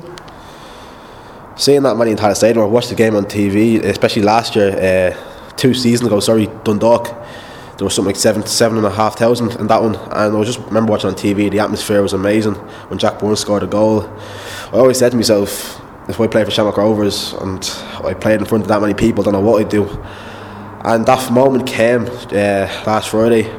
Seeing 1.57 1.83
that 1.85 1.97
many 1.97 2.11
in 2.11 2.19
entire 2.19 2.35
stadium, 2.35 2.67
I 2.67 2.69
watched 2.69 2.91
the 2.91 2.95
game 2.95 3.17
on 3.17 3.25
TV, 3.25 3.83
especially 3.83 4.23
last 4.23 4.55
year, 4.55 4.73
uh, 5.17 5.53
two 5.57 5.73
seasons 5.73 6.07
ago. 6.07 6.21
Sorry, 6.21 6.49
Dundalk. 6.65 7.07
There 7.79 7.85
was 7.85 7.95
something 7.95 8.11
like 8.11 8.17
seven, 8.17 8.45
seven 8.47 8.77
and 8.77 8.87
a 8.87 8.91
half 8.91 9.17
thousand 9.17 9.53
in 9.53 9.67
that 9.69 9.81
one, 9.81 9.95
and 9.95 10.37
I 10.37 10.45
just 10.45 10.59
remember 10.59 10.91
watching 10.91 11.09
on 11.09 11.17
TV. 11.17 11.51
The 11.51 11.61
atmosphere 11.61 12.03
was 12.03 12.13
amazing 12.13 12.55
when 12.91 12.99
Jack 12.99 13.19
Byrne 13.19 13.37
scored 13.37 13.63
a 13.63 13.67
goal. 13.67 14.03
I 14.67 14.77
always 14.77 14.99
said 14.99 15.13
to 15.13 15.17
myself, 15.17 15.81
if 16.11 16.21
I 16.21 16.27
play 16.27 16.45
for 16.45 16.51
Shamrock 16.51 16.77
Rovers 16.77 17.33
and 17.33 17.65
I 18.05 18.13
played 18.13 18.41
in 18.41 18.45
front 18.45 18.65
of 18.65 18.69
that 18.69 18.83
many 18.83 18.93
people, 18.93 19.23
I 19.23 19.25
don't 19.25 19.33
know 19.33 19.41
what 19.41 19.63
I'd 19.63 19.71
do. 19.71 19.87
And 20.85 21.07
that 21.07 21.33
moment 21.33 21.67
came 21.67 22.03
uh, 22.07 22.69
last 22.87 23.09
Friday, 23.09 23.51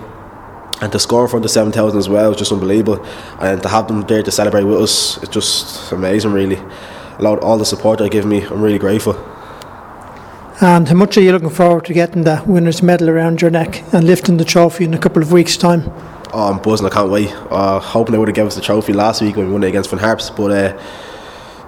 and 0.82 0.92
to 0.92 1.00
score 1.00 1.24
in 1.24 1.30
front 1.30 1.44
of 1.44 1.52
seven 1.52 1.72
thousand 1.72 1.98
as 1.98 2.08
well 2.08 2.30
was 2.30 2.38
just 2.38 2.52
unbelievable. 2.52 3.04
And 3.40 3.62
to 3.64 3.70
have 3.70 3.88
them 3.88 4.02
there 4.02 4.22
to 4.22 4.32
celebrate 4.32 4.64
with 4.64 4.80
us, 4.80 5.18
it's 5.24 5.34
just 5.34 5.92
amazing, 5.92 6.34
really. 6.34 6.62
Allowed 7.18 7.40
all 7.40 7.58
the 7.58 7.66
support 7.66 8.00
they 8.00 8.10
give 8.10 8.26
me, 8.26 8.44
I'm 8.44 8.62
really 8.62 8.78
grateful. 8.78 9.16
And 10.62 10.88
how 10.88 10.96
much 10.96 11.18
are 11.18 11.22
you 11.22 11.32
looking 11.32 11.50
forward 11.50 11.86
to 11.86 11.94
getting 11.94 12.24
that 12.24 12.48
winner's 12.48 12.84
medal 12.84 13.10
around 13.10 13.42
your 13.42 13.52
neck 13.52 13.84
and 13.94 14.06
lifting 14.06 14.38
the 14.38 14.46
trophy 14.46 14.84
in 14.84 14.94
a 14.94 14.98
couple 14.98 15.22
of 15.22 15.32
weeks' 15.32 15.58
time? 15.58 15.84
Oh, 16.32 16.52
I'm 16.52 16.62
buzzing, 16.62 16.86
I 16.86 16.90
can't 16.90 17.10
wait. 17.10 17.34
Uh, 17.50 17.80
hoping 17.80 18.12
they 18.12 18.18
would 18.18 18.28
have 18.28 18.36
given 18.36 18.48
us 18.48 18.56
the 18.56 18.62
trophy 18.62 18.94
last 18.94 19.22
week 19.22 19.36
when 19.36 19.48
we 19.48 19.52
won 19.54 19.64
it 19.64 19.68
against 19.70 19.90
Finn 19.90 20.00
Harps, 20.00 20.30
but 20.30 20.52
uh, 20.52 20.82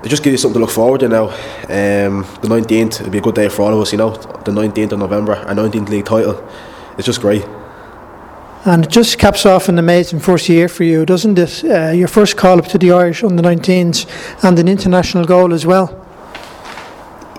it 0.03 0.09
just 0.09 0.23
gives 0.23 0.33
you 0.33 0.37
something 0.37 0.59
to 0.59 0.65
look 0.65 0.69
forward 0.69 0.99
to 1.01 1.09
now. 1.09 1.25
Um, 1.25 2.23
the 2.41 2.47
19th, 2.47 3.01
it'll 3.01 3.09
be 3.09 3.17
a 3.17 3.21
good 3.21 3.35
day 3.35 3.49
for 3.49 3.63
all 3.63 3.73
of 3.73 3.81
us, 3.81 3.91
you 3.91 3.97
know. 3.97 4.11
The 4.11 4.51
19th 4.51 4.93
of 4.93 4.99
November, 4.99 5.33
a 5.33 5.55
19th 5.55 5.89
league 5.89 6.05
title. 6.05 6.47
It's 6.97 7.05
just 7.05 7.21
great. 7.21 7.45
And 8.65 8.83
it 8.83 8.91
just 8.91 9.17
caps 9.17 9.45
off 9.45 9.69
an 9.69 9.79
amazing 9.79 10.19
first 10.19 10.49
year 10.49 10.67
for 10.67 10.83
you, 10.83 11.05
doesn't 11.05 11.39
it? 11.39 11.63
Uh, 11.63 11.91
your 11.91 12.07
first 12.07 12.37
call 12.37 12.59
up 12.59 12.65
to 12.67 12.77
the 12.77 12.91
Irish 12.91 13.23
under 13.23 13.41
19s 13.41 14.07
and 14.43 14.59
an 14.59 14.67
international 14.67 15.25
goal 15.25 15.53
as 15.53 15.65
well. 15.65 16.05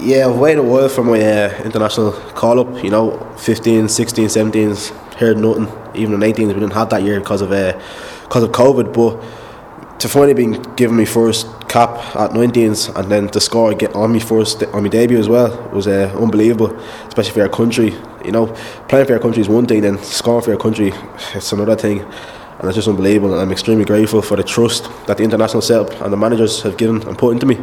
Yeah, 0.01 0.29
I've 0.29 0.39
waited 0.39 0.61
a 0.61 0.63
while 0.63 0.89
for 0.89 1.03
my 1.03 1.21
uh, 1.21 1.63
international 1.65 2.13
call 2.13 2.61
up, 2.61 2.85
you 2.85 2.91
know, 2.91 3.19
15, 3.39 3.89
16, 3.89 4.27
17s, 4.27 4.91
heard 5.17 5.37
nothing. 5.37 5.67
Even 5.95 6.15
in 6.15 6.21
18s, 6.21 6.47
we 6.47 6.55
didn't 6.55 6.73
have 6.73 6.89
that 6.91 7.03
year 7.03 7.19
because 7.21 7.43
of 7.43 7.51
uh, 7.51 7.79
because 8.23 8.45
of 8.45 8.51
COVID. 8.53 8.95
But 8.95 9.99
to 9.99 10.09
finally 10.09 10.35
being 10.35 10.63
given 10.77 10.97
my 10.97 11.05
first 11.05 11.47
cap 11.69 11.91
at 12.17 12.31
19s 12.31 12.95
and 12.97 13.11
then 13.11 13.29
to 13.29 13.41
score 13.41 13.75
get 13.75 13.95
on 13.95 14.13
me 14.13 14.21
first 14.21 14.63
on 14.65 14.83
my 14.83 14.89
debut 14.89 15.19
as 15.19 15.29
well 15.29 15.51
was 15.73 15.87
uh, 15.87 16.13
unbelievable, 16.19 16.75
especially 17.07 17.33
for 17.33 17.43
our 17.43 17.49
country. 17.49 17.95
You 18.25 18.33
know, 18.33 18.47
playing 18.89 19.07
for 19.07 19.13
our 19.15 19.19
country 19.19 19.43
is 19.43 19.49
one 19.49 19.67
thing, 19.67 19.83
then 19.83 19.99
scoring 20.03 20.45
for 20.45 20.53
our 20.53 20.59
country, 20.59 20.93
it's 21.35 21.53
another 21.53 21.77
thing. 21.77 22.01
And 22.01 22.67
it's 22.67 22.75
just 22.75 22.89
unbelievable. 22.89 23.35
And 23.35 23.43
I'm 23.43 23.53
extremely 23.53 23.85
grateful 23.85 24.21
for 24.21 24.37
the 24.37 24.43
trust 24.43 24.91
that 25.07 25.17
the 25.19 25.23
international 25.23 25.63
setup 25.63 26.01
and 26.01 26.13
the 26.13 26.17
managers 26.17 26.63
have 26.63 26.77
given 26.77 27.07
and 27.07 27.17
put 27.17 27.33
into 27.33 27.47
me. 27.47 27.57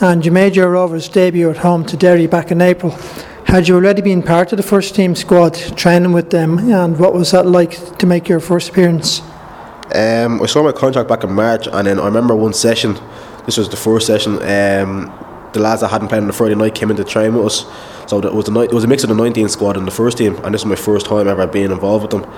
And 0.00 0.24
you 0.24 0.30
made 0.30 0.56
your 0.56 0.70
Rovers 0.70 1.08
debut 1.08 1.50
at 1.50 1.58
home 1.58 1.84
to 1.86 1.96
Derry 1.96 2.26
back 2.26 2.50
in 2.50 2.62
April. 2.62 2.96
Had 3.44 3.66
you 3.66 3.74
already 3.74 4.00
been 4.00 4.22
part 4.22 4.52
of 4.52 4.56
the 4.56 4.62
first 4.62 4.94
team 4.94 5.16
squad, 5.16 5.54
training 5.54 6.12
with 6.12 6.30
them, 6.30 6.58
and 6.70 6.98
what 6.98 7.14
was 7.14 7.30
that 7.32 7.46
like 7.46 7.98
to 7.98 8.06
make 8.06 8.28
your 8.28 8.40
first 8.40 8.68
appearance? 8.70 9.22
Um, 9.94 10.42
I 10.42 10.46
saw 10.46 10.62
my 10.62 10.72
contract 10.72 11.08
back 11.08 11.24
in 11.24 11.32
March, 11.32 11.66
and 11.66 11.86
then 11.86 11.98
I 11.98 12.04
remember 12.04 12.36
one 12.36 12.52
session. 12.52 12.98
This 13.46 13.56
was 13.56 13.68
the 13.68 13.76
first 13.76 14.06
session. 14.06 14.34
Um, 14.34 15.12
the 15.52 15.60
lads 15.60 15.80
that 15.80 15.88
hadn't 15.88 16.08
played 16.08 16.20
on 16.20 16.26
the 16.26 16.32
Friday 16.34 16.54
night 16.54 16.74
came 16.74 16.90
in 16.90 16.96
to 16.96 17.04
train 17.04 17.34
with 17.34 17.46
us. 17.46 17.66
So 18.06 18.18
it 18.18 18.34
was. 18.34 18.48
It 18.48 18.72
was 18.72 18.84
a 18.84 18.88
mix 18.88 19.02
of 19.02 19.08
the 19.08 19.14
19 19.14 19.48
squad 19.48 19.76
and 19.76 19.86
the 19.86 19.92
first 19.92 20.18
team, 20.18 20.36
and 20.44 20.54
this 20.54 20.64
was 20.64 20.66
my 20.66 20.76
first 20.76 21.06
time 21.06 21.26
ever 21.26 21.46
being 21.46 21.70
involved 21.70 22.02
with 22.02 22.10
them. 22.10 22.30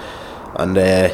And 0.56 0.78
uh, 0.78 1.10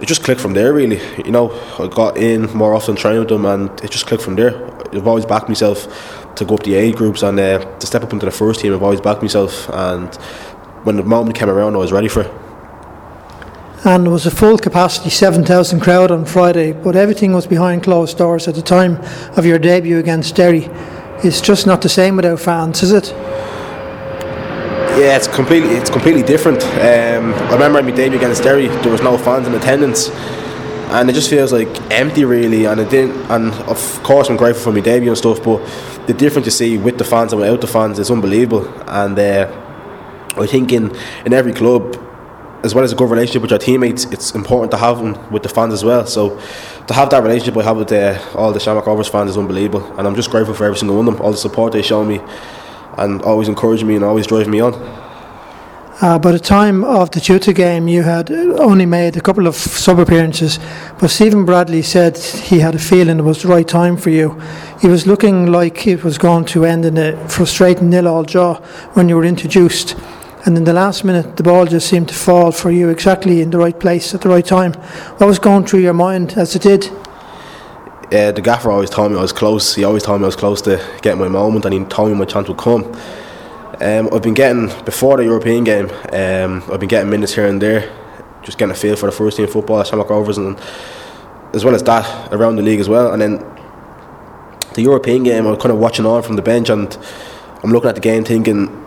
it 0.00 0.06
just 0.06 0.22
clicked 0.22 0.40
from 0.40 0.52
there, 0.52 0.72
really. 0.72 1.00
You 1.24 1.32
know, 1.32 1.50
I 1.78 1.88
got 1.88 2.18
in 2.18 2.50
more 2.52 2.74
often, 2.74 2.96
training 2.96 3.20
with 3.20 3.28
them, 3.30 3.46
and 3.46 3.70
it 3.82 3.90
just 3.90 4.06
clicked 4.06 4.22
from 4.22 4.36
there. 4.36 4.70
I've 4.92 5.06
always 5.06 5.24
backed 5.24 5.48
myself 5.48 6.34
to 6.36 6.44
go 6.44 6.56
up 6.56 6.62
the 6.62 6.74
A 6.74 6.92
groups 6.92 7.22
and 7.22 7.38
uh, 7.40 7.58
to 7.78 7.86
step 7.86 8.02
up 8.02 8.12
into 8.12 8.26
the 8.26 8.32
first 8.32 8.60
team. 8.60 8.74
I've 8.74 8.82
always 8.82 9.00
backed 9.00 9.22
myself, 9.22 9.68
and 9.70 10.14
when 10.84 10.96
the 10.96 11.02
moment 11.02 11.38
came 11.38 11.48
around, 11.48 11.74
I 11.74 11.78
was 11.78 11.92
ready 11.92 12.08
for 12.08 12.22
it. 12.22 12.43
And 13.86 14.10
was 14.10 14.24
a 14.24 14.30
full 14.30 14.56
capacity 14.56 15.10
7,000 15.10 15.80
crowd 15.80 16.10
on 16.10 16.24
Friday, 16.24 16.72
but 16.72 16.96
everything 16.96 17.34
was 17.34 17.46
behind 17.46 17.82
closed 17.82 18.16
doors 18.16 18.48
at 18.48 18.54
the 18.54 18.62
time 18.62 18.96
of 19.36 19.44
your 19.44 19.58
debut 19.58 19.98
against 19.98 20.34
Derry. 20.34 20.70
It's 21.22 21.42
just 21.42 21.66
not 21.66 21.82
the 21.82 21.90
same 21.90 22.16
without 22.16 22.40
fans, 22.40 22.82
is 22.82 22.92
it? 22.92 23.12
Yeah, 24.96 25.16
it's 25.16 25.28
completely 25.28 25.70
it's 25.70 25.90
completely 25.90 26.22
different. 26.22 26.62
Um, 26.64 27.34
I 27.34 27.52
remember 27.52 27.82
my 27.82 27.90
debut 27.90 28.16
against 28.16 28.42
Derry, 28.42 28.68
there 28.68 28.90
was 28.90 29.02
no 29.02 29.18
fans 29.18 29.46
in 29.46 29.54
attendance, 29.54 30.08
and 30.08 31.10
it 31.10 31.12
just 31.12 31.28
feels 31.28 31.52
like 31.52 31.68
empty 31.90 32.24
really. 32.24 32.64
And 32.64 32.80
it 32.80 32.88
didn't. 32.88 33.20
And 33.30 33.52
of 33.68 34.02
course, 34.02 34.30
I'm 34.30 34.36
grateful 34.38 34.64
for 34.64 34.72
my 34.72 34.80
debut 34.80 35.10
and 35.10 35.18
stuff, 35.18 35.42
but 35.42 35.58
the 36.06 36.14
difference 36.14 36.46
you 36.46 36.52
see 36.52 36.78
with 36.78 36.96
the 36.96 37.04
fans 37.04 37.32
and 37.32 37.40
without 37.40 37.60
the 37.60 37.66
fans 37.66 37.98
is 37.98 38.10
unbelievable. 38.10 38.66
And 38.86 39.18
uh, 39.18 39.46
I 40.36 40.46
think 40.46 40.72
in 40.72 40.96
in 41.26 41.34
every 41.34 41.52
club, 41.52 42.00
as 42.64 42.74
well 42.74 42.82
as 42.82 42.92
a 42.92 42.96
good 42.96 43.10
relationship 43.10 43.42
with 43.42 43.50
your 43.50 43.60
teammates, 43.60 44.06
it's 44.06 44.34
important 44.34 44.70
to 44.70 44.78
have 44.78 44.98
them 44.98 45.30
with 45.30 45.42
the 45.42 45.48
fans 45.50 45.74
as 45.74 45.84
well. 45.84 46.06
So 46.06 46.40
to 46.86 46.94
have 46.94 47.10
that 47.10 47.22
relationship 47.22 47.56
I 47.58 47.62
have 47.62 47.76
with 47.76 47.92
all 48.34 48.52
the 48.52 48.58
Shamrock 48.58 48.86
Rovers 48.86 49.08
fans 49.08 49.30
is 49.30 49.36
unbelievable, 49.36 49.84
and 49.98 50.06
I'm 50.06 50.16
just 50.16 50.30
grateful 50.30 50.54
for 50.54 50.64
every 50.64 50.78
single 50.78 50.96
one 50.96 51.06
of 51.06 51.14
them, 51.14 51.22
all 51.22 51.30
the 51.30 51.36
support 51.36 51.74
they 51.74 51.82
show 51.82 52.02
me, 52.02 52.20
and 52.96 53.20
always 53.22 53.48
encourage 53.48 53.84
me 53.84 53.96
and 53.96 54.04
always 54.04 54.26
drive 54.26 54.48
me 54.48 54.60
on. 54.60 54.72
Uh, 56.00 56.18
by 56.18 56.32
the 56.32 56.40
time 56.40 56.82
of 56.84 57.10
the 57.12 57.20
Teuta 57.20 57.54
game, 57.54 57.86
you 57.86 58.02
had 58.02 58.30
only 58.30 58.86
made 58.86 59.16
a 59.16 59.20
couple 59.20 59.46
of 59.46 59.54
sub 59.54 59.98
appearances, 59.98 60.58
but 60.98 61.08
Stephen 61.08 61.44
Bradley 61.44 61.82
said 61.82 62.16
he 62.18 62.58
had 62.60 62.74
a 62.74 62.78
feeling 62.78 63.18
it 63.18 63.22
was 63.22 63.42
the 63.42 63.48
right 63.48 63.68
time 63.68 63.96
for 63.96 64.10
you. 64.10 64.40
He 64.80 64.88
was 64.88 65.06
looking 65.06 65.52
like 65.52 65.86
it 65.86 66.02
was 66.02 66.18
going 66.18 66.46
to 66.46 66.64
end 66.64 66.84
in 66.84 66.96
a 66.96 67.28
frustrating 67.28 67.90
nil 67.90 68.08
all 68.08 68.24
draw 68.24 68.56
when 68.94 69.08
you 69.08 69.16
were 69.16 69.24
introduced. 69.24 69.94
And 70.46 70.56
in 70.56 70.64
the 70.64 70.72
last 70.72 71.04
minute, 71.04 71.36
the 71.36 71.42
ball 71.42 71.66
just 71.66 71.88
seemed 71.88 72.08
to 72.08 72.14
fall 72.14 72.52
for 72.52 72.70
you 72.70 72.90
exactly 72.90 73.40
in 73.40 73.50
the 73.50 73.58
right 73.58 73.78
place 73.78 74.14
at 74.14 74.20
the 74.20 74.28
right 74.28 74.44
time. 74.44 74.74
What 75.18 75.26
was 75.26 75.38
going 75.38 75.64
through 75.66 75.80
your 75.80 75.94
mind 75.94 76.34
as 76.36 76.54
it 76.54 76.62
did? 76.62 76.90
uh, 78.14 78.32
the 78.32 78.40
gaffer 78.40 78.70
always 78.70 78.90
told 78.90 79.10
me 79.10 79.18
I 79.18 79.22
was 79.22 79.32
close. 79.32 79.74
He 79.74 79.84
always 79.84 80.02
told 80.02 80.20
me 80.20 80.24
I 80.24 80.28
was 80.28 80.36
close 80.36 80.62
to 80.62 80.84
getting 81.02 81.20
my 81.20 81.28
moment, 81.28 81.64
and 81.64 81.74
he 81.74 81.84
told 81.84 82.10
me 82.10 82.16
my 82.16 82.24
chance 82.24 82.48
would 82.48 82.58
come. 82.58 82.84
Um, 83.80 84.08
I've 84.12 84.22
been 84.22 84.34
getting 84.34 84.68
before 84.84 85.16
the 85.16 85.24
European 85.24 85.64
game. 85.64 85.90
Um, 86.12 86.62
I've 86.70 86.80
been 86.80 86.88
getting 86.88 87.10
minutes 87.10 87.34
here 87.34 87.46
and 87.46 87.60
there, 87.60 87.92
just 88.42 88.58
getting 88.58 88.72
a 88.72 88.76
feel 88.76 88.96
for 88.96 89.06
the 89.06 89.12
first 89.12 89.36
team 89.36 89.48
football 89.48 89.80
at 89.80 89.88
Shamrock 89.88 90.10
Rovers, 90.10 90.38
and 90.38 90.58
as 91.52 91.64
well 91.64 91.74
as 91.74 91.82
that 91.84 92.32
around 92.32 92.56
the 92.56 92.62
league 92.62 92.80
as 92.80 92.88
well. 92.88 93.12
And 93.12 93.20
then 93.20 93.38
the 94.74 94.82
European 94.82 95.24
game, 95.24 95.46
I'm 95.46 95.56
kind 95.56 95.72
of 95.72 95.78
watching 95.78 96.06
on 96.06 96.22
from 96.22 96.36
the 96.36 96.42
bench, 96.42 96.70
and 96.70 96.96
I'm 97.62 97.70
looking 97.70 97.88
at 97.88 97.96
the 97.96 98.00
game 98.00 98.24
thinking. 98.24 98.82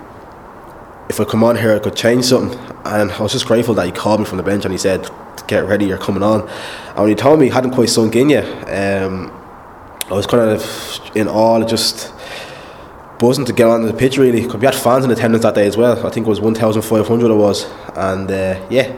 If 1.09 1.21
I 1.21 1.23
come 1.23 1.43
on 1.43 1.55
here, 1.55 1.73
I 1.73 1.79
could 1.79 1.95
change 1.95 2.25
something, 2.25 2.59
and 2.85 3.11
I 3.11 3.21
was 3.21 3.31
just 3.31 3.45
grateful 3.47 3.73
that 3.75 3.85
he 3.85 3.91
called 3.91 4.19
me 4.19 4.25
from 4.25 4.37
the 4.37 4.43
bench 4.43 4.65
and 4.65 4.73
he 4.73 4.77
said, 4.77 5.09
"Get 5.47 5.65
ready, 5.65 5.85
you're 5.85 5.97
coming 5.97 6.21
on." 6.21 6.41
And 6.41 6.97
when 6.97 7.07
he 7.09 7.15
told 7.15 7.39
me, 7.39 7.45
he 7.45 7.51
hadn't 7.51 7.71
quite 7.71 7.89
sunk 7.89 8.15
in 8.15 8.29
yet. 8.29 8.45
Um, 8.67 9.31
I 10.09 10.13
was 10.13 10.27
kind 10.27 10.49
of 10.49 11.01
in 11.15 11.27
awe, 11.27 11.63
just 11.65 12.11
buzzing 13.19 13.45
to 13.45 13.53
get 13.53 13.67
on 13.67 13.83
the 13.85 13.93
pitch 13.93 14.17
really. 14.17 14.43
'Cause 14.45 14.57
we 14.57 14.65
had 14.65 14.75
fans 14.75 15.05
in 15.05 15.11
attendance 15.11 15.43
that 15.43 15.55
day 15.55 15.65
as 15.65 15.77
well. 15.77 15.93
I 16.05 16.09
think 16.09 16.27
it 16.27 16.29
was 16.29 16.41
1,500 16.41 17.31
it 17.31 17.35
was, 17.35 17.65
and 17.95 18.29
uh, 18.29 18.55
yeah. 18.69 18.91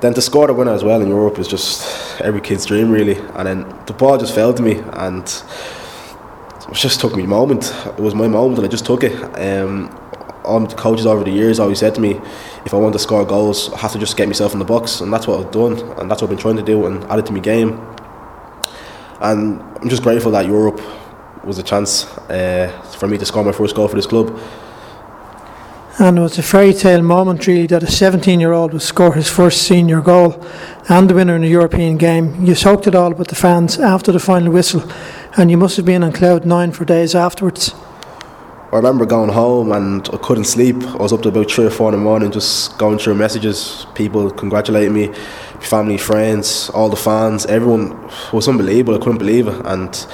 Then 0.00 0.12
to 0.14 0.20
score 0.20 0.46
the 0.46 0.52
winner 0.52 0.72
as 0.74 0.84
well 0.84 1.00
in 1.00 1.08
Europe 1.08 1.38
is 1.38 1.48
just 1.48 2.20
every 2.20 2.40
kid's 2.40 2.66
dream 2.66 2.90
really. 2.90 3.18
And 3.34 3.46
then 3.46 3.66
the 3.86 3.92
ball 3.94 4.18
just 4.18 4.34
fell 4.34 4.52
to 4.52 4.62
me, 4.62 4.82
and 4.92 5.22
it 6.68 6.74
just 6.74 7.00
took 7.00 7.16
me 7.16 7.22
a 7.22 7.26
moment. 7.28 7.72
It 7.96 8.02
was 8.02 8.14
my 8.14 8.26
moment, 8.28 8.58
and 8.58 8.66
I 8.66 8.70
just 8.70 8.84
took 8.84 9.04
it. 9.04 9.14
Um, 9.38 9.90
all 10.46 10.60
the 10.60 10.74
coaches 10.74 11.06
over 11.06 11.24
the 11.24 11.30
years 11.30 11.58
always 11.58 11.78
said 11.78 11.94
to 11.96 12.00
me, 12.00 12.20
if 12.64 12.72
I 12.72 12.76
want 12.76 12.92
to 12.94 12.98
score 12.98 13.24
goals, 13.24 13.72
I 13.72 13.78
have 13.78 13.92
to 13.92 13.98
just 13.98 14.16
get 14.16 14.26
myself 14.28 14.52
in 14.52 14.58
the 14.58 14.64
box, 14.64 15.00
and 15.00 15.12
that's 15.12 15.26
what 15.26 15.40
I've 15.40 15.52
done, 15.52 15.78
and 15.98 16.10
that's 16.10 16.22
what 16.22 16.30
I've 16.30 16.36
been 16.36 16.38
trying 16.38 16.56
to 16.56 16.62
do, 16.62 16.86
and 16.86 17.04
add 17.04 17.18
it 17.18 17.26
to 17.26 17.32
my 17.32 17.40
game. 17.40 17.80
And 19.20 19.60
I'm 19.60 19.88
just 19.88 20.02
grateful 20.02 20.30
that 20.32 20.46
Europe 20.46 20.80
was 21.44 21.58
a 21.58 21.62
chance 21.62 22.04
uh, 22.28 22.68
for 22.98 23.06
me 23.08 23.18
to 23.18 23.26
score 23.26 23.44
my 23.44 23.52
first 23.52 23.74
goal 23.74 23.88
for 23.88 23.96
this 23.96 24.06
club. 24.06 24.38
And 25.98 26.18
it 26.18 26.20
was 26.20 26.38
a 26.38 26.42
fairy 26.42 26.74
tale 26.74 27.00
moment, 27.00 27.46
really, 27.46 27.66
that 27.68 27.82
a 27.82 27.90
17 27.90 28.38
year 28.38 28.52
old 28.52 28.74
would 28.74 28.82
score 28.82 29.14
his 29.14 29.30
first 29.30 29.62
senior 29.62 30.02
goal 30.02 30.44
and 30.90 31.08
the 31.08 31.14
winner 31.14 31.36
in 31.36 31.44
a 31.44 31.46
European 31.46 31.96
game. 31.96 32.44
You 32.44 32.54
soaked 32.54 32.86
it 32.86 32.94
all 32.94 33.12
with 33.12 33.28
the 33.28 33.34
fans 33.34 33.78
after 33.78 34.12
the 34.12 34.20
final 34.20 34.52
whistle, 34.52 34.82
and 35.38 35.50
you 35.50 35.56
must 35.56 35.76
have 35.76 35.86
been 35.86 36.04
on 36.04 36.12
cloud 36.12 36.44
nine 36.44 36.72
for 36.72 36.84
days 36.84 37.14
afterwards. 37.14 37.74
I 38.76 38.78
remember 38.78 39.06
going 39.06 39.30
home 39.30 39.72
and 39.72 40.06
I 40.12 40.18
couldn't 40.18 40.44
sleep. 40.44 40.76
I 40.76 40.96
was 40.96 41.10
up 41.10 41.22
to 41.22 41.30
about 41.30 41.50
three 41.50 41.64
or 41.64 41.70
four 41.70 41.88
in 41.88 41.98
the 41.98 42.04
morning, 42.04 42.30
just 42.30 42.76
going 42.76 42.98
through 42.98 43.14
messages, 43.14 43.86
people 43.94 44.30
congratulating 44.30 44.92
me, 44.92 45.14
family, 45.60 45.96
friends, 45.96 46.68
all 46.74 46.90
the 46.90 46.96
fans. 46.96 47.46
Everyone 47.46 47.98
was 48.34 48.48
unbelievable. 48.48 48.94
I 48.94 48.98
couldn't 48.98 49.16
believe 49.16 49.48
it, 49.48 49.64
and 49.64 50.06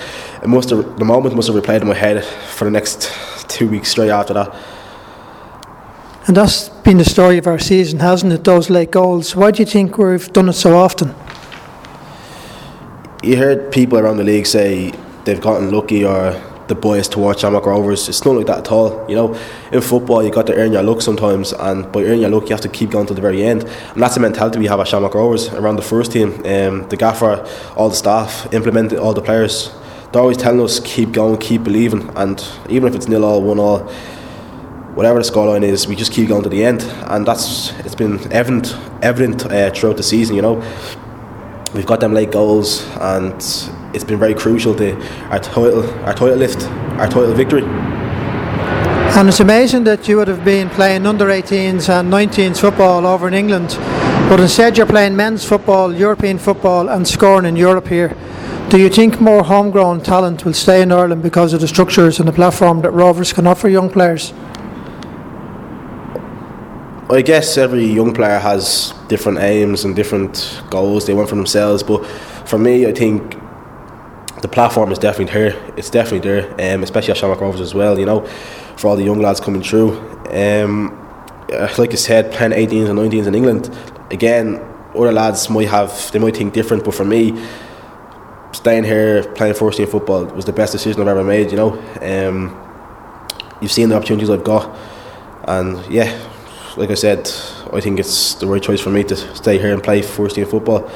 it 0.45 0.47
must 0.47 0.71
have 0.71 0.97
the 0.97 1.05
moment 1.05 1.35
must 1.35 1.49
have 1.49 1.61
replayed 1.61 1.81
in 1.81 1.89
my 1.89 1.95
head 1.95 2.25
for 2.25 2.65
the 2.65 2.71
next 2.71 3.11
two 3.49 3.69
weeks 3.69 3.89
straight 3.89 4.11
after 4.11 4.33
that. 4.35 4.55
And 6.29 6.37
that's 6.37 6.69
been 6.69 6.99
the 6.99 7.05
story 7.05 7.39
of 7.39 7.49
our 7.49 7.59
season, 7.59 7.99
hasn't 7.99 8.33
it? 8.33 8.45
Those 8.45 8.71
late 8.71 8.93
goals. 8.93 9.35
Why 9.35 9.51
do 9.51 9.61
you 9.61 9.67
think 9.67 9.99
we've 9.99 10.33
done 10.33 10.49
it 10.49 10.53
so 10.53 10.77
often? 10.77 11.17
You 13.25 13.39
heard 13.39 13.73
people 13.73 13.99
around 13.99 14.19
the 14.19 14.25
league 14.25 14.47
say 14.47 14.93
they've 15.25 15.41
gotten 15.41 15.73
lucky 15.73 16.05
or 16.05 16.41
the 16.69 16.75
boys 16.75 17.09
towards 17.09 17.41
Shamrock 17.41 17.67
Rovers. 17.67 18.09
It's 18.09 18.25
not 18.25 18.37
like 18.37 18.47
that 18.47 18.59
at 18.59 18.73
all. 18.73 19.05
You 19.09 19.15
know, 19.15 19.41
in 19.73 19.81
football, 19.81 20.23
you 20.23 20.31
got 20.31 20.47
to 20.47 20.55
earn 20.55 20.73
your 20.73 20.83
luck 20.83 21.03
sometimes, 21.03 21.53
and 21.53 21.91
by 21.93 22.05
earning 22.05 22.21
your 22.21 22.31
luck, 22.31 22.45
you 22.45 22.51
have 22.51 22.61
to 22.63 22.69
keep 22.69 22.91
going 22.91 23.07
to 23.07 23.15
the 23.15 23.21
very 23.21 23.43
end. 23.43 23.65
And 23.65 24.03
that's 24.03 24.15
the 24.15 24.21
mentality 24.21 24.59
we 24.59 24.67
have 24.67 24.81
at 24.81 24.89
Shamrock 24.89 25.15
Rovers 25.15 25.49
around 25.49 25.77
the 25.77 25.83
first 25.83 26.13
team. 26.13 26.35
Um, 26.47 26.89
the 26.89 26.97
gaffer, 26.97 27.47
all 27.77 27.89
the 27.89 27.97
staff, 27.97 28.53
implementing 28.53 28.99
all 28.99 29.15
the 29.15 29.23
players. 29.23 29.71
They're 30.13 30.23
always 30.23 30.37
telling 30.37 30.61
us 30.61 30.79
keep 30.81 31.13
going, 31.13 31.39
keep 31.39 31.65
believing, 31.65 32.11
and 32.17 32.45
even 32.69 32.89
if 32.89 32.95
it's 32.95 33.09
nil 33.09 33.25
all, 33.25 33.43
one 33.43 33.59
all, 33.59 33.91
whatever 34.95 35.19
the 35.23 35.25
scoreline 35.25 35.63
is, 35.63 35.89
we 35.89 35.97
just 35.97 36.13
keep 36.13 36.29
going 36.29 36.43
to 36.43 36.51
the 36.51 36.65
end, 36.65 36.83
and 37.07 37.27
that's 37.27 37.71
it's 37.81 37.95
been 37.95 38.21
evident 38.31 38.77
evident 39.03 39.47
uh, 39.47 39.71
throughout 39.71 39.97
the 39.97 40.03
season. 40.03 40.37
You 40.37 40.43
know, 40.43 40.55
we've 41.75 41.87
got 41.87 42.01
them 42.01 42.13
late 42.13 42.31
goals, 42.31 42.87
and 42.97 43.43
it's 43.95 44.05
been 44.05 44.19
very 44.19 44.35
crucial 44.35 44.75
to 44.77 44.95
our 45.31 45.39
title, 45.39 45.89
our 46.05 46.15
title 46.15 46.37
lift, 46.37 46.63
our 46.99 47.07
title 47.07 47.33
victory. 47.35 47.63
And 49.15 49.29
it's 49.29 49.41
amazing 49.41 49.85
that 49.85 50.09
you 50.09 50.17
would 50.17 50.29
have 50.29 50.45
been 50.45 50.71
playing 50.71 51.07
under 51.07 51.27
18s 51.27 51.89
and 51.89 52.11
19s 52.11 52.59
football 52.61 53.07
over 53.07 53.29
in 53.29 53.35
England, 53.35 53.77
but 54.29 54.41
instead 54.41 54.79
you're 54.79 54.87
playing 54.87 55.15
men's 55.15 55.45
football, 55.45 55.95
European 55.95 56.39
football, 56.39 56.89
and 56.89 57.07
scoring 57.07 57.45
in 57.45 57.55
Europe 57.55 57.89
here. 57.89 58.17
Do 58.71 58.79
you 58.79 58.89
think 58.89 59.21
more 59.21 59.45
homegrown 59.45 60.01
talent 60.01 60.47
will 60.47 60.55
stay 60.55 60.81
in 60.81 60.91
Ireland 60.91 61.23
because 61.23 61.53
of 61.53 61.61
the 61.61 61.69
structures 61.69 62.19
and 62.19 62.27
the 62.27 62.33
platform 62.33 62.81
that 62.81 62.93
Rovers 62.93 63.35
can 63.35 63.47
offer 63.47 63.69
young 63.69 63.91
players? 63.91 64.33
I 67.11 67.21
guess 67.21 67.59
every 67.59 67.85
young 67.85 68.15
player 68.15 68.39
has 68.39 68.95
different 69.09 69.41
aims 69.41 69.85
and 69.85 69.95
different 69.95 70.63
goals 70.71 71.05
they 71.05 71.13
want 71.13 71.29
for 71.29 71.37
themselves, 71.37 71.83
but 71.83 72.07
for 72.47 72.59
me, 72.59 72.87
I 72.87 72.93
think 72.93 73.37
the 74.43 74.49
platform 74.49 74.93
is 74.93 74.99
definitely 74.99 75.33
here. 75.33 75.73
It's 75.77 75.89
definitely 75.89 76.29
there, 76.29 76.75
um, 76.75 76.83
especially 76.83 77.13
at 77.13 77.17
Shamrock 77.17 77.41
Rovers 77.41 77.61
as 77.61 77.75
well. 77.75 77.99
You 77.99 78.07
know, 78.07 78.27
for 78.77 78.89
all 78.89 78.97
the 78.97 79.05
young 79.05 79.21
lads 79.21 79.41
coming 79.41 79.63
through. 79.63 79.99
Um, 80.31 80.99
uh, 81.53 81.69
like 81.79 81.93
I 81.93 81.97
said, 81.97 82.33
playing 82.33 82.53
18s 82.53 82.89
and 82.89 82.99
19s 82.99 83.27
in 83.27 83.35
England. 83.35 83.71
Again, 84.11 84.61
other 84.95 85.13
lads 85.13 85.49
might 85.49 85.69
have 85.69 86.11
they 86.13 86.19
might 86.19 86.37
think 86.37 86.53
different, 86.55 86.85
but 86.85 86.95
for 86.95 87.05
me, 87.05 87.43
staying 88.53 88.85
here 88.85 89.23
playing 89.35 89.55
first 89.55 89.79
team 89.79 89.87
football 89.87 90.25
was 90.27 90.45
the 90.45 90.53
best 90.53 90.73
decision 90.73 91.01
I've 91.01 91.09
ever 91.09 91.25
made. 91.25 91.51
You 91.51 91.57
know, 91.57 91.73
um, 92.01 93.57
you've 93.61 93.73
seen 93.73 93.89
the 93.89 93.97
opportunities 93.97 94.31
I've 94.31 94.45
got, 94.45 94.77
and 95.45 95.85
yeah, 95.91 96.11
like 96.77 96.91
I 96.91 96.95
said, 96.95 97.31
I 97.73 97.81
think 97.81 98.01
it's 98.01 98.35
the 98.35 98.47
right 98.47 98.63
choice 98.63 98.81
for 98.81 98.91
me 98.91 99.05
to 99.05 99.17
stay 99.35 99.59
here 99.59 99.73
and 99.73 99.83
play 99.83 100.03
first 100.03 100.35
team 100.37 100.47
football 100.47 100.91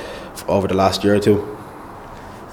over 0.49 0.67
the 0.67 0.75
last 0.75 1.05
year 1.05 1.15
or 1.15 1.21
two. 1.21 1.57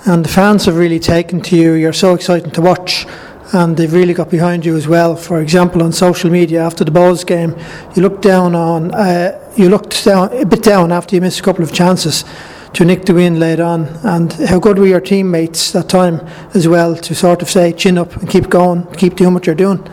And 0.05 0.25
the 0.25 0.29
fans 0.29 0.65
have 0.65 0.77
really 0.77 0.99
taken 0.99 1.41
to 1.41 1.55
you. 1.55 1.73
You're 1.73 1.93
so 1.93 2.13
exciting 2.13 2.51
to 2.51 2.61
watch. 2.61 3.05
and 3.53 3.77
they've 3.77 3.93
really 3.93 4.13
got 4.13 4.29
behind 4.31 4.65
you 4.65 4.75
as 4.75 4.87
well. 4.87 5.15
For 5.15 5.39
example, 5.39 5.83
on 5.83 5.91
social 5.91 6.29
media 6.29 6.63
after 6.63 6.83
the 6.83 6.91
Bohs 6.91 7.25
game, 7.25 7.55
you 7.95 8.01
looked 8.01 8.23
down 8.23 8.55
on, 8.55 8.91
uh, 8.93 9.39
you 9.55 9.69
looked 9.69 10.03
down 10.03 10.33
a 10.33 10.45
bit 10.45 10.63
down 10.63 10.91
after 10.91 11.15
you 11.15 11.21
missed 11.21 11.39
a 11.39 11.43
couple 11.43 11.63
of 11.63 11.71
chances 11.71 12.25
to 12.73 12.83
nick 12.83 13.05
the 13.05 13.13
win 13.13 13.39
late 13.39 13.59
on. 13.59 13.85
And 14.03 14.33
how 14.33 14.59
good 14.59 14.79
were 14.79 14.87
your 14.87 15.01
teammates 15.01 15.71
that 15.73 15.87
time 15.87 16.27
as 16.55 16.67
well 16.67 16.95
to 16.95 17.13
sort 17.13 17.43
of 17.43 17.49
say 17.49 17.73
chin 17.73 17.97
up 17.99 18.15
and 18.17 18.27
keep 18.27 18.49
going, 18.49 18.91
keep 18.93 19.15
doing 19.15 19.35
what 19.35 19.45
you're 19.45 19.55
doing. 19.55 19.87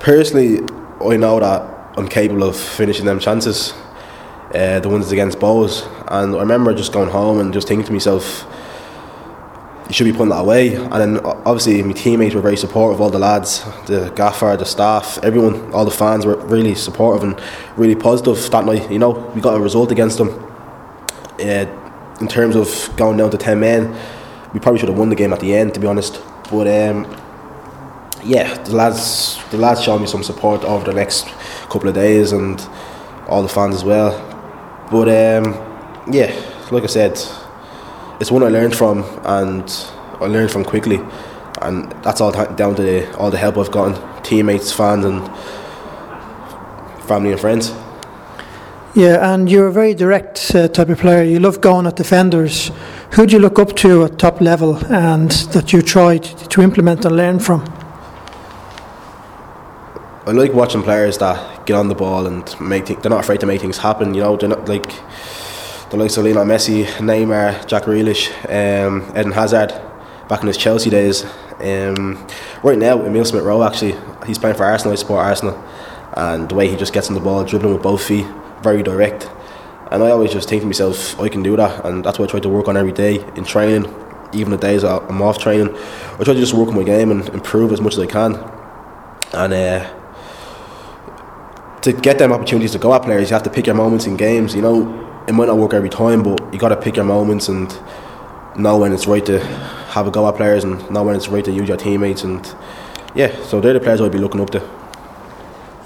Personally, 0.00 0.60
I 1.04 1.16
know 1.16 1.38
that 1.40 1.98
I'm 1.98 2.08
capable 2.08 2.44
of 2.44 2.56
finishing 2.56 3.04
them 3.04 3.20
chances, 3.20 3.74
uh, 4.54 4.80
the 4.80 4.88
ones 4.88 5.12
against 5.12 5.38
Bohs. 5.38 5.86
And 6.10 6.34
I 6.34 6.38
remember 6.38 6.72
just 6.72 6.94
going 6.94 7.10
home 7.10 7.40
and 7.40 7.52
just 7.52 7.68
thinking 7.68 7.86
to 7.86 7.92
myself, 7.92 8.46
you 9.88 9.94
should 9.94 10.04
be 10.04 10.12
putting 10.12 10.30
that 10.30 10.40
away. 10.40 10.74
And 10.74 10.92
then 10.92 11.20
obviously 11.24 11.82
my 11.82 11.92
teammates 11.92 12.34
were 12.34 12.40
very 12.40 12.56
supportive, 12.56 13.00
all 13.00 13.10
the 13.10 13.18
lads, 13.18 13.64
the 13.86 14.12
gaffer, 14.16 14.56
the 14.58 14.64
staff, 14.64 15.18
everyone, 15.22 15.72
all 15.72 15.84
the 15.84 15.90
fans 15.90 16.26
were 16.26 16.36
really 16.46 16.74
supportive 16.74 17.22
and 17.22 17.40
really 17.76 17.94
positive 17.94 18.50
that 18.50 18.64
night. 18.64 18.90
You 18.90 18.98
know, 18.98 19.10
we 19.34 19.40
got 19.40 19.56
a 19.56 19.60
result 19.60 19.92
against 19.92 20.18
them. 20.18 20.30
Uh, 21.38 21.66
in 22.20 22.28
terms 22.28 22.56
of 22.56 22.90
going 22.96 23.18
down 23.18 23.30
to 23.30 23.36
10 23.36 23.60
men, 23.60 23.96
we 24.52 24.60
probably 24.60 24.78
should 24.80 24.88
have 24.88 24.98
won 24.98 25.10
the 25.10 25.16
game 25.16 25.32
at 25.32 25.40
the 25.40 25.54
end, 25.54 25.74
to 25.74 25.80
be 25.80 25.86
honest. 25.86 26.20
But 26.50 26.66
um, 26.66 27.04
yeah, 28.24 28.54
the 28.64 28.74
lads, 28.74 29.38
the 29.50 29.58
lads 29.58 29.82
showed 29.82 29.98
me 29.98 30.06
some 30.06 30.22
support 30.22 30.64
over 30.64 30.84
the 30.84 30.94
next 30.94 31.26
couple 31.68 31.88
of 31.88 31.94
days, 31.94 32.32
and 32.32 32.60
all 33.28 33.42
the 33.42 33.48
fans 33.48 33.74
as 33.74 33.84
well. 33.84 34.12
But 34.90 35.08
um, 35.08 35.52
yeah, 36.12 36.34
like 36.70 36.84
I 36.84 36.86
said, 36.86 37.20
it's 38.20 38.30
one 38.30 38.42
I 38.42 38.48
learned 38.48 38.74
from, 38.74 39.04
and 39.24 39.68
I 40.20 40.26
learned 40.26 40.50
from 40.50 40.64
quickly, 40.64 41.00
and 41.62 41.90
that's 42.02 42.20
all 42.20 42.32
down 42.32 42.74
to 42.76 42.82
the, 42.82 43.16
all 43.16 43.30
the 43.30 43.38
help 43.38 43.58
I've 43.58 43.70
gotten, 43.70 44.22
teammates, 44.22 44.72
fans, 44.72 45.04
and 45.04 45.26
family 47.06 47.32
and 47.32 47.40
friends. 47.40 47.72
Yeah, 48.94 49.34
and 49.34 49.50
you're 49.50 49.66
a 49.66 49.72
very 49.72 49.92
direct 49.92 50.54
uh, 50.54 50.68
type 50.68 50.88
of 50.88 50.98
player. 50.98 51.22
You 51.22 51.38
love 51.38 51.60
going 51.60 51.86
at 51.86 51.96
defenders. 51.96 52.70
Who 53.12 53.26
do 53.26 53.34
you 53.34 53.38
look 53.38 53.58
up 53.58 53.76
to 53.76 54.04
at 54.04 54.18
top 54.18 54.40
level 54.40 54.76
and 54.86 55.30
that 55.52 55.72
you 55.74 55.82
try 55.82 56.16
to, 56.16 56.48
to 56.48 56.62
implement 56.62 57.04
and 57.04 57.14
learn 57.14 57.38
from? 57.38 57.62
I 60.26 60.32
like 60.32 60.54
watching 60.54 60.82
players 60.82 61.18
that 61.18 61.66
get 61.66 61.76
on 61.76 61.88
the 61.88 61.94
ball 61.94 62.26
and 62.26 62.42
make 62.58 62.86
th- 62.86 63.00
they're 63.00 63.10
not 63.10 63.20
afraid 63.20 63.40
to 63.40 63.46
make 63.46 63.60
things 63.60 63.76
happen. 63.78 64.14
You 64.14 64.22
know, 64.22 64.36
they're 64.36 64.48
not 64.48 64.66
like 64.66 64.90
the 65.90 65.96
likes 65.96 66.16
of 66.16 66.24
Lionel 66.24 66.44
Messi, 66.44 66.84
Neymar, 66.84 67.66
Jack 67.66 67.84
Grealish, 67.84 68.30
um, 68.50 69.08
Eden 69.16 69.32
Hazard, 69.32 69.72
back 70.28 70.40
in 70.40 70.48
his 70.48 70.56
Chelsea 70.56 70.90
days. 70.90 71.24
Um, 71.60 72.26
right 72.64 72.76
now, 72.76 73.00
Emil 73.04 73.24
Smith 73.24 73.44
Rowe 73.44 73.62
actually, 73.62 73.94
he's 74.26 74.38
playing 74.38 74.56
for 74.56 74.64
Arsenal. 74.64 74.92
I 74.92 74.96
support 74.96 75.24
Arsenal, 75.24 75.62
and 76.14 76.48
the 76.48 76.54
way 76.56 76.68
he 76.68 76.76
just 76.76 76.92
gets 76.92 77.08
on 77.08 77.14
the 77.14 77.20
ball, 77.20 77.44
dribbling 77.44 77.72
with 77.72 77.82
both 77.82 78.04
feet, 78.04 78.26
very 78.62 78.82
direct. 78.82 79.30
And 79.92 80.02
I 80.02 80.10
always 80.10 80.32
just 80.32 80.48
think 80.48 80.62
to 80.62 80.66
myself, 80.66 81.18
I 81.20 81.28
can 81.28 81.44
do 81.44 81.54
that, 81.56 81.84
and 81.84 82.04
that's 82.04 82.18
what 82.18 82.28
I 82.28 82.30
try 82.32 82.40
to 82.40 82.48
work 82.48 82.66
on 82.66 82.76
every 82.76 82.92
day 82.92 83.24
in 83.36 83.44
training. 83.44 83.86
Even 84.32 84.50
the 84.50 84.58
days 84.58 84.82
I'm 84.82 85.22
off 85.22 85.38
training, 85.38 85.72
I 85.76 86.24
try 86.24 86.34
to 86.34 86.40
just 86.40 86.52
work 86.52 86.68
on 86.68 86.74
my 86.74 86.82
game 86.82 87.12
and 87.12 87.28
improve 87.28 87.72
as 87.72 87.80
much 87.80 87.92
as 87.92 88.00
I 88.00 88.06
can. 88.06 88.34
And 89.32 89.52
uh, 89.52 89.92
to 91.82 91.92
get 91.92 92.18
them 92.18 92.32
opportunities 92.32 92.72
to 92.72 92.78
go 92.78 92.92
at 92.92 93.02
players, 93.02 93.30
you 93.30 93.34
have 93.34 93.44
to 93.44 93.50
pick 93.50 93.66
your 93.66 93.76
moments 93.76 94.06
in 94.06 94.16
games. 94.16 94.52
You 94.56 94.62
know, 94.62 95.05
it 95.26 95.32
might 95.32 95.46
not 95.46 95.56
work 95.56 95.74
every 95.74 95.88
time, 95.90 96.22
but 96.22 96.52
you 96.52 96.58
got 96.58 96.68
to 96.68 96.76
pick 96.76 96.96
your 96.96 97.04
moments 97.04 97.48
and 97.48 97.76
know 98.56 98.78
when 98.78 98.92
it's 98.92 99.06
right 99.06 99.24
to 99.26 99.38
have 99.40 100.06
a 100.06 100.10
go 100.10 100.28
at 100.28 100.36
players 100.36 100.64
and 100.64 100.90
know 100.90 101.02
when 101.02 101.16
it's 101.16 101.28
right 101.28 101.44
to 101.44 101.52
use 101.52 101.68
your 101.68 101.76
teammates. 101.76 102.22
And 102.22 102.46
yeah, 103.14 103.42
so 103.44 103.60
they're 103.60 103.72
the 103.72 103.80
players 103.80 104.00
I'd 104.00 104.12
be 104.12 104.18
looking 104.18 104.40
up 104.40 104.50
to. 104.50 104.76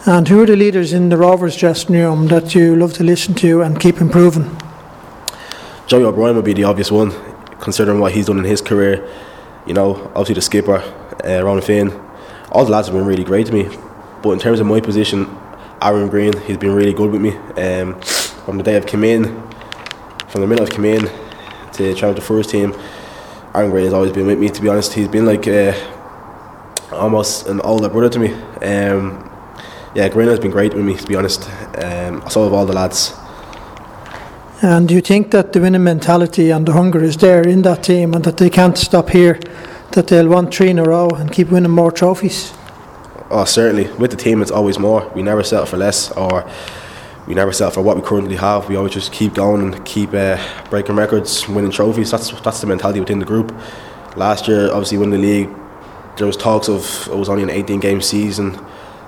And 0.07 0.27
who 0.27 0.43
are 0.43 0.47
the 0.47 0.57
leaders 0.57 0.93
in 0.93 1.11
the 1.11 1.17
Rovers 1.17 1.57
dressing 1.57 1.95
room 1.95 2.29
that 2.29 2.55
you 2.55 2.75
love 2.75 2.95
to 2.95 3.05
listen 3.05 3.35
to 3.35 3.62
and 3.62 3.79
keep 3.79 4.01
improving? 4.01 4.57
Joey 5.87 6.05
O'Brien 6.05 6.37
would 6.37 6.45
be 6.45 6.55
the 6.55 6.65
obvious 6.65 6.91
one, 6.91 7.12
considering 7.61 8.01
what 8.01 8.12
he's 8.12 8.27
done 8.27 8.39
in 8.39 8.45
his 8.45 8.61
career. 8.62 9.07
You 9.67 9.75
know, 9.75 10.11
obviously 10.15 10.35
the 10.37 10.43
skipper, 10.43 10.79
uh, 11.25 11.43
Ron 11.43 11.61
Finn. 11.61 11.91
All 12.51 12.65
the 12.65 12.71
lads 12.71 12.89
have 12.89 12.97
been 12.97 13.07
really 13.07 13.25
great 13.25 13.47
to 13.47 13.53
me. 13.53 13.69
But 14.23 14.31
in 14.31 14.39
terms 14.39 14.61
of 14.61 14.67
my 14.67 14.81
position, 14.81 15.37
Aaron 15.83 16.09
Green, 16.09 16.39
he's 16.43 16.57
been 16.57 16.75
really 16.75 16.93
good 16.93 17.11
with 17.11 17.21
me. 17.21 17.37
Um, 17.61 18.01
from 18.51 18.59
the 18.59 18.64
day 18.64 18.77
I've 18.77 18.85
come 18.85 19.05
in, 19.05 19.27
from 20.27 20.40
the 20.40 20.47
minute 20.48 20.62
I've 20.62 20.70
come 20.70 20.85
in 20.85 21.09
to 21.74 21.94
try 21.94 22.09
out 22.09 22.16
the 22.16 22.20
first 22.20 22.51
team, 22.51 22.74
Aaron 23.55 23.70
Green 23.70 23.85
has 23.85 23.93
always 23.93 24.10
been 24.10 24.27
with 24.27 24.40
me. 24.40 24.48
To 24.48 24.60
be 24.60 24.68
honest, 24.68 24.93
he's 24.93 25.06
been 25.06 25.24
like 25.24 25.47
uh, 25.47 25.72
almost 26.90 27.47
an 27.47 27.60
older 27.60 27.89
brother 27.89 28.09
to 28.09 28.18
me. 28.18 28.32
Um, 28.60 29.31
yeah, 29.94 30.09
Green 30.09 30.27
has 30.27 30.40
been 30.40 30.51
great 30.51 30.74
with 30.74 30.85
me. 30.85 30.97
To 30.97 31.06
be 31.06 31.14
honest, 31.14 31.48
um, 31.78 32.28
so 32.28 32.43
have 32.43 32.52
all 32.52 32.66
the 32.66 32.72
lads. 32.72 33.14
And 34.62 34.89
do 34.89 34.94
you 34.94 35.01
think 35.01 35.31
that 35.31 35.52
the 35.52 35.60
winning 35.60 35.85
mentality 35.85 36.51
and 36.51 36.66
the 36.66 36.72
hunger 36.72 37.05
is 37.05 37.16
there 37.18 37.47
in 37.47 37.62
that 37.62 37.85
team 37.85 38.14
and 38.14 38.24
that 38.24 38.39
they 38.39 38.51
can't 38.51 38.77
stop 38.77 39.10
here, 39.10 39.39
that 39.93 40.09
they'll 40.09 40.28
want 40.28 40.52
three 40.52 40.70
in 40.70 40.81
a 40.81 40.85
row 40.85 41.09
and 41.10 41.31
keep 41.31 41.51
winning 41.51 41.70
more 41.70 41.93
trophies? 41.93 42.52
Oh, 43.31 43.44
certainly. 43.44 43.93
With 43.93 44.10
the 44.10 44.16
team, 44.16 44.43
it's 44.43 44.51
always 44.51 44.77
more. 44.77 45.09
We 45.14 45.22
never 45.22 45.44
settle 45.44 45.66
for 45.66 45.77
less, 45.77 46.10
or 46.10 46.51
we 47.31 47.36
never 47.36 47.52
settle 47.52 47.70
for 47.70 47.82
what 47.82 47.94
we 47.94 48.02
currently 48.02 48.35
have. 48.35 48.69
We 48.69 48.74
always 48.74 48.93
just 48.93 49.12
keep 49.12 49.35
going 49.35 49.62
and 49.62 49.86
keep 49.86 50.12
uh, 50.12 50.36
breaking 50.69 50.97
records, 50.97 51.48
winning 51.48 51.70
trophies. 51.70 52.11
That's 52.11 52.32
that's 52.40 52.61
the 52.61 52.66
mentality 52.66 52.98
within 52.98 53.20
the 53.20 53.24
group. 53.24 53.55
Last 54.16 54.48
year, 54.48 54.66
obviously, 54.73 54.98
winning 54.98 55.20
the 55.20 55.28
league, 55.28 55.48
there 56.16 56.27
was 56.27 56.36
talks 56.36 56.69
of 56.69 56.82
it 57.07 57.16
was 57.16 57.28
only 57.28 57.44
an 57.44 57.51
18 57.51 57.78
game 57.78 58.01
season, 58.02 58.59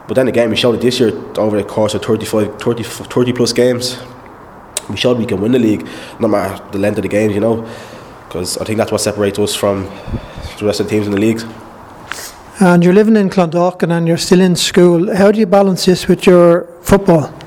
but 0.06 0.14
then 0.14 0.28
again, 0.28 0.50
we 0.50 0.54
showed 0.54 0.76
it 0.76 0.80
this 0.80 1.00
year 1.00 1.10
over 1.36 1.56
the 1.56 1.64
course 1.64 1.94
of 1.94 2.04
35, 2.04 2.60
30, 2.62 2.84
30 2.84 3.32
plus 3.32 3.52
games. 3.52 3.98
We 4.88 4.96
showed 4.96 5.18
we 5.18 5.26
can 5.26 5.40
win 5.40 5.50
the 5.50 5.58
league, 5.58 5.84
no 6.20 6.28
matter 6.28 6.64
the 6.70 6.78
length 6.78 6.98
of 6.98 7.02
the 7.02 7.08
games, 7.08 7.34
you 7.34 7.40
know, 7.40 7.68
because 8.28 8.56
I 8.56 8.64
think 8.64 8.78
that's 8.78 8.92
what 8.92 9.00
separates 9.00 9.40
us 9.40 9.56
from 9.56 9.86
the 10.60 10.66
rest 10.66 10.78
of 10.78 10.86
the 10.86 10.90
teams 10.90 11.06
in 11.06 11.12
the 11.12 11.18
league. 11.18 11.42
And 12.60 12.84
you're 12.84 12.94
living 12.94 13.16
in 13.16 13.30
Clondalkin 13.30 13.90
and 13.90 14.06
you're 14.06 14.16
still 14.16 14.40
in 14.40 14.54
school. 14.54 15.12
How 15.12 15.32
do 15.32 15.40
you 15.40 15.46
balance 15.46 15.86
this 15.86 16.06
with 16.06 16.24
your 16.24 16.68
football? 16.82 17.41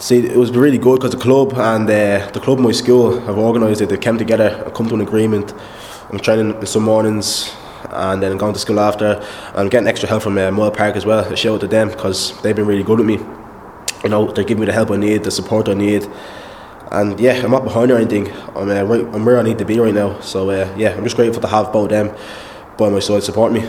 See, 0.00 0.24
it 0.24 0.36
was 0.36 0.52
really 0.52 0.78
good 0.78 1.00
because 1.00 1.10
the 1.10 1.18
club 1.18 1.54
and 1.54 1.90
uh, 1.90 2.30
the 2.30 2.38
club 2.38 2.60
my 2.60 2.70
school 2.70 3.18
have 3.18 3.36
organised 3.36 3.80
it. 3.80 3.88
They 3.88 3.96
came 3.96 4.16
together 4.16 4.62
and 4.64 4.72
come 4.72 4.88
to 4.90 4.94
an 4.94 5.00
agreement. 5.00 5.52
I'm 6.10 6.20
training 6.20 6.54
in 6.54 6.66
some 6.66 6.84
mornings 6.84 7.52
and 7.90 8.22
then 8.22 8.36
going 8.36 8.52
to 8.52 8.60
school 8.60 8.78
after. 8.78 9.20
I'm 9.56 9.68
getting 9.68 9.88
extra 9.88 10.08
help 10.08 10.22
from 10.22 10.38
uh, 10.38 10.52
Moyle 10.52 10.70
Park 10.70 10.94
as 10.94 11.04
well. 11.04 11.24
I 11.24 11.34
shout 11.34 11.54
out 11.54 11.60
to 11.62 11.66
them 11.66 11.88
because 11.88 12.40
they've 12.42 12.54
been 12.54 12.66
really 12.66 12.84
good 12.84 12.98
with 12.98 13.08
me. 13.08 13.18
You 14.04 14.10
know, 14.10 14.30
they're 14.30 14.44
giving 14.44 14.60
me 14.60 14.66
the 14.66 14.72
help 14.72 14.92
I 14.92 14.98
need, 14.98 15.24
the 15.24 15.32
support 15.32 15.68
I 15.68 15.74
need. 15.74 16.08
And 16.92 17.18
yeah, 17.18 17.32
I'm 17.42 17.50
not 17.50 17.64
behind 17.64 17.90
or 17.90 17.96
anything. 17.96 18.30
I'm, 18.54 18.70
uh, 18.70 18.84
right, 18.84 19.04
I'm 19.04 19.24
where 19.24 19.40
I 19.40 19.42
need 19.42 19.58
to 19.58 19.64
be 19.64 19.80
right 19.80 19.92
now. 19.92 20.20
So 20.20 20.50
uh, 20.50 20.72
yeah, 20.78 20.94
I'm 20.96 21.02
just 21.02 21.16
grateful 21.16 21.42
to 21.42 21.48
have 21.48 21.72
both 21.72 21.90
them 21.90 22.14
by 22.76 22.88
my 22.88 23.00
side 23.00 23.24
support 23.24 23.50
me. 23.50 23.68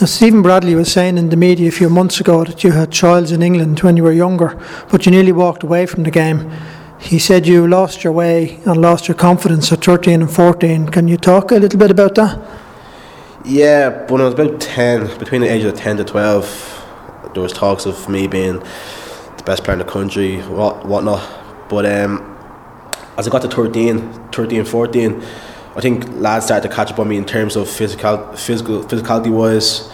Now, 0.00 0.06
Stephen 0.06 0.40
Bradley 0.40 0.74
was 0.74 0.90
saying 0.90 1.18
in 1.18 1.28
the 1.28 1.36
media 1.36 1.68
a 1.68 1.70
few 1.70 1.90
months 1.90 2.20
ago 2.20 2.42
that 2.44 2.64
you 2.64 2.72
had 2.72 2.90
trials 2.90 3.32
in 3.32 3.42
England 3.42 3.80
when 3.80 3.98
you 3.98 4.02
were 4.02 4.12
younger, 4.12 4.58
but 4.90 5.04
you 5.04 5.12
nearly 5.12 5.32
walked 5.32 5.62
away 5.62 5.84
from 5.84 6.04
the 6.04 6.10
game. 6.10 6.50
He 6.98 7.18
said 7.18 7.46
you 7.46 7.68
lost 7.68 8.02
your 8.02 8.14
way 8.14 8.60
and 8.64 8.80
lost 8.80 9.08
your 9.08 9.14
confidence 9.14 9.70
at 9.72 9.84
13 9.84 10.22
and 10.22 10.30
14. 10.32 10.88
Can 10.88 11.06
you 11.06 11.18
talk 11.18 11.50
a 11.50 11.56
little 11.56 11.78
bit 11.78 11.90
about 11.90 12.14
that? 12.14 12.40
Yeah, 13.44 14.06
when 14.10 14.22
I 14.22 14.24
was 14.24 14.32
about 14.32 14.58
10, 14.58 15.18
between 15.18 15.42
the 15.42 15.52
ages 15.52 15.70
of 15.70 15.78
10 15.78 15.98
to 15.98 16.04
12, 16.04 17.30
there 17.34 17.42
was 17.42 17.52
talks 17.52 17.84
of 17.84 18.08
me 18.08 18.26
being 18.26 18.60
the 18.60 19.42
best 19.44 19.64
player 19.64 19.78
in 19.78 19.84
the 19.84 19.92
country, 19.92 20.40
what 20.44 20.86
whatnot. 20.86 21.68
But 21.68 21.84
um, 21.84 22.38
as 23.18 23.28
I 23.28 23.30
got 23.30 23.42
to 23.42 23.48
13, 23.48 24.30
13, 24.32 24.64
14, 24.64 25.22
I 25.80 25.82
think 25.82 26.06
lads 26.10 26.44
started 26.44 26.68
to 26.68 26.74
catch 26.74 26.92
up 26.92 26.98
on 26.98 27.08
me 27.08 27.16
in 27.16 27.24
terms 27.24 27.56
of 27.56 27.66
physical, 27.66 28.18
physical, 28.36 28.84
physicality 28.84 29.30
wise. 29.30 29.88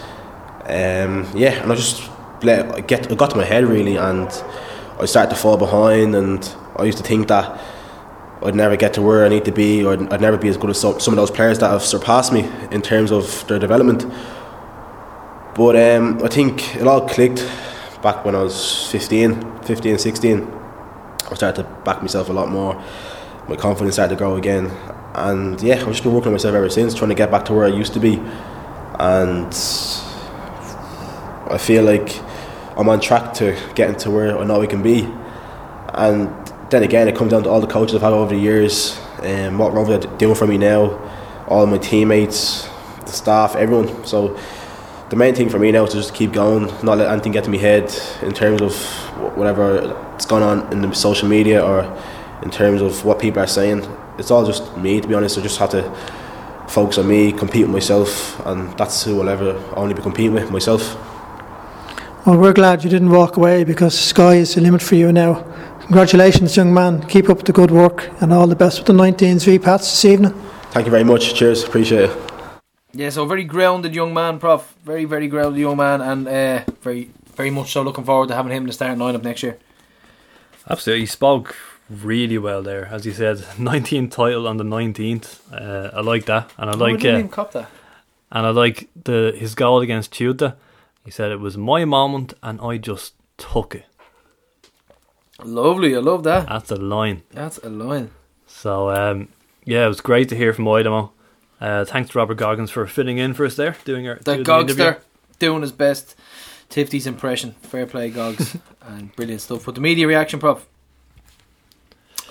Um, 0.65 1.25
yeah, 1.33 1.63
and 1.63 1.71
I 1.71 1.75
just 1.75 2.11
let 2.43 2.85
get, 2.89 3.09
I 3.09 3.15
got 3.15 3.29
to 3.29 3.37
my 3.37 3.45
head 3.45 3.63
really, 3.63 3.95
and 3.95 4.27
I 4.99 5.05
started 5.05 5.29
to 5.29 5.37
fall 5.37 5.55
behind, 5.55 6.13
and 6.13 6.53
I 6.75 6.83
used 6.83 6.97
to 6.97 7.05
think 7.05 7.29
that 7.29 7.61
I'd 8.43 8.53
never 8.53 8.75
get 8.75 8.95
to 8.95 9.01
where 9.01 9.23
I 9.23 9.29
need 9.29 9.45
to 9.45 9.53
be, 9.53 9.85
or 9.85 9.93
I'd 9.93 10.19
never 10.19 10.35
be 10.35 10.49
as 10.49 10.57
good 10.57 10.71
as 10.71 10.77
some, 10.77 10.99
some 10.99 11.13
of 11.13 11.15
those 11.15 11.31
players 11.31 11.57
that 11.59 11.69
have 11.69 11.83
surpassed 11.83 12.33
me 12.33 12.41
in 12.69 12.81
terms 12.81 13.09
of 13.09 13.47
their 13.47 13.57
development. 13.57 14.05
But 15.55 15.77
um, 15.77 16.21
I 16.21 16.27
think 16.27 16.75
it 16.75 16.85
all 16.85 17.07
clicked 17.07 17.49
back 18.03 18.25
when 18.25 18.35
I 18.35 18.43
was 18.43 18.91
15, 18.91 19.61
15, 19.61 19.99
16. 19.99 20.51
I 21.31 21.33
started 21.35 21.63
to 21.63 21.69
back 21.85 22.01
myself 22.01 22.27
a 22.27 22.33
lot 22.33 22.49
more. 22.49 22.75
My 23.47 23.55
confidence 23.55 23.95
started 23.95 24.15
to 24.15 24.17
grow 24.17 24.35
again. 24.35 24.71
And 25.13 25.61
yeah, 25.61 25.75
I've 25.75 25.87
just 25.87 26.03
been 26.03 26.13
working 26.13 26.27
on 26.27 26.33
myself 26.33 26.53
ever 26.53 26.69
since, 26.69 26.93
trying 26.93 27.09
to 27.09 27.15
get 27.15 27.31
back 27.31 27.45
to 27.45 27.53
where 27.53 27.65
I 27.65 27.69
used 27.69 27.93
to 27.93 27.99
be. 27.99 28.21
And 28.99 29.47
I 31.49 31.57
feel 31.57 31.83
like 31.83 32.21
I'm 32.77 32.89
on 32.89 32.99
track 32.99 33.33
to 33.35 33.57
getting 33.73 33.95
to 33.97 34.11
where 34.11 34.37
I 34.37 34.43
know 34.43 34.61
I 34.61 34.67
can 34.67 34.83
be. 34.83 35.09
And 35.93 36.29
then 36.69 36.83
again, 36.83 37.07
it 37.07 37.15
comes 37.15 37.31
down 37.31 37.43
to 37.43 37.49
all 37.49 37.61
the 37.61 37.67
coaches 37.67 37.95
I've 37.95 38.01
had 38.01 38.13
over 38.13 38.35
the 38.35 38.39
years 38.39 38.99
and 39.23 39.57
what 39.57 39.73
Rover 39.73 39.95
are 39.95 40.17
doing 40.17 40.35
for 40.35 40.45
me 40.45 40.57
now, 40.57 40.99
all 41.47 41.65
my 41.65 41.77
teammates, 41.77 42.67
the 43.05 43.11
staff, 43.11 43.55
everyone. 43.55 44.05
So 44.05 44.37
the 45.09 45.15
main 45.15 45.33
thing 45.33 45.49
for 45.49 45.57
me 45.57 45.71
now 45.71 45.85
is 45.85 45.91
to 45.91 45.97
just 45.97 46.13
keep 46.13 46.33
going, 46.33 46.65
not 46.83 46.97
let 46.97 47.09
anything 47.09 47.31
get 47.31 47.45
to 47.45 47.49
my 47.49 47.57
head 47.57 47.95
in 48.21 48.33
terms 48.33 48.61
of 48.61 48.75
wh- 49.15 49.37
whatever 49.37 50.15
is 50.19 50.25
going 50.25 50.43
on 50.43 50.71
in 50.73 50.81
the 50.81 50.93
social 50.93 51.29
media 51.29 51.65
or 51.65 51.83
in 52.41 52.51
terms 52.51 52.81
of 52.81 53.03
what 53.05 53.19
people 53.19 53.41
are 53.41 53.47
saying. 53.47 53.85
It's 54.17 54.31
all 54.31 54.45
just 54.45 54.75
me, 54.77 55.01
to 55.01 55.07
be 55.07 55.13
honest. 55.13 55.37
I 55.37 55.41
just 55.41 55.59
have 55.59 55.71
to 55.71 55.83
focus 56.67 56.97
on 56.97 57.07
me, 57.07 57.31
compete 57.31 57.63
with 57.63 57.71
myself, 57.71 58.45
and 58.45 58.77
that's 58.77 59.03
who 59.03 59.21
I'll 59.21 59.29
ever 59.29 59.61
only 59.75 59.93
be 59.93 60.01
competing 60.01 60.33
with 60.33 60.51
myself. 60.51 60.95
Well, 62.25 62.37
we're 62.37 62.53
glad 62.53 62.83
you 62.83 62.89
didn't 62.89 63.09
walk 63.09 63.37
away 63.37 63.63
because 63.63 63.93
the 63.93 64.03
sky 64.03 64.35
is 64.35 64.55
the 64.55 64.61
limit 64.61 64.81
for 64.81 64.95
you 64.95 65.11
now. 65.11 65.45
Congratulations, 65.81 66.57
young 66.57 66.73
man. 66.73 67.01
Keep 67.07 67.29
up 67.29 67.43
the 67.43 67.53
good 67.53 67.71
work 67.71 68.09
and 68.21 68.33
all 68.33 68.47
the 68.47 68.55
best 68.55 68.79
with 68.79 68.87
the 68.87 68.93
19s 68.93 69.45
V 69.45 69.59
Pats 69.59 69.89
this 69.89 70.03
evening. 70.03 70.33
Thank 70.71 70.85
you 70.85 70.91
very 70.91 71.05
much. 71.05 71.33
Cheers. 71.33 71.63
Appreciate 71.63 72.09
it. 72.09 72.17
Yeah, 72.91 73.11
so 73.11 73.25
very 73.25 73.45
grounded 73.45 73.95
young 73.95 74.13
man, 74.13 74.39
Prof. 74.39 74.75
Very, 74.83 75.05
very 75.05 75.27
grounded 75.27 75.61
young 75.61 75.77
man, 75.77 76.01
and 76.01 76.27
uh, 76.27 76.63
very, 76.81 77.11
very 77.35 77.49
much 77.49 77.71
so 77.71 77.83
looking 77.83 78.03
forward 78.03 78.27
to 78.27 78.35
having 78.35 78.51
him 78.51 78.63
in 78.63 78.67
the 78.67 78.73
starting 78.73 78.97
lineup 78.97 79.23
next 79.23 79.43
year. 79.43 79.57
Absolutely, 80.69 81.01
he 81.01 81.05
spoke 81.05 81.55
really 81.89 82.37
well 82.37 82.61
there, 82.61 82.85
as 82.87 83.05
you 83.05 83.11
said. 83.13 83.37
19th 83.57 84.11
title 84.11 84.47
on 84.47 84.57
the 84.57 84.63
19th. 84.63 85.39
Uh, 85.51 85.89
I 85.95 86.01
like 86.01 86.25
that, 86.25 86.51
and 86.57 86.69
I 86.69 86.73
Oh, 86.73 86.77
like 86.77 87.03
uh, 87.05 87.23
cop 87.27 87.51
that. 87.53 87.69
and 88.31 88.45
I 88.45 88.49
like 88.49 88.89
the 89.03 89.33
his 89.37 89.55
goal 89.55 89.81
against 89.81 90.11
Teuta. 90.13 90.55
He 91.05 91.11
said 91.11 91.31
it 91.31 91.39
was 91.39 91.57
my 91.57 91.85
moment, 91.85 92.33
and 92.43 92.59
I 92.61 92.77
just 92.77 93.13
took 93.37 93.75
it. 93.75 93.85
Lovely, 95.43 95.95
I 95.95 95.99
love 95.99 96.23
that. 96.23 96.47
That's 96.47 96.71
a 96.71 96.75
line. 96.75 97.21
That's 97.31 97.59
a 97.59 97.69
line. 97.69 98.09
So 98.47 98.89
um, 98.89 99.27
yeah, 99.65 99.85
it 99.85 99.87
was 99.87 100.01
great 100.01 100.29
to 100.29 100.35
hear 100.35 100.53
from 100.53 100.65
Aidomo. 100.65 101.11
Uh, 101.61 101.85
thanks 101.85 102.09
to 102.11 102.17
Robert 102.17 102.35
Goggins 102.35 102.69
for 102.71 102.85
fitting 102.87 103.17
in 103.17 103.33
for 103.33 103.45
us 103.45 103.55
there, 103.55 103.75
doing 103.85 104.07
our 104.07 104.15
The 104.15 104.33
doing 104.33 104.43
Gogs 104.43 104.75
there 104.75 104.99
doing 105.39 105.61
his 105.61 105.71
best. 105.71 106.15
Tifty's 106.69 107.07
impression. 107.07 107.53
Fair 107.61 107.85
play, 107.85 108.09
Gogs. 108.09 108.57
and 108.81 109.15
brilliant 109.15 109.41
stuff. 109.41 109.65
But 109.65 109.75
the 109.75 109.81
media 109.81 110.07
reaction, 110.07 110.39
Prof. 110.39 110.65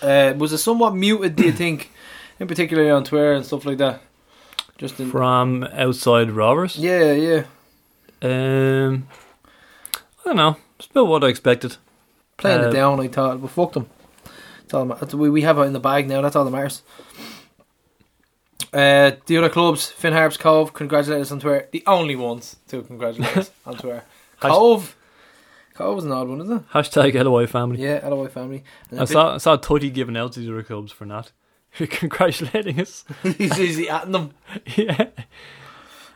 Uh, 0.02 0.34
was 0.36 0.52
it 0.52 0.58
somewhat 0.58 0.94
muted, 0.94 1.36
do 1.36 1.44
you 1.44 1.52
think? 1.64 1.90
In 2.38 2.46
particular 2.48 2.92
on 2.92 3.04
Twitter 3.04 3.32
and 3.32 3.44
stuff 3.46 3.64
like 3.64 3.78
that? 3.78 4.02
Just 4.78 5.00
in. 5.00 5.10
from 5.10 5.64
outside 5.72 6.30
Rovers. 6.30 6.76
Yeah, 6.76 7.12
yeah. 7.12 7.44
Um, 8.20 9.08
I 9.94 10.24
don't 10.26 10.36
know. 10.36 10.56
It's 10.78 10.88
about 10.88 11.06
what 11.06 11.24
I 11.24 11.28
expected. 11.28 11.76
Playing 12.36 12.64
Uh, 12.64 12.68
it 12.68 12.72
down, 12.72 13.00
I 13.00 13.08
thought. 13.08 13.40
But 13.40 13.50
fuck 13.50 13.72
them. 13.72 13.88
That's 14.62 14.74
all 14.74 14.84
that 14.84 15.14
we, 15.14 15.30
we 15.30 15.42
have 15.42 15.56
it 15.58 15.62
in 15.62 15.72
the 15.72 15.80
bag 15.80 16.08
now. 16.08 16.20
That's 16.20 16.36
all 16.36 16.44
that 16.44 16.50
matters. 16.50 16.82
Uh, 18.72 19.12
the 19.26 19.38
other 19.38 19.48
clubs, 19.48 19.86
Finn 19.90 20.12
Harps 20.12 20.36
Cove, 20.36 20.74
congratulate 20.74 21.22
us 21.22 21.32
on 21.32 21.40
Twitter. 21.40 21.68
The 21.72 21.82
only 21.86 22.16
ones 22.16 22.56
to 22.68 22.82
congratulate 22.82 23.36
us 23.36 23.50
on 23.66 23.76
Twitter. 23.78 24.04
Cove. 24.40 24.94
Cove 25.76 25.96
was 25.96 26.04
an 26.06 26.12
odd 26.12 26.28
one, 26.28 26.40
isn't 26.40 26.56
it? 26.56 26.70
Hashtag 26.70 27.22
LOI 27.22 27.46
family. 27.46 27.82
Yeah, 27.82 28.00
LOI 28.08 28.28
family. 28.28 28.64
And 28.90 29.00
I 29.00 29.02
a 29.02 29.06
saw 29.06 29.34
I 29.34 29.38
saw 29.38 29.56
Tutty 29.58 29.92
giving 29.92 30.16
out 30.16 30.32
to 30.32 30.40
the 30.40 30.50
other 30.50 30.62
clubs 30.62 30.90
for 30.90 31.04
that. 31.06 31.32
Congratulating 31.76 32.80
us. 32.80 33.04
bit- 33.22 33.36
he's 33.38 33.60
easy 33.60 33.88
at 33.88 34.10
them. 34.10 34.32
yeah. 34.76 35.08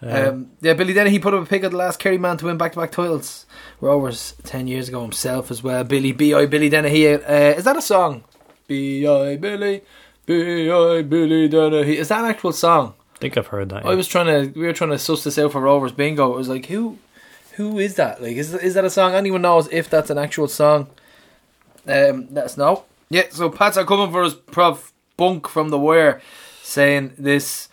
Um, 0.02 0.52
yeah, 0.62 0.72
Billy 0.72 0.94
Dennehy, 0.94 1.12
he 1.12 1.18
put 1.18 1.34
up 1.34 1.42
a 1.42 1.46
pick 1.46 1.62
of 1.62 1.72
the 1.72 1.76
last 1.76 1.98
Kerry 1.98 2.16
man 2.16 2.38
to 2.38 2.46
win 2.46 2.56
back 2.56 2.72
to 2.72 2.78
back 2.78 2.90
titles. 2.90 3.44
Rovers 3.82 4.34
10 4.44 4.66
years 4.66 4.88
ago 4.88 5.02
himself 5.02 5.50
as 5.50 5.62
well. 5.62 5.84
Billy, 5.84 6.12
B.I. 6.12 6.46
Billy 6.46 6.70
Dennehy. 6.70 7.16
Uh, 7.16 7.52
is 7.58 7.64
that 7.64 7.76
a 7.76 7.82
song? 7.82 8.24
B.I. 8.66 9.36
Billy, 9.36 9.82
B.I. 10.24 11.02
Billy 11.02 11.48
Dennehy. 11.48 11.98
Is 11.98 12.08
that 12.08 12.24
an 12.24 12.30
actual 12.30 12.52
song? 12.52 12.94
I 13.16 13.18
think 13.18 13.36
I've 13.36 13.48
heard 13.48 13.68
that. 13.68 13.84
I 13.84 13.94
was 13.94 14.08
trying 14.08 14.52
to, 14.52 14.58
we 14.58 14.64
were 14.64 14.72
trying 14.72 14.88
to 14.90 14.98
suss 14.98 15.22
this 15.24 15.38
out 15.38 15.52
for 15.52 15.60
Rovers 15.60 15.92
bingo. 15.92 16.32
It 16.32 16.36
was 16.38 16.48
like, 16.48 16.64
who, 16.64 16.96
who 17.60 17.78
is 17.78 17.96
that? 17.96 18.22
Like, 18.22 18.36
is 18.36 18.54
is 18.54 18.74
that 18.74 18.84
a 18.84 18.90
song? 18.90 19.14
Anyone 19.14 19.42
knows 19.42 19.68
if 19.70 19.90
that's 19.90 20.10
an 20.10 20.18
actual 20.18 20.48
song? 20.48 20.88
Um, 21.86 22.28
let 22.30 22.44
us 22.44 22.56
know. 22.56 22.84
Yeah, 23.10 23.24
so 23.30 23.50
Pats 23.50 23.76
are 23.76 23.84
coming 23.84 24.10
for 24.10 24.24
us, 24.24 24.34
Prof 24.34 24.92
Bunk 25.16 25.48
from 25.48 25.68
the 25.68 25.78
Wire, 25.78 26.20
saying 26.62 27.12
this. 27.18 27.68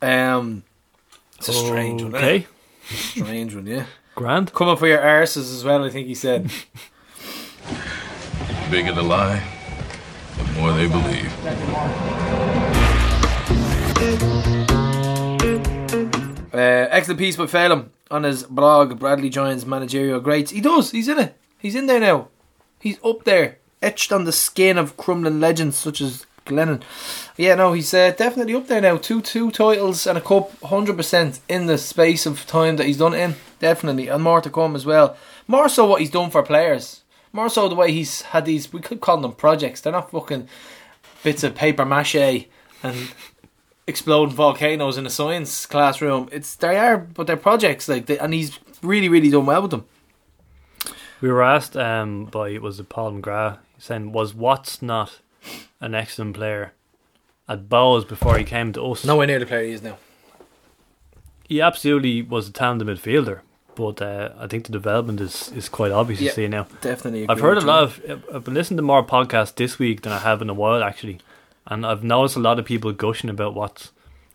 Um, 0.00 0.62
it's 1.38 1.48
a 1.48 1.52
strange 1.52 2.02
one. 2.02 2.14
isn't? 2.14 2.24
Okay. 2.24 2.46
Strange 2.84 3.54
one, 3.54 3.66
yeah. 3.66 3.86
Grand. 4.14 4.52
Coming 4.52 4.76
for 4.76 4.86
your 4.86 5.00
arses 5.00 5.52
as 5.54 5.64
well, 5.64 5.84
I 5.84 5.90
think 5.90 6.06
he 6.06 6.14
said. 6.14 6.50
bigger 8.70 8.92
the 8.92 9.02
lie, 9.02 9.42
the 10.36 10.44
more 10.52 10.72
they 10.72 10.86
believe. 10.86 11.30
Uh, 16.60 16.88
excellent 16.90 17.18
piece 17.18 17.36
by 17.36 17.46
Phelan 17.46 17.90
on 18.10 18.24
his 18.24 18.42
blog. 18.42 18.98
Bradley 18.98 19.30
joins 19.30 19.64
managerial 19.64 20.20
greats. 20.20 20.50
He 20.50 20.60
does. 20.60 20.90
He's 20.90 21.08
in 21.08 21.18
it. 21.18 21.34
He's 21.56 21.74
in 21.74 21.86
there 21.86 22.00
now. 22.00 22.28
He's 22.78 22.98
up 23.02 23.24
there, 23.24 23.56
etched 23.80 24.12
on 24.12 24.24
the 24.24 24.32
skin 24.32 24.76
of 24.76 24.98
Crumlin 24.98 25.40
legends 25.40 25.78
such 25.78 26.02
as 26.02 26.26
Glennon. 26.44 26.82
Yeah, 27.38 27.54
no, 27.54 27.72
he's 27.72 27.94
uh, 27.94 28.10
definitely 28.10 28.54
up 28.54 28.66
there 28.66 28.82
now. 28.82 28.98
Two 28.98 29.22
two 29.22 29.50
titles 29.50 30.06
and 30.06 30.18
a 30.18 30.20
cup, 30.20 30.52
hundred 30.64 30.98
percent 30.98 31.40
in 31.48 31.64
the 31.64 31.78
space 31.78 32.26
of 32.26 32.46
time 32.46 32.76
that 32.76 32.86
he's 32.86 32.98
done 32.98 33.14
it 33.14 33.20
in. 33.20 33.36
Definitely, 33.58 34.08
and 34.08 34.22
more 34.22 34.42
to 34.42 34.50
come 34.50 34.76
as 34.76 34.84
well. 34.84 35.16
More 35.48 35.70
so 35.70 35.86
what 35.86 36.00
he's 36.00 36.10
done 36.10 36.28
for 36.28 36.42
players. 36.42 37.04
More 37.32 37.48
so 37.48 37.70
the 37.70 37.74
way 37.74 37.90
he's 37.90 38.20
had 38.20 38.44
these. 38.44 38.70
We 38.70 38.80
could 38.80 39.00
call 39.00 39.16
them 39.16 39.32
projects. 39.32 39.80
They're 39.80 39.94
not 39.94 40.10
fucking 40.10 40.46
bits 41.22 41.42
of 41.42 41.54
paper 41.54 41.86
mache 41.86 42.48
and 42.82 43.12
exploding 43.90 44.34
volcanoes 44.34 44.96
in 44.96 45.04
a 45.04 45.10
science 45.10 45.66
classroom. 45.66 46.28
It's 46.32 46.54
they 46.56 46.78
are, 46.78 46.96
but 46.96 47.26
they're 47.26 47.36
projects 47.36 47.88
like, 47.88 48.06
they, 48.06 48.18
and 48.18 48.32
he's 48.32 48.58
really, 48.82 49.08
really 49.10 49.30
done 49.30 49.44
well 49.46 49.62
with 49.62 49.70
them. 49.72 49.84
We 51.20 51.28
were 51.30 51.42
asked 51.42 51.76
um, 51.76 52.24
by 52.24 52.56
was 52.58 52.80
it 52.80 52.88
Paul 52.88 53.12
McGrath 53.12 53.58
saying 53.78 54.12
was 54.12 54.32
Watts 54.34 54.80
not 54.80 55.20
an 55.80 55.94
excellent 55.94 56.34
player 56.36 56.72
at 57.46 57.68
Bohs 57.68 58.08
before 58.08 58.38
he 58.38 58.44
came 58.44 58.72
to 58.72 58.82
us? 58.92 59.04
Nowhere 59.04 59.26
near 59.26 59.38
the 59.38 59.44
player 59.46 59.64
he 59.66 59.72
is 59.72 59.82
now. 59.82 59.98
he 61.48 61.60
absolutely 61.60 62.22
was 62.22 62.48
a 62.48 62.52
talented 62.52 62.88
midfielder, 62.88 63.40
but 63.74 64.00
uh, 64.00 64.30
I 64.38 64.46
think 64.46 64.64
the 64.66 64.72
development 64.72 65.20
is, 65.20 65.50
is 65.52 65.68
quite 65.68 65.92
obvious 65.92 66.20
Yeah. 66.20 66.30
to 66.30 66.34
see 66.36 66.48
now. 66.48 66.66
Definitely, 66.80 67.26
I've 67.28 67.40
heard 67.40 67.58
a 67.58 67.62
lot 67.62 67.82
of. 67.82 68.22
I've 68.32 68.44
been 68.44 68.54
listening 68.54 68.76
to 68.78 68.82
more 68.82 69.04
podcasts 69.04 69.54
this 69.54 69.78
week 69.78 70.02
than 70.02 70.12
I 70.12 70.18
have 70.18 70.40
in 70.40 70.48
a 70.48 70.54
while 70.54 70.82
actually, 70.82 71.18
and 71.70 71.86
I've 71.86 72.04
noticed 72.04 72.36
a 72.36 72.40
lot 72.40 72.58
of 72.58 72.64
people 72.66 72.92
gushing 72.92 73.30
about 73.30 73.54
Watts, 73.54 73.92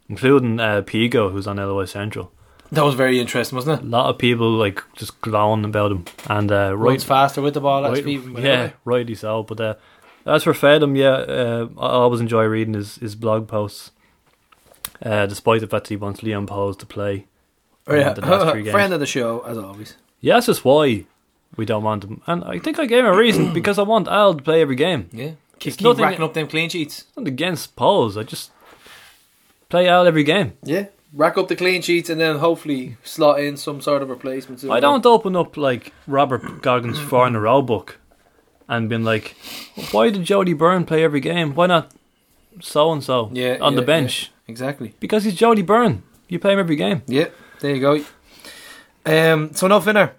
including 0.09 0.59
uh, 0.59 0.81
Pico, 0.83 1.29
who's 1.29 1.45
on 1.45 1.57
LOI 1.57 1.85
Central. 1.85 2.31
That 2.71 2.83
was 2.83 2.95
very 2.95 3.19
interesting, 3.19 3.55
wasn't 3.57 3.81
it? 3.81 3.85
A 3.85 3.89
lot 3.89 4.09
of 4.09 4.17
people 4.17 4.49
like 4.51 4.81
just 4.95 5.21
glowing 5.21 5.63
about 5.65 5.91
him, 5.91 6.05
and 6.27 6.51
uh, 6.51 6.75
right, 6.75 6.89
Runs 6.89 7.03
faster 7.03 7.41
with 7.41 7.53
the 7.53 7.61
ball. 7.61 7.83
That's 7.83 7.99
right, 7.99 8.07
even 8.07 8.35
yeah, 8.37 8.71
rightly 8.85 9.13
so. 9.13 9.43
But 9.43 9.59
uh, 9.61 9.75
as 10.25 10.43
for 10.43 10.53
Fedham, 10.53 10.97
yeah, 10.97 11.09
uh, 11.11 11.67
I 11.77 11.89
always 11.89 12.21
enjoy 12.21 12.45
reading 12.45 12.73
his, 12.73 12.95
his 12.95 13.15
blog 13.15 13.47
posts. 13.47 13.91
Uh, 15.03 15.25
despite 15.25 15.59
the 15.61 15.67
fact 15.67 15.85
that 15.85 15.89
he 15.89 15.95
wants 15.97 16.23
Leon 16.23 16.47
Pohls 16.47 16.79
to 16.79 16.85
play, 16.85 17.27
Oh, 17.85 17.93
yeah. 17.95 18.13
the 18.13 18.21
last 18.21 18.51
three 18.51 18.63
games. 18.63 18.71
friend 18.71 18.93
of 18.93 18.99
the 18.99 19.05
show 19.05 19.41
as 19.41 19.57
always. 19.57 19.95
Yeah, 20.21 20.35
that's 20.35 20.45
just 20.47 20.63
why 20.65 21.05
we 21.57 21.65
don't 21.65 21.83
want 21.83 22.03
him. 22.05 22.21
And 22.25 22.43
I 22.45 22.59
think 22.59 22.79
I 22.79 22.85
gave 22.85 22.99
him 22.99 23.13
a 23.13 23.15
reason 23.17 23.53
because 23.53 23.77
I 23.77 23.83
want 23.83 24.07
Al 24.07 24.33
to 24.35 24.41
play 24.41 24.61
every 24.61 24.75
game. 24.75 25.09
Yeah, 25.11 25.31
keep, 25.59 25.77
keep 25.77 25.97
racking 25.97 26.23
up 26.23 26.33
them 26.33 26.47
clean 26.47 26.69
sheets. 26.69 27.05
Not 27.17 27.27
against 27.27 27.75
Pauls. 27.75 28.17
I 28.17 28.23
just 28.23 28.51
play 29.69 29.87
out 29.87 30.07
every 30.07 30.23
game. 30.23 30.53
Yeah, 30.63 30.87
rack 31.13 31.37
up 31.37 31.47
the 31.47 31.55
clean 31.55 31.81
sheets 31.81 32.09
and 32.09 32.19
then 32.19 32.37
hopefully 32.37 32.97
slot 33.03 33.39
in 33.39 33.57
some 33.57 33.81
sort 33.81 34.01
of 34.01 34.09
replacement. 34.09 34.63
I 34.65 34.79
don't 34.79 35.05
open 35.05 35.35
up 35.35 35.57
like 35.57 35.93
Robert 36.07 36.61
Goggins 36.61 36.99
four 36.99 37.27
in 37.27 37.35
a 37.35 37.39
row 37.39 37.61
book 37.61 37.99
and 38.67 38.89
been 38.89 39.03
like, 39.03 39.35
why 39.91 40.09
did 40.09 40.23
Jody 40.23 40.53
Byrne 40.53 40.85
play 40.85 41.03
every 41.03 41.19
game? 41.19 41.53
Why 41.55 41.67
not 41.67 41.91
so 42.61 42.91
and 42.91 43.03
so 43.03 43.29
Yeah, 43.33 43.57
on 43.61 43.75
the 43.75 43.81
yeah, 43.81 43.85
bench? 43.85 44.31
exactly. 44.47 44.93
Because 44.99 45.23
he's 45.23 45.35
Jody 45.35 45.61
Byrne. 45.61 46.03
You 46.27 46.39
play 46.39 46.53
him 46.53 46.59
every 46.59 46.75
game. 46.75 47.03
Yeah, 47.07 47.27
there 47.59 47.75
you 47.75 47.81
go. 47.81 48.03
Um, 49.05 49.53
so 49.53 49.67
no 49.67 49.79
Finner. 49.79 50.13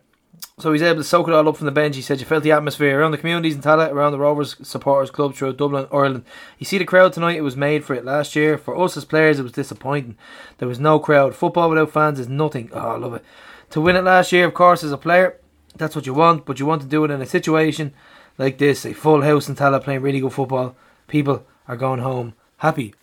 So 0.58 0.72
he's 0.72 0.80
able 0.80 1.00
to 1.00 1.04
soak 1.04 1.28
it 1.28 1.34
all 1.34 1.46
up 1.50 1.58
from 1.58 1.66
the 1.66 1.70
bench. 1.70 1.96
He 1.96 2.02
said 2.02 2.18
you 2.18 2.24
felt 2.24 2.42
the 2.42 2.52
atmosphere 2.52 2.98
around 2.98 3.10
the 3.10 3.18
communities 3.18 3.54
in 3.54 3.60
Tallaght, 3.60 3.90
around 3.90 4.12
the 4.12 4.18
Rovers 4.18 4.56
supporters 4.62 5.10
club 5.10 5.34
throughout 5.34 5.58
Dublin, 5.58 5.86
Ireland. 5.92 6.24
You 6.58 6.64
see 6.64 6.78
the 6.78 6.86
crowd 6.86 7.12
tonight. 7.12 7.36
It 7.36 7.42
was 7.42 7.58
made 7.58 7.84
for 7.84 7.92
it 7.92 8.06
last 8.06 8.34
year. 8.34 8.56
For 8.56 8.74
us 8.74 8.96
as 8.96 9.04
players, 9.04 9.38
it 9.38 9.42
was 9.42 9.52
disappointing. 9.52 10.16
There 10.56 10.66
was 10.66 10.80
no 10.80 10.98
crowd. 10.98 11.34
Football 11.34 11.68
without 11.68 11.90
fans 11.90 12.18
is 12.18 12.26
nothing. 12.26 12.70
Oh, 12.72 12.78
I 12.78 12.96
love 12.96 13.12
it. 13.12 13.24
To 13.68 13.82
win 13.82 13.96
it 13.96 14.04
last 14.04 14.32
year, 14.32 14.46
of 14.46 14.54
course, 14.54 14.82
as 14.82 14.92
a 14.92 14.96
player, 14.96 15.38
that's 15.74 15.94
what 15.94 16.06
you 16.06 16.14
want. 16.14 16.46
But 16.46 16.58
you 16.58 16.64
want 16.64 16.80
to 16.80 16.88
do 16.88 17.04
it 17.04 17.10
in 17.10 17.20
a 17.20 17.26
situation 17.26 17.92
like 18.38 18.56
this, 18.56 18.86
a 18.86 18.94
full 18.94 19.20
house 19.20 19.50
in 19.50 19.56
Tallaght 19.56 19.84
playing 19.84 20.00
really 20.00 20.20
good 20.20 20.32
football. 20.32 20.74
People 21.06 21.44
are 21.68 21.76
going 21.76 22.00
home 22.00 22.32
happy. 22.56 22.94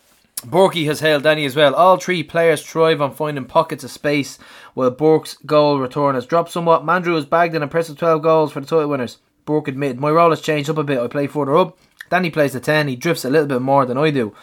Borky 0.42 0.86
has 0.88 1.00
hailed 1.00 1.24
Danny 1.24 1.46
as 1.46 1.56
well. 1.56 1.74
All 1.74 1.98
three 1.98 2.22
players 2.24 2.62
thrive 2.62 3.02
on 3.02 3.14
finding 3.14 3.46
pockets 3.46 3.84
of 3.84 3.92
space, 3.92 4.38
while 4.74 4.92
Burke's 4.92 5.38
goal 5.46 5.80
return 5.80 6.16
has 6.16 6.26
dropped 6.26 6.52
somewhat. 6.52 6.86
Mandroiu 6.86 7.16
has 7.16 7.26
bagged 7.26 7.56
an 7.56 7.64
impressive 7.64 7.98
12 7.98 8.22
goals 8.22 8.52
for 8.52 8.60
the 8.60 8.68
title 8.68 8.90
winners. 8.90 9.20
Bork 9.46 9.68
admitted, 9.68 10.00
My 10.00 10.10
role 10.10 10.32
has 10.32 10.42
changed 10.42 10.70
up 10.70 10.78
a 10.78 10.84
bit. 10.84 11.00
I 11.00 11.08
play 11.08 11.28
further 11.28 11.56
up. 11.56 11.78
Danny 12.10 12.30
plays 12.30 12.54
the 12.54 12.60
10, 12.60 12.90
he 12.90 12.96
drifts 12.96 13.26
a 13.26 13.30
little 13.30 13.48
bit 13.48 13.62
more 13.62 13.86
than 13.86 13.98
I 13.98 14.12
do. 14.12 14.36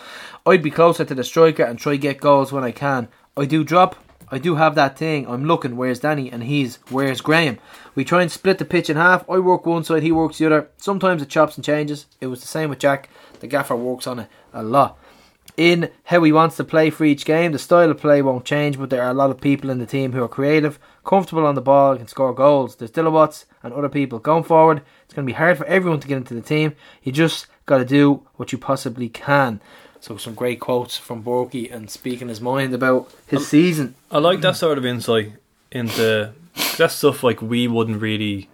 I'd 0.47 0.62
be 0.62 0.71
closer 0.71 1.05
to 1.05 1.15
the 1.15 1.23
striker 1.23 1.62
and 1.62 1.79
try 1.79 1.97
get 1.97 2.21
goals 2.21 2.51
when 2.51 2.65
I 2.65 2.73
can. 2.73 3.09
I 3.37 3.45
do 3.45 3.62
drop, 3.62 3.97
I 4.33 4.39
do 4.39 4.55
have 4.55 4.77
that 4.77 4.97
thing. 4.97 5.27
I'm 5.29 5.45
looking, 5.45 5.77
where's 5.77 6.01
Danny? 6.01 6.31
And 6.31 6.45
he's, 6.45 6.79
where's 6.89 7.21
Graham? 7.21 7.59
We 7.95 8.05
try 8.05 8.23
and 8.23 8.31
split 8.31 8.59
the 8.59 8.65
pitch 8.65 8.89
in 8.89 8.97
half. 8.97 9.29
I 9.29 9.39
work 9.39 9.67
one 9.67 9.83
side, 9.83 10.05
he 10.05 10.12
works 10.12 10.39
the 10.39 10.47
other. 10.47 10.69
Sometimes 10.77 11.21
it 11.21 11.29
chops 11.29 11.57
and 11.57 11.65
changes. 11.65 12.07
It 12.21 12.29
was 12.29 12.41
the 12.41 12.47
same 12.47 12.71
with 12.71 12.79
Jack. 12.79 13.09
The 13.41 13.49
gaffer 13.49 13.75
works 13.75 14.07
on 14.07 14.21
it 14.21 14.29
a 14.53 14.62
lot. 14.62 14.99
In 15.56 15.90
how 16.05 16.22
he 16.22 16.32
wants 16.32 16.56
to 16.56 16.64
play 16.64 16.90
for 16.90 17.05
each 17.05 17.24
game, 17.24 17.52
the 17.52 17.59
style 17.59 17.90
of 17.90 18.01
play 18.01 18.22
won't 18.22 18.44
change, 18.44 18.78
but 18.78 18.90
there 18.90 19.02
are 19.02 19.10
a 19.10 19.14
lot 19.14 19.31
of 19.31 19.40
people 19.40 19.68
in 19.70 19.78
the 19.78 19.86
team 19.86 20.12
who 20.12 20.22
are 20.22 20.28
creative, 20.28 20.78
comfortable 21.05 21.44
on 21.44 21.55
the 21.55 21.60
ball, 21.60 21.90
and 21.90 22.01
can 22.01 22.09
score 22.09 22.32
goals. 22.32 22.77
There's 22.77 22.90
Dylan 22.90 23.12
Watts 23.12 23.47
and 23.62 23.74
other 23.74 23.89
people 23.89 24.18
going 24.18 24.44
forward. 24.44 24.82
It's 25.05 25.14
going 25.14 25.27
to 25.27 25.31
be 25.31 25.36
hard 25.36 25.59
for 25.59 25.66
everyone 25.66 26.01
to 26.01 26.09
get 26.09 26.16
into 26.16 26.35
the 26.35 26.40
team. 26.40 26.74
You 27.02 27.12
just 27.12 27.47
got 27.66 27.78
to 27.78 27.85
do 27.85 28.27
what 28.36 28.52
you 28.52 28.59
possibly 28.59 29.09
can. 29.09 29.60
So 30.01 30.16
some 30.16 30.35
great 30.35 30.60
quotes 30.60 30.97
from 30.97 31.22
Borky 31.22 31.70
and 31.72 31.90
speaking 31.90 32.28
his 32.28 32.40
mind 32.40 32.72
about 32.72 33.12
his 33.27 33.47
season. 33.47 33.94
I 34.10 34.18
like 34.18 34.40
that 34.40 34.56
sort 34.56 34.78
of 34.78 34.86
insight 34.86 35.32
into 35.70 36.32
that 36.78 36.90
stuff. 36.90 37.22
Like 37.22 37.43
we 37.43 37.68
wouldn't 37.68 38.01
really, 38.01 38.48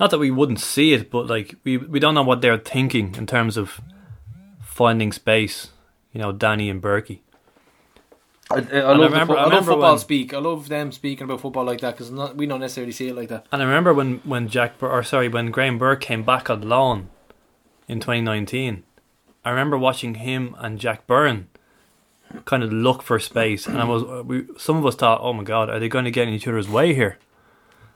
not 0.00 0.10
that 0.10 0.18
we 0.18 0.32
wouldn't 0.32 0.60
see 0.60 0.92
it, 0.94 1.10
but 1.10 1.28
like 1.28 1.54
we 1.62 1.76
we 1.76 2.00
don't 2.00 2.14
know 2.14 2.24
what 2.24 2.40
they're 2.40 2.58
thinking 2.58 3.14
in 3.14 3.26
terms 3.26 3.56
of 3.56 3.80
finding 4.60 5.12
space. 5.12 5.70
You 6.12 6.20
know, 6.20 6.32
Danny 6.32 6.68
and 6.70 6.80
Berkey. 6.82 7.20
I, 8.50 8.54
I, 8.54 8.58
I 8.78 8.96
love, 8.96 9.12
remember- 9.12 9.34
fo- 9.34 9.40
I 9.40 9.44
love 9.48 9.66
football 9.66 9.90
when- 9.92 9.98
speak. 9.98 10.32
I 10.32 10.38
love 10.38 10.68
them 10.68 10.90
speaking 10.92 11.24
about 11.24 11.40
football 11.42 11.64
like 11.64 11.80
that 11.82 11.96
because 11.98 12.10
we 12.34 12.46
don't 12.46 12.60
necessarily 12.60 12.92
see 12.92 13.08
it 13.08 13.14
like 13.16 13.28
that. 13.28 13.46
And 13.52 13.60
I 13.62 13.64
remember 13.66 13.92
when 13.92 14.18
when 14.24 14.48
Jack 14.48 14.78
Bur- 14.78 14.88
or 14.90 15.02
sorry 15.02 15.28
when 15.28 15.50
Graham 15.50 15.76
Burke 15.78 16.00
came 16.00 16.22
back 16.22 16.48
on 16.48 16.66
loan 16.68 17.10
in 17.88 18.00
2019. 18.00 18.84
I 19.44 19.50
remember 19.50 19.76
watching 19.78 20.14
him 20.16 20.56
and 20.58 20.78
Jack 20.78 21.06
Byrne 21.06 21.48
kind 22.44 22.62
of 22.62 22.72
look 22.72 23.02
for 23.02 23.18
space, 23.18 23.66
and 23.66 23.78
I 23.78 23.84
was 23.84 24.02
uh, 24.02 24.22
we 24.24 24.46
some 24.56 24.76
of 24.78 24.86
us 24.86 24.94
thought, 24.94 25.20
oh 25.22 25.32
my 25.34 25.44
god, 25.44 25.68
are 25.70 25.78
they 25.78 25.88
going 25.88 26.04
to 26.06 26.10
get 26.10 26.26
in 26.28 26.34
each 26.34 26.48
other's 26.48 26.68
way 26.68 26.94
here? 26.94 27.18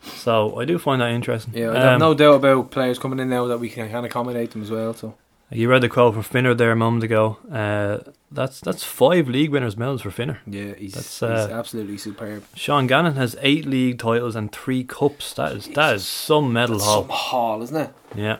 So 0.02 0.58
I 0.60 0.64
do 0.64 0.78
find 0.78 1.00
that 1.00 1.10
interesting. 1.12 1.54
Yeah, 1.54 1.70
I 1.70 1.74
have 1.78 1.92
Um, 1.94 2.00
no 2.00 2.14
doubt 2.14 2.34
about 2.36 2.70
players 2.70 2.98
coming 2.98 3.18
in 3.20 3.28
now 3.30 3.46
that 3.46 3.58
we 3.58 3.68
can 3.70 3.94
of 3.94 4.04
accommodate 4.04 4.50
them 4.50 4.62
as 4.62 4.70
well. 4.70 4.92
So 4.94 5.14
You 5.52 5.68
read 5.68 5.82
the 5.82 5.88
quote 5.88 6.14
from 6.14 6.22
Finner 6.22 6.54
there 6.54 6.72
a 6.72 6.76
moment 6.76 7.04
ago. 7.04 7.36
Uh, 7.50 8.10
that's 8.30 8.60
that's 8.60 8.82
five 8.84 9.28
league 9.28 9.50
winners 9.50 9.76
medals 9.76 10.02
for 10.02 10.10
Finner. 10.10 10.38
yeah, 10.46 10.74
he's, 10.74 10.94
That's, 10.94 11.20
he's 11.20 11.22
uh, 11.22 11.48
absolutely 11.52 11.98
superb. 11.98 12.44
Sean 12.54 12.86
Gannon 12.86 13.16
has 13.16 13.36
eight 13.40 13.66
league 13.66 13.98
titles 13.98 14.34
and 14.34 14.50
three 14.50 14.82
cups. 14.84 15.34
That 15.34 15.52
is 15.52 15.66
that 15.68 15.96
is 15.96 16.06
some 16.06 16.52
medal 16.52 16.76
That's 16.76 16.86
haul. 16.86 17.02
some 17.02 17.10
haul, 17.10 17.62
isn't 17.62 17.76
it? 17.76 17.90
Yeah. 18.14 18.38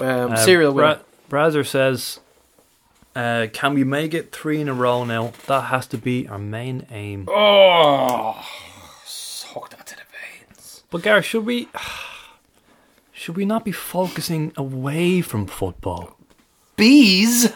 Um, 0.00 0.32
Uh, 0.32 0.36
serial 0.36 0.72
winner. 0.72 1.00
Bra- 1.28 1.40
Bradzer 1.48 1.66
says, 1.66 2.20
uh, 3.16 3.46
"Can 3.52 3.74
we 3.74 3.82
make 3.84 4.14
it 4.14 4.30
three 4.32 4.60
in 4.60 4.68
a 4.68 4.74
row 4.74 5.04
now? 5.04 5.32
That 5.46 5.62
has 5.62 5.86
to 5.88 5.98
be 5.98 6.28
our 6.28 6.38
main 6.38 6.86
aim." 6.90 7.26
Oh, 7.28 8.46
suck 9.04 9.70
that 9.70 9.86
to 9.88 9.96
the 9.96 10.02
veins. 10.12 10.84
But 10.90 11.02
Gareth, 11.02 11.24
should 11.24 11.44
we 11.46 11.68
should 13.12 13.36
we 13.36 13.44
not 13.44 13.64
be 13.64 13.72
focusing 13.72 14.52
away 14.56 15.20
from 15.20 15.46
football? 15.46 16.16
Bees. 16.76 17.52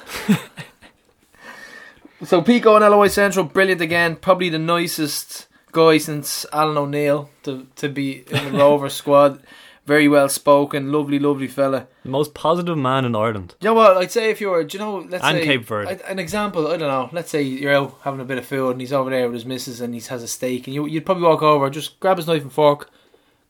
so 2.24 2.43
Pico 2.43 2.77
and 2.77 2.85
LOI 2.85 3.09
Central, 3.09 3.45
brilliant 3.45 3.81
again. 3.81 4.16
Probably 4.16 4.49
the 4.49 4.59
nicest 4.59 5.47
guy 5.73 5.99
since 5.99 6.45
Alan 6.53 6.77
O'Neill 6.77 7.31
to 7.45 7.66
to 7.77 7.89
be 7.89 8.24
in 8.31 8.53
the 8.53 8.59
Rover 8.59 8.89
squad. 8.89 9.43
Very 9.86 10.07
well 10.07 10.28
spoken, 10.28 10.93
lovely, 10.93 11.19
lovely 11.19 11.49
fella. 11.49 11.86
The 12.05 12.11
most 12.11 12.35
positive 12.35 12.77
man 12.77 13.07
in 13.07 13.16
Ireland. 13.16 13.55
You 13.62 13.69
know 13.70 13.74
what? 13.74 13.97
I'd 13.97 14.11
say 14.11 14.28
if 14.31 14.39
you 14.39 14.51
were, 14.51 14.62
do 14.62 14.77
you 14.77 14.85
know, 14.85 14.99
let's 14.99 15.24
And 15.24 15.39
say 15.39 15.45
Cape 15.47 15.65
Verde. 15.65 15.89
I- 16.05 16.11
an 16.11 16.19
example. 16.19 16.66
I 16.69 16.77
don't 16.77 16.89
know. 16.90 17.09
Let's 17.11 17.31
say 17.31 17.40
you're 17.40 17.73
out 17.74 17.97
having 18.03 18.20
a 18.20 18.24
bit 18.27 18.36
of 18.36 18.45
food 18.45 18.73
and 18.73 18.82
he's 18.82 18.93
over 18.93 19.09
there 19.09 19.24
with 19.24 19.32
his 19.32 19.47
missus 19.47 19.81
and 19.81 19.95
he 19.95 20.01
has 20.03 20.23
a 20.23 20.28
steak 20.28 20.66
and 20.66 20.74
you 20.74 20.86
you'd 20.86 21.07
probably 21.07 21.23
walk 21.24 21.40
over, 21.43 21.70
just 21.70 21.99
grab 22.01 22.19
his 22.19 22.27
knife 22.27 22.43
and 22.43 22.53
fork, 22.53 22.90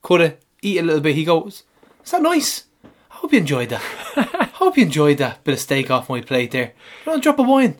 cut 0.01 0.21
it, 0.21 0.41
eat 0.61 0.77
a 0.79 0.81
little 0.83 1.01
bit. 1.01 1.15
He 1.15 1.25
goes, 1.25 1.63
"Is 2.05 2.11
that 2.11 2.21
nice? 2.21 2.63
I 2.85 3.15
hope 3.15 3.33
you 3.33 3.39
enjoyed 3.39 3.67
that. 3.69 4.45
I 4.59 4.65
hope 4.65 4.77
you 4.77 4.83
enjoyed 4.83 5.17
that 5.19 5.43
bit 5.43 5.53
of 5.53 5.59
steak 5.59 5.89
off 5.89 6.09
my 6.09 6.21
plate 6.21 6.51
there. 6.51 6.73
You 7.05 7.11
know, 7.13 7.17
a 7.17 7.21
drop 7.21 7.39
of 7.39 7.47
wine. 7.47 7.77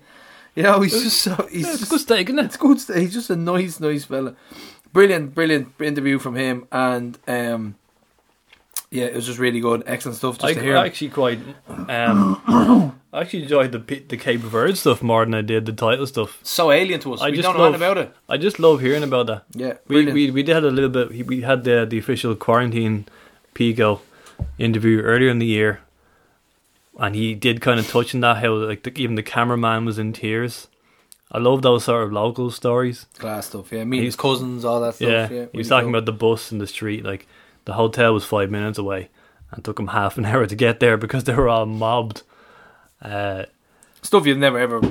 You 0.56 0.64
know, 0.64 0.82
he's 0.82 0.94
just 1.04 1.22
so 1.22 1.36
he's 1.52 1.66
Yeah, 1.66 1.72
it's 1.72 1.80
just, 1.80 1.92
good 1.92 2.00
steak, 2.02 2.28
isn't 2.30 2.40
it? 2.40 2.46
it's 2.46 2.58
good. 2.58 2.80
st- 2.80 3.00
He's 3.00 3.14
just 3.14 3.30
a 3.30 3.36
nice, 3.36 3.80
nice 3.80 4.06
fella. 4.06 4.36
Brilliant, 4.94 5.36
brilliant 5.36 5.74
interview 5.80 6.20
from 6.20 6.36
him, 6.36 6.68
and 6.72 7.18
um, 7.28 7.76
yeah, 8.92 9.06
it 9.06 9.16
was 9.16 9.26
just 9.28 9.38
really 9.40 9.60
good. 9.60 9.84
Excellent 9.86 10.18
stuff. 10.18 10.36
Just 10.40 10.46
I, 10.46 10.54
to 10.54 10.62
hear. 10.62 10.78
I 10.78 10.86
actually 10.88 11.10
quite 11.10 11.40
um, 11.68 12.42
I 13.14 13.22
actually 13.22 13.44
enjoyed 13.44 13.72
the 13.72 13.78
the 14.08 14.18
Cape 14.18 14.40
Verde 14.42 14.74
stuff 14.76 15.02
more 15.04 15.24
than 15.26 15.34
I 15.36 15.42
did 15.42 15.66
the 15.68 15.74
title 15.74 16.08
stuff. 16.08 16.40
so 16.44 16.72
alien 16.72 17.00
to 17.02 17.14
us. 17.14 17.22
I 17.22 17.30
we 17.30 17.36
just 17.38 17.44
don't 17.44 17.56
know 17.58 17.64
love, 17.66 17.74
anything 17.76 17.92
about 17.92 17.98
it. 18.08 18.16
I 18.28 18.38
just 18.38 18.58
love 18.60 18.82
hearing 18.82 19.04
about 19.04 19.28
that. 19.28 19.44
Yeah, 19.52 19.74
We, 19.88 20.12
we 20.12 20.32
we 20.32 20.42
did 20.44 20.56
had 20.56 20.64
a 20.64 20.72
little 20.72 20.90
bit. 20.90 21.28
We 21.28 21.42
had 21.42 21.64
the 21.66 21.86
the 21.86 22.00
official 22.00 22.36
quarantine 22.36 23.06
Pico 23.54 24.02
interview 24.58 25.02
earlier 25.02 25.30
in 25.30 25.38
the 25.40 25.46
year, 25.46 25.82
and 27.00 27.16
he 27.16 27.34
did 27.34 27.62
kind 27.62 27.80
of 27.80 27.88
touch 27.90 28.14
on 28.14 28.22
that 28.22 28.38
how 28.38 28.54
like 28.54 28.84
the, 28.84 28.92
even 29.02 29.16
the 29.16 29.24
cameraman 29.24 29.86
was 29.86 29.98
in 29.98 30.14
tears. 30.14 30.68
I 31.32 31.38
love 31.38 31.62
those 31.62 31.84
sort 31.86 32.04
of 32.04 32.12
local 32.14 32.50
stories. 32.52 33.06
Class 33.18 33.48
stuff. 33.48 33.72
Yeah, 33.72 33.84
meeting 33.84 34.02
He- 34.02 34.06
his 34.08 34.16
cousins, 34.16 34.66
all 34.66 34.82
that 34.82 34.96
stuff. 34.96 35.08
yeah, 35.10 35.30
Yeah, 35.32 35.46
he 35.52 35.58
was 35.58 35.68
talking 35.70 35.90
cool. 35.90 35.96
about 35.96 36.06
the 36.06 36.12
bus 36.12 36.52
in 36.52 36.58
the 36.58 36.68
street. 36.68 37.04
Like 37.04 37.28
the 37.66 37.74
hotel 37.74 38.14
was 38.14 38.26
five 38.26 38.50
minutes 38.52 38.78
away, 38.78 39.10
and 39.52 39.64
took 39.64 39.80
him 39.80 39.88
half 39.88 40.18
an 40.18 40.26
hour 40.32 40.46
to 40.46 40.56
get 40.56 40.80
there 40.80 40.98
because 40.98 41.24
they 41.26 41.34
were 41.34 41.50
all 41.50 41.66
mobbed. 41.66 42.24
Uh, 43.02 43.46
stuff 44.02 44.26
you'd 44.26 44.38
never 44.40 44.60
ever 44.60 44.82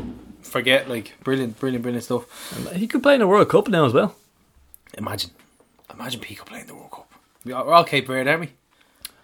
forget. 0.42 0.88
Like 0.88 1.14
brilliant, 1.24 1.58
brilliant, 1.58 1.82
brilliant 1.82 2.04
stuff. 2.04 2.72
he 2.74 2.86
could 2.86 3.02
play 3.02 3.14
in 3.14 3.20
the 3.20 3.26
World 3.26 3.48
Cup 3.48 3.68
now 3.68 3.84
as 3.84 3.92
well. 3.92 4.14
Imagine, 4.96 5.30
imagine 5.92 6.20
Pico 6.20 6.44
playing 6.44 6.66
the 6.66 6.74
World 6.74 6.90
Cup. 6.90 7.12
We're 7.44 7.54
all 7.56 7.84
Cape 7.84 8.06
Verde, 8.06 8.28
aren't 8.30 8.40
we? 8.42 8.50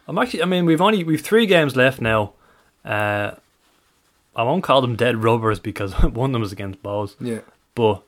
I'm 0.07 0.19
actually. 0.19 0.43
I 0.43 0.47
mean, 0.47 0.67
we've 0.67 0.81
only 0.83 1.03
we've 1.05 1.21
three 1.23 1.47
games 1.47 1.77
left 1.77 2.01
now. 2.01 2.33
Uh, 2.85 3.33
I 4.37 4.43
won't 4.43 4.63
call 4.65 4.81
them 4.81 4.97
dead 4.97 5.23
rubbers 5.23 5.61
because 5.61 5.93
one 6.03 6.31
of 6.31 6.33
them 6.33 6.43
is 6.43 6.53
against 6.53 6.83
Bohs. 6.83 7.15
Yeah. 7.21 7.41
But 7.75 8.03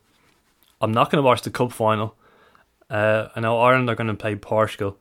I'm 0.81 0.93
not 0.93 1.11
going 1.11 1.23
to 1.23 1.27
watch 1.27 1.43
the 1.43 1.51
cup 1.51 1.73
final. 1.73 2.15
Uh, 2.91 3.29
I 3.35 3.41
know 3.41 3.59
Ireland 3.61 3.89
are 3.91 3.95
going 3.95 4.09
to 4.09 4.15
play 4.15 4.35
Portugal. 4.37 4.97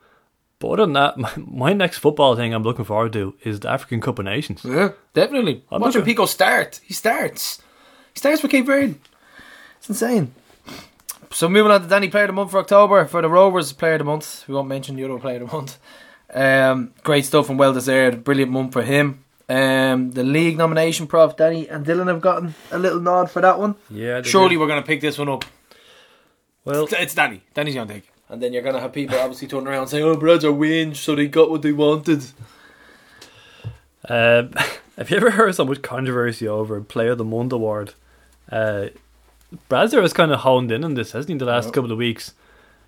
But 0.60 0.70
other 0.70 0.84
than 0.86 0.94
that, 0.94 1.18
my, 1.18 1.32
my 1.38 1.74
next 1.74 1.98
football 1.98 2.36
thing 2.36 2.54
I'm 2.54 2.64
looking 2.64 2.86
forward 2.86 3.14
to 3.14 3.36
is 3.44 3.60
the 3.60 3.70
African 3.70 4.02
Cup 4.02 4.20
of 4.20 4.26
Nations. 4.26 4.62
Yeah, 4.64 4.92
definitely. 5.14 5.64
I'm 5.72 5.82
Watching 5.82 6.00
looking- 6.02 6.14
Pico 6.14 6.26
start. 6.26 6.80
He 6.84 6.94
starts. 6.94 7.62
He 8.14 8.20
starts 8.20 8.42
for 8.42 8.48
Cape 8.48 8.66
Verde. 8.66 8.96
It's 9.78 9.90
insane. 9.90 10.34
So 11.32 11.50
moving 11.50 11.72
on 11.72 11.82
to 11.82 11.88
Danny 11.88 12.08
Player 12.08 12.24
of 12.24 12.30
the 12.30 12.34
Month 12.34 12.52
for 12.52 12.60
October 12.60 13.04
for 13.06 13.22
the 13.22 13.28
Rovers 13.30 13.74
Player 13.74 13.94
of 13.96 14.00
the 14.00 14.06
Month. 14.06 14.46
We 14.48 14.54
won't 14.56 14.70
mention 14.70 14.96
the 14.96 15.04
other 15.04 15.20
Player 15.20 15.42
of 15.44 15.50
the 15.50 15.56
Month. 15.58 15.78
Um, 16.34 16.94
great 17.04 17.26
stuff 17.26 17.50
and 17.50 17.60
well 17.60 17.74
deserved. 17.74 18.24
Brilliant 18.24 18.52
month 18.52 18.72
for 18.74 18.84
him. 18.84 19.25
Um, 19.48 20.12
the 20.12 20.24
league 20.24 20.58
nomination, 20.58 21.06
Prof. 21.08 21.38
Danny 21.38 21.68
and 21.70 21.86
Dylan 21.86 22.08
have 22.08 22.22
gotten 22.22 22.56
a 22.72 22.80
little 22.80 23.00
nod 23.00 23.30
for 23.30 23.42
that 23.42 23.60
one. 23.60 23.76
Yeah, 23.92 24.22
Surely 24.24 24.58
we're 24.58 24.68
going 24.68 24.82
to 24.82 24.88
pick 24.88 25.02
this 25.02 25.18
one 25.20 25.30
up. 25.30 25.46
Well, 26.64 26.86
It's, 26.86 26.94
it's 26.94 27.14
Danny. 27.16 27.42
Danny's 27.54 27.76
going 27.76 27.88
to 27.88 27.94
take 27.94 28.04
it. 28.06 28.10
And 28.28 28.42
then 28.42 28.54
you're 28.54 28.64
going 28.64 28.74
to 28.74 28.82
have 28.82 28.92
people 28.92 29.20
obviously 29.20 29.48
turning 29.48 29.68
around 29.68 29.88
saying, 29.88 30.04
oh, 30.04 30.16
Brads 30.18 30.44
are 30.44 30.52
whinge, 30.52 30.96
so 30.96 31.16
they 31.16 31.28
got 31.28 31.52
what 31.52 31.62
they 31.62 31.72
wanted. 31.72 32.24
Um, 34.10 34.52
have 34.98 35.10
you 35.10 35.18
ever 35.18 35.32
heard 35.32 35.54
so 35.56 35.66
much 35.66 35.82
controversy 35.82 36.48
over 36.48 36.82
Player 36.82 37.12
of 37.12 37.18
the 37.20 37.24
Month 37.24 37.52
award? 37.54 37.94
Uh, 38.52 38.88
Bradzer 39.70 40.02
has 40.02 40.12
kind 40.14 40.32
of 40.32 40.40
honed 40.40 40.72
in 40.72 40.84
on 40.84 40.96
this, 40.96 41.12
hasn't 41.12 41.30
he, 41.32 41.38
the 41.38 41.46
last 41.46 41.66
Yeah. 41.66 41.72
couple 41.72 41.92
of 41.92 41.98
weeks? 42.00 42.34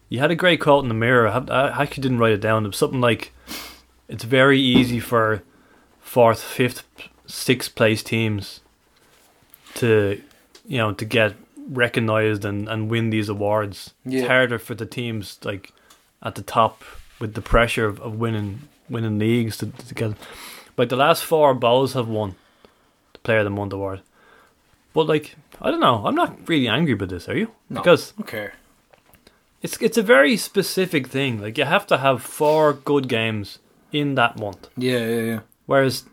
You 0.10 0.20
had 0.20 0.32
a 0.32 0.36
great 0.36 0.60
quote 0.60 0.84
in 0.84 0.88
the 0.90 0.96
mirror. 0.96 1.28
I, 1.28 1.34
have, 1.34 1.50
I 1.50 1.68
actually 1.84 2.02
didn't 2.02 2.20
write 2.20 2.32
it 2.32 2.42
down. 2.42 2.64
It 2.66 2.70
was 2.70 2.78
something 2.78 3.02
like, 3.02 3.32
"It's 4.08 4.24
very 4.24 4.60
easy 4.60 5.00
for 5.00 5.44
fourth, 6.08 6.42
fifth, 6.42 6.84
sixth 7.26 7.76
place 7.76 8.02
teams 8.02 8.62
to, 9.76 10.22
you 10.66 10.78
know, 10.78 10.94
to 10.94 11.06
get 11.06 11.34
recognized 11.70 12.46
and, 12.46 12.68
and 12.70 12.90
win 12.90 13.10
these 13.10 13.30
awards. 13.30 13.94
Yeah. 14.06 14.20
It's 14.20 14.28
harder 14.28 14.58
for 14.60 14.74
the 14.76 14.86
teams 14.86 15.38
like 15.44 15.74
at 16.24 16.36
the 16.36 16.42
top 16.42 16.84
with 17.20 17.34
the 17.34 17.42
pressure 17.42 17.86
of, 17.86 18.00
of 18.00 18.18
winning 18.20 18.62
winning 18.90 19.20
leagues 19.20 19.58
to, 19.58 19.68
to 19.68 19.94
get. 19.94 20.14
Like 20.78 20.90
the 20.90 20.96
last 20.96 21.24
four 21.24 21.54
Bohs 21.56 21.94
have 21.94 22.08
won 22.08 22.36
the 23.14 23.20
Player 23.20 23.40
of 23.40 23.44
the 23.46 23.50
Month 23.50 23.74
award. 23.74 24.02
But 24.94 25.08
like 25.08 25.36
I 25.62 25.72
don't 25.72 25.82
know, 25.82 26.06
I'm 26.06 26.16
not 26.16 26.48
really 26.48 26.68
angry 26.68 26.94
with 26.94 27.10
this. 27.10 27.28
Are 27.28 27.36
you? 27.38 27.52
No. 27.70 27.82
Because 27.82 28.14
Okay. 28.22 28.50
it's 29.62 29.78
it's 29.82 29.98
a 29.98 30.04
very 30.04 30.38
specific 30.38 31.08
thing. 31.08 31.42
Like 31.42 31.58
you 31.58 31.66
have 31.66 31.86
to 31.88 31.98
have 31.98 32.22
four 32.24 32.74
good 32.74 33.08
games 33.10 33.60
in 33.92 34.16
that 34.16 34.40
month. 34.40 34.70
Yeah, 34.78 35.06
yeah, 35.06 35.22
yeah. 35.34 35.40
Whereas, 35.68 36.06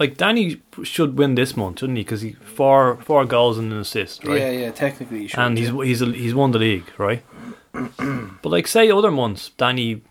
like 0.00 0.16
Danny 0.16 0.60
should 0.82 1.16
win 1.16 1.36
this 1.36 1.56
month, 1.56 1.78
shouldn't 1.78 1.98
he? 1.98 2.02
Because 2.02 2.22
he 2.22 2.32
four 2.32 2.96
four 3.02 3.24
goals 3.24 3.58
and 3.58 3.72
an 3.72 3.78
assist, 3.78 4.24
right? 4.24 4.40
Yeah, 4.40 4.50
yeah, 4.50 4.70
technically 4.72 5.22
you 5.22 5.28
should. 5.28 5.38
and 5.38 5.56
he's 5.56 5.68
he's 5.68 6.00
he's 6.00 6.34
won 6.34 6.50
the 6.50 6.58
league, 6.58 6.90
right? 6.98 7.22
but 7.72 8.48
like 8.48 8.66
say 8.66 8.90
other 8.90 9.10
months, 9.10 9.50
Danny 9.50 10.02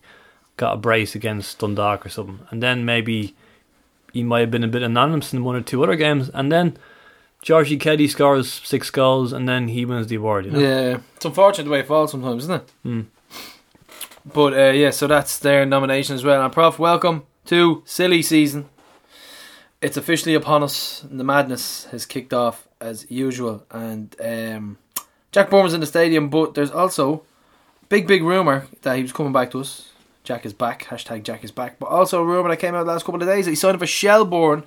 got 0.55 0.75
a 0.75 0.77
brace 0.77 1.15
against 1.15 1.59
Dundalk 1.59 2.05
or 2.05 2.09
something, 2.09 2.39
and 2.51 2.63
then 2.63 2.85
maybe 2.85 3.35
he 4.13 4.23
might 4.23 4.41
have 4.41 4.51
been 4.51 4.63
a 4.63 4.69
bit 4.69 4.83
anonymous 4.83 5.33
in 5.33 5.43
one 5.43 5.55
or 5.55 5.61
two 5.61 5.83
other 5.83 5.95
games, 5.95 6.29
and 6.29 6.51
then 6.51 6.77
Georgie 7.41 7.77
Kelly 7.77 8.07
scores 8.07 8.53
six 8.53 8.91
goals, 8.91 9.33
and 9.33 9.49
then 9.49 9.69
he 9.69 9.83
wins 9.83 10.07
the 10.07 10.15
award. 10.15 10.45
You 10.45 10.51
know? 10.51 10.59
Yeah, 10.59 10.99
it's 11.15 11.25
unfortunate 11.25 11.63
the 11.63 11.71
way 11.71 11.79
it 11.79 11.87
falls 11.87 12.11
sometimes, 12.11 12.43
isn't 12.43 12.61
it? 12.61 12.71
Hmm. 12.83 13.01
But 14.31 14.53
uh, 14.53 14.71
yeah, 14.71 14.91
so 14.91 15.07
that's 15.07 15.39
their 15.39 15.65
nomination 15.65 16.13
as 16.13 16.23
well. 16.23 16.43
And 16.43 16.53
Prof, 16.53 16.77
welcome 16.77 17.25
to 17.45 17.83
silly 17.85 18.21
season. 18.21 18.69
It's 19.81 19.97
officially 19.97 20.35
upon 20.35 20.63
us. 20.63 21.03
and 21.03 21.19
The 21.19 21.23
madness 21.23 21.85
has 21.85 22.05
kicked 22.05 22.33
off 22.33 22.67
as 22.81 23.09
usual, 23.09 23.65
and 23.71 24.15
um, 24.23 24.77
Jack 25.31 25.49
Byrne's 25.49 25.73
in 25.73 25.79
the 25.81 25.85
stadium. 25.85 26.29
But 26.29 26.53
there's 26.55 26.71
also 26.71 27.23
big, 27.89 28.07
big 28.07 28.23
rumor 28.23 28.67
that 28.81 28.95
he 28.95 29.01
was 29.01 29.11
coming 29.11 29.33
back 29.33 29.51
to 29.51 29.59
us. 29.61 29.91
Jack 30.23 30.45
is 30.45 30.53
back. 30.53 30.85
Hashtag 30.85 31.23
Jack 31.23 31.43
is 31.43 31.51
back. 31.51 31.77
But 31.77 31.87
also 31.89 32.21
a 32.21 32.25
rumor 32.25 32.49
that 32.49 32.57
came 32.57 32.73
out 32.73 32.83
the 32.85 32.91
last 32.91 33.05
couple 33.05 33.21
of 33.21 33.27
days 33.27 33.45
that 33.45 33.51
he 33.51 33.55
signed 33.55 33.77
for 33.79 33.85
Shelbourne, 33.85 34.63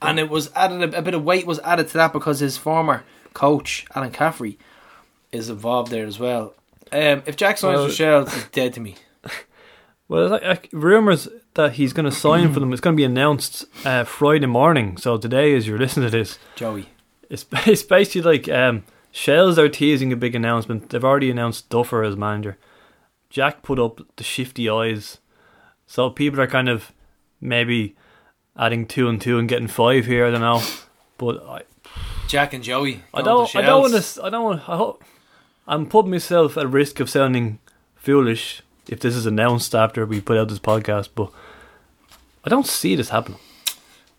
and 0.00 0.18
it 0.18 0.30
was 0.30 0.50
added 0.54 0.94
a, 0.94 0.98
a 0.98 1.02
bit 1.02 1.14
of 1.14 1.24
weight 1.24 1.46
was 1.46 1.58
added 1.60 1.88
to 1.88 1.94
that 1.94 2.12
because 2.12 2.40
his 2.40 2.56
former 2.56 3.04
coach 3.34 3.84
Alan 3.94 4.12
Caffrey 4.12 4.58
is 5.30 5.50
involved 5.50 5.90
there 5.90 6.06
as 6.06 6.18
well. 6.18 6.54
Um, 6.92 7.22
if 7.26 7.36
Jack 7.36 7.58
signs 7.58 7.76
Well- 7.78 7.88
for 7.88 7.92
Shells, 7.94 8.32
he's 8.32 8.44
dead 8.48 8.72
to 8.74 8.80
me. 8.80 8.94
Well, 10.06 10.28
like, 10.28 10.42
like, 10.42 10.68
rumors 10.70 11.28
that 11.54 11.74
he's 11.74 11.92
going 11.92 12.04
to 12.04 12.12
sign 12.12 12.52
for 12.52 12.60
them. 12.60 12.72
It's 12.72 12.80
going 12.80 12.94
to 12.94 13.00
be 13.00 13.04
announced 13.04 13.64
uh, 13.84 14.04
Friday 14.04 14.46
morning. 14.46 14.96
So 14.96 15.16
today, 15.16 15.54
as 15.54 15.66
you're 15.66 15.78
listening 15.78 16.10
to 16.10 16.16
this, 16.16 16.38
Joey. 16.56 16.88
it's, 17.30 17.46
it's 17.66 17.82
basically 17.82 18.22
like 18.22 18.48
um, 18.48 18.84
Shells 19.12 19.58
are 19.58 19.68
teasing 19.68 20.12
a 20.12 20.16
big 20.16 20.34
announcement. 20.34 20.90
They've 20.90 21.04
already 21.04 21.30
announced 21.30 21.68
Duffer 21.68 22.02
as 22.02 22.16
manager. 22.16 22.58
Jack 23.30 23.62
put 23.62 23.78
up 23.78 24.00
the 24.16 24.24
shifty 24.24 24.68
eyes, 24.68 25.18
so 25.86 26.10
people 26.10 26.40
are 26.40 26.46
kind 26.46 26.68
of 26.68 26.92
maybe 27.40 27.96
adding 28.56 28.86
two 28.86 29.08
and 29.08 29.20
two 29.20 29.38
and 29.38 29.48
getting 29.48 29.68
five 29.68 30.06
here. 30.06 30.26
I 30.26 30.30
don't 30.30 30.40
know, 30.40 30.62
but 31.18 31.42
I, 31.44 31.62
Jack 32.28 32.52
and 32.52 32.62
Joey. 32.62 33.02
I 33.12 33.22
don't. 33.22 33.54
I 33.54 33.62
don't 33.62 33.82
want 33.82 34.02
to. 34.02 34.24
I 34.24 34.30
don't 34.30 34.44
want. 34.44 34.68
I 34.68 34.76
hope. 34.76 35.04
I'm 35.66 35.86
putting 35.86 36.10
myself 36.10 36.56
at 36.56 36.68
risk 36.68 37.00
of 37.00 37.08
sounding 37.08 37.58
foolish 37.96 38.62
if 38.88 39.00
this 39.00 39.14
is 39.14 39.26
announced 39.26 39.74
after 39.74 40.04
we 40.04 40.20
put 40.20 40.36
out 40.36 40.48
this 40.48 40.58
podcast, 40.58 41.10
but 41.14 41.30
I 42.44 42.48
don't 42.50 42.66
see 42.66 42.94
this 42.94 43.08
happening. 43.08 43.38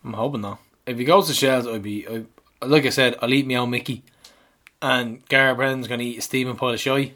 I'm 0.04 0.12
hoping 0.14 0.42
though. 0.42 0.58
If 0.86 0.98
he 0.98 1.04
goes 1.04 1.26
to 1.28 1.34
Shells, 1.34 1.66
I'd 1.66 1.82
be. 1.82 2.06
I, 2.08 2.24
like 2.64 2.86
I 2.86 2.90
said, 2.90 3.16
I'll 3.20 3.32
eat 3.32 3.46
my 3.46 3.54
own 3.56 3.70
Mickey, 3.70 4.02
and 4.80 5.26
Gareth 5.28 5.56
Brennan's 5.56 5.88
going 5.88 6.00
to 6.00 6.06
eat 6.06 6.18
a 6.18 6.22
steaming 6.22 6.56
pot 6.56 6.74
of 6.74 6.80
shy. 6.80 7.12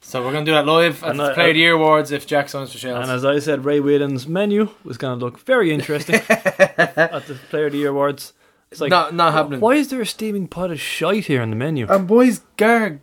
So 0.00 0.22
we're 0.24 0.32
going 0.32 0.44
to 0.44 0.50
do 0.50 0.54
that 0.54 0.66
live 0.66 1.02
at 1.04 1.10
And 1.10 1.20
the 1.20 1.24
I- 1.30 1.34
Player 1.34 1.48
of 1.50 1.54
the 1.54 1.60
Year 1.60 1.72
Awards 1.74 2.10
if 2.10 2.26
Jack 2.26 2.48
signs 2.48 2.72
for 2.72 2.78
Shells. 2.78 3.02
And 3.02 3.10
as 3.10 3.24
I 3.24 3.38
said, 3.38 3.64
Ray 3.64 3.80
Whelan's 3.80 4.26
menu 4.26 4.70
was 4.84 4.98
going 4.98 5.18
to 5.18 5.24
look 5.24 5.38
very 5.38 5.72
interesting 5.72 6.16
at 6.28 7.26
the 7.26 7.38
Player 7.50 7.66
of 7.66 7.72
the 7.72 7.78
Year 7.78 7.90
awards. 7.90 8.32
It's 8.70 8.80
like 8.80 8.90
not 8.90 9.14
not 9.14 9.32
happening. 9.32 9.60
Why 9.60 9.74
is 9.74 9.88
there 9.88 10.00
a 10.00 10.06
steaming 10.06 10.48
pot 10.48 10.70
of 10.70 10.80
shite 10.80 11.26
here 11.26 11.40
on 11.42 11.50
the 11.50 11.56
menu? 11.56 11.86
And 11.88 12.06
boys, 12.08 12.40
Gareth 12.56 13.00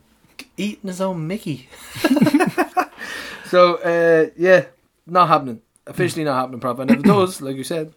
eating 0.57 0.87
his 0.87 0.99
own 0.99 1.25
Mickey. 1.27 1.69
so 3.45 3.75
uh, 3.75 4.29
yeah, 4.37 4.65
not 5.05 5.27
happening. 5.27 5.61
Officially 5.89 6.23
not 6.23 6.39
happening, 6.39 6.59
proper. 6.59 6.83
And 6.83 6.91
if 6.91 6.99
it 6.99 7.03
does, 7.05 7.41
like 7.41 7.55
you 7.57 7.63
said, 7.63 7.93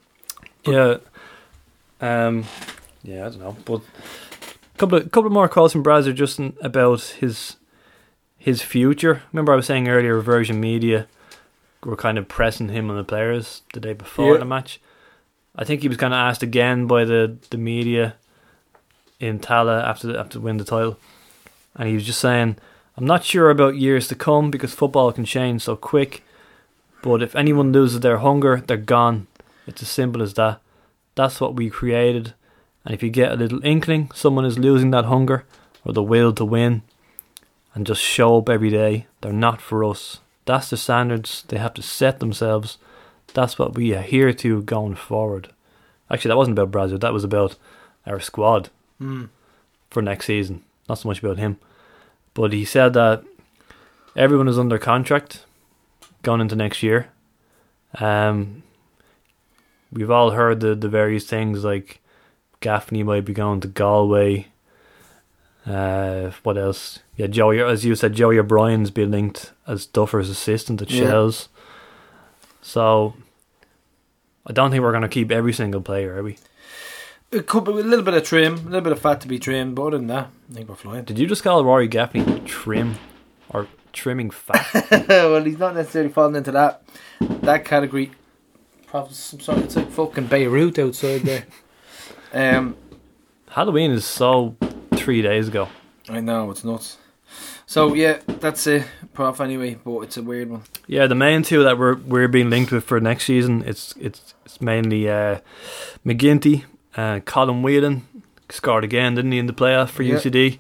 Yeah. 0.67 0.97
Um. 2.01 2.45
Yeah, 3.05 3.27
I 3.27 3.31
don't 3.31 3.41
know, 3.41 3.57
but 3.65 3.81
a 4.75 4.79
couple 4.79 4.99
of 4.99 5.11
couple 5.13 5.27
of 5.27 5.33
more 5.33 5.49
calls 5.49 5.73
from 5.73 5.85
Bradzer 5.85 6.15
Justin 6.15 6.57
about 6.61 7.01
his 7.21 7.57
his 8.39 8.63
future. 8.63 9.23
Remember, 9.33 9.53
I 9.53 9.57
was 9.57 9.67
saying 9.67 9.89
earlier, 9.89 10.21
Virgin 10.21 10.61
Media 10.61 11.07
were 11.85 11.97
kind 11.97 12.19
of 12.19 12.29
pressing 12.29 12.69
him 12.71 12.91
on 12.91 12.97
the 12.97 13.05
players 13.05 13.63
the 13.75 13.81
day 13.81 13.93
before 13.93 14.33
Yeah. 14.35 14.39
the 14.39 14.45
match. 14.45 14.81
I 15.55 15.65
think 15.65 15.83
he 15.83 15.89
was 15.89 15.97
kind 15.97 16.15
of 16.15 16.19
asked 16.19 16.43
again 16.43 16.87
by 16.87 17.05
the, 17.05 17.37
the 17.51 17.59
media 17.59 18.15
in 19.21 19.39
Tallaght 19.39 19.85
after 19.85 20.07
the, 20.07 20.19
after 20.19 20.41
win 20.41 20.57
the 20.57 20.65
title, 20.65 20.99
and 21.77 21.89
he 21.89 21.95
was 21.95 22.07
just 22.07 22.21
saying, 22.21 22.57
"I'm 22.97 23.05
not 23.07 23.23
sure 23.25 23.51
about 23.51 23.77
years 23.77 24.09
to 24.09 24.15
come 24.15 24.51
because 24.51 24.73
football 24.75 25.13
can 25.13 25.25
change 25.25 25.63
so 25.63 25.77
quick." 25.77 26.23
But 27.03 27.23
if 27.23 27.35
anyone 27.35 27.73
loses 27.73 28.01
their 28.01 28.19
hunger, 28.19 28.63
they're 28.67 28.77
gone. 28.77 29.27
It's 29.67 29.83
as 29.83 29.89
simple 29.89 30.23
as 30.23 30.35
that. 30.35 30.61
That's 31.15 31.41
what 31.41 31.55
we 31.57 31.69
created. 31.69 32.35
And 32.85 32.95
if 32.95 33.03
you 33.03 33.11
get 33.11 33.33
a 33.33 33.37
little 33.37 33.65
inkling 33.65 34.11
someone 34.15 34.45
is 34.45 34.59
losing 34.59 34.91
that 34.91 35.05
hunger 35.05 35.45
or 35.85 35.93
the 35.93 36.03
will 36.03 36.33
to 36.33 36.45
win 36.45 36.83
and 37.75 37.87
just 37.87 38.01
show 38.01 38.39
up 38.39 38.49
every 38.49 38.71
day, 38.71 39.07
they're 39.21 39.33
not 39.33 39.61
for 39.61 39.85
us. 39.85 40.19
That's 40.45 40.71
the 40.71 40.77
standards 40.77 41.45
they 41.49 41.59
have 41.59 41.75
to 41.75 41.83
set 41.83 42.19
themselves. 42.21 42.79
That's 43.35 43.59
what 43.59 43.75
we 43.75 43.93
adhere 43.93 44.33
to 44.35 44.63
going 44.63 44.97
forward. 44.97 45.49
Actually, 46.11 46.31
that 46.31 46.37
wasn't 46.37 46.59
about 46.59 46.71
Brazil, 46.73 46.99
that 46.99 47.13
was 47.13 47.25
about 47.25 47.57
our 48.07 48.21
squad 48.21 48.69
Hmm. 48.99 49.27
for 49.91 50.03
next 50.03 50.27
season. 50.27 50.63
Not 50.89 50.99
so 50.99 51.09
much 51.09 51.23
about 51.23 51.39
him. 51.39 51.59
But 52.35 52.53
he 52.53 52.65
said 52.65 52.93
that 52.95 53.25
everyone 54.17 54.49
is 54.49 54.59
under 54.59 54.79
contract 54.79 55.45
going 56.23 56.41
into 56.41 56.57
next 56.57 56.83
year. 56.83 57.09
Um, 58.01 58.63
we've 59.93 60.11
all 60.11 60.31
heard 60.31 60.61
the, 60.61 60.75
the 60.75 60.89
various 60.89 61.27
things 61.27 61.65
like 61.65 62.01
Gaffney 62.61 63.03
might 63.03 63.25
be 63.25 63.33
going 63.33 63.61
to 63.61 63.69
Galway. 63.69 64.47
Uh, 65.67 66.31
what 66.43 66.57
else? 66.59 67.01
Yeah, 67.17 67.27
Joey, 67.29 67.61
as 67.61 67.85
you 67.85 67.95
said, 67.95 68.15
Joey 68.15 68.39
O'Brien's 68.39 68.91
been 68.91 69.11
linked 69.11 69.53
as 69.67 69.87
Duffer's 69.87 70.29
assistant 70.31 70.83
at 70.83 70.91
Yeah. 70.91 71.05
Shells. 71.05 71.49
So 72.63 73.15
I 74.47 74.53
don't 74.53 74.71
think 74.71 74.83
we're 74.83 74.91
going 74.93 75.03
to 75.03 75.09
keep 75.09 75.31
every 75.31 75.53
single 75.53 75.81
player, 75.81 76.17
are 76.17 76.23
we? 76.23 76.39
it 77.31 77.47
could 77.47 77.65
be 77.65 77.71
a 77.71 77.75
little 77.77 78.05
bit 78.05 78.13
of 78.13 78.23
trim, 78.25 78.53
a 78.55 78.61
little 78.61 78.81
bit 78.83 78.93
of 78.93 79.01
fat 79.01 79.19
to 79.23 79.27
be 79.29 79.39
trimmed. 79.39 79.75
But 79.75 79.83
other 79.87 79.97
than 79.99 80.07
that, 80.09 80.29
I 80.51 80.55
think 80.55 80.69
we're 80.69 80.75
flying. 80.75 81.05
Did 81.05 81.19
you 81.19 81.27
just 81.27 81.43
call 81.43 81.65
Rory 81.65 81.89
Gaffney 81.89 82.41
trim 82.45 82.97
or 83.49 83.69
trimming 83.93 84.31
fat? 84.31 84.67
well, 85.09 85.43
he's 85.45 85.59
not 85.59 85.75
necessarily 85.75 86.11
falling 86.13 86.37
into 86.37 86.53
that 86.53 86.83
that 87.43 87.65
category. 87.65 88.11
Probably 88.87 89.15
some 89.15 89.41
sort. 89.41 89.59
It's 89.59 89.77
like 89.77 89.91
fucking 89.91 90.27
Beirut 90.27 90.79
outside 90.79 91.23
there. 91.23 91.45
um, 92.33 92.77
Halloween 93.51 93.91
is 93.91 94.05
so 94.05 94.57
three 94.95 95.23
days 95.23 95.49
ago. 95.49 95.69
I 96.09 96.21
know 96.21 96.51
it's 96.51 96.65
nuts. 96.65 96.99
So 97.67 97.95
yeah, 97.95 98.19
that's 98.27 98.67
a 98.67 98.85
prof 99.15 99.41
anyway, 99.41 99.79
but 99.83 100.01
it's 100.01 100.17
a 100.19 100.23
weird 100.23 100.51
one. 100.51 100.63
Yeah, 100.87 101.07
the 101.07 101.15
main 101.15 101.43
two 101.43 101.63
that 101.63 101.79
we're 101.79 101.95
we're 101.95 102.29
being 102.29 102.51
linked 102.51 102.71
with 102.73 102.85
for 102.85 103.01
next 103.01 103.25
season, 103.25 103.63
it's 103.67 103.95
it's 103.99 104.35
it's 104.45 104.61
mainly 104.61 105.09
uh, 105.09 105.39
McGinty, 106.05 106.65
uh, 106.97 107.21
Colm 107.21 107.63
Whelan 107.63 108.07
scored 108.51 108.85
again, 108.85 109.15
didn't 109.15 109.33
he, 109.33 109.39
in 109.39 109.47
the 109.47 109.55
playoff 109.55 109.89
for 109.89 110.03
Yeah. 110.03 110.17
UCD. 110.17 110.59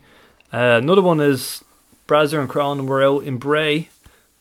Uh, 0.51 0.79
another 0.83 1.03
one 1.03 1.21
is 1.21 1.63
Bradzer 2.13 2.39
and 2.41 2.49
Cronin 2.49 2.85
were 2.87 3.03
out 3.03 3.25
in 3.25 3.39
Bray 3.39 3.89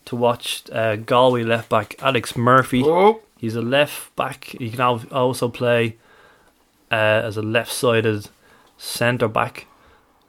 to 0.04 0.14
watch 0.14 0.64
uh, 0.70 0.96
Galway 0.96 1.42
left 1.42 1.70
back 1.70 1.94
Alex 2.02 2.36
Murphy. 2.36 2.82
Oh, 2.84 3.20
He's 3.38 3.54
a 3.56 3.62
left 3.62 4.14
back. 4.14 4.44
He 4.44 4.70
can 4.70 4.80
also 5.10 5.48
play 5.48 5.96
uh, 6.90 6.94
as 7.24 7.38
a 7.38 7.42
left 7.42 7.72
sided 7.72 8.28
centre 8.76 9.26
back. 9.26 9.66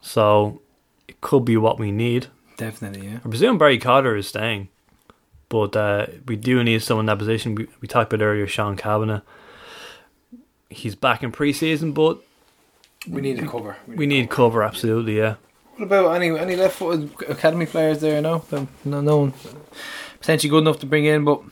So 0.00 0.62
it 1.06 1.20
could 1.20 1.44
be 1.44 1.56
what 1.58 1.78
we 1.78 1.92
need. 1.92 2.28
definitely, 2.56 3.06
yeah. 3.08 3.16
I 3.22 3.28
presume 3.28 3.58
Barry 3.58 3.76
Cotter 3.78 4.16
is 4.16 4.26
staying, 4.28 4.68
but 5.50 5.76
uh, 5.76 6.06
we 6.26 6.36
do 6.36 6.64
need 6.64 6.82
someone 6.82 7.02
in 7.04 7.06
that 7.06 7.18
position. 7.18 7.54
We, 7.54 7.68
we 7.82 7.88
talked 7.88 8.10
about 8.12 8.24
earlier, 8.24 8.46
Sean 8.46 8.74
Kavanagh. 8.76 9.20
He's 10.70 10.94
back 10.94 11.22
in 11.22 11.30
pre-season, 11.30 11.92
but 11.92 12.18
We 13.06 13.20
need 13.20 13.38
a 13.38 13.46
cover. 13.46 13.76
we 13.86 14.06
need 14.06 14.30
cover 14.30 14.62
absolutely. 14.62 15.18
Yeah, 15.18 15.34
What 15.76 15.86
about 15.86 16.14
any 16.14 16.30
any 16.38 16.54
left-footed 16.54 17.28
academy 17.28 17.66
players 17.66 18.00
there? 18.00 18.20
No, 18.20 18.44
no, 18.84 19.00
no 19.00 19.18
one 19.18 19.34
potentially 20.20 20.48
good 20.48 20.58
enough 20.58 20.78
to 20.78 20.86
bring 20.86 21.04
in. 21.04 21.24
But 21.24 21.42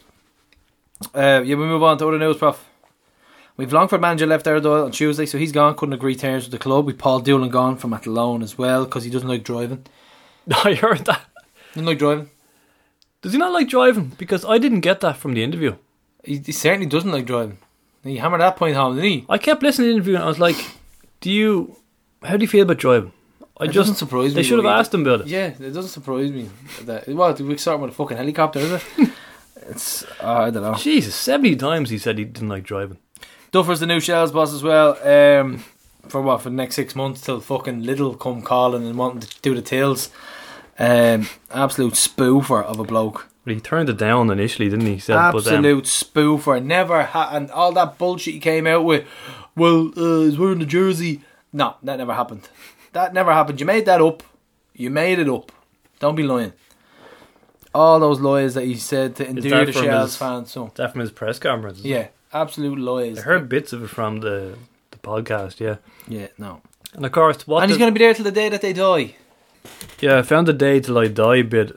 uh, 1.15 1.43
yeah, 1.44 1.57
we 1.57 1.66
move 1.66 1.82
on 1.82 1.99
to 1.99 2.09
other 2.09 2.19
news, 2.19 2.36
Prof. 2.36 2.65
We've 3.57 3.73
Longford 3.73 4.01
manager 4.01 4.27
left 4.27 4.44
there 4.44 4.61
though 4.61 4.85
on 4.85 4.93
Tuesday, 4.93 5.27
so 5.27 5.39
he's 5.39 5.53
gone. 5.53 5.74
Couldn't 5.74 5.93
agree 5.93 6.15
terms 6.15 6.44
with 6.44 6.53
the 6.53 6.59
club. 6.59 6.86
We 6.86 6.93
Paul 6.93 7.20
Doolan 7.20 7.51
gone 7.51 7.77
from 7.77 7.93
Athlone 7.93 8.43
as 8.43 8.57
well 8.57 8.85
because 8.85 9.05
he 9.05 9.11
doesn't 9.11 9.28
like 9.28 9.44
driving. 9.44 9.85
I 10.65 10.74
heard 10.74 11.05
that. 11.05 11.27
Doesn't 11.74 11.86
like 11.86 11.99
driving. 11.99 12.31
Does 13.20 13.32
he 13.32 13.39
not 13.39 13.53
like 13.53 13.69
driving? 13.69 14.12
Because 14.19 14.44
I 14.44 14.59
didn't 14.59 14.81
get 14.81 15.01
that 15.01 15.16
from 15.16 15.35
the 15.35 15.43
interview. 15.44 15.77
He, 16.24 16.39
he 16.39 16.53
certainly 16.53 16.86
doesn't 16.86 17.12
like 17.12 17.27
driving. 17.27 17.59
He 18.03 18.16
hammered 18.16 18.40
that 18.40 18.57
point 18.57 18.74
home, 18.77 18.97
didn't 18.97 19.11
he? 19.11 19.27
I 19.28 19.39
kept 19.39 19.62
listening 19.62 19.86
to 19.86 19.90
the 19.90 19.94
interview 19.97 20.15
and 20.15 20.24
I 20.24 20.28
was 20.28 20.40
like, 20.40 20.57
"Do 21.20 21.31
you? 21.31 21.77
How 22.23 22.36
do 22.36 22.43
you 22.43 22.49
feel 22.49 22.62
about 22.62 22.78
driving?" 22.78 23.12
I 23.62 23.66
It 23.66 23.68
just 23.68 23.76
doesn't 23.76 23.94
surprise 23.94 24.34
they 24.34 24.39
me. 24.39 24.43
They 24.43 24.48
should 24.48 24.64
have 24.64 24.78
asked 24.78 24.93
him 24.93 25.02
about 25.02 25.20
it. 25.20 25.26
Yeah, 25.28 25.47
it 25.47 25.72
doesn't 25.72 25.89
surprise 25.89 26.32
me. 26.32 26.51
That 26.82 27.06
what 27.09 27.40
we 27.40 27.56
start 27.56 27.78
with 27.80 27.90
a 27.90 27.94
fucking 27.94 28.16
helicopter, 28.16 28.59
is 28.59 28.72
it? 28.72 28.84
it's 29.68 30.05
uh, 30.20 30.32
I 30.47 30.51
don't 30.51 30.62
know. 30.62 30.74
Jesus, 30.74 31.14
seventy 31.14 31.55
times 31.55 31.90
he 31.90 31.98
said 31.98 32.18
he 32.18 32.24
didn't 32.24 32.48
like 32.48 32.64
driving. 32.64 32.98
Duffer's 33.52 33.80
the 33.80 33.86
new 33.86 34.01
Shells 34.01 34.32
boss 34.32 34.52
as 34.52 34.64
well. 34.64 34.98
Um, 35.06 35.64
for 36.09 36.20
what 36.20 36.43
for 36.43 36.51
the 36.51 36.56
next 36.56 36.74
six 36.74 36.97
months 36.97 37.20
till 37.20 37.40
fucking 37.40 37.84
Little 37.84 38.14
come 38.16 38.43
calling 38.43 38.84
and 38.84 38.98
wanting 38.98 39.20
to 39.20 39.40
do 39.43 39.55
the 39.55 39.62
tails. 39.62 40.10
Um, 40.78 41.28
absolute 41.52 41.94
spoofer 41.94 42.64
of 42.64 42.80
a 42.80 42.84
bloke. 42.84 43.28
But 43.44 43.55
he 43.55 43.60
turned 43.60 43.89
it 43.89 43.98
down 43.98 44.30
initially, 44.30 44.68
didn't 44.68 44.86
he? 44.86 44.94
he 44.94 45.01
said, 45.01 45.16
Absolute 45.16 45.84
spoofer. 45.84 46.64
Never 46.64 47.05
had, 47.05 47.36
and 47.36 47.51
all 47.51 47.72
that 47.72 47.98
bullshit 47.98 48.34
he 48.34 48.40
came 48.40 48.66
out 48.66 48.84
with. 48.84 49.06
Well, 49.55 49.93
uh, 49.97 50.22
he's 50.22 50.39
wearing 50.39 50.59
the 50.59 50.66
jersey. 50.66 51.22
No, 51.52 51.76
that 51.82 51.97
never 51.97 52.14
happened. 52.14 52.48
That 52.93 53.14
never 53.14 53.32
happened. 53.32 53.60
You 53.60 53.66
made 53.66 53.86
that 53.86 54.01
up. 54.01 54.23
You 54.74 54.90
made 54.90 55.19
it 55.19 55.28
up. 55.28 55.51
Don't 55.98 56.14
be 56.16 56.23
lying. 56.23 56.52
All 57.74 57.98
those 58.01 58.20
lies 58.20 58.55
that 58.55 58.64
he 58.64 58.77
said 58.77 59.16
to 59.16 59.27
endear 59.27 59.64
the 59.64 59.73
Shells 59.73 60.16
fans. 60.16 60.51
So 60.51 60.73
that 60.74 60.93
from 60.93 61.01
his 61.01 61.10
press 61.10 61.39
conference. 61.39 61.81
yeah, 61.82 62.09
absolute 62.32 62.78
lies. 62.78 63.19
I 63.19 63.23
heard 63.23 63.48
bits 63.48 63.73
of 63.73 63.82
it 63.82 63.89
from 63.89 64.20
the 64.20 64.56
the 64.90 64.98
podcast. 64.98 65.59
Yeah, 65.59 65.77
Yeah, 66.06 66.27
no. 66.36 66.60
and 66.94 67.06
of 67.06 67.12
course, 67.12 67.47
what 67.47 67.62
and 67.62 67.70
he's 67.70 67.78
going 67.78 67.93
to 67.93 67.98
be 67.98 68.05
there 68.05 68.12
till 68.14 68.24
the 68.24 68.31
day 68.31 68.51
that 68.51 68.60
they 68.60 68.74
die. 68.74 69.16
Yeah, 70.01 70.19
I 70.19 70.23
found 70.23 70.47
the 70.48 70.52
day 70.52 70.81
till 70.81 70.98
I 70.98 71.06
die 71.09 71.40
bit 71.43 71.73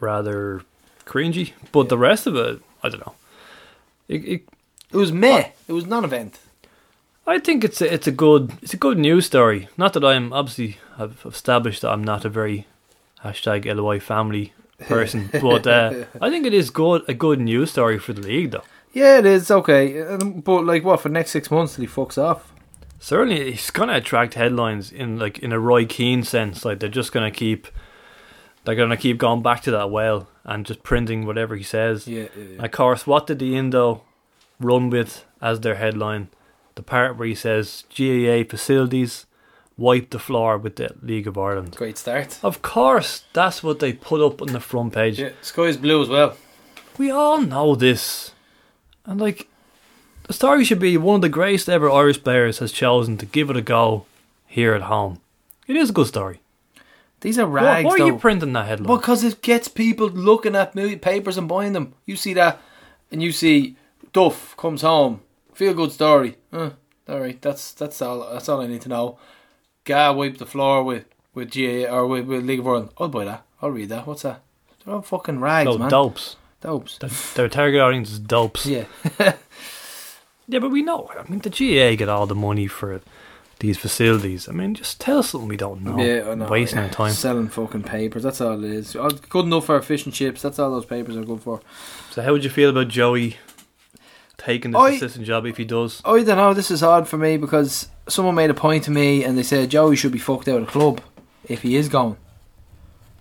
rather 0.00 0.62
cringy, 1.06 1.52
but 1.72 1.88
the 1.88 1.96
rest 1.96 2.26
of 2.26 2.36
it, 2.36 2.60
I 2.82 2.88
don't 2.90 3.06
know. 3.06 3.14
It, 4.08 4.24
it, 4.24 4.48
It 4.92 4.96
was 4.96 5.12
meh. 5.12 5.50
It 5.68 5.72
was 5.72 5.86
non-event. 5.86 6.38
I 7.26 7.38
think 7.38 7.64
it's 7.64 7.80
a, 7.80 7.92
it's 7.92 8.06
a 8.06 8.12
good 8.12 8.52
it's 8.62 8.74
a 8.74 8.76
good 8.76 8.98
news 8.98 9.26
story. 9.26 9.68
Not 9.76 9.92
that 9.94 10.04
I'm 10.04 10.32
obviously 10.32 10.78
I've 10.98 11.22
established 11.26 11.82
that 11.82 11.90
I'm 11.90 12.04
not 12.04 12.24
a 12.24 12.28
very 12.28 12.66
hashtag 13.24 13.64
LOI 13.74 13.98
family 14.00 14.52
person, 14.80 15.28
but 15.32 15.66
uh, 15.66 16.04
I 16.20 16.30
think 16.30 16.46
it 16.46 16.54
is 16.54 16.70
good 16.70 17.02
a 17.08 17.14
good 17.14 17.40
news 17.40 17.72
story 17.72 17.98
for 17.98 18.12
the 18.12 18.22
league 18.22 18.52
though. 18.52 18.64
Yeah, 18.92 19.18
it 19.18 19.26
is 19.26 19.50
okay. 19.50 20.00
Um, 20.02 20.40
But 20.40 20.64
like, 20.64 20.82
what 20.84 21.00
for 21.00 21.08
the 21.08 21.12
next 21.14 21.30
six 21.32 21.50
months 21.50 21.74
till 21.76 21.84
he 21.84 21.88
fucks 21.88 22.16
off? 22.16 22.52
Certainly, 22.98 23.50
he's 23.52 23.70
gonna 23.70 23.96
attract 23.96 24.34
headlines 24.34 24.90
in 24.92 25.18
like 25.18 25.38
in 25.40 25.52
a 25.52 25.58
Roy 25.58 25.84
Keane 25.84 26.22
sense. 26.22 26.64
Like 26.64 26.78
they're 26.78 26.88
just 26.88 27.12
gonna 27.12 27.30
keep 27.30 27.66
they're 28.64 28.74
gonna 28.76 28.96
keep 28.96 29.18
going 29.18 29.42
back 29.42 29.62
to 29.62 29.70
that 29.72 29.90
well 29.90 30.28
and 30.44 30.64
just 30.64 30.82
printing 30.82 31.26
whatever 31.26 31.56
he 31.56 31.62
says. 31.64 32.06
Yeah, 32.06 32.28
Of 32.58 32.70
course, 32.70 33.06
what 33.06 33.26
did 33.26 33.38
the 33.40 33.56
Indo 33.56 34.02
run 34.60 34.90
with 34.90 35.24
as 35.42 35.60
their 35.60 35.74
headline? 35.74 36.28
The 36.76 36.82
part 36.82 37.16
where 37.16 37.26
he 37.26 37.34
says 37.34 37.84
GAA 37.90 38.48
facilities 38.48 39.26
wipe 39.76 40.10
the 40.10 40.18
floor 40.18 40.56
with 40.56 40.76
the 40.76 40.94
League 41.02 41.26
of 41.26 41.36
Ireland. 41.36 41.74
great 41.76 41.98
start. 41.98 42.38
Of 42.42 42.62
course, 42.62 43.24
that's 43.32 43.62
what 43.62 43.80
they 43.80 43.92
put 43.92 44.20
up 44.20 44.40
on 44.40 44.48
the 44.48 44.60
front 44.60 44.92
page. 44.94 45.18
Yeah, 45.18 45.30
sky's 45.42 45.76
blue 45.76 46.02
as 46.02 46.08
well. 46.08 46.36
We 46.98 47.10
all 47.10 47.40
know 47.40 47.74
this. 47.74 48.32
And 49.04 49.20
like 49.20 49.48
the 50.26 50.32
story 50.32 50.64
should 50.64 50.78
be 50.78 50.96
one 50.96 51.16
of 51.16 51.22
the 51.22 51.28
greatest 51.28 51.68
ever 51.68 51.90
Irish 51.90 52.22
players 52.22 52.58
has 52.58 52.72
chosen 52.72 53.16
to 53.18 53.26
give 53.26 53.50
it 53.50 53.56
a 53.56 53.62
go 53.62 54.06
here 54.46 54.74
at 54.74 54.82
home. 54.82 55.20
It 55.66 55.76
is 55.76 55.90
a 55.90 55.92
good 55.92 56.06
story. 56.06 56.40
These 57.20 57.38
are 57.38 57.46
rags, 57.46 57.84
why 57.86 57.92
are 57.92 57.98
though. 57.98 58.06
you 58.06 58.18
printing 58.18 58.52
that 58.52 58.66
headline? 58.66 58.98
Because 58.98 59.24
it 59.24 59.42
gets 59.42 59.68
people 59.68 60.08
looking 60.08 60.54
at 60.54 60.74
papers 61.00 61.38
and 61.38 61.48
buying 61.48 61.72
them. 61.72 61.94
You 62.04 62.16
see 62.16 62.34
that, 62.34 62.60
and 63.10 63.22
you 63.22 63.32
see 63.32 63.76
Duff 64.12 64.56
comes 64.56 64.82
home. 64.82 65.20
Feel 65.56 65.72
good 65.72 65.90
story. 65.90 66.36
Uh, 66.52 66.70
all 67.08 67.20
right, 67.20 67.40
that's 67.40 67.72
that's 67.72 68.02
all. 68.02 68.30
That's 68.30 68.46
all 68.48 68.60
I 68.60 68.66
need 68.66 68.82
to 68.82 68.90
know. 68.90 69.18
Guy 69.84 70.10
wiped 70.10 70.38
the 70.38 70.44
floor 70.44 70.84
with 70.84 71.06
with 71.32 71.50
GAA 71.50 71.90
or 71.90 72.06
with, 72.06 72.26
with 72.26 72.44
League 72.44 72.60
of 72.60 72.66
Ireland. 72.66 72.90
I'll 72.98 73.08
buy 73.08 73.24
that. 73.24 73.42
I'll 73.62 73.70
read 73.70 73.88
that. 73.88 74.06
What's 74.06 74.22
that? 74.22 74.42
They're 74.84 74.94
all 74.94 75.00
fucking 75.02 75.40
rags, 75.40 75.66
no, 75.66 75.78
man. 75.78 75.88
dopes. 75.88 76.36
Dopes. 76.60 76.98
Their 77.34 77.48
target 77.48 77.80
audience 77.80 78.12
is 78.12 78.18
dopes. 78.18 78.66
Yeah. 78.66 78.84
Yeah, 80.48 80.60
but 80.60 80.70
we 80.70 80.82
know. 80.82 81.10
I 81.18 81.28
mean, 81.28 81.40
the 81.40 81.50
GAA 81.50 81.96
get 81.96 82.08
all 82.08 82.26
the 82.26 82.34
money 82.36 82.68
for 82.68 83.00
these 83.58 83.78
facilities. 83.78 84.48
I 84.48 84.52
mean, 84.52 84.74
just 84.74 85.00
tell 85.00 85.18
us 85.18 85.30
something 85.30 85.48
we 85.48 85.56
don't 85.56 85.82
know. 85.82 85.98
Yeah, 85.98 86.30
I 86.30 86.34
know. 86.36 86.46
Wasting 86.46 86.78
our 86.78 86.88
time. 86.88 87.12
Selling 87.12 87.48
fucking 87.48 87.82
papers. 87.82 88.22
That's 88.22 88.40
all 88.40 88.62
it 88.62 88.70
is. 88.70 88.92
Good 89.28 89.44
enough 89.46 89.66
for 89.66 89.82
fish 89.82 90.04
and 90.04 90.14
chips. 90.14 90.42
That's 90.42 90.60
all 90.60 90.70
those 90.70 90.86
papers 90.86 91.16
are 91.16 91.24
good 91.24 91.42
for. 91.42 91.60
So, 92.12 92.22
how 92.22 92.30
would 92.32 92.44
you 92.44 92.50
feel 92.50 92.70
about 92.70 92.86
Joey 92.88 93.38
taking 94.46 94.70
this 94.70 94.80
I- 94.80 94.90
assistant 94.92 95.26
job 95.26 95.44
if 95.44 95.56
he 95.56 95.64
does? 95.64 96.00
Oh, 96.04 96.16
I 96.16 96.22
don't 96.22 96.36
know. 96.36 96.54
This 96.54 96.70
is 96.70 96.80
hard 96.80 97.08
for 97.08 97.18
me 97.18 97.36
because 97.36 97.88
someone 98.08 98.36
made 98.36 98.48
a 98.50 98.54
point 98.54 98.84
to 98.84 98.92
me 98.92 99.24
and 99.24 99.36
they 99.36 99.42
said 99.42 99.70
Joey 99.70 99.96
should 99.96 100.12
be 100.12 100.18
fucked 100.20 100.46
out 100.48 100.60
of 100.60 100.66
the 100.66 100.72
club 100.72 101.00
if 101.44 101.62
he 101.62 101.74
is 101.74 101.88
going. 101.88 102.16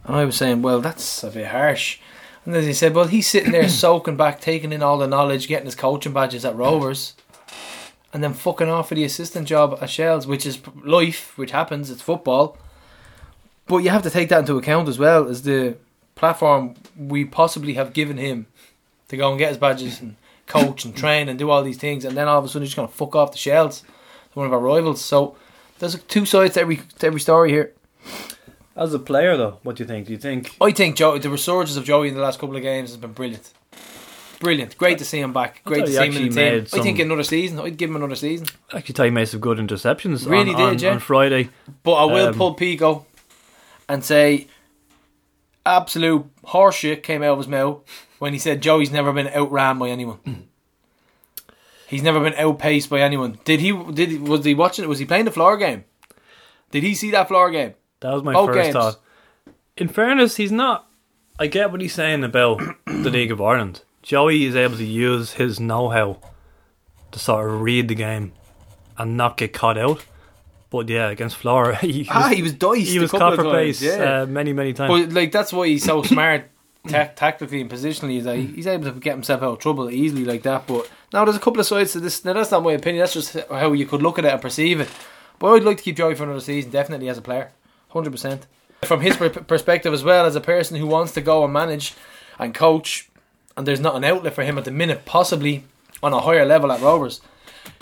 And 0.03 0.15
I 0.15 0.23
was 0.23 0.35
saying, 0.35 0.61
well, 0.61 0.81
that's 0.81 1.23
a 1.23 1.31
bit 1.31 1.47
harsh. 1.47 1.99
And 2.45 2.53
then 2.53 2.63
they 2.63 2.73
said, 2.73 2.93
well, 2.93 3.07
he's 3.07 3.25
sitting 3.25 3.51
there 3.51 3.67
soaking 3.83 4.17
back, 4.17 4.39
taking 4.39 4.71
in 4.71 4.83
all 4.83 4.99
the 4.99 5.07
knowledge, 5.07 5.47
getting 5.47 5.65
his 5.65 5.73
coaching 5.73 6.13
badges 6.13 6.45
at 6.45 6.55
Rovers, 6.55 7.15
and 8.13 8.23
then 8.23 8.33
fucking 8.33 8.69
off 8.69 8.89
for 8.89 8.95
the 8.95 9.03
assistant 9.03 9.47
job 9.47 9.79
at 9.81 9.89
Shells, 9.89 10.27
which 10.27 10.45
is 10.45 10.59
life, 10.83 11.35
which 11.39 11.51
happens. 11.51 11.89
It's 11.89 12.03
football. 12.03 12.55
But 13.65 13.77
you 13.77 13.89
have 13.89 14.03
to 14.03 14.11
take 14.11 14.29
that 14.29 14.41
into 14.41 14.57
account 14.57 14.87
as 14.87 14.99
well 14.99 15.27
as 15.27 15.41
the 15.41 15.77
platform 16.13 16.75
we 16.95 17.25
possibly 17.25 17.73
have 17.73 17.93
given 17.93 18.17
him 18.17 18.45
to 19.07 19.17
go 19.17 19.31
and 19.31 19.39
get 19.39 19.49
his 19.49 19.57
badges 19.57 19.99
and 19.99 20.15
coach 20.47 20.85
and 20.85 20.95
train 20.95 21.29
and 21.29 21.37
do 21.39 21.49
all 21.49 21.63
these 21.63 21.77
things, 21.77 22.05
and 22.05 22.15
then 22.15 22.27
all 22.27 22.39
of 22.39 22.45
a 22.45 22.47
sudden 22.47 22.61
he's 22.63 22.69
just 22.69 22.75
going 22.75 22.87
to 22.87 22.93
fuck 22.93 23.15
off 23.15 23.31
the 23.31 23.37
Shells, 23.37 23.83
one 24.33 24.45
of 24.45 24.53
our 24.53 24.59
rivals. 24.59 25.03
So 25.03 25.35
there's 25.79 26.01
two 26.03 26.25
sides 26.25 26.53
to 26.55 26.61
every 26.61 26.77
to 26.99 27.07
every 27.07 27.19
story 27.19 27.49
here. 27.51 27.73
As 28.75 28.93
a 28.93 28.99
player, 28.99 29.37
though, 29.37 29.59
what 29.63 29.77
do 29.77 29.83
you 29.83 29.87
think? 29.87 30.07
Do 30.07 30.11
you 30.13 30.19
think 30.19 30.55
I 30.59 30.71
think 30.71 30.97
Joe, 30.97 31.17
the 31.17 31.29
resurgence 31.29 31.77
of 31.77 31.85
Joey 31.85 32.09
in 32.09 32.13
the 32.15 32.21
last 32.21 32.39
couple 32.39 32.55
of 32.57 32.61
games 32.61 32.89
has 32.89 32.97
been 32.97 33.13
brilliant. 33.13 33.51
Brilliant, 34.39 34.77
great 34.77 34.97
to 34.97 35.05
see 35.05 35.19
him 35.21 35.31
back. 35.31 35.61
Great 35.63 35.85
to 35.85 35.91
see 35.91 35.97
him 35.97 36.03
in 36.03 36.13
the 36.13 36.19
team. 36.27 36.35
made 36.35 36.67
I 36.73 36.81
think 36.81 36.99
another 36.99 37.23
season. 37.23 37.57
I'd 37.57 37.77
give 37.77 37.89
him 37.89 37.95
another 37.95 38.15
season. 38.15 38.47
actually 38.73 38.93
thought 38.93 39.05
he 39.05 39.09
made 39.11 39.29
some 39.29 39.39
good 39.39 39.57
interceptions 39.59 40.29
Really 40.29 40.53
on, 40.53 40.57
did, 40.57 40.61
on, 40.61 40.79
yeah. 40.79 40.91
on 40.91 40.99
Friday? 40.99 41.49
But 41.83 41.93
I 41.93 42.05
will 42.05 42.27
Um, 42.27 42.33
pull 42.35 42.53
Pico 42.53 43.05
and 43.87 44.03
say 44.03 44.47
absolute 45.65 46.25
horseshit 46.43 47.01
came 47.01 47.23
out 47.23 47.31
of 47.31 47.37
his 47.39 47.47
mouth 47.47 47.79
when 48.19 48.33
he 48.33 48.39
said 48.39 48.61
Joey's 48.61 48.91
never 48.91 49.11
been 49.13 49.27
outran 49.27 49.77
by 49.79 49.89
anyone. 49.89 50.47
He's 51.87 52.01
never 52.03 52.19
been 52.19 52.33
outpaced 52.33 52.89
by 52.89 53.01
anyone. 53.01 53.37
Did 53.45 53.59
he? 53.59 53.71
Did 53.71 54.09
he, 54.09 54.17
was 54.17 54.43
he 54.43 54.55
watching? 54.55 54.87
Was 54.87 54.99
he 54.99 55.05
playing 55.05 55.25
the 55.25 55.31
floor 55.31 55.55
game? 55.57 55.83
Did 56.71 56.83
he 56.83 56.95
see 56.95 57.11
that 57.11 57.27
floor 57.27 57.51
game? 57.51 57.75
That 57.99 58.13
was 58.13 58.23
my 58.23 58.33
Both 58.33 58.47
first 58.49 58.61
games. 58.63 58.73
thought. 58.73 58.99
In 59.77 59.87
fairness, 59.87 60.37
he's 60.37 60.51
not. 60.51 60.89
I 61.37 61.47
get 61.47 61.71
what 61.71 61.81
he's 61.81 61.93
saying 61.93 62.23
about 62.23 62.61
the 62.85 63.09
League 63.11 63.31
of 63.31 63.41
Ireland. 63.41 63.83
Joey 64.01 64.45
is 64.45 64.55
able 64.55 64.77
to 64.77 64.85
use 64.85 65.33
his 65.33 65.59
know-how 65.59 66.19
to 67.11 67.19
sort 67.19 67.49
of 67.49 67.61
read 67.61 67.87
the 67.87 67.95
game 67.95 68.33
and 68.97 69.17
not 69.17 69.37
get 69.37 69.53
caught 69.53 69.77
out. 69.77 70.05
But 70.69 70.89
yeah, 70.89 71.09
against 71.09 71.35
Flora, 71.35 71.75
he 71.81 71.99
was, 71.99 72.07
Ah, 72.09 72.29
he 72.29 72.41
was 72.41 72.53
diced. 72.53 72.87
he 72.89 72.99
was 72.99 73.11
couple 73.11 73.27
caught 73.29 73.33
of 73.33 73.39
for 73.39 73.51
times, 73.51 73.79
pace 73.79 73.81
Yeah. 73.81 74.21
uh, 74.21 74.25
many, 74.25 74.53
many 74.53 74.73
times. 74.73 74.89
But 75.07 75.13
like 75.13 75.31
that's 75.31 75.53
why 75.53 75.67
he's 75.67 75.83
so 75.83 76.01
smart, 76.13 76.49
ta- 76.87 77.09
tactically 77.15 77.61
and 77.61 77.69
positionally. 77.69 78.17
Is 78.17 78.25
that 78.25 78.35
he- 78.37 78.47
he's 78.47 78.67
able 78.67 78.85
to 78.85 78.99
get 78.99 79.13
himself 79.13 79.41
out 79.43 79.53
of 79.53 79.59
trouble 79.59 79.89
easily 79.89 80.25
like 80.25 80.43
that. 80.43 80.67
But 80.67 80.89
now 81.13 81.25
there's 81.25 81.37
a 81.37 81.39
couple 81.39 81.59
of 81.59 81.65
sides 81.65 81.91
to 81.93 81.99
this. 81.99 82.23
Now 82.25 82.33
that's 82.33 82.51
not 82.51 82.63
my 82.63 82.73
opinion. 82.73 83.01
That's 83.01 83.13
just 83.13 83.37
how 83.49 83.73
you 83.73 83.85
could 83.85 84.01
look 84.01 84.17
at 84.19 84.25
it 84.25 84.31
and 84.33 84.41
perceive 84.41 84.79
it. 84.79 84.89
But 85.39 85.51
I'd 85.53 85.63
like 85.63 85.77
to 85.77 85.83
keep 85.83 85.97
Joey 85.97 86.15
for 86.15 86.23
another 86.23 86.39
season, 86.39 86.71
definitely 86.71 87.09
as 87.09 87.17
a 87.17 87.21
player, 87.21 87.51
hundred 87.89 88.11
percent. 88.11 88.47
From 88.83 89.01
his 89.01 89.17
per- 89.17 89.29
perspective 89.29 89.93
as 89.93 90.03
well, 90.03 90.25
as 90.25 90.35
a 90.35 90.41
person 90.41 90.77
who 90.77 90.85
wants 90.87 91.13
to 91.13 91.21
go 91.21 91.43
and 91.43 91.51
manage 91.51 91.93
and 92.39 92.53
coach, 92.53 93.09
and 93.57 93.65
there's 93.67 93.79
not 93.79 93.95
an 93.95 94.03
outlet 94.03 94.33
for 94.33 94.43
him 94.43 94.57
at 94.57 94.65
the 94.65 94.71
minute, 94.71 95.05
possibly 95.05 95.63
on 96.03 96.13
a 96.13 96.19
higher 96.19 96.45
level 96.45 96.71
at 96.71 96.81
Rovers. 96.81 97.21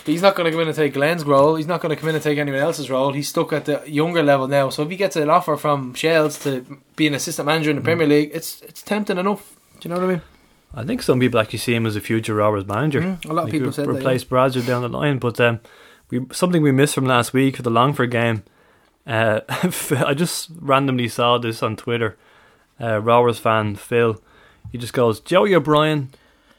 He's 0.06 0.22
not 0.22 0.36
going 0.36 0.46
to 0.46 0.52
come 0.52 0.62
in 0.62 0.68
and 0.68 0.76
take 0.76 0.94
Glenn's 0.94 1.24
role. 1.24 1.56
He's 1.56 1.68
not 1.68 1.82
going 1.82 1.96
to 1.96 2.00
come 2.00 2.10
in 2.10 2.16
and 2.16 2.24
take 2.24 2.38
anyone 2.38 2.60
else's 2.60 2.90
role. 2.90 3.14
He's 3.14 3.30
stuck 3.30 3.54
at 3.54 3.66
the 3.66 3.82
younger 3.86 4.22
level 4.22 4.48
now. 4.48 4.70
So 4.70 4.84
if 4.84 4.90
he 4.90 4.98
gets 4.98 5.16
an 5.16 5.30
offer 5.30 5.56
from 5.56 5.94
Shells 5.94 6.38
to 6.40 6.66
be 6.96 7.08
an 7.08 7.14
assistant 7.14 7.46
manager 7.46 7.70
in 7.70 7.78
the 7.78 7.82
Premier 7.82 8.08
League, 8.08 8.32
it's 8.34 8.62
it's 8.64 8.82
tempting 8.82 9.18
enough. 9.18 9.56
Do 9.80 9.88
you 9.88 9.96
know 9.96 10.02
what 10.02 10.10
I 10.10 10.14
mean? 10.14 10.22
I 10.76 10.84
think 10.84 11.04
some 11.04 11.20
people 11.20 11.40
actually 11.40 11.60
see 11.60 11.76
him 11.76 11.86
as 11.86 11.96
a 11.96 12.02
future 12.02 12.34
Rovers 12.34 12.66
manager. 12.66 13.02
Mm, 13.02 13.30
a 13.30 13.34
lot 13.34 13.46
of 13.46 13.52
people 13.52 13.72
said 13.72 13.86
that, 13.86 13.92
replace 13.92 14.24
Bradzer 14.24 14.66
down 14.66 14.82
the 14.82 14.90
line, 14.90 15.20
but 15.20 15.40
um, 15.40 15.60
we 16.10 16.26
something 16.32 16.62
we 16.62 16.72
missed 16.72 16.96
from 16.96 17.06
last 17.06 17.34
week 17.34 17.58
for 17.58 17.62
the 17.62 17.70
Longford 17.70 18.12
game. 18.12 18.44
Uh, 19.06 19.42
I 19.50 20.14
just 20.14 20.50
randomly 20.60 21.08
saw 21.08 21.38
this 21.38 21.62
on 21.62 21.76
Twitter. 21.76 22.18
Uh, 22.82 23.00
Rovers 23.00 23.38
fan 23.38 23.76
Phil, 23.76 24.22
he 24.72 24.78
just 24.78 24.94
goes 24.94 25.20
Joey 25.20 25.54
O'Brien, 25.54 26.10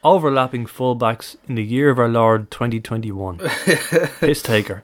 overlapping 0.05 0.65
fullbacks 0.67 1.35
in 1.49 1.55
the 1.55 1.63
year 1.63 1.89
of 1.89 1.99
our 1.99 2.07
Lord 2.07 2.51
2021. 2.51 3.39
Piss 4.19 4.41
taker. 4.41 4.83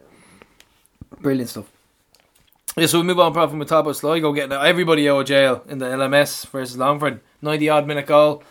Brilliant 1.21 1.49
stuff. 1.49 1.71
Yeah, 2.75 2.87
so 2.87 2.99
we 2.99 3.05
move 3.05 3.19
on 3.19 3.31
Prof 3.31 3.49
from 3.49 3.59
the 3.59 3.65
top 3.65 3.85
of 3.85 3.95
Sligo 3.95 4.33
getting 4.33 4.53
everybody 4.53 5.07
out 5.07 5.19
of 5.19 5.27
jail 5.27 5.63
in 5.69 5.77
the 5.77 5.85
LMS 5.85 6.47
versus 6.47 6.77
Longford. 6.77 7.21
90 7.41 7.69
odd 7.69 7.87
minute 7.87 8.07
goal. 8.07 8.43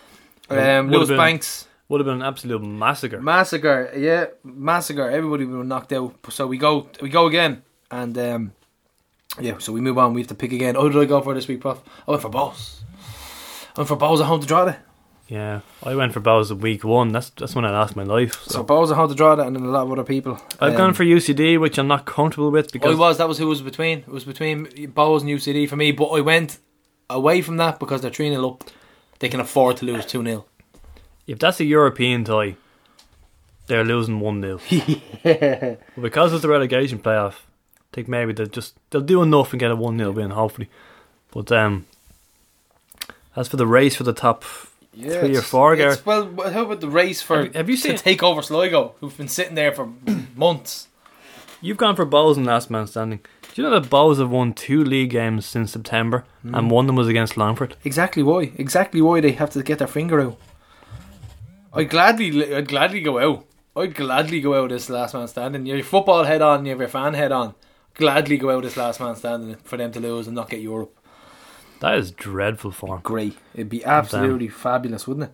Um, 0.49 0.91
Lewis 0.91 1.09
been- 1.09 1.17
Banks. 1.19 1.67
Would 1.89 1.99
have 1.99 2.07
been 2.07 2.21
an 2.21 2.23
absolute 2.23 2.63
massacre. 2.63 3.21
Massacre, 3.21 3.93
yeah, 3.97 4.27
massacre. 4.45 5.11
Everybody 5.11 5.45
was 5.45 5.67
knocked 5.67 5.93
out. 5.93 6.15
So 6.29 6.47
we 6.47 6.57
go, 6.57 6.89
we 7.03 7.09
go 7.09 7.27
again, 7.27 7.65
and 7.91 8.17
um, 8.17 8.53
yeah. 9.41 9.59
So 9.59 9.73
we 9.73 9.81
move 9.81 9.99
on. 9.99 10.15
We 10.15 10.21
have 10.21 10.29
to 10.29 10.37
pick 10.37 10.53
again. 10.53 10.77
Oh, 10.77 10.89
did 10.89 11.03
I 11.03 11.05
go 11.07 11.21
for 11.21 11.35
this 11.35 11.49
week, 11.49 11.61
Prof? 11.63 11.83
I 12.07 12.13
went 12.13 12.23
for 12.23 12.31
Bohs. 12.31 12.83
I 13.75 13.81
went 13.81 13.89
for 13.89 13.97
Bohs 13.97 14.21
at 14.21 14.27
home 14.27 14.41
to 14.41 14.47
draw 14.47 14.67
it. 14.67 14.77
Yeah, 15.31 15.61
I 15.85 15.95
went 15.95 16.13
for 16.13 16.21
Bohs 16.21 16.51
at 16.51 16.57
week 16.59 16.83
one. 16.83 17.13
That's 17.13 17.31
that's 17.31 17.55
when 17.55 17.65
I 17.65 17.71
lost 17.71 17.95
my 17.95 18.03
life. 18.03 18.43
So 18.43 18.51
So. 18.51 18.65
Bohs 18.65 18.91
at 18.91 18.97
home 18.97 19.09
to 19.09 19.15
draw 19.15 19.35
it, 19.35 19.39
and 19.39 19.55
then 19.55 19.63
a 19.63 19.69
lot 19.71 19.85
of 19.85 19.93
other 19.93 20.03
people. 20.03 20.41
I've 20.61 20.73
Um, 20.73 20.77
gone 20.77 20.95
for 20.95 21.05
UCD, 21.05 21.57
which 21.61 21.79
I'm 21.79 21.87
not 21.87 22.05
comfortable 22.05 22.51
with 22.51 22.67
I 22.67 22.71
because 22.73 22.97
was. 22.97 23.19
That 23.19 23.29
was 23.29 23.39
who 23.39 23.47
was 23.47 23.63
between. 23.63 23.99
It 24.01 24.09
was 24.09 24.25
between 24.25 24.67
Bohs 24.67 25.21
and 25.21 25.31
UCD 25.31 25.69
for 25.69 25.77
me. 25.77 25.93
But 25.93 26.07
I 26.07 26.21
went 26.21 26.59
away 27.09 27.43
from 27.43 27.59
that 27.59 27.79
because 27.79 28.01
they're 28.03 28.11
three 28.11 28.29
0 28.31 28.45
up. 28.49 28.65
they 29.21 29.29
can 29.29 29.39
afford 29.41 29.77
to 29.77 29.85
lose 29.87 30.05
2 30.05 30.25
0. 30.25 30.45
If 31.29 31.39
that's 31.39 31.61
a 31.61 31.65
European 31.65 32.25
tie, 32.25 32.57
they're 33.69 33.85
losing 33.85 34.19
one 34.19 34.41
0 34.43 34.59
Because 36.01 36.33
it's 36.33 36.43
the 36.43 36.49
relegation 36.49 36.99
playoff, 36.99 37.35
I 37.35 37.93
think 37.93 38.09
maybe 38.09 38.33
they'll 38.33 38.47
just 38.47 38.75
they'll 38.91 39.01
do 39.01 39.23
enough 39.23 39.53
and 39.53 39.61
get 39.61 39.71
a 39.71 39.77
one 39.77 39.97
0 39.97 40.11
win, 40.11 40.31
hopefully. 40.31 40.69
But 41.31 41.53
um, 41.53 41.87
as 43.37 43.47
for 43.47 43.57
the 43.57 43.67
race 43.67 43.95
for 43.95 44.03
the 44.03 44.13
top 44.13 44.43
three 44.95 45.37
or 45.37 45.43
four, 45.43 45.77
Gareth, 45.77 46.05
Well, 46.05 46.31
how 46.51 46.63
about 46.65 46.81
the 46.81 46.89
race 46.89 47.23
for 47.23 47.37
Have 47.37 47.47
you- 47.47 47.53
have 47.53 47.71
you 47.71 47.77
to 47.77 47.83
seen- 47.83 47.97
take 47.97 48.23
over 48.23 48.43
Sligo, 48.43 48.95
who've 49.01 49.17
been 49.17 49.29
sitting 49.29 49.55
there 49.55 49.73
for 49.73 49.89
months? 50.37 50.89
you've 51.63 51.77
gone 51.77 51.95
for 51.97 52.07
Bohs 52.07 52.37
in 52.37 52.45
last 52.45 52.71
man 52.71 52.87
standing. 52.87 53.21
Do 53.53 53.63
you 53.63 53.69
know 53.69 53.79
that 53.79 53.91
Bohs 53.91 54.19
have 54.19 54.31
won 54.31 54.53
two 54.55 54.83
league 54.85 55.11
games 55.11 55.45
since 55.45 55.73
September, 55.73 56.25
and 56.43 56.55
hmm. 56.55 56.69
one 56.69 56.85
of 56.85 56.87
them 56.89 56.97
was 56.97 57.09
against 57.09 57.37
Longford? 57.37 57.77
Exactly 57.85 58.23
why. 58.23 58.53
Exactly 58.57 59.03
why 59.03 59.21
they 59.21 59.33
have 59.33 59.51
to 59.51 59.63
get 59.63 59.79
their 59.79 59.89
finger 59.89 60.21
out. 60.21 60.39
I'd 61.73 61.91
gladly, 61.91 62.55
I'd 62.55 62.69
gladly 62.69 63.01
go 63.01 63.19
out. 63.19 63.45
I'd 63.77 63.95
gladly 63.95 64.41
go 64.41 64.55
out 64.61 64.71
this 64.71 64.91
last 64.91 65.15
man 65.15 65.29
standing. 65.29 65.67
You 65.67 65.73
have 65.73 65.79
your 65.79 65.87
football 65.87 66.25
head 66.25 66.43
on, 66.43 66.65
you 66.65 66.71
have 66.71 66.81
your 66.81 66.89
fan 66.89 67.15
head 67.15 67.33
on. 67.33 67.55
Gladly 67.95 68.39
go 68.39 68.51
out 68.51 68.63
this 68.63 68.77
last 68.77 69.01
man 69.01 69.15
standing 69.17 69.57
for 69.57 69.77
them 69.77 69.93
to 69.93 70.01
lose 70.01 70.27
and 70.27 70.35
not 70.37 70.51
get 70.51 70.61
Europe. 70.61 70.97
That 71.81 71.97
is 71.99 72.11
dreadful 72.11 72.71
form. 72.71 73.01
Great. 73.03 73.37
It'd 73.55 73.69
be 73.69 73.85
absolutely 73.85 74.49
fabulous, 74.49 75.07
wouldn't 75.09 75.25
it? 75.25 75.33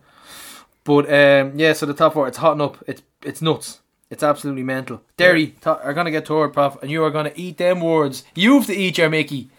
But 0.83 1.05
um, 1.11 1.59
yeah, 1.59 1.73
so 1.73 1.85
the 1.85 1.93
top 1.93 2.13
four, 2.13 2.27
it's 2.27 2.37
hotting 2.37 2.61
up. 2.61 2.77
It's 2.87 3.01
it's 3.23 3.41
nuts. 3.41 3.81
It's 4.09 4.23
absolutely 4.23 4.63
mental. 4.63 5.01
Derry 5.17 5.47
to- 5.61 5.83
are 5.83 5.93
gonna 5.93 6.11
get 6.11 6.25
toured, 6.25 6.53
Prof, 6.53 6.81
and 6.81 6.89
you 6.89 7.03
are 7.03 7.11
gonna 7.11 7.33
eat 7.35 7.57
them 7.57 7.81
words. 7.81 8.23
You 8.35 8.55
have 8.55 8.67
to 8.67 8.73
eat 8.75 8.97
your 8.97 9.09
Mickey. 9.09 9.49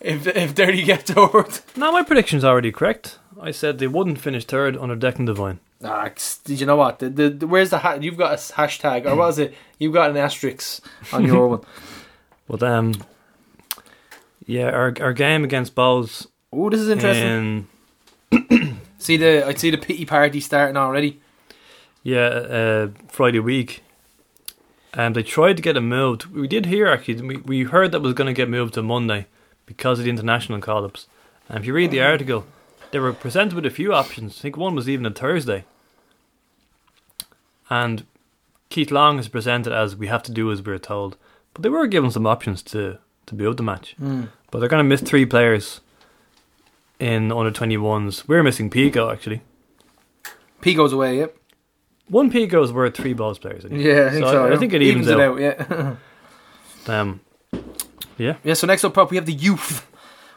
If 0.00 0.28
if 0.28 0.54
Derry 0.54 0.82
get 0.82 1.06
toured. 1.06 1.58
Now 1.76 1.90
my 1.90 2.04
prediction's 2.04 2.44
already 2.44 2.70
correct. 2.70 3.18
I 3.40 3.50
said 3.50 3.78
they 3.78 3.88
wouldn't 3.88 4.20
finish 4.20 4.44
third 4.44 4.76
under 4.76 4.96
Declan 4.96 5.26
Devine. 5.26 5.58
Ah, 5.84 6.10
did 6.44 6.60
you 6.60 6.66
know 6.66 6.76
what? 6.76 6.98
The, 7.00 7.08
the, 7.08 7.30
the 7.30 7.46
where's 7.48 7.70
the 7.70 7.78
ha- 7.78 7.98
you've 8.00 8.16
got 8.16 8.32
a 8.32 8.36
hashtag 8.36 9.06
or 9.06 9.14
what 9.16 9.28
is 9.30 9.38
it? 9.40 9.54
You've 9.78 9.92
got 9.92 10.10
an 10.10 10.16
asterisk 10.16 10.84
on 11.12 11.24
your 11.24 11.48
one. 11.54 11.60
But 12.48 12.62
um, 12.62 12.94
yeah, 14.48 14.70
our 14.70 14.92
our 15.00 15.12
game 15.12 15.44
against 15.44 15.74
Bohs 15.76 16.26
Oh, 16.52 16.70
this 16.70 16.80
is 16.80 16.88
interesting. 16.88 17.68
in 18.32 18.80
see 18.98 19.16
the 19.16 19.46
I 19.46 19.54
see 19.54 19.70
the 19.70 19.78
pity 19.78 20.04
party 20.04 20.40
starting 20.40 20.76
already. 20.76 21.20
yeah 22.02 22.26
uh, 22.26 22.88
Friday 23.08 23.38
week. 23.40 23.82
Um, 24.94 25.12
they 25.12 25.22
tried 25.22 25.56
to 25.58 25.62
get 25.62 25.76
it 25.76 25.82
moved. 25.82 26.24
We 26.26 26.48
did 26.48 26.66
hear 26.66 26.86
actually. 26.88 27.20
We 27.22 27.36
we 27.36 27.62
heard 27.64 27.92
that 27.92 28.00
was 28.02 28.14
going 28.14 28.26
to 28.34 28.40
get 28.42 28.48
moved 28.48 28.74
to 28.74 28.82
Monday 28.82 29.26
because 29.66 29.98
of 29.98 30.04
the 30.06 30.10
international 30.10 30.60
call-ups. 30.60 31.06
And 31.48 31.58
if 31.58 31.66
you 31.66 31.74
read 31.74 31.90
the 31.90 32.00
article, 32.02 32.44
they 32.90 32.98
were 32.98 33.12
presented 33.12 33.54
with 33.54 33.66
a 33.66 33.70
few 33.70 33.92
options. 33.92 34.38
I 34.38 34.42
think 34.42 34.56
one 34.56 34.74
was 34.74 34.88
even 34.88 35.04
a 35.06 35.10
Thursday. 35.10 35.64
And 37.70 38.06
Keith 38.70 38.90
Long 38.90 39.16
has 39.18 39.28
presented 39.28 39.72
as 39.72 39.94
we 39.96 40.06
have 40.06 40.22
to 40.24 40.32
do 40.32 40.50
as 40.50 40.62
we're 40.62 40.78
told. 40.78 41.16
But 41.52 41.62
they 41.62 41.68
were 41.68 41.86
given 41.86 42.10
some 42.10 42.26
options 42.26 42.62
to 42.64 42.98
to 43.26 43.34
build 43.34 43.58
the 43.58 43.62
match. 43.62 43.94
But 44.50 44.60
they're 44.60 44.68
going 44.68 44.82
to 44.82 44.88
miss 44.88 45.00
three 45.00 45.26
players 45.26 45.80
in 46.98 47.30
under 47.30 47.50
21s. 47.50 48.26
We're 48.26 48.42
missing 48.42 48.70
Pico 48.70 49.10
actually. 49.10 49.42
P 50.60 50.74
goes 50.74 50.92
away. 50.92 51.18
Yep. 51.18 51.36
One 52.08 52.30
Pico 52.30 52.62
is 52.62 52.72
worth 52.72 52.96
three 52.96 53.14
Bohs 53.14 53.40
players. 53.40 53.64
I 53.64 53.68
think. 53.68 53.82
Yeah, 53.82 54.06
I 54.06 54.10
think 54.10 54.24
so. 54.24 54.46
I, 54.46 54.50
yeah. 54.50 54.56
think 54.56 54.72
it 54.72 54.82
evens, 54.82 55.08
it 55.08 55.20
out. 55.20 55.20
out. 55.20 55.40
Yeah. 55.40 55.96
Um, 56.86 57.20
yeah. 58.16 58.36
yeah. 58.42 58.54
So 58.54 58.66
next 58.66 58.82
up, 58.82 58.94
prop, 58.94 59.10
we 59.10 59.18
have 59.18 59.26
the 59.26 59.32
youth. 59.34 59.86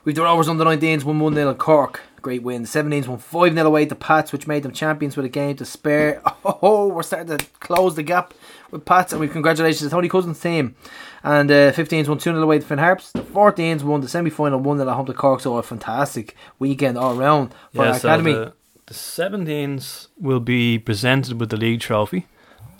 We've 0.04 0.16
the 0.16 0.24
Rovers 0.24 0.50
under 0.50 0.66
19s 0.66 1.06
won 1.06 1.20
one 1.20 1.34
0 1.34 1.52
at 1.52 1.58
Cork. 1.60 2.02
Great 2.22 2.44
win. 2.44 2.64
17s 2.64 3.08
won 3.08 3.20
five 3.20 3.54
0 3.54 3.66
away 3.66 3.86
to 3.86 3.96
Pats, 3.96 4.34
which 4.34 4.48
made 4.48 4.64
them 4.64 4.74
champions 4.74 5.16
with 5.16 5.26
a 5.26 5.30
game 5.30 5.56
to 5.58 5.66
spare. 5.66 6.22
Oh, 6.44 6.88
we're 6.88 7.04
starting 7.04 7.38
to 7.38 7.46
close 7.60 7.96
the 7.96 8.04
gap 8.04 8.34
with 8.72 8.84
Pats, 8.84 9.14
and 9.14 9.22
we 9.22 9.28
congratulations 9.28 9.82
to 9.82 9.90
Tony 9.90 10.10
Cousins' 10.10 10.40
team. 10.40 10.76
And 11.24 11.52
uh, 11.52 11.72
15s 11.72 12.08
won 12.08 12.18
2 12.18 12.32
0 12.32 12.42
away 12.42 12.60
to 12.60 12.66
Finn 12.66 12.80
Harps. 12.80 13.12
The 13.12 13.22
14s 13.22 13.84
won 13.84 14.02
the 14.02 14.08
semi 14.08 14.30
final 14.32 14.60
1 14.60 14.78
0 14.78 14.90
at 14.90 14.96
home 14.96 15.06
to 15.06 15.14
Cork. 15.14 15.42
So 15.42 15.58
a 15.58 15.64
fantastic 15.64 16.36
weekend 16.58 16.98
all 16.98 17.16
round 17.16 17.54
for 17.74 17.84
Yeah, 17.84 17.92
our 17.92 18.00
so 18.00 18.10
academy. 18.10 18.34
the, 18.34 18.54
the 18.88 18.94
17s 18.94 20.08
will 20.20 20.40
be 20.40 20.80
presented 20.80 21.40
with 21.40 21.50
the 21.50 21.58
league 21.58 21.80
trophy 21.82 22.26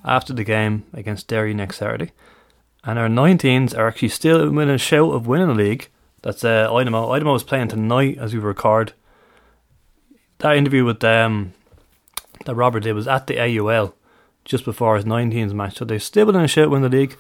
after 0.04 0.34
the 0.34 0.44
game 0.44 0.86
against 0.94 1.28
Derry 1.28 1.54
next 1.54 1.78
Saturday. 1.78 2.12
And 2.84 2.98
our 2.98 3.08
19s 3.08 3.78
are 3.78 3.88
actually 3.88 4.10
still 4.10 4.58
in 4.60 4.70
a 4.70 4.78
shout 4.80 5.14
of 5.14 5.28
winning 5.28 5.48
the 5.50 5.54
league. 5.54 5.90
That's 6.24 6.44
uh, 6.44 6.68
Aidomo. 6.68 7.10
Aidomo 7.10 7.36
is 7.36 7.44
playing 7.44 7.68
tonight 7.68 8.18
as 8.20 8.34
we 8.34 8.40
record. 8.40 8.94
That 10.40 10.58
interview 10.58 10.84
with 10.84 11.04
um, 11.04 11.54
that 12.46 12.56
Robert 12.56 12.80
did 12.82 12.94
was 12.94 13.08
at 13.08 13.28
the 13.28 13.40
AUL 13.40 13.94
just 14.46 14.66
before 14.66 14.96
his 14.96 15.06
19s 15.06 15.54
match. 15.54 15.78
So 15.78 15.86
they're 15.86 16.00
still 16.00 16.30
in 16.30 16.36
a 16.36 16.48
shout 16.48 16.66
to 16.66 16.70
win 16.72 16.82
the 16.82 16.90
league 16.90 17.16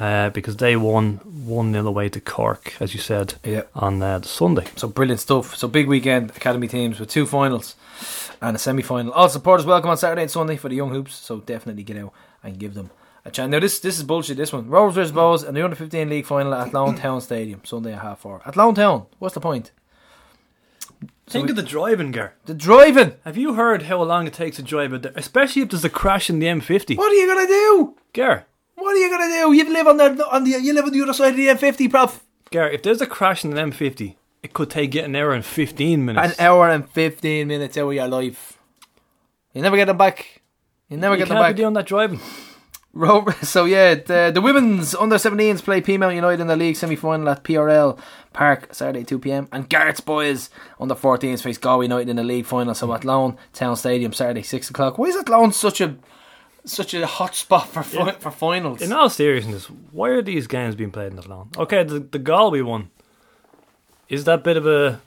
uh, 0.00 0.30
because 0.30 0.56
they 0.56 0.76
won 0.76 1.16
1 1.46 1.72
0 1.72 1.86
away 1.86 2.08
to 2.08 2.20
Cork, 2.20 2.74
as 2.80 2.94
you 2.94 3.00
said, 3.00 3.34
Yeah. 3.44 3.62
on 3.74 4.02
uh, 4.02 4.18
the 4.20 4.28
Sunday. 4.28 4.66
So 4.76 4.88
brilliant 4.88 5.20
stuff. 5.20 5.56
So 5.56 5.68
big 5.68 5.88
weekend, 5.88 6.30
academy 6.30 6.68
teams 6.68 7.00
with 7.00 7.08
two 7.10 7.26
finals 7.26 7.74
and 8.40 8.54
a 8.56 8.58
semi 8.58 8.82
final. 8.82 9.12
All 9.12 9.28
supporters 9.28 9.66
welcome 9.66 9.90
on 9.90 9.96
Saturday 9.96 10.22
and 10.22 10.30
Sunday 10.30 10.56
for 10.56 10.68
the 10.68 10.76
young 10.76 10.90
hoops. 10.90 11.14
So 11.14 11.38
definitely 11.40 11.82
get 11.82 11.96
out 11.98 12.12
and 12.42 12.58
give 12.58 12.74
them 12.74 12.90
a 13.24 13.30
chance. 13.30 13.50
Now 13.50 13.58
this 13.60 13.80
this 13.80 13.98
is 13.98 14.04
bullshit. 14.04 14.36
This 14.36 14.52
one, 14.52 14.68
Rovers 14.68 14.94
versus 14.94 15.12
Bohs 15.12 15.46
and 15.46 15.56
the 15.56 15.64
under 15.64 15.76
fifteen 15.76 16.08
league 16.08 16.26
final 16.26 16.54
at 16.54 16.68
Athlone 16.68 16.94
Town 17.04 17.20
Stadium 17.20 17.62
Sunday 17.64 17.92
at 17.92 18.02
half 18.02 18.20
four. 18.20 18.40
Athlone 18.46 18.74
Town. 18.76 19.06
What's 19.18 19.34
the 19.34 19.40
point? 19.40 19.72
Think 21.26 21.44
we- 21.46 21.50
of 21.50 21.56
the 21.56 21.62
driving, 21.62 22.10
Gar. 22.12 22.34
The 22.46 22.54
driving. 22.54 23.14
Have 23.24 23.36
you 23.36 23.54
heard 23.54 23.82
how 23.82 24.02
long 24.02 24.26
it 24.26 24.32
takes 24.32 24.56
to 24.56 24.62
drive 24.62 24.94
out 24.94 25.02
there? 25.02 25.12
Especially 25.14 25.62
if 25.62 25.68
there's 25.70 25.84
a 25.84 25.90
crash 25.90 26.30
in 26.30 26.38
the 26.38 26.46
M50. 26.46 26.96
What 26.96 27.12
are 27.12 27.14
you 27.16 27.26
gonna 27.26 27.46
do? 27.46 27.94
Gar, 28.14 28.46
What 28.78 28.94
are 28.94 28.98
you 28.98 29.10
gonna 29.10 29.26
do? 29.26 29.52
You 29.52 29.72
live 29.72 29.88
on 29.88 29.96
the 29.96 30.28
on 30.28 30.44
the 30.44 30.50
you 30.50 30.72
live 30.72 30.84
on 30.84 30.92
the 30.92 31.02
other 31.02 31.12
side 31.12 31.30
of 31.30 31.36
the 31.36 31.48
M50, 31.48 31.90
prof. 31.90 32.22
Gar, 32.52 32.70
if 32.70 32.82
there's 32.84 33.00
a 33.00 33.06
crash 33.06 33.44
in 33.44 33.50
the 33.50 33.60
M50, 33.60 34.14
it 34.44 34.52
could 34.52 34.70
take 34.70 34.94
you 34.94 35.02
an 35.02 35.16
hour 35.16 35.32
and 35.32 35.44
15 35.44 36.04
minutes. 36.04 36.38
An 36.38 36.44
hour 36.46 36.70
and 36.70 36.88
fifteen 36.88 37.48
minutes 37.48 37.76
out 37.76 37.88
of 37.88 37.94
your 37.94 38.06
life. 38.06 38.56
You 39.52 39.62
never 39.62 39.76
get 39.76 39.86
them 39.86 39.96
back. 39.96 40.42
You 40.88 40.96
never 40.96 41.16
you 41.16 41.18
get 41.18 41.28
them 41.28 41.38
back. 41.38 41.56
be 41.56 41.62
doing 41.62 41.74
that 41.74 41.86
driving. 41.86 42.20
So 43.42 43.64
yeah, 43.64 43.94
the, 43.94 44.32
the 44.34 44.40
women's 44.40 44.92
under 44.94 45.16
17s 45.16 45.62
play 45.62 45.80
Peamount 45.80 46.16
United 46.16 46.40
in 46.40 46.48
the 46.48 46.56
league 46.56 46.74
semi 46.74 46.96
final 46.96 47.28
at 47.28 47.44
PRL 47.44 47.96
Park 48.32 48.74
Saturday 48.74 49.04
2 49.04 49.20
pm, 49.20 49.48
and 49.52 49.68
Garrett's 49.68 50.00
boys 50.00 50.50
under 50.80 50.96
14s 50.96 51.42
face 51.42 51.58
Galway 51.58 51.84
United 51.84 52.08
in 52.08 52.16
the 52.16 52.24
league 52.24 52.46
final. 52.46 52.74
So 52.74 52.92
Athlone 52.92 53.36
Town 53.52 53.76
Stadium 53.76 54.12
Saturday 54.12 54.42
6 54.42 54.70
o'clock. 54.70 54.98
Why 54.98 55.06
is 55.06 55.16
it 55.16 55.28
Lone 55.28 55.52
such 55.52 55.80
a 55.80 55.96
such 56.64 56.94
a 56.94 57.06
hot 57.06 57.34
spot 57.34 57.68
for 57.68 57.82
fi- 57.82 58.12
for 58.12 58.30
finals? 58.30 58.82
In 58.82 58.92
all 58.92 59.08
seriousness, 59.10 59.66
why 59.92 60.08
are 60.10 60.22
these 60.22 60.46
games 60.46 60.74
being 60.74 60.90
played 60.90 61.10
in 61.10 61.16
the 61.16 61.28
lawn? 61.28 61.50
Okay, 61.56 61.82
the, 61.84 62.00
the 62.00 62.18
Galway 62.18 62.60
one. 62.62 62.90
Is 64.08 64.24
that 64.24 64.42
bit 64.44 64.56
of 64.56 64.66
a. 64.66 65.00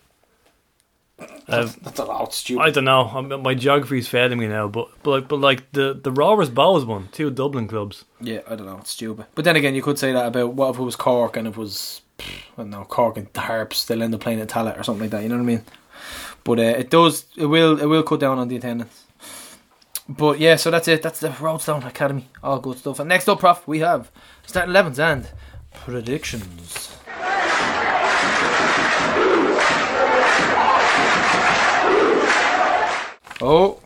a 1.48 1.66
That's 1.82 2.00
a 2.00 2.06
lot 2.06 2.34
stupid. 2.34 2.62
I 2.64 2.70
don't 2.70 2.86
know. 2.86 3.02
I'm- 3.08 3.42
My 3.44 3.54
geography's 3.54 4.08
failing 4.08 4.40
me 4.40 4.48
now, 4.48 4.68
but 4.68 4.90
but 5.04 5.12
like, 5.12 5.28
but 5.28 5.40
like 5.40 5.72
the 5.72 5.94
the 5.94 6.12
Rovers 6.12 6.50
Bohs 6.50 6.86
one, 6.86 7.10
two 7.12 7.30
Dublin 7.32 7.68
clubs. 7.68 8.06
yeah, 8.20 8.42
I 8.50 8.56
don't 8.56 8.66
know. 8.68 8.78
It's 8.78 8.92
stupid. 8.92 9.26
But 9.36 9.46
then 9.46 9.56
again, 9.56 9.76
you 9.76 9.82
could 9.82 10.00
say 10.00 10.12
that 10.14 10.28
about 10.28 10.54
what 10.54 10.70
if 10.74 10.80
it 10.80 10.84
was 10.84 10.96
Cork 10.96 11.38
and 11.38 11.48
it 11.48 11.58
was 11.58 12.02
I 12.20 12.24
don't 12.62 12.70
know 12.70 12.84
Cork 12.86 13.18
and 13.18 13.28
the 13.34 13.42
Harps. 13.42 13.86
They'll 13.86 14.04
end 14.04 14.14
up 14.14 14.22
playing 14.22 14.40
at 14.42 14.50
Tallaght 14.50 14.80
or 14.80 14.84
something 14.84 15.02
like 15.02 15.12
that. 15.12 15.24
You 15.24 15.30
know 15.30 15.36
what 15.36 15.42
I 15.44 15.46
mean? 15.46 15.64
But 16.44 16.60
uh, 16.60 16.64
it 16.80 16.90
does. 16.90 17.26
It 17.36 17.46
will. 17.46 17.80
It 17.80 17.86
will 17.86 18.04
cut 18.04 18.20
down 18.20 18.40
on 18.40 18.48
the 18.48 18.56
attendance. 18.56 19.04
But 20.18 20.40
yeah, 20.40 20.58
so 20.58 20.72
that's 20.72 20.90
it. 20.90 21.02
That's 21.02 21.22
the 21.22 21.30
Roadstone 21.40 21.84
Academy. 21.84 22.28
All 22.44 22.60
good 22.60 22.78
stuff. 22.78 23.00
And 23.00 23.08
next 23.08 23.30
up, 23.30 23.40
Prof, 23.40 23.66
we 23.66 23.80
have 23.80 24.12
starting 24.46 24.74
11s 24.74 25.00
and 25.00 25.30
predictions. 25.74 26.94
Oh, 33.44 33.80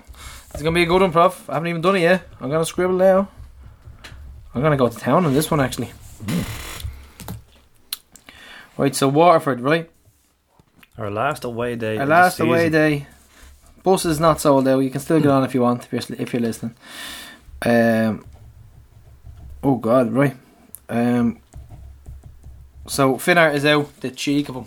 it's 0.51 0.63
gonna 0.63 0.73
be 0.73 0.81
a 0.81 0.87
good 0.87 1.01
one, 1.01 1.11
Prof. 1.11 1.47
I 1.47 1.53
haven't 1.53 1.67
even 1.67 1.81
done 1.81 1.95
it 1.95 2.01
yet. 2.01 2.27
I'm 2.41 2.49
gonna 2.49 2.65
scribble 2.65 2.95
now. 2.95 3.29
I'm 4.55 4.63
gonna 4.63 4.77
go 4.77 4.89
to 4.89 4.97
town 4.97 5.27
on 5.27 5.33
this 5.33 5.51
one 5.51 5.59
actually. 5.59 5.91
Right, 8.77 8.95
so 8.95 9.07
Waterford, 9.07 9.61
right? 9.61 9.91
Our 10.97 11.11
last 11.11 11.43
away 11.43 11.75
day. 11.75 11.97
Our 11.97 12.05
last 12.07 12.39
away 12.39 12.69
day. 12.69 13.05
Bus 13.85 14.03
is 14.03 14.19
not 14.19 14.41
sold 14.41 14.67
out. 14.67 14.79
You 14.79 14.89
can 14.89 14.99
still 14.99 15.19
get 15.21 15.29
on 15.31 15.43
if 15.43 15.53
you 15.53 15.61
want, 15.61 15.85
if 15.85 15.93
you're 15.93 16.17
if 16.19 16.33
you're 16.33 16.41
listening. 16.41 16.75
Um. 17.61 18.25
Oh 19.63 19.75
God, 19.77 20.11
right. 20.11 20.35
Um. 20.89 21.39
So 22.87 23.15
Finnar 23.15 23.53
is 23.53 23.63
out. 23.65 23.99
The 24.01 24.09
cheek 24.11 24.49
of 24.49 24.55
him. 24.55 24.65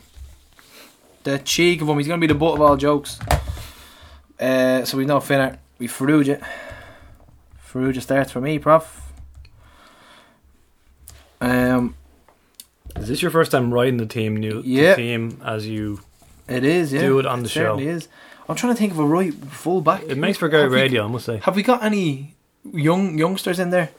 The 1.25 1.39
cheek 1.41 1.83
of 1.83 1.89
him. 1.89 1.99
He's 1.99 2.07
gonna 2.07 2.21
be 2.21 2.27
the 2.29 2.35
butt 2.35 2.55
of 2.55 2.61
all 2.63 2.77
jokes. 2.77 3.19
Uh. 4.41 4.85
So 4.85 4.97
we 4.97 5.05
know 5.05 5.19
Finnar. 5.19 5.59
We 5.79 5.89
Farrugia. 5.89 6.41
Farrugia 7.69 8.01
starts 8.01 8.31
for 8.33 8.41
me, 8.41 8.59
Prof. 8.61 9.03
Um. 11.41 11.97
Is 12.97 13.09
this 13.09 13.21
your 13.23 13.31
first 13.31 13.51
time 13.53 13.73
writing 13.75 13.97
the 13.99 14.07
team 14.07 14.37
new 14.37 14.63
Yeah. 14.65 14.91
the 14.91 14.97
team 15.03 15.41
as 15.45 15.67
you 15.67 16.01
It 16.49 16.65
is, 16.65 16.93
yeah. 16.93 17.01
Do 17.01 17.19
it 17.19 17.27
on 17.27 17.43
the 17.43 17.49
show. 17.49 17.61
certainly 17.77 17.89
is. 17.89 18.09
I'm 18.49 18.57
trying 18.57 18.73
to 18.73 18.79
think 18.79 18.93
of 18.93 18.99
a 18.99 19.05
right 19.05 19.33
full 19.35 19.81
back. 19.81 20.03
It 20.09 20.17
makes 20.17 20.39
for 20.39 20.49
great 20.49 20.63
Have 20.63 20.71
we- 20.71 20.77
radio, 20.81 21.05
I 21.05 21.09
must 21.09 21.27
say. 21.27 21.39
Have 21.43 21.55
we 21.57 21.63
got 21.63 21.83
any 21.85 22.35
young 22.73 23.19
youngsters 23.19 23.59
in 23.59 23.71
there 23.71 23.91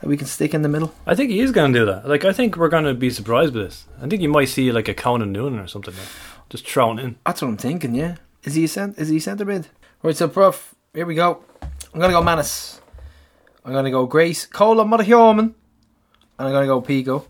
that 0.00 0.08
we 0.08 0.16
can 0.16 0.26
stick 0.26 0.52
in 0.54 0.62
the 0.62 0.68
middle? 0.68 0.92
I 1.06 1.14
think 1.14 1.30
he 1.30 1.40
is 1.40 1.52
going 1.52 1.72
to 1.72 1.78
do 1.78 1.86
that. 1.86 2.08
Like, 2.08 2.24
I 2.24 2.32
think 2.32 2.56
we're 2.56 2.68
going 2.68 2.84
to 2.84 2.94
be 2.94 3.10
surprised 3.10 3.54
with 3.54 3.64
this. 3.64 3.86
I 4.02 4.08
think 4.08 4.20
you 4.22 4.28
might 4.28 4.48
see 4.48 4.72
like 4.72 4.88
a 4.88 4.94
Conan 4.94 5.30
Noonan 5.32 5.60
or 5.60 5.68
something 5.68 5.94
there, 5.94 6.06
just 6.50 6.66
thrown 6.68 6.98
in. 6.98 7.16
That's 7.24 7.40
what 7.42 7.48
I'm 7.48 7.56
thinking. 7.56 7.94
Yeah. 7.94 8.16
Is 8.42 8.54
he 8.56 8.64
a 8.64 8.68
cent? 8.68 8.98
Is 8.98 9.08
he 9.08 9.20
centre 9.20 9.44
mid? 9.44 9.68
Right. 10.02 10.16
So, 10.16 10.28
prof. 10.28 10.74
Here 10.92 11.06
we 11.06 11.14
go. 11.14 11.42
I'm 11.62 12.00
gonna 12.00 12.12
go 12.12 12.22
Mannus. 12.22 12.80
I'm 13.64 13.72
gonna 13.72 13.90
go 13.90 14.06
Grace, 14.06 14.44
Cole, 14.46 14.80
and 14.80 14.92
Motherhyoman, 14.92 15.38
and 15.38 15.54
I'm 16.38 16.52
gonna 16.52 16.66
go 16.66 16.80
Pico. 16.80 17.24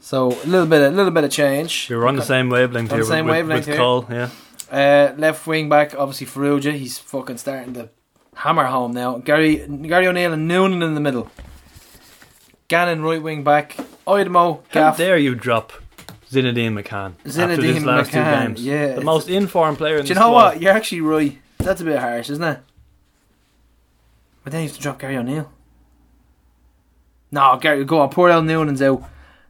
So 0.00 0.28
a 0.32 0.46
little 0.46 0.66
bit, 0.66 0.80
a 0.80 0.90
little 0.90 1.10
bit 1.10 1.24
of 1.24 1.30
change. 1.30 1.90
You're 1.90 2.06
on 2.08 2.16
the 2.16 2.22
same 2.22 2.48
wavelength 2.48 2.90
On 2.92 2.96
here 2.98 3.04
the 3.04 3.10
same 3.10 3.26
with, 3.26 3.32
wavelength 3.34 3.66
with. 3.66 3.76
Cole. 3.76 4.06
Yeah, 4.10 4.30
Uh, 4.70 5.14
left 5.16 5.46
wing 5.46 5.68
back, 5.68 5.94
obviously 5.94 6.26
Farrugia. 6.26 6.72
He's 6.72 6.98
fucking 6.98 7.38
starting 7.38 7.74
to 7.74 7.88
hammer 8.34 8.64
home 8.64 8.92
now. 8.92 9.18
Gary 9.18 9.66
Gary 9.66 10.06
O'Neill 10.06 10.32
and 10.32 10.46
Noonan 10.46 10.82
in 10.82 10.94
the 10.94 11.00
middle. 11.00 11.30
Gannon 12.68 13.02
right 13.02 13.22
wing 13.22 13.44
back. 13.44 13.76
Aidomo, 14.06 14.62
how 14.70 14.92
dare 14.92 15.16
you 15.16 15.34
drop 15.34 15.72
Zinedine 16.30 16.72
McCann 16.72 17.14
after 17.24 17.30
Zinedine 17.30 17.60
these 17.62 17.84
last 17.84 18.12
two 18.12 18.22
games? 18.22 18.62
yeah, 18.64 18.94
the 18.94 19.00
most 19.00 19.28
informed 19.28 19.78
player 19.78 19.96
in 19.96 20.02
the 20.02 20.08
you 20.08 20.14
know 20.14 20.20
squad. 20.20 20.32
what? 20.32 20.60
You're 20.62 20.72
actually 20.72 21.00
right. 21.00 21.38
That's 21.58 21.80
a 21.80 21.84
bit 21.84 21.98
harsh, 21.98 22.28
isn't 22.30 22.44
it? 22.44 22.60
But 24.44 24.52
then 24.52 24.62
you 24.62 24.68
have 24.68 24.76
to 24.76 24.82
drop 24.82 24.98
Gary 24.98 25.16
O'Neill. 25.16 25.50
No, 27.30 27.58
Gary, 27.60 27.84
go 27.84 28.00
on. 28.00 28.10
Poor 28.10 28.30
El 28.30 28.42
Noonan's 28.42 28.80
out. 28.82 29.02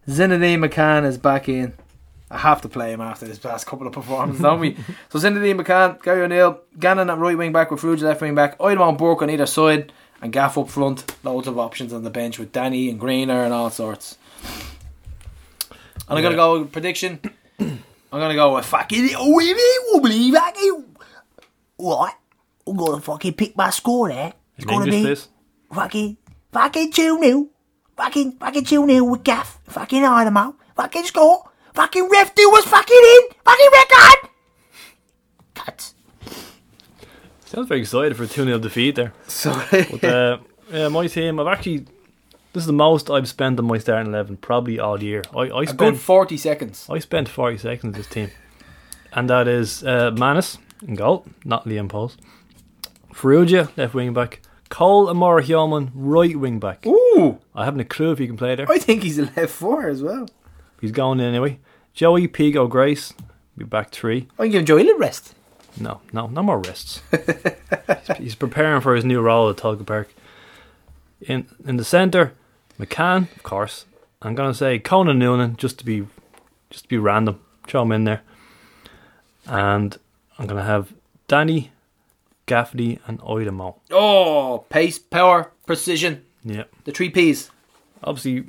Zinedine 0.08 0.64
McCann 0.64 1.04
is 1.04 1.18
back 1.18 1.48
in. 1.48 1.74
I 2.30 2.36
have 2.38 2.60
to 2.62 2.68
play 2.68 2.92
him 2.92 3.00
after 3.00 3.26
this 3.26 3.38
past 3.38 3.66
couple 3.66 3.86
of 3.86 3.92
performances, 3.94 4.42
don't 4.42 4.60
we? 4.60 4.76
So 5.08 5.18
Zinedine 5.18 5.60
McCann, 5.60 6.02
Gary 6.02 6.22
O'Neill, 6.22 6.60
Gannon 6.78 7.08
at 7.10 7.18
right 7.18 7.36
wing 7.38 7.52
back 7.52 7.70
with 7.70 7.80
Farrugia 7.80 8.02
left 8.02 8.20
wing 8.20 8.34
back, 8.34 8.58
Oidemont 8.58 8.98
Burke 8.98 9.22
on 9.22 9.30
either 9.30 9.46
side, 9.46 9.92
and 10.20 10.32
Gaff 10.32 10.58
up 10.58 10.68
front. 10.68 11.10
Loads 11.24 11.48
of 11.48 11.58
options 11.58 11.92
on 11.92 12.02
the 12.02 12.10
bench 12.10 12.38
with 12.38 12.52
Danny 12.52 12.90
and 12.90 13.00
Greener 13.00 13.44
and 13.44 13.52
all 13.54 13.70
sorts. 13.70 14.18
And 16.08 16.16
I'm 16.18 16.22
gonna 16.22 16.36
go 16.36 16.60
with 16.60 16.72
prediction. 16.72 17.20
I'm 17.60 17.80
gonna 18.20 18.34
go 18.34 18.54
with 18.56 18.64
fucking 18.66 19.08
wibbly 19.08 19.76
wobbly 19.92 20.30
fucking 20.32 20.84
Right, 21.78 22.14
I'm 22.66 22.76
gonna 22.76 23.00
fucking 23.00 23.34
pick 23.34 23.56
my 23.56 23.70
score 23.70 24.08
there. 24.08 24.32
It's 24.56 24.64
In 24.64 24.68
gonna 24.70 24.84
English, 24.86 25.00
be 25.00 25.06
please. 25.06 25.28
fucking, 25.72 26.16
fucking 26.52 26.92
2 26.92 27.18
0. 27.22 27.46
Fucking, 27.96 28.32
fucking 28.32 28.64
2 28.64 28.86
0 28.86 29.04
with 29.04 29.22
Gaff. 29.24 29.60
Fucking 29.68 30.02
Aidomo. 30.02 30.54
Fucking 30.76 31.04
score. 31.04 31.44
Fucking 31.78 32.08
ref 32.10 32.34
dude 32.34 32.50
was 32.50 32.64
fucking 32.64 32.96
in. 32.96 33.36
Fucking 33.44 33.68
record. 33.72 34.30
Cut. 35.54 35.92
Sounds 37.44 37.68
very 37.68 37.82
excited 37.82 38.16
for 38.16 38.24
a 38.24 38.26
2 38.26 38.46
0 38.46 38.58
defeat 38.58 38.96
there. 38.96 39.12
Sorry. 39.28 39.86
But 39.88 40.02
uh, 40.02 40.38
yeah, 40.72 40.88
my 40.88 41.06
team, 41.06 41.38
I've 41.38 41.46
actually. 41.46 41.86
This 42.52 42.62
is 42.64 42.66
the 42.66 42.72
most 42.72 43.08
I've 43.08 43.28
spent 43.28 43.60
on 43.60 43.66
my 43.66 43.78
starting 43.78 44.08
11, 44.08 44.38
probably 44.38 44.80
all 44.80 45.00
year. 45.00 45.22
I, 45.32 45.42
I 45.42 45.62
A 45.62 45.66
good 45.66 45.68
spent 45.68 45.98
40 45.98 46.36
seconds. 46.36 46.88
I 46.90 46.98
spent 46.98 47.28
40 47.28 47.58
seconds 47.58 47.96
with 47.96 48.06
this 48.06 48.12
team. 48.12 48.32
And 49.12 49.30
that 49.30 49.46
is 49.46 49.84
uh, 49.84 50.10
Mannus 50.10 50.58
in 50.84 50.96
goal, 50.96 51.26
not 51.44 51.64
Leon 51.64 51.90
Pohls. 51.90 52.16
Farrugia, 53.14 53.70
left 53.76 53.94
wing 53.94 54.12
back. 54.12 54.40
Cole 54.68 55.06
Amora 55.06 55.44
Hyoman, 55.44 55.92
right 55.94 56.36
wing 56.36 56.58
back. 56.58 56.84
Ooh, 56.88 57.38
I 57.54 57.64
haven't 57.64 57.78
a 57.78 57.84
clue 57.84 58.10
if 58.10 58.18
he 58.18 58.26
can 58.26 58.36
play 58.36 58.56
there. 58.56 58.66
I 58.68 58.78
think 58.78 59.04
he's 59.04 59.20
a 59.20 59.30
left 59.36 59.50
four 59.50 59.88
as 59.88 60.02
well. 60.02 60.26
He's 60.80 60.92
going 60.92 61.20
in 61.20 61.26
anyway. 61.26 61.60
Joey 61.98 62.28
Pico 62.28 62.68
Grace, 62.68 63.12
be 63.56 63.64
back 63.64 63.90
three. 63.90 64.28
Oh, 64.38 64.44
I 64.44 64.46
can 64.46 64.52
give 64.52 64.66
Joey 64.66 64.82
a 64.82 64.84
little 64.84 65.00
rest. 65.00 65.34
No, 65.80 66.00
no, 66.12 66.28
no 66.28 66.44
more 66.44 66.60
rests. 66.60 67.02
he's, 67.10 68.16
he's 68.18 68.34
preparing 68.36 68.80
for 68.82 68.94
his 68.94 69.04
new 69.04 69.20
role 69.20 69.50
at 69.50 69.56
Tolka 69.56 69.84
Park. 69.84 70.14
In 71.20 71.48
in 71.66 71.76
the 71.76 71.84
centre, 71.84 72.34
McCann, 72.78 73.22
of 73.34 73.42
course. 73.42 73.84
I'm 74.22 74.36
gonna 74.36 74.54
say 74.54 74.78
Conan 74.78 75.18
Noonan 75.18 75.56
just 75.56 75.80
to 75.80 75.84
be 75.84 76.06
just 76.70 76.84
to 76.84 76.88
be 76.88 76.98
random. 76.98 77.40
Throw 77.66 77.82
him 77.82 77.90
in 77.90 78.04
there. 78.04 78.22
And 79.46 79.98
I'm 80.38 80.46
gonna 80.46 80.62
have 80.62 80.94
Danny, 81.26 81.72
Gaffney, 82.46 83.00
and 83.08 83.18
Aidomo. 83.22 83.74
Oh, 83.90 84.64
pace, 84.68 85.00
power, 85.00 85.50
precision. 85.66 86.24
Yeah. 86.44 86.66
The 86.84 86.92
three 86.92 87.10
P's. 87.10 87.50
Obviously 88.04 88.46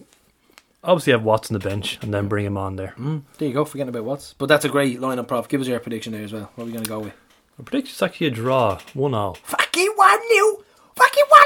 obviously 0.83 1.11
have 1.13 1.23
Watts 1.23 1.49
on 1.51 1.53
the 1.53 1.59
bench 1.67 1.99
and 2.01 2.13
then 2.13 2.27
bring 2.27 2.45
him 2.45 2.57
on 2.57 2.75
there. 2.75 2.93
Mm, 2.97 3.23
there 3.37 3.47
you 3.47 3.53
go, 3.53 3.65
forgetting 3.65 3.89
about 3.89 4.03
Watts. 4.03 4.33
But 4.37 4.47
that's 4.47 4.65
a 4.65 4.69
great 4.69 4.99
lineup, 4.99 5.27
Prof. 5.27 5.47
Give 5.47 5.61
us 5.61 5.67
your 5.67 5.79
prediction 5.79 6.13
there 6.13 6.23
as 6.23 6.33
well. 6.33 6.51
What 6.55 6.63
are 6.63 6.67
we 6.67 6.73
going 6.73 6.83
to 6.83 6.89
go 6.89 6.99
with? 6.99 7.13
I 7.59 7.63
predict 7.63 7.89
it's 7.89 8.01
actually 8.01 8.27
a 8.27 8.31
draw, 8.31 8.79
one 8.93 9.13
all. 9.13 9.35
Fucking 9.43 9.93
1 9.95 10.19
0. 10.29 10.63
Fucking 10.95 11.25
1 11.27 11.39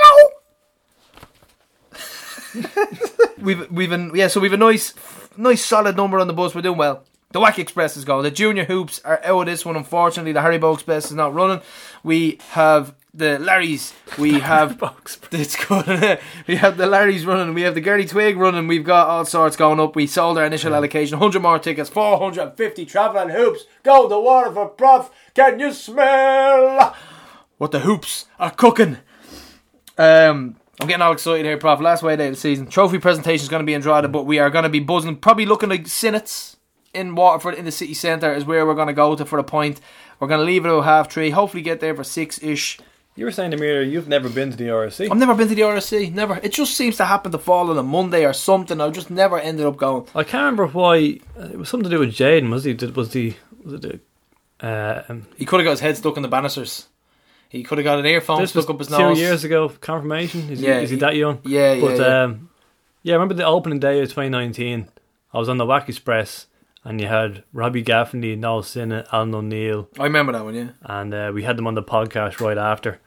We've 3.40 3.72
we've 3.72 3.92
an, 3.92 4.12
yeah, 4.14 4.28
so 4.28 4.40
we've 4.40 4.54
a 4.54 4.58
nice 4.58 4.94
nice 5.38 5.66
solid 5.66 5.98
number 5.98 6.20
on 6.20 6.28
the 6.28 6.34
bus. 6.34 6.54
We're 6.54 6.62
doing 6.62 6.78
well. 6.78 7.04
The 7.32 7.40
Wack 7.40 7.58
Express 7.58 7.98
is 7.98 8.06
going. 8.06 8.24
The 8.24 8.32
junior 8.32 8.66
hoops 8.66 9.02
are 9.04 9.20
out 9.24 9.42
of 9.42 9.46
this 9.48 9.66
one. 9.66 9.76
Unfortunately, 9.76 10.34
the 10.34 10.42
Harry 10.42 10.60
Bow 10.60 10.74
Express 10.74 11.06
is 11.06 11.14
not 11.14 11.34
running. 11.34 11.62
We 12.04 12.38
have 12.52 12.94
the 13.14 13.38
Larrys. 13.40 13.94
We 14.18 14.40
have 14.40 14.78
box. 14.80 15.20
it's 15.32 15.56
good. 15.66 16.20
we 16.48 16.56
have 16.56 16.78
the 16.78 16.86
Larrys 16.86 17.26
running. 17.26 17.54
We 17.54 17.62
have 17.62 17.76
the 17.76 17.82
Gary 17.82 18.06
Twig 18.06 18.38
running. 18.38 18.68
We've 18.68 18.84
got 18.84 19.08
all 19.08 19.26
sorts 19.26 19.56
going 19.56 19.80
up. 19.80 19.96
We 19.96 20.08
sold 20.08 20.38
our 20.38 20.46
initial 20.46 20.74
allocation. 20.74 21.20
100 21.20 21.42
more 21.42 21.60
tickets. 21.60 21.90
450 21.90 22.86
travelling 22.86 23.30
hoops. 23.30 23.66
Go 23.84 24.10
to 24.10 24.20
water 24.20 24.52
for 24.52 24.70
prof. 24.70 25.12
Can 25.34 25.60
you 25.60 25.72
smell 25.72 26.96
what 27.58 27.72
the 27.72 27.82
hoops 27.82 28.26
are 28.40 28.52
cooking? 28.52 28.98
Um, 29.98 30.56
I'm 30.82 30.88
getting 30.88 31.04
all 31.04 31.14
excited 31.14 31.46
here, 31.46 31.58
Prof. 31.58 31.80
Last 31.80 32.02
way 32.02 32.16
day 32.16 32.28
of 32.28 32.34
the 32.34 32.40
season. 32.40 32.68
Trophy 32.68 32.98
presentation 32.98 33.44
is 33.44 33.50
going 33.50 33.62
to 33.62 33.66
be 33.66 33.76
in 33.76 33.82
Drogheda, 33.82 34.08
but 34.08 34.26
we 34.26 34.40
are 34.40 34.50
going 34.50 34.64
to 34.64 34.70
be 34.70 34.80
buzzing. 34.80 35.18
Probably 35.18 35.46
looking 35.46 35.70
like 35.70 35.84
Sinnets 35.84 36.56
in 36.96 37.14
Waterford 37.14 37.54
in 37.54 37.66
the 37.66 37.72
city 37.72 37.94
centre 37.94 38.34
is 38.34 38.46
where 38.46 38.66
we're 38.66 38.74
going 38.74 38.88
to 38.88 38.94
go 38.94 39.16
to 39.16 39.24
for 39.24 39.38
the 39.38 39.44
point. 39.44 39.80
We're 40.20 40.28
going 40.28 40.40
to 40.40 40.46
leave 40.46 40.66
it 40.66 40.70
at 40.70 40.84
half 40.84 41.12
three. 41.12 41.30
Hopefully, 41.30 41.62
get 41.62 41.80
there 41.80 41.96
for 41.96 42.04
six 42.04 42.42
ish. 42.42 42.80
You 43.16 43.26
were 43.26 43.32
saying 43.32 43.52
to 43.52 43.58
me 43.58 43.68
earlier 43.68 43.82
you've 43.84 44.08
never 44.08 44.28
been 44.28 44.50
to 44.52 44.58
the 44.58 44.66
RSC. 44.70 45.10
I've 45.12 45.18
never 45.18 45.36
been 45.36 45.48
to 45.48 45.56
the 45.56 45.62
RSC. 45.62 46.12
Never. 46.14 46.40
It 46.42 46.52
just 46.52 46.76
seems 46.76 46.98
to 46.98 47.06
happen 47.06 47.32
to 47.32 47.38
fall 47.38 47.70
on 47.70 47.78
a 47.78 47.84
Monday 47.84 48.26
or 48.26 48.34
something. 48.34 48.82
I've 48.82 48.94
just 48.94 49.12
never 49.12 49.40
ended 49.40 49.66
up 49.68 49.78
going. 49.78 50.08
I 50.16 50.24
can't 50.24 50.42
remember 50.58 50.68
why. 50.68 51.20
uh, 51.40 51.44
It 51.44 51.58
was 51.60 51.70
something 51.70 51.90
to 51.90 51.96
do 51.96 52.00
with 52.00 52.10
Jaden. 52.16 52.50
Was 52.50 52.64
he? 52.64 52.74
Did 52.74 52.96
was 52.96 53.12
the 53.12 53.36
was 53.64 53.74
it 53.76 53.82
the? 53.82 54.00
Uh, 54.68 55.04
um, 55.10 55.28
He 55.38 55.46
could 55.46 55.60
have 55.60 55.66
got 55.66 55.72
his 55.72 55.80
head 55.82 55.98
stuck 55.98 56.16
in 56.18 56.24
the 56.24 56.30
banisters. 56.30 56.88
He 57.50 57.62
could 57.62 57.78
have 57.78 57.86
got 57.86 58.00
an 58.00 58.06
earphone 58.08 58.42
this 58.42 58.56
was 58.56 58.64
stuck 58.66 58.74
up 58.76 58.80
his 58.80 58.88
two 58.88 58.98
nose. 58.98 59.20
years 59.20 59.44
ago. 59.44 59.70
Confirmation. 59.70 60.50
Is, 60.50 60.60
Yeah, 60.60 60.80
he, 60.80 60.84
is 60.86 60.90
he 60.90 60.96
he- 60.96 61.00
that 61.02 61.16
young? 61.16 61.40
Yeah, 61.44 61.80
But 61.80 61.98
yeah, 61.98 62.08
yeah. 62.08 62.24
um, 62.24 62.50
yeah, 63.04 63.14
I 63.14 63.16
remember 63.18 63.36
the 63.36 63.46
opening 63.46 63.78
day 63.80 64.00
of 64.02 64.08
2019. 64.10 64.88
I 65.34 65.38
was 65.38 65.50
on 65.50 65.58
the 65.58 65.66
Wack 65.66 65.88
Express, 65.88 66.48
and 66.84 67.00
you 67.00 67.08
had 67.08 67.44
Robbie 67.54 67.82
Gaffney, 67.82 68.36
Noel 68.36 68.64
Sinnott, 68.64 69.08
Alan 69.12 69.34
O'Neill, 69.34 69.90
I 70.00 70.04
remember 70.04 70.32
that 70.34 70.44
one. 70.44 70.56
Yeah. 70.56 70.70
and 70.82 71.14
uh, 71.14 71.32
we 71.34 71.44
had 71.44 71.58
them 71.58 71.68
on 71.68 71.76
the 71.76 71.84
podcast 71.84 72.40
right 72.40 72.58
after. 72.58 73.00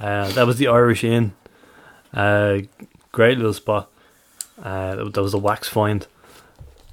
Uh, 0.00 0.30
that 0.32 0.46
was 0.46 0.58
the 0.58 0.68
Irish 0.68 1.04
Inn. 1.04 1.32
Uh, 2.12 2.60
great 3.12 3.36
little 3.36 3.52
spot. 3.52 3.90
Uh, 4.62 5.04
that 5.04 5.22
was 5.22 5.34
a 5.34 5.38
wax 5.38 5.68
find, 5.68 6.06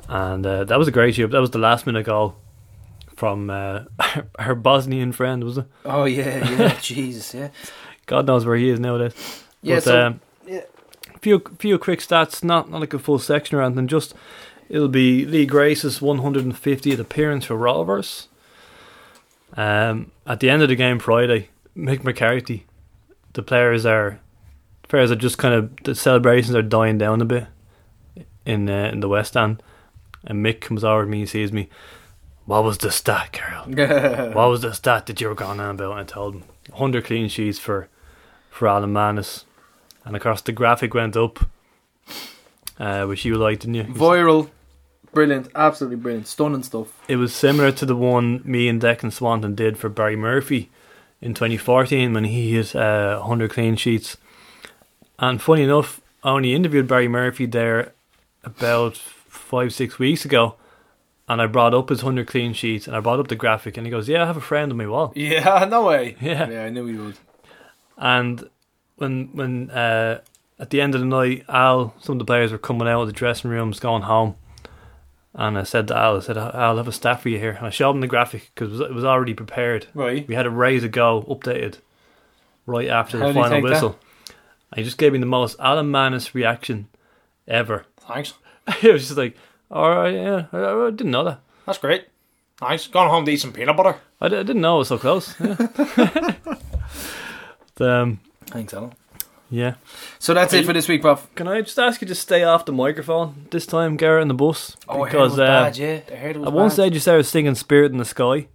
and 0.08 0.46
uh, 0.46 0.64
that 0.66 0.78
was 0.78 0.88
a 0.88 0.92
great 0.92 1.16
show. 1.16 1.28
That 1.28 1.42
was 1.42 1.52
the 1.52 1.58
last 1.58 1.88
minute 1.88 2.06
goal 2.06 2.36
from 3.16 3.50
uh, 3.50 3.86
her 4.40 4.56
Bosnian 4.56 5.12
friend, 5.12 5.44
was 5.44 5.58
it? 5.58 5.66
Oh 5.84 6.06
yeah, 6.06 6.50
yeah. 6.50 6.80
Jesus, 6.82 7.34
yeah. 7.34 7.50
God 8.06 8.28
knows 8.28 8.46
where 8.46 8.56
he 8.56 8.70
is 8.70 8.80
nowadays. 8.80 9.14
Yeah. 9.62 9.76
But, 9.76 9.84
so 9.84 10.06
um, 10.06 10.22
yeah. 10.46 10.62
few 11.22 11.42
few 11.58 11.80
quick 11.80 12.02
stats, 12.02 12.44
not 12.44 12.70
not 12.70 12.82
like 12.82 12.94
a 12.94 13.00
full 13.00 13.20
section 13.20 13.58
or 13.58 13.64
anything. 13.64 13.88
Just 13.88 14.14
it'll 14.70 14.88
be 14.88 15.26
Lee 15.26 15.46
Grace's 15.46 16.00
150th 16.00 17.00
appearance 17.00 17.46
for 17.46 17.56
Rovers. 17.56 18.28
Um, 19.56 20.12
at 20.26 20.40
the 20.40 20.50
end 20.50 20.62
of 20.62 20.70
the 20.70 20.76
game 20.76 21.00
Friday, 21.00 21.50
Mick 21.78 22.04
McCarthy, 22.04 22.66
the 23.34 23.44
players 23.44 23.86
are, 23.86 24.20
players 24.88 25.12
are 25.12 25.16
just 25.16 25.38
kind 25.38 25.54
of 25.54 25.76
the 25.84 25.96
celebrations 25.96 26.56
are 26.56 26.62
dying 26.62 26.98
down 26.98 27.22
a 27.22 27.26
bit 27.26 27.48
in 28.46 28.70
uh, 28.70 28.90
in 28.92 29.00
the 29.00 29.10
West 29.10 29.36
End, 29.36 29.62
and 30.24 30.46
Mick 30.46 30.62
comes 30.62 30.84
over 30.84 31.04
to 31.04 31.10
me 31.10 31.22
and 31.22 31.30
sees 31.30 31.52
me. 31.52 31.70
What 32.46 32.64
was 32.64 32.78
the 32.78 32.92
stat, 32.92 33.32
Carol? 33.32 33.66
what 34.34 34.50
was 34.50 34.62
the 34.62 34.72
stat 34.74 35.08
that 35.08 35.20
you 35.20 35.30
were 35.30 35.36
going 35.36 35.60
on 35.60 35.72
about? 35.72 35.92
And 35.92 36.02
I 36.02 36.04
told 36.04 36.36
him 36.36 36.44
100 36.70 37.04
clean 37.06 37.28
sheets 37.28 37.58
for 37.58 37.90
for 38.50 38.68
Alan 38.68 38.94
Mannus. 38.94 39.46
And 40.04 40.16
of 40.16 40.22
course, 40.22 40.42
the 40.42 40.52
graphic 40.52 40.94
went 40.94 41.18
up, 41.18 41.40
uh, 42.80 43.06
which 43.06 43.26
you 43.26 43.36
liked, 43.36 43.62
didn't 43.62 43.76
you? 43.76 43.84
Viral, 43.86 44.52
brilliant, 45.16 45.48
absolutely 45.56 45.96
brilliant, 45.98 46.28
stunning 46.28 46.62
stuff. 46.62 46.90
It 47.08 47.16
was 47.16 47.34
similar 47.34 47.72
to 47.72 47.86
the 47.88 47.96
one 47.96 48.42
me 48.46 48.68
and 48.68 48.80
Declan 48.80 49.12
Swanton 49.12 49.56
did 49.56 49.78
for 49.80 49.90
Barry 49.90 50.16
Murphy 50.16 50.70
in 51.22 51.34
2014 51.34 52.14
when 52.14 52.26
he 52.26 52.52
hit 52.52 52.76
uh, 52.76 53.18
100 53.20 53.50
clean 53.50 53.76
sheets. 53.76 54.18
And 55.18 55.42
funny 55.42 55.64
enough, 55.64 56.02
I 56.24 56.30
only 56.32 56.54
interviewed 56.54 56.88
Barry 56.88 57.08
Murphy 57.08 57.48
there 57.48 57.94
about 58.44 58.98
five, 58.98 59.74
six 59.74 59.98
weeks 59.98 60.26
ago. 60.26 60.56
and 61.28 61.42
I 61.42 61.48
brought 61.48 61.74
up 61.74 61.90
his 61.90 62.02
hundred 62.02 62.28
clean 62.28 62.54
sheets, 62.54 62.86
and 62.86 62.96
I 62.96 63.00
brought 63.00 63.20
up 63.20 63.30
the 63.30 63.36
graphic, 63.36 63.78
and 63.78 63.88
he 63.88 63.92
goes, 63.92 64.08
"Yeah, 64.08 64.22
I 64.24 64.28
have 64.28 64.38
a 64.38 64.42
friend 64.52 64.72
on 64.72 64.78
my 64.78 64.86
wall." 64.88 65.12
Yeah, 65.16 65.66
no 65.70 65.86
way. 65.88 66.16
Yeah. 66.22 66.48
yeah, 66.50 66.64
I 66.66 66.70
knew 66.70 66.86
he 66.86 66.96
would. 66.96 67.18
And 67.98 68.48
when 68.98 69.30
when 69.34 69.72
uh, 69.72 70.20
at 70.60 70.70
the 70.70 70.82
end 70.82 70.94
of 70.96 71.02
the 71.02 71.08
night, 71.08 71.44
Al, 71.50 71.96
some 72.00 72.14
of 72.16 72.20
the 72.20 72.26
players 72.26 72.52
were 72.52 72.60
coming 72.60 72.88
out 72.88 73.02
of 73.02 73.08
the 73.08 73.14
dressing 73.14 73.50
rooms, 73.50 73.80
going 73.80 74.04
home, 74.04 74.36
and 75.36 75.58
I 75.58 75.64
said 75.64 75.88
to 75.90 75.98
Al, 75.98 76.18
I 76.18 76.20
said, 76.22 76.38
"I'll 76.38 76.78
have 76.78 76.88
a 76.88 76.92
staff 76.92 77.22
for 77.22 77.30
you 77.30 77.38
here," 77.38 77.52
and 77.52 77.68
I 77.68 77.70
showed 77.70 77.92
him 77.92 78.02
the 78.02 78.08
graphic 78.08 78.52
because 78.54 78.70
it 78.70 78.72
was, 78.72 78.82
it 78.82 78.94
was 78.94 79.06
already 79.06 79.34
prepared. 79.34 79.88
Right. 79.94 80.28
We 80.28 80.36
had 80.36 80.46
it 80.46 80.50
ready 80.50 80.80
to 80.80 80.88
go, 80.88 81.24
updated, 81.30 81.80
right 82.66 82.88
after 82.88 83.20
How 83.20 83.28
the 83.28 83.34
final 83.34 83.62
whistle. 83.62 84.00
And 84.72 84.80
he 84.80 84.84
just 84.84 84.98
gave 84.98 85.14
me 85.14 85.20
the 85.20 85.26
most 85.26 85.60
Alan 85.60 85.92
Mannus 85.92 86.34
reaction 86.34 86.88
ever. 87.48 87.86
Thanks. 87.98 88.34
it 88.82 88.92
was 88.92 89.04
just 89.04 89.18
like, 89.18 89.38
"All 89.70 89.90
right, 89.90 90.14
yeah, 90.14 90.46
I, 90.52 90.88
I 90.88 90.90
didn't 90.92 91.12
know 91.12 91.26
that." 91.26 91.42
That's 91.66 91.80
great. 91.80 92.08
Nice. 92.62 92.88
Gone 92.88 93.10
home 93.10 93.26
to 93.26 93.32
eat 93.32 93.42
some 93.42 93.52
peanut 93.52 93.76
butter. 93.76 93.98
I, 94.22 94.30
didn't 94.30 94.62
know 94.62 94.76
it 94.76 94.80
was 94.80 94.88
so 94.88 94.98
close. 94.98 95.36
Yeah. 95.40 96.36
But, 97.78 97.90
um, 97.90 98.20
Thanks, 98.48 98.74
Alan. 98.74 98.94
Yeah. 99.56 99.76
So 100.20 100.34
that's 100.34 100.54
it 100.54 100.66
for 100.66 100.74
this 100.74 100.88
week, 100.88 101.02
Prof. 101.02 101.28
Can 101.36 101.48
I 101.48 101.62
just 101.62 101.80
ask 101.80 102.02
you 102.02 102.08
to 102.08 102.16
stay 102.16 102.44
off 102.44 102.66
the 102.66 102.74
microphone 102.74 103.48
this 103.52 103.66
time, 103.66 103.96
Garrett, 103.98 104.24
in 104.24 104.28
the 104.28 104.34
bus? 104.34 104.76
Oh, 104.90 105.04
I 105.04 105.08
heard 105.08 105.08
it 105.08 105.12
because 105.12 105.32
was 105.32 105.40
uh, 105.40 105.46
bad, 105.46 105.78
yeah. 105.78 106.00
I 106.12 106.16
heard 106.16 106.36
it 106.36 106.40
was 106.40 106.48
at 106.48 106.54
one 106.54 106.68
bad. 106.68 106.74
stage 106.74 106.94
you 106.94 107.00
started 107.00 107.24
singing 107.24 107.56
"Spirit 107.56 107.92
in 107.92 107.98
the 107.98 108.06
Sky." 108.06 108.48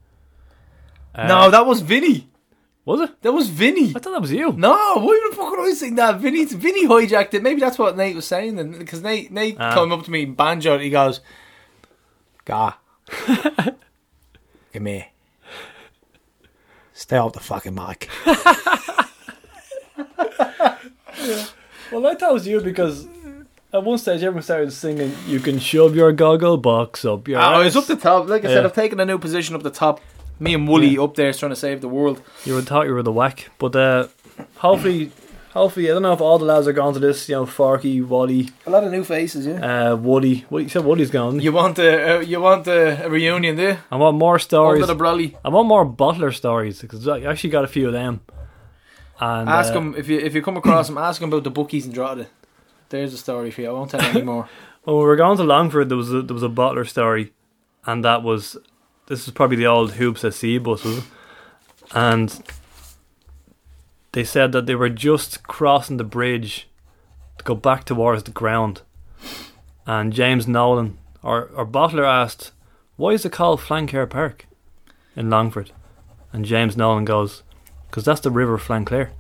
Uh, 1.15 1.27
no, 1.27 1.51
that 1.51 1.67
was 1.67 1.81
Vinny. 1.81 2.29
was 2.85 3.01
it? 3.01 3.23
That 3.23 3.33
was 3.33 3.49
Vinny. 3.49 3.91
I 3.91 3.99
thought 3.99 4.13
that 4.13 4.21
was 4.21 4.33
you. 4.33 4.53
No, 4.53 4.71
why 4.99 5.29
the 5.31 5.37
fuck 5.37 5.51
would 5.51 5.69
I 5.69 5.73
sing 5.73 5.95
that? 5.97 6.21
Vinny, 6.21 6.45
Vinny 6.45 6.87
hijacked 6.87 7.35
it. 7.35 7.43
Maybe 7.43 7.61
that's 7.61 7.79
what 7.79 7.97
Nate 7.97 8.15
was 8.17 8.27
saying. 8.27 8.57
then, 8.57 8.73
Because 8.79 9.03
Nate, 9.03 9.31
Nate 9.33 9.57
Ah. 9.59 9.75
came 9.75 9.93
up 9.93 10.05
to 10.05 10.11
me, 10.11 10.23
in 10.23 10.35
banjo, 10.35 10.75
and 10.75 10.83
he 10.83 10.91
goes, 10.91 11.21
Gah. 12.45 12.75
come 14.73 14.87
here, 14.87 15.07
stay 16.93 17.17
off 17.17 17.33
the 17.33 17.41
fucking 17.41 17.75
mic." 17.75 18.09
Well, 21.93 22.07
I 22.07 22.15
thought 22.15 22.31
it 22.31 22.35
was 22.35 22.47
you 22.47 22.61
because 22.61 23.09
at 23.73 23.83
one 23.83 23.99
stage 23.99 24.23
everyone 24.23 24.43
started 24.43 24.73
singing, 24.73 25.13
"You 25.27 25.41
can 25.41 25.59
shove 25.59 25.97
your 25.97 26.13
goggle 26.13 26.57
box 26.57 27.05
up 27.05 27.27
your." 27.27 27.41
Oh, 27.41 27.61
it's 27.63 27.75
up 27.75 27.87
the 27.87 27.97
top. 27.97 28.29
Like 28.29 28.45
I 28.45 28.49
said, 28.49 28.61
Yeah. 28.61 28.65
I've 28.65 28.75
taken 28.75 29.01
a 29.01 29.05
new 29.05 29.19
position 29.19 29.57
up 29.57 29.63
the 29.65 29.71
top. 29.71 30.01
Me 30.39 30.55
and 30.55 30.69
Wooly 30.69 30.97
up 30.99 31.17
there 31.17 31.31
is 31.31 31.39
trying 31.39 31.51
to 31.51 31.57
save 31.57 31.81
the 31.81 31.89
world. 31.89 32.23
You 32.45 32.55
would 32.55 32.67
thought 32.67 32.87
you 32.87 32.95
were 32.95 33.03
the 33.03 33.11
whack, 33.13 33.51
but 33.59 33.75
uh, 33.75 34.07
hopefully, 34.59 35.11
hopefully, 35.53 35.91
I 35.91 35.93
don't 35.95 36.03
know 36.03 36.13
if 36.13 36.21
all 36.21 36.39
the 36.39 36.45
lads 36.45 36.69
are 36.69 36.73
going 36.73 36.95
to 36.95 37.01
this. 37.01 37.29
You 37.29 37.35
know, 37.35 37.47
Forky, 37.47 38.01
Wally, 38.01 38.51
A 38.67 38.71
lot 38.71 38.85
of 38.85 38.93
new 38.93 39.03
faces, 39.05 39.45
yeah. 39.47 39.91
uh, 39.91 39.97
Woody. 39.97 40.47
What 40.49 40.63
you 40.63 40.69
said? 40.69 40.85
Woody's 40.85 41.11
gone. 41.11 41.41
You 41.41 41.53
want 41.53 41.79
a, 41.81 42.19
uh, 42.19 42.21
you 42.21 42.41
want 42.41 42.69
a, 42.69 43.05
a 43.05 43.11
reunion, 43.11 43.57
do 43.57 43.63
you? 43.63 43.79
I 43.91 43.97
want 43.97 44.17
more 44.17 44.39
stories. 44.39 44.81
Under 44.83 44.95
the 44.95 44.99
brolly. 45.05 45.35
I 45.45 45.49
want 45.49 45.67
more 45.67 45.85
bottler 45.85 46.33
stories 46.33 46.81
because 46.81 47.07
I 47.09 47.21
actually 47.23 47.51
got 47.51 47.65
a 47.65 47.69
few 47.69 47.89
of 47.89 47.93
them. 47.93 48.21
And 49.21 49.51
Ask 49.51 49.75
uh, 49.75 49.79
him 49.79 49.95
if 49.97 50.09
you 50.09 50.19
if 50.19 50.35
you 50.35 50.43
come 50.43 50.57
across 50.57 50.89
him. 50.89 50.97
Ask 50.97 51.21
him 51.21 51.29
about 51.29 51.45
the 51.45 51.51
bookies 51.51 51.85
and 51.85 51.95
Drogheda. 51.95 52.29
There's 52.89 53.13
a 53.13 53.19
story 53.19 53.51
for 53.51 53.61
you. 53.61 53.69
I 53.69 53.73
won't 53.73 53.91
tell 53.91 54.01
any 54.01 54.23
more. 54.23 54.49
When 54.85 54.97
we 54.97 55.05
were 55.05 55.17
going 55.17 55.37
to 55.37 55.45
Longford, 55.45 55.91
there 55.91 55.99
was 55.99 56.11
a, 56.11 56.23
there 56.23 56.33
was 56.33 56.43
a 56.43 56.49
bottler 56.49 56.89
story, 56.89 57.35
and 57.85 58.03
that 58.03 58.23
was 58.23 58.57
this 59.09 59.27
was 59.27 59.35
probably 59.35 59.59
the 59.59 59.67
old 59.67 59.93
Hoops 59.93 60.25
at 60.25 60.33
Sea 60.33 60.57
bus. 60.57 61.05
And 61.93 62.43
they 64.13 64.25
said 64.25 64.53
that 64.53 64.65
they 64.65 64.75
were 64.75 64.89
just 64.89 65.43
crossing 65.43 65.99
the 65.99 66.05
bridge 66.05 66.67
to 67.37 67.45
go 67.45 67.55
back 67.55 67.85
towards 67.85 68.23
the 68.23 68.31
ground, 68.31 68.81
and 69.87 70.15
James 70.15 70.49
Nolan, 70.49 70.97
our 71.23 71.51
our 71.55 71.67
bottler, 71.67 72.07
asked, 72.07 72.53
"Why 72.97 73.11
is 73.11 73.27
it 73.27 73.33
called 73.33 73.61
Flancare 73.61 74.09
Park 74.09 74.47
in 75.15 75.29
Longford?" 75.29 75.73
And 76.33 76.47
James 76.47 76.75
Nolan 76.75 77.05
goes, 77.05 77.43
"Because 77.91 78.05
that's 78.05 78.21
the 78.21 78.31
River 78.31 78.59
Flanclair." 78.59 79.11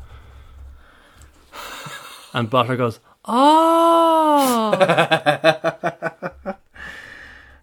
And 2.32 2.48
bottler 2.48 2.78
goes, 2.78 3.00
"Oh." 3.24 4.72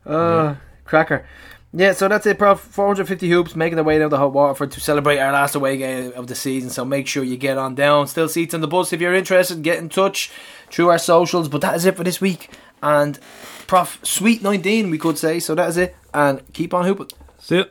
Uh, 0.06 0.56
cracker. 0.86 1.26
Yeah, 1.74 1.92
so 1.92 2.08
that's 2.08 2.26
it, 2.26 2.38
Prof. 2.40 2.60
450 2.60 3.30
hoops 3.30 3.56
making 3.56 3.76
their 3.76 3.84
way 3.84 4.00
down 4.00 4.10
to 4.10 4.18
Hot 4.18 4.32
Waterford 4.34 4.72
to 4.72 4.80
celebrate 4.80 5.20
our 5.20 5.32
last 5.32 5.54
away 5.54 5.78
game 5.78 6.14
of 6.16 6.28
the 6.28 6.36
season. 6.36 6.70
So 6.70 6.86
make 6.86 7.08
sure 7.08 7.24
you 7.24 7.38
get 7.38 7.58
on 7.58 7.76
down. 7.76 8.08
Still 8.08 8.30
seats 8.30 8.54
on 8.54 8.62
the 8.62 8.68
bus 8.68 8.94
if 8.94 9.02
you're 9.02 9.14
interested. 9.14 9.62
Get 9.62 9.78
in 9.78 9.90
touch 9.90 10.32
through 10.72 10.90
our 10.90 10.98
socials. 10.98 11.50
But 11.50 11.62
that 11.62 11.76
is 11.76 11.86
it 11.86 11.96
for 11.96 12.04
this 12.04 12.22
week. 12.22 12.50
And 12.82 13.20
Prof, 13.68 14.00
sweet 14.02 14.42
19, 14.42 14.90
we 14.90 14.98
could 14.98 15.18
say. 15.18 15.40
So 15.40 15.56
that 15.56 15.70
is 15.70 15.78
it. 15.78 15.96
And 16.14 16.42
keep 16.54 16.74
on 16.74 16.86
hooping. 16.86 17.10
See 17.38 17.58
ya. 17.58 17.66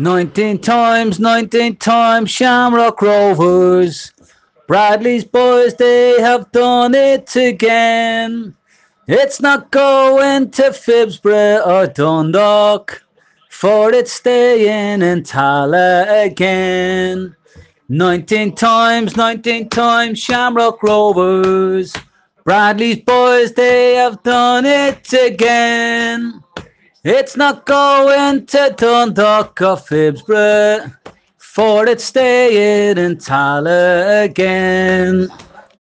Nineteen 0.00 0.58
times, 0.58 1.18
nineteen 1.18 1.74
times, 1.74 2.30
Shamrock 2.30 3.02
Rovers. 3.02 4.12
Bradley's 4.68 5.24
boys, 5.24 5.74
they 5.74 6.20
have 6.20 6.52
done 6.52 6.94
it 6.94 7.34
again. 7.34 8.54
It's 9.08 9.40
not 9.40 9.72
going 9.72 10.52
to 10.52 10.70
Phibsborough 10.70 11.66
or 11.66 11.88
Dundalk, 11.88 13.02
for 13.50 13.92
it's 13.92 14.12
staying 14.12 15.02
in 15.02 15.24
Tallaght 15.24 16.26
again. 16.26 17.34
Nineteen 17.88 18.54
times, 18.54 19.16
nineteen 19.16 19.68
times, 19.68 20.20
Shamrock 20.20 20.80
Rovers. 20.80 21.92
Bradley's 22.44 23.00
boys, 23.00 23.52
they 23.52 23.96
have 23.96 24.22
done 24.22 24.64
it 24.64 25.12
again. 25.12 26.44
It's 27.04 27.36
not 27.36 27.64
going 27.64 28.46
to 28.46 28.74
Dundalk 28.76 29.60
or 29.60 29.76
Phibsborough, 29.76 30.96
for 31.36 31.86
it's 31.86 32.02
staying 32.02 32.98
in 32.98 33.16
Tallaght 33.18 34.24
again. 34.24 35.28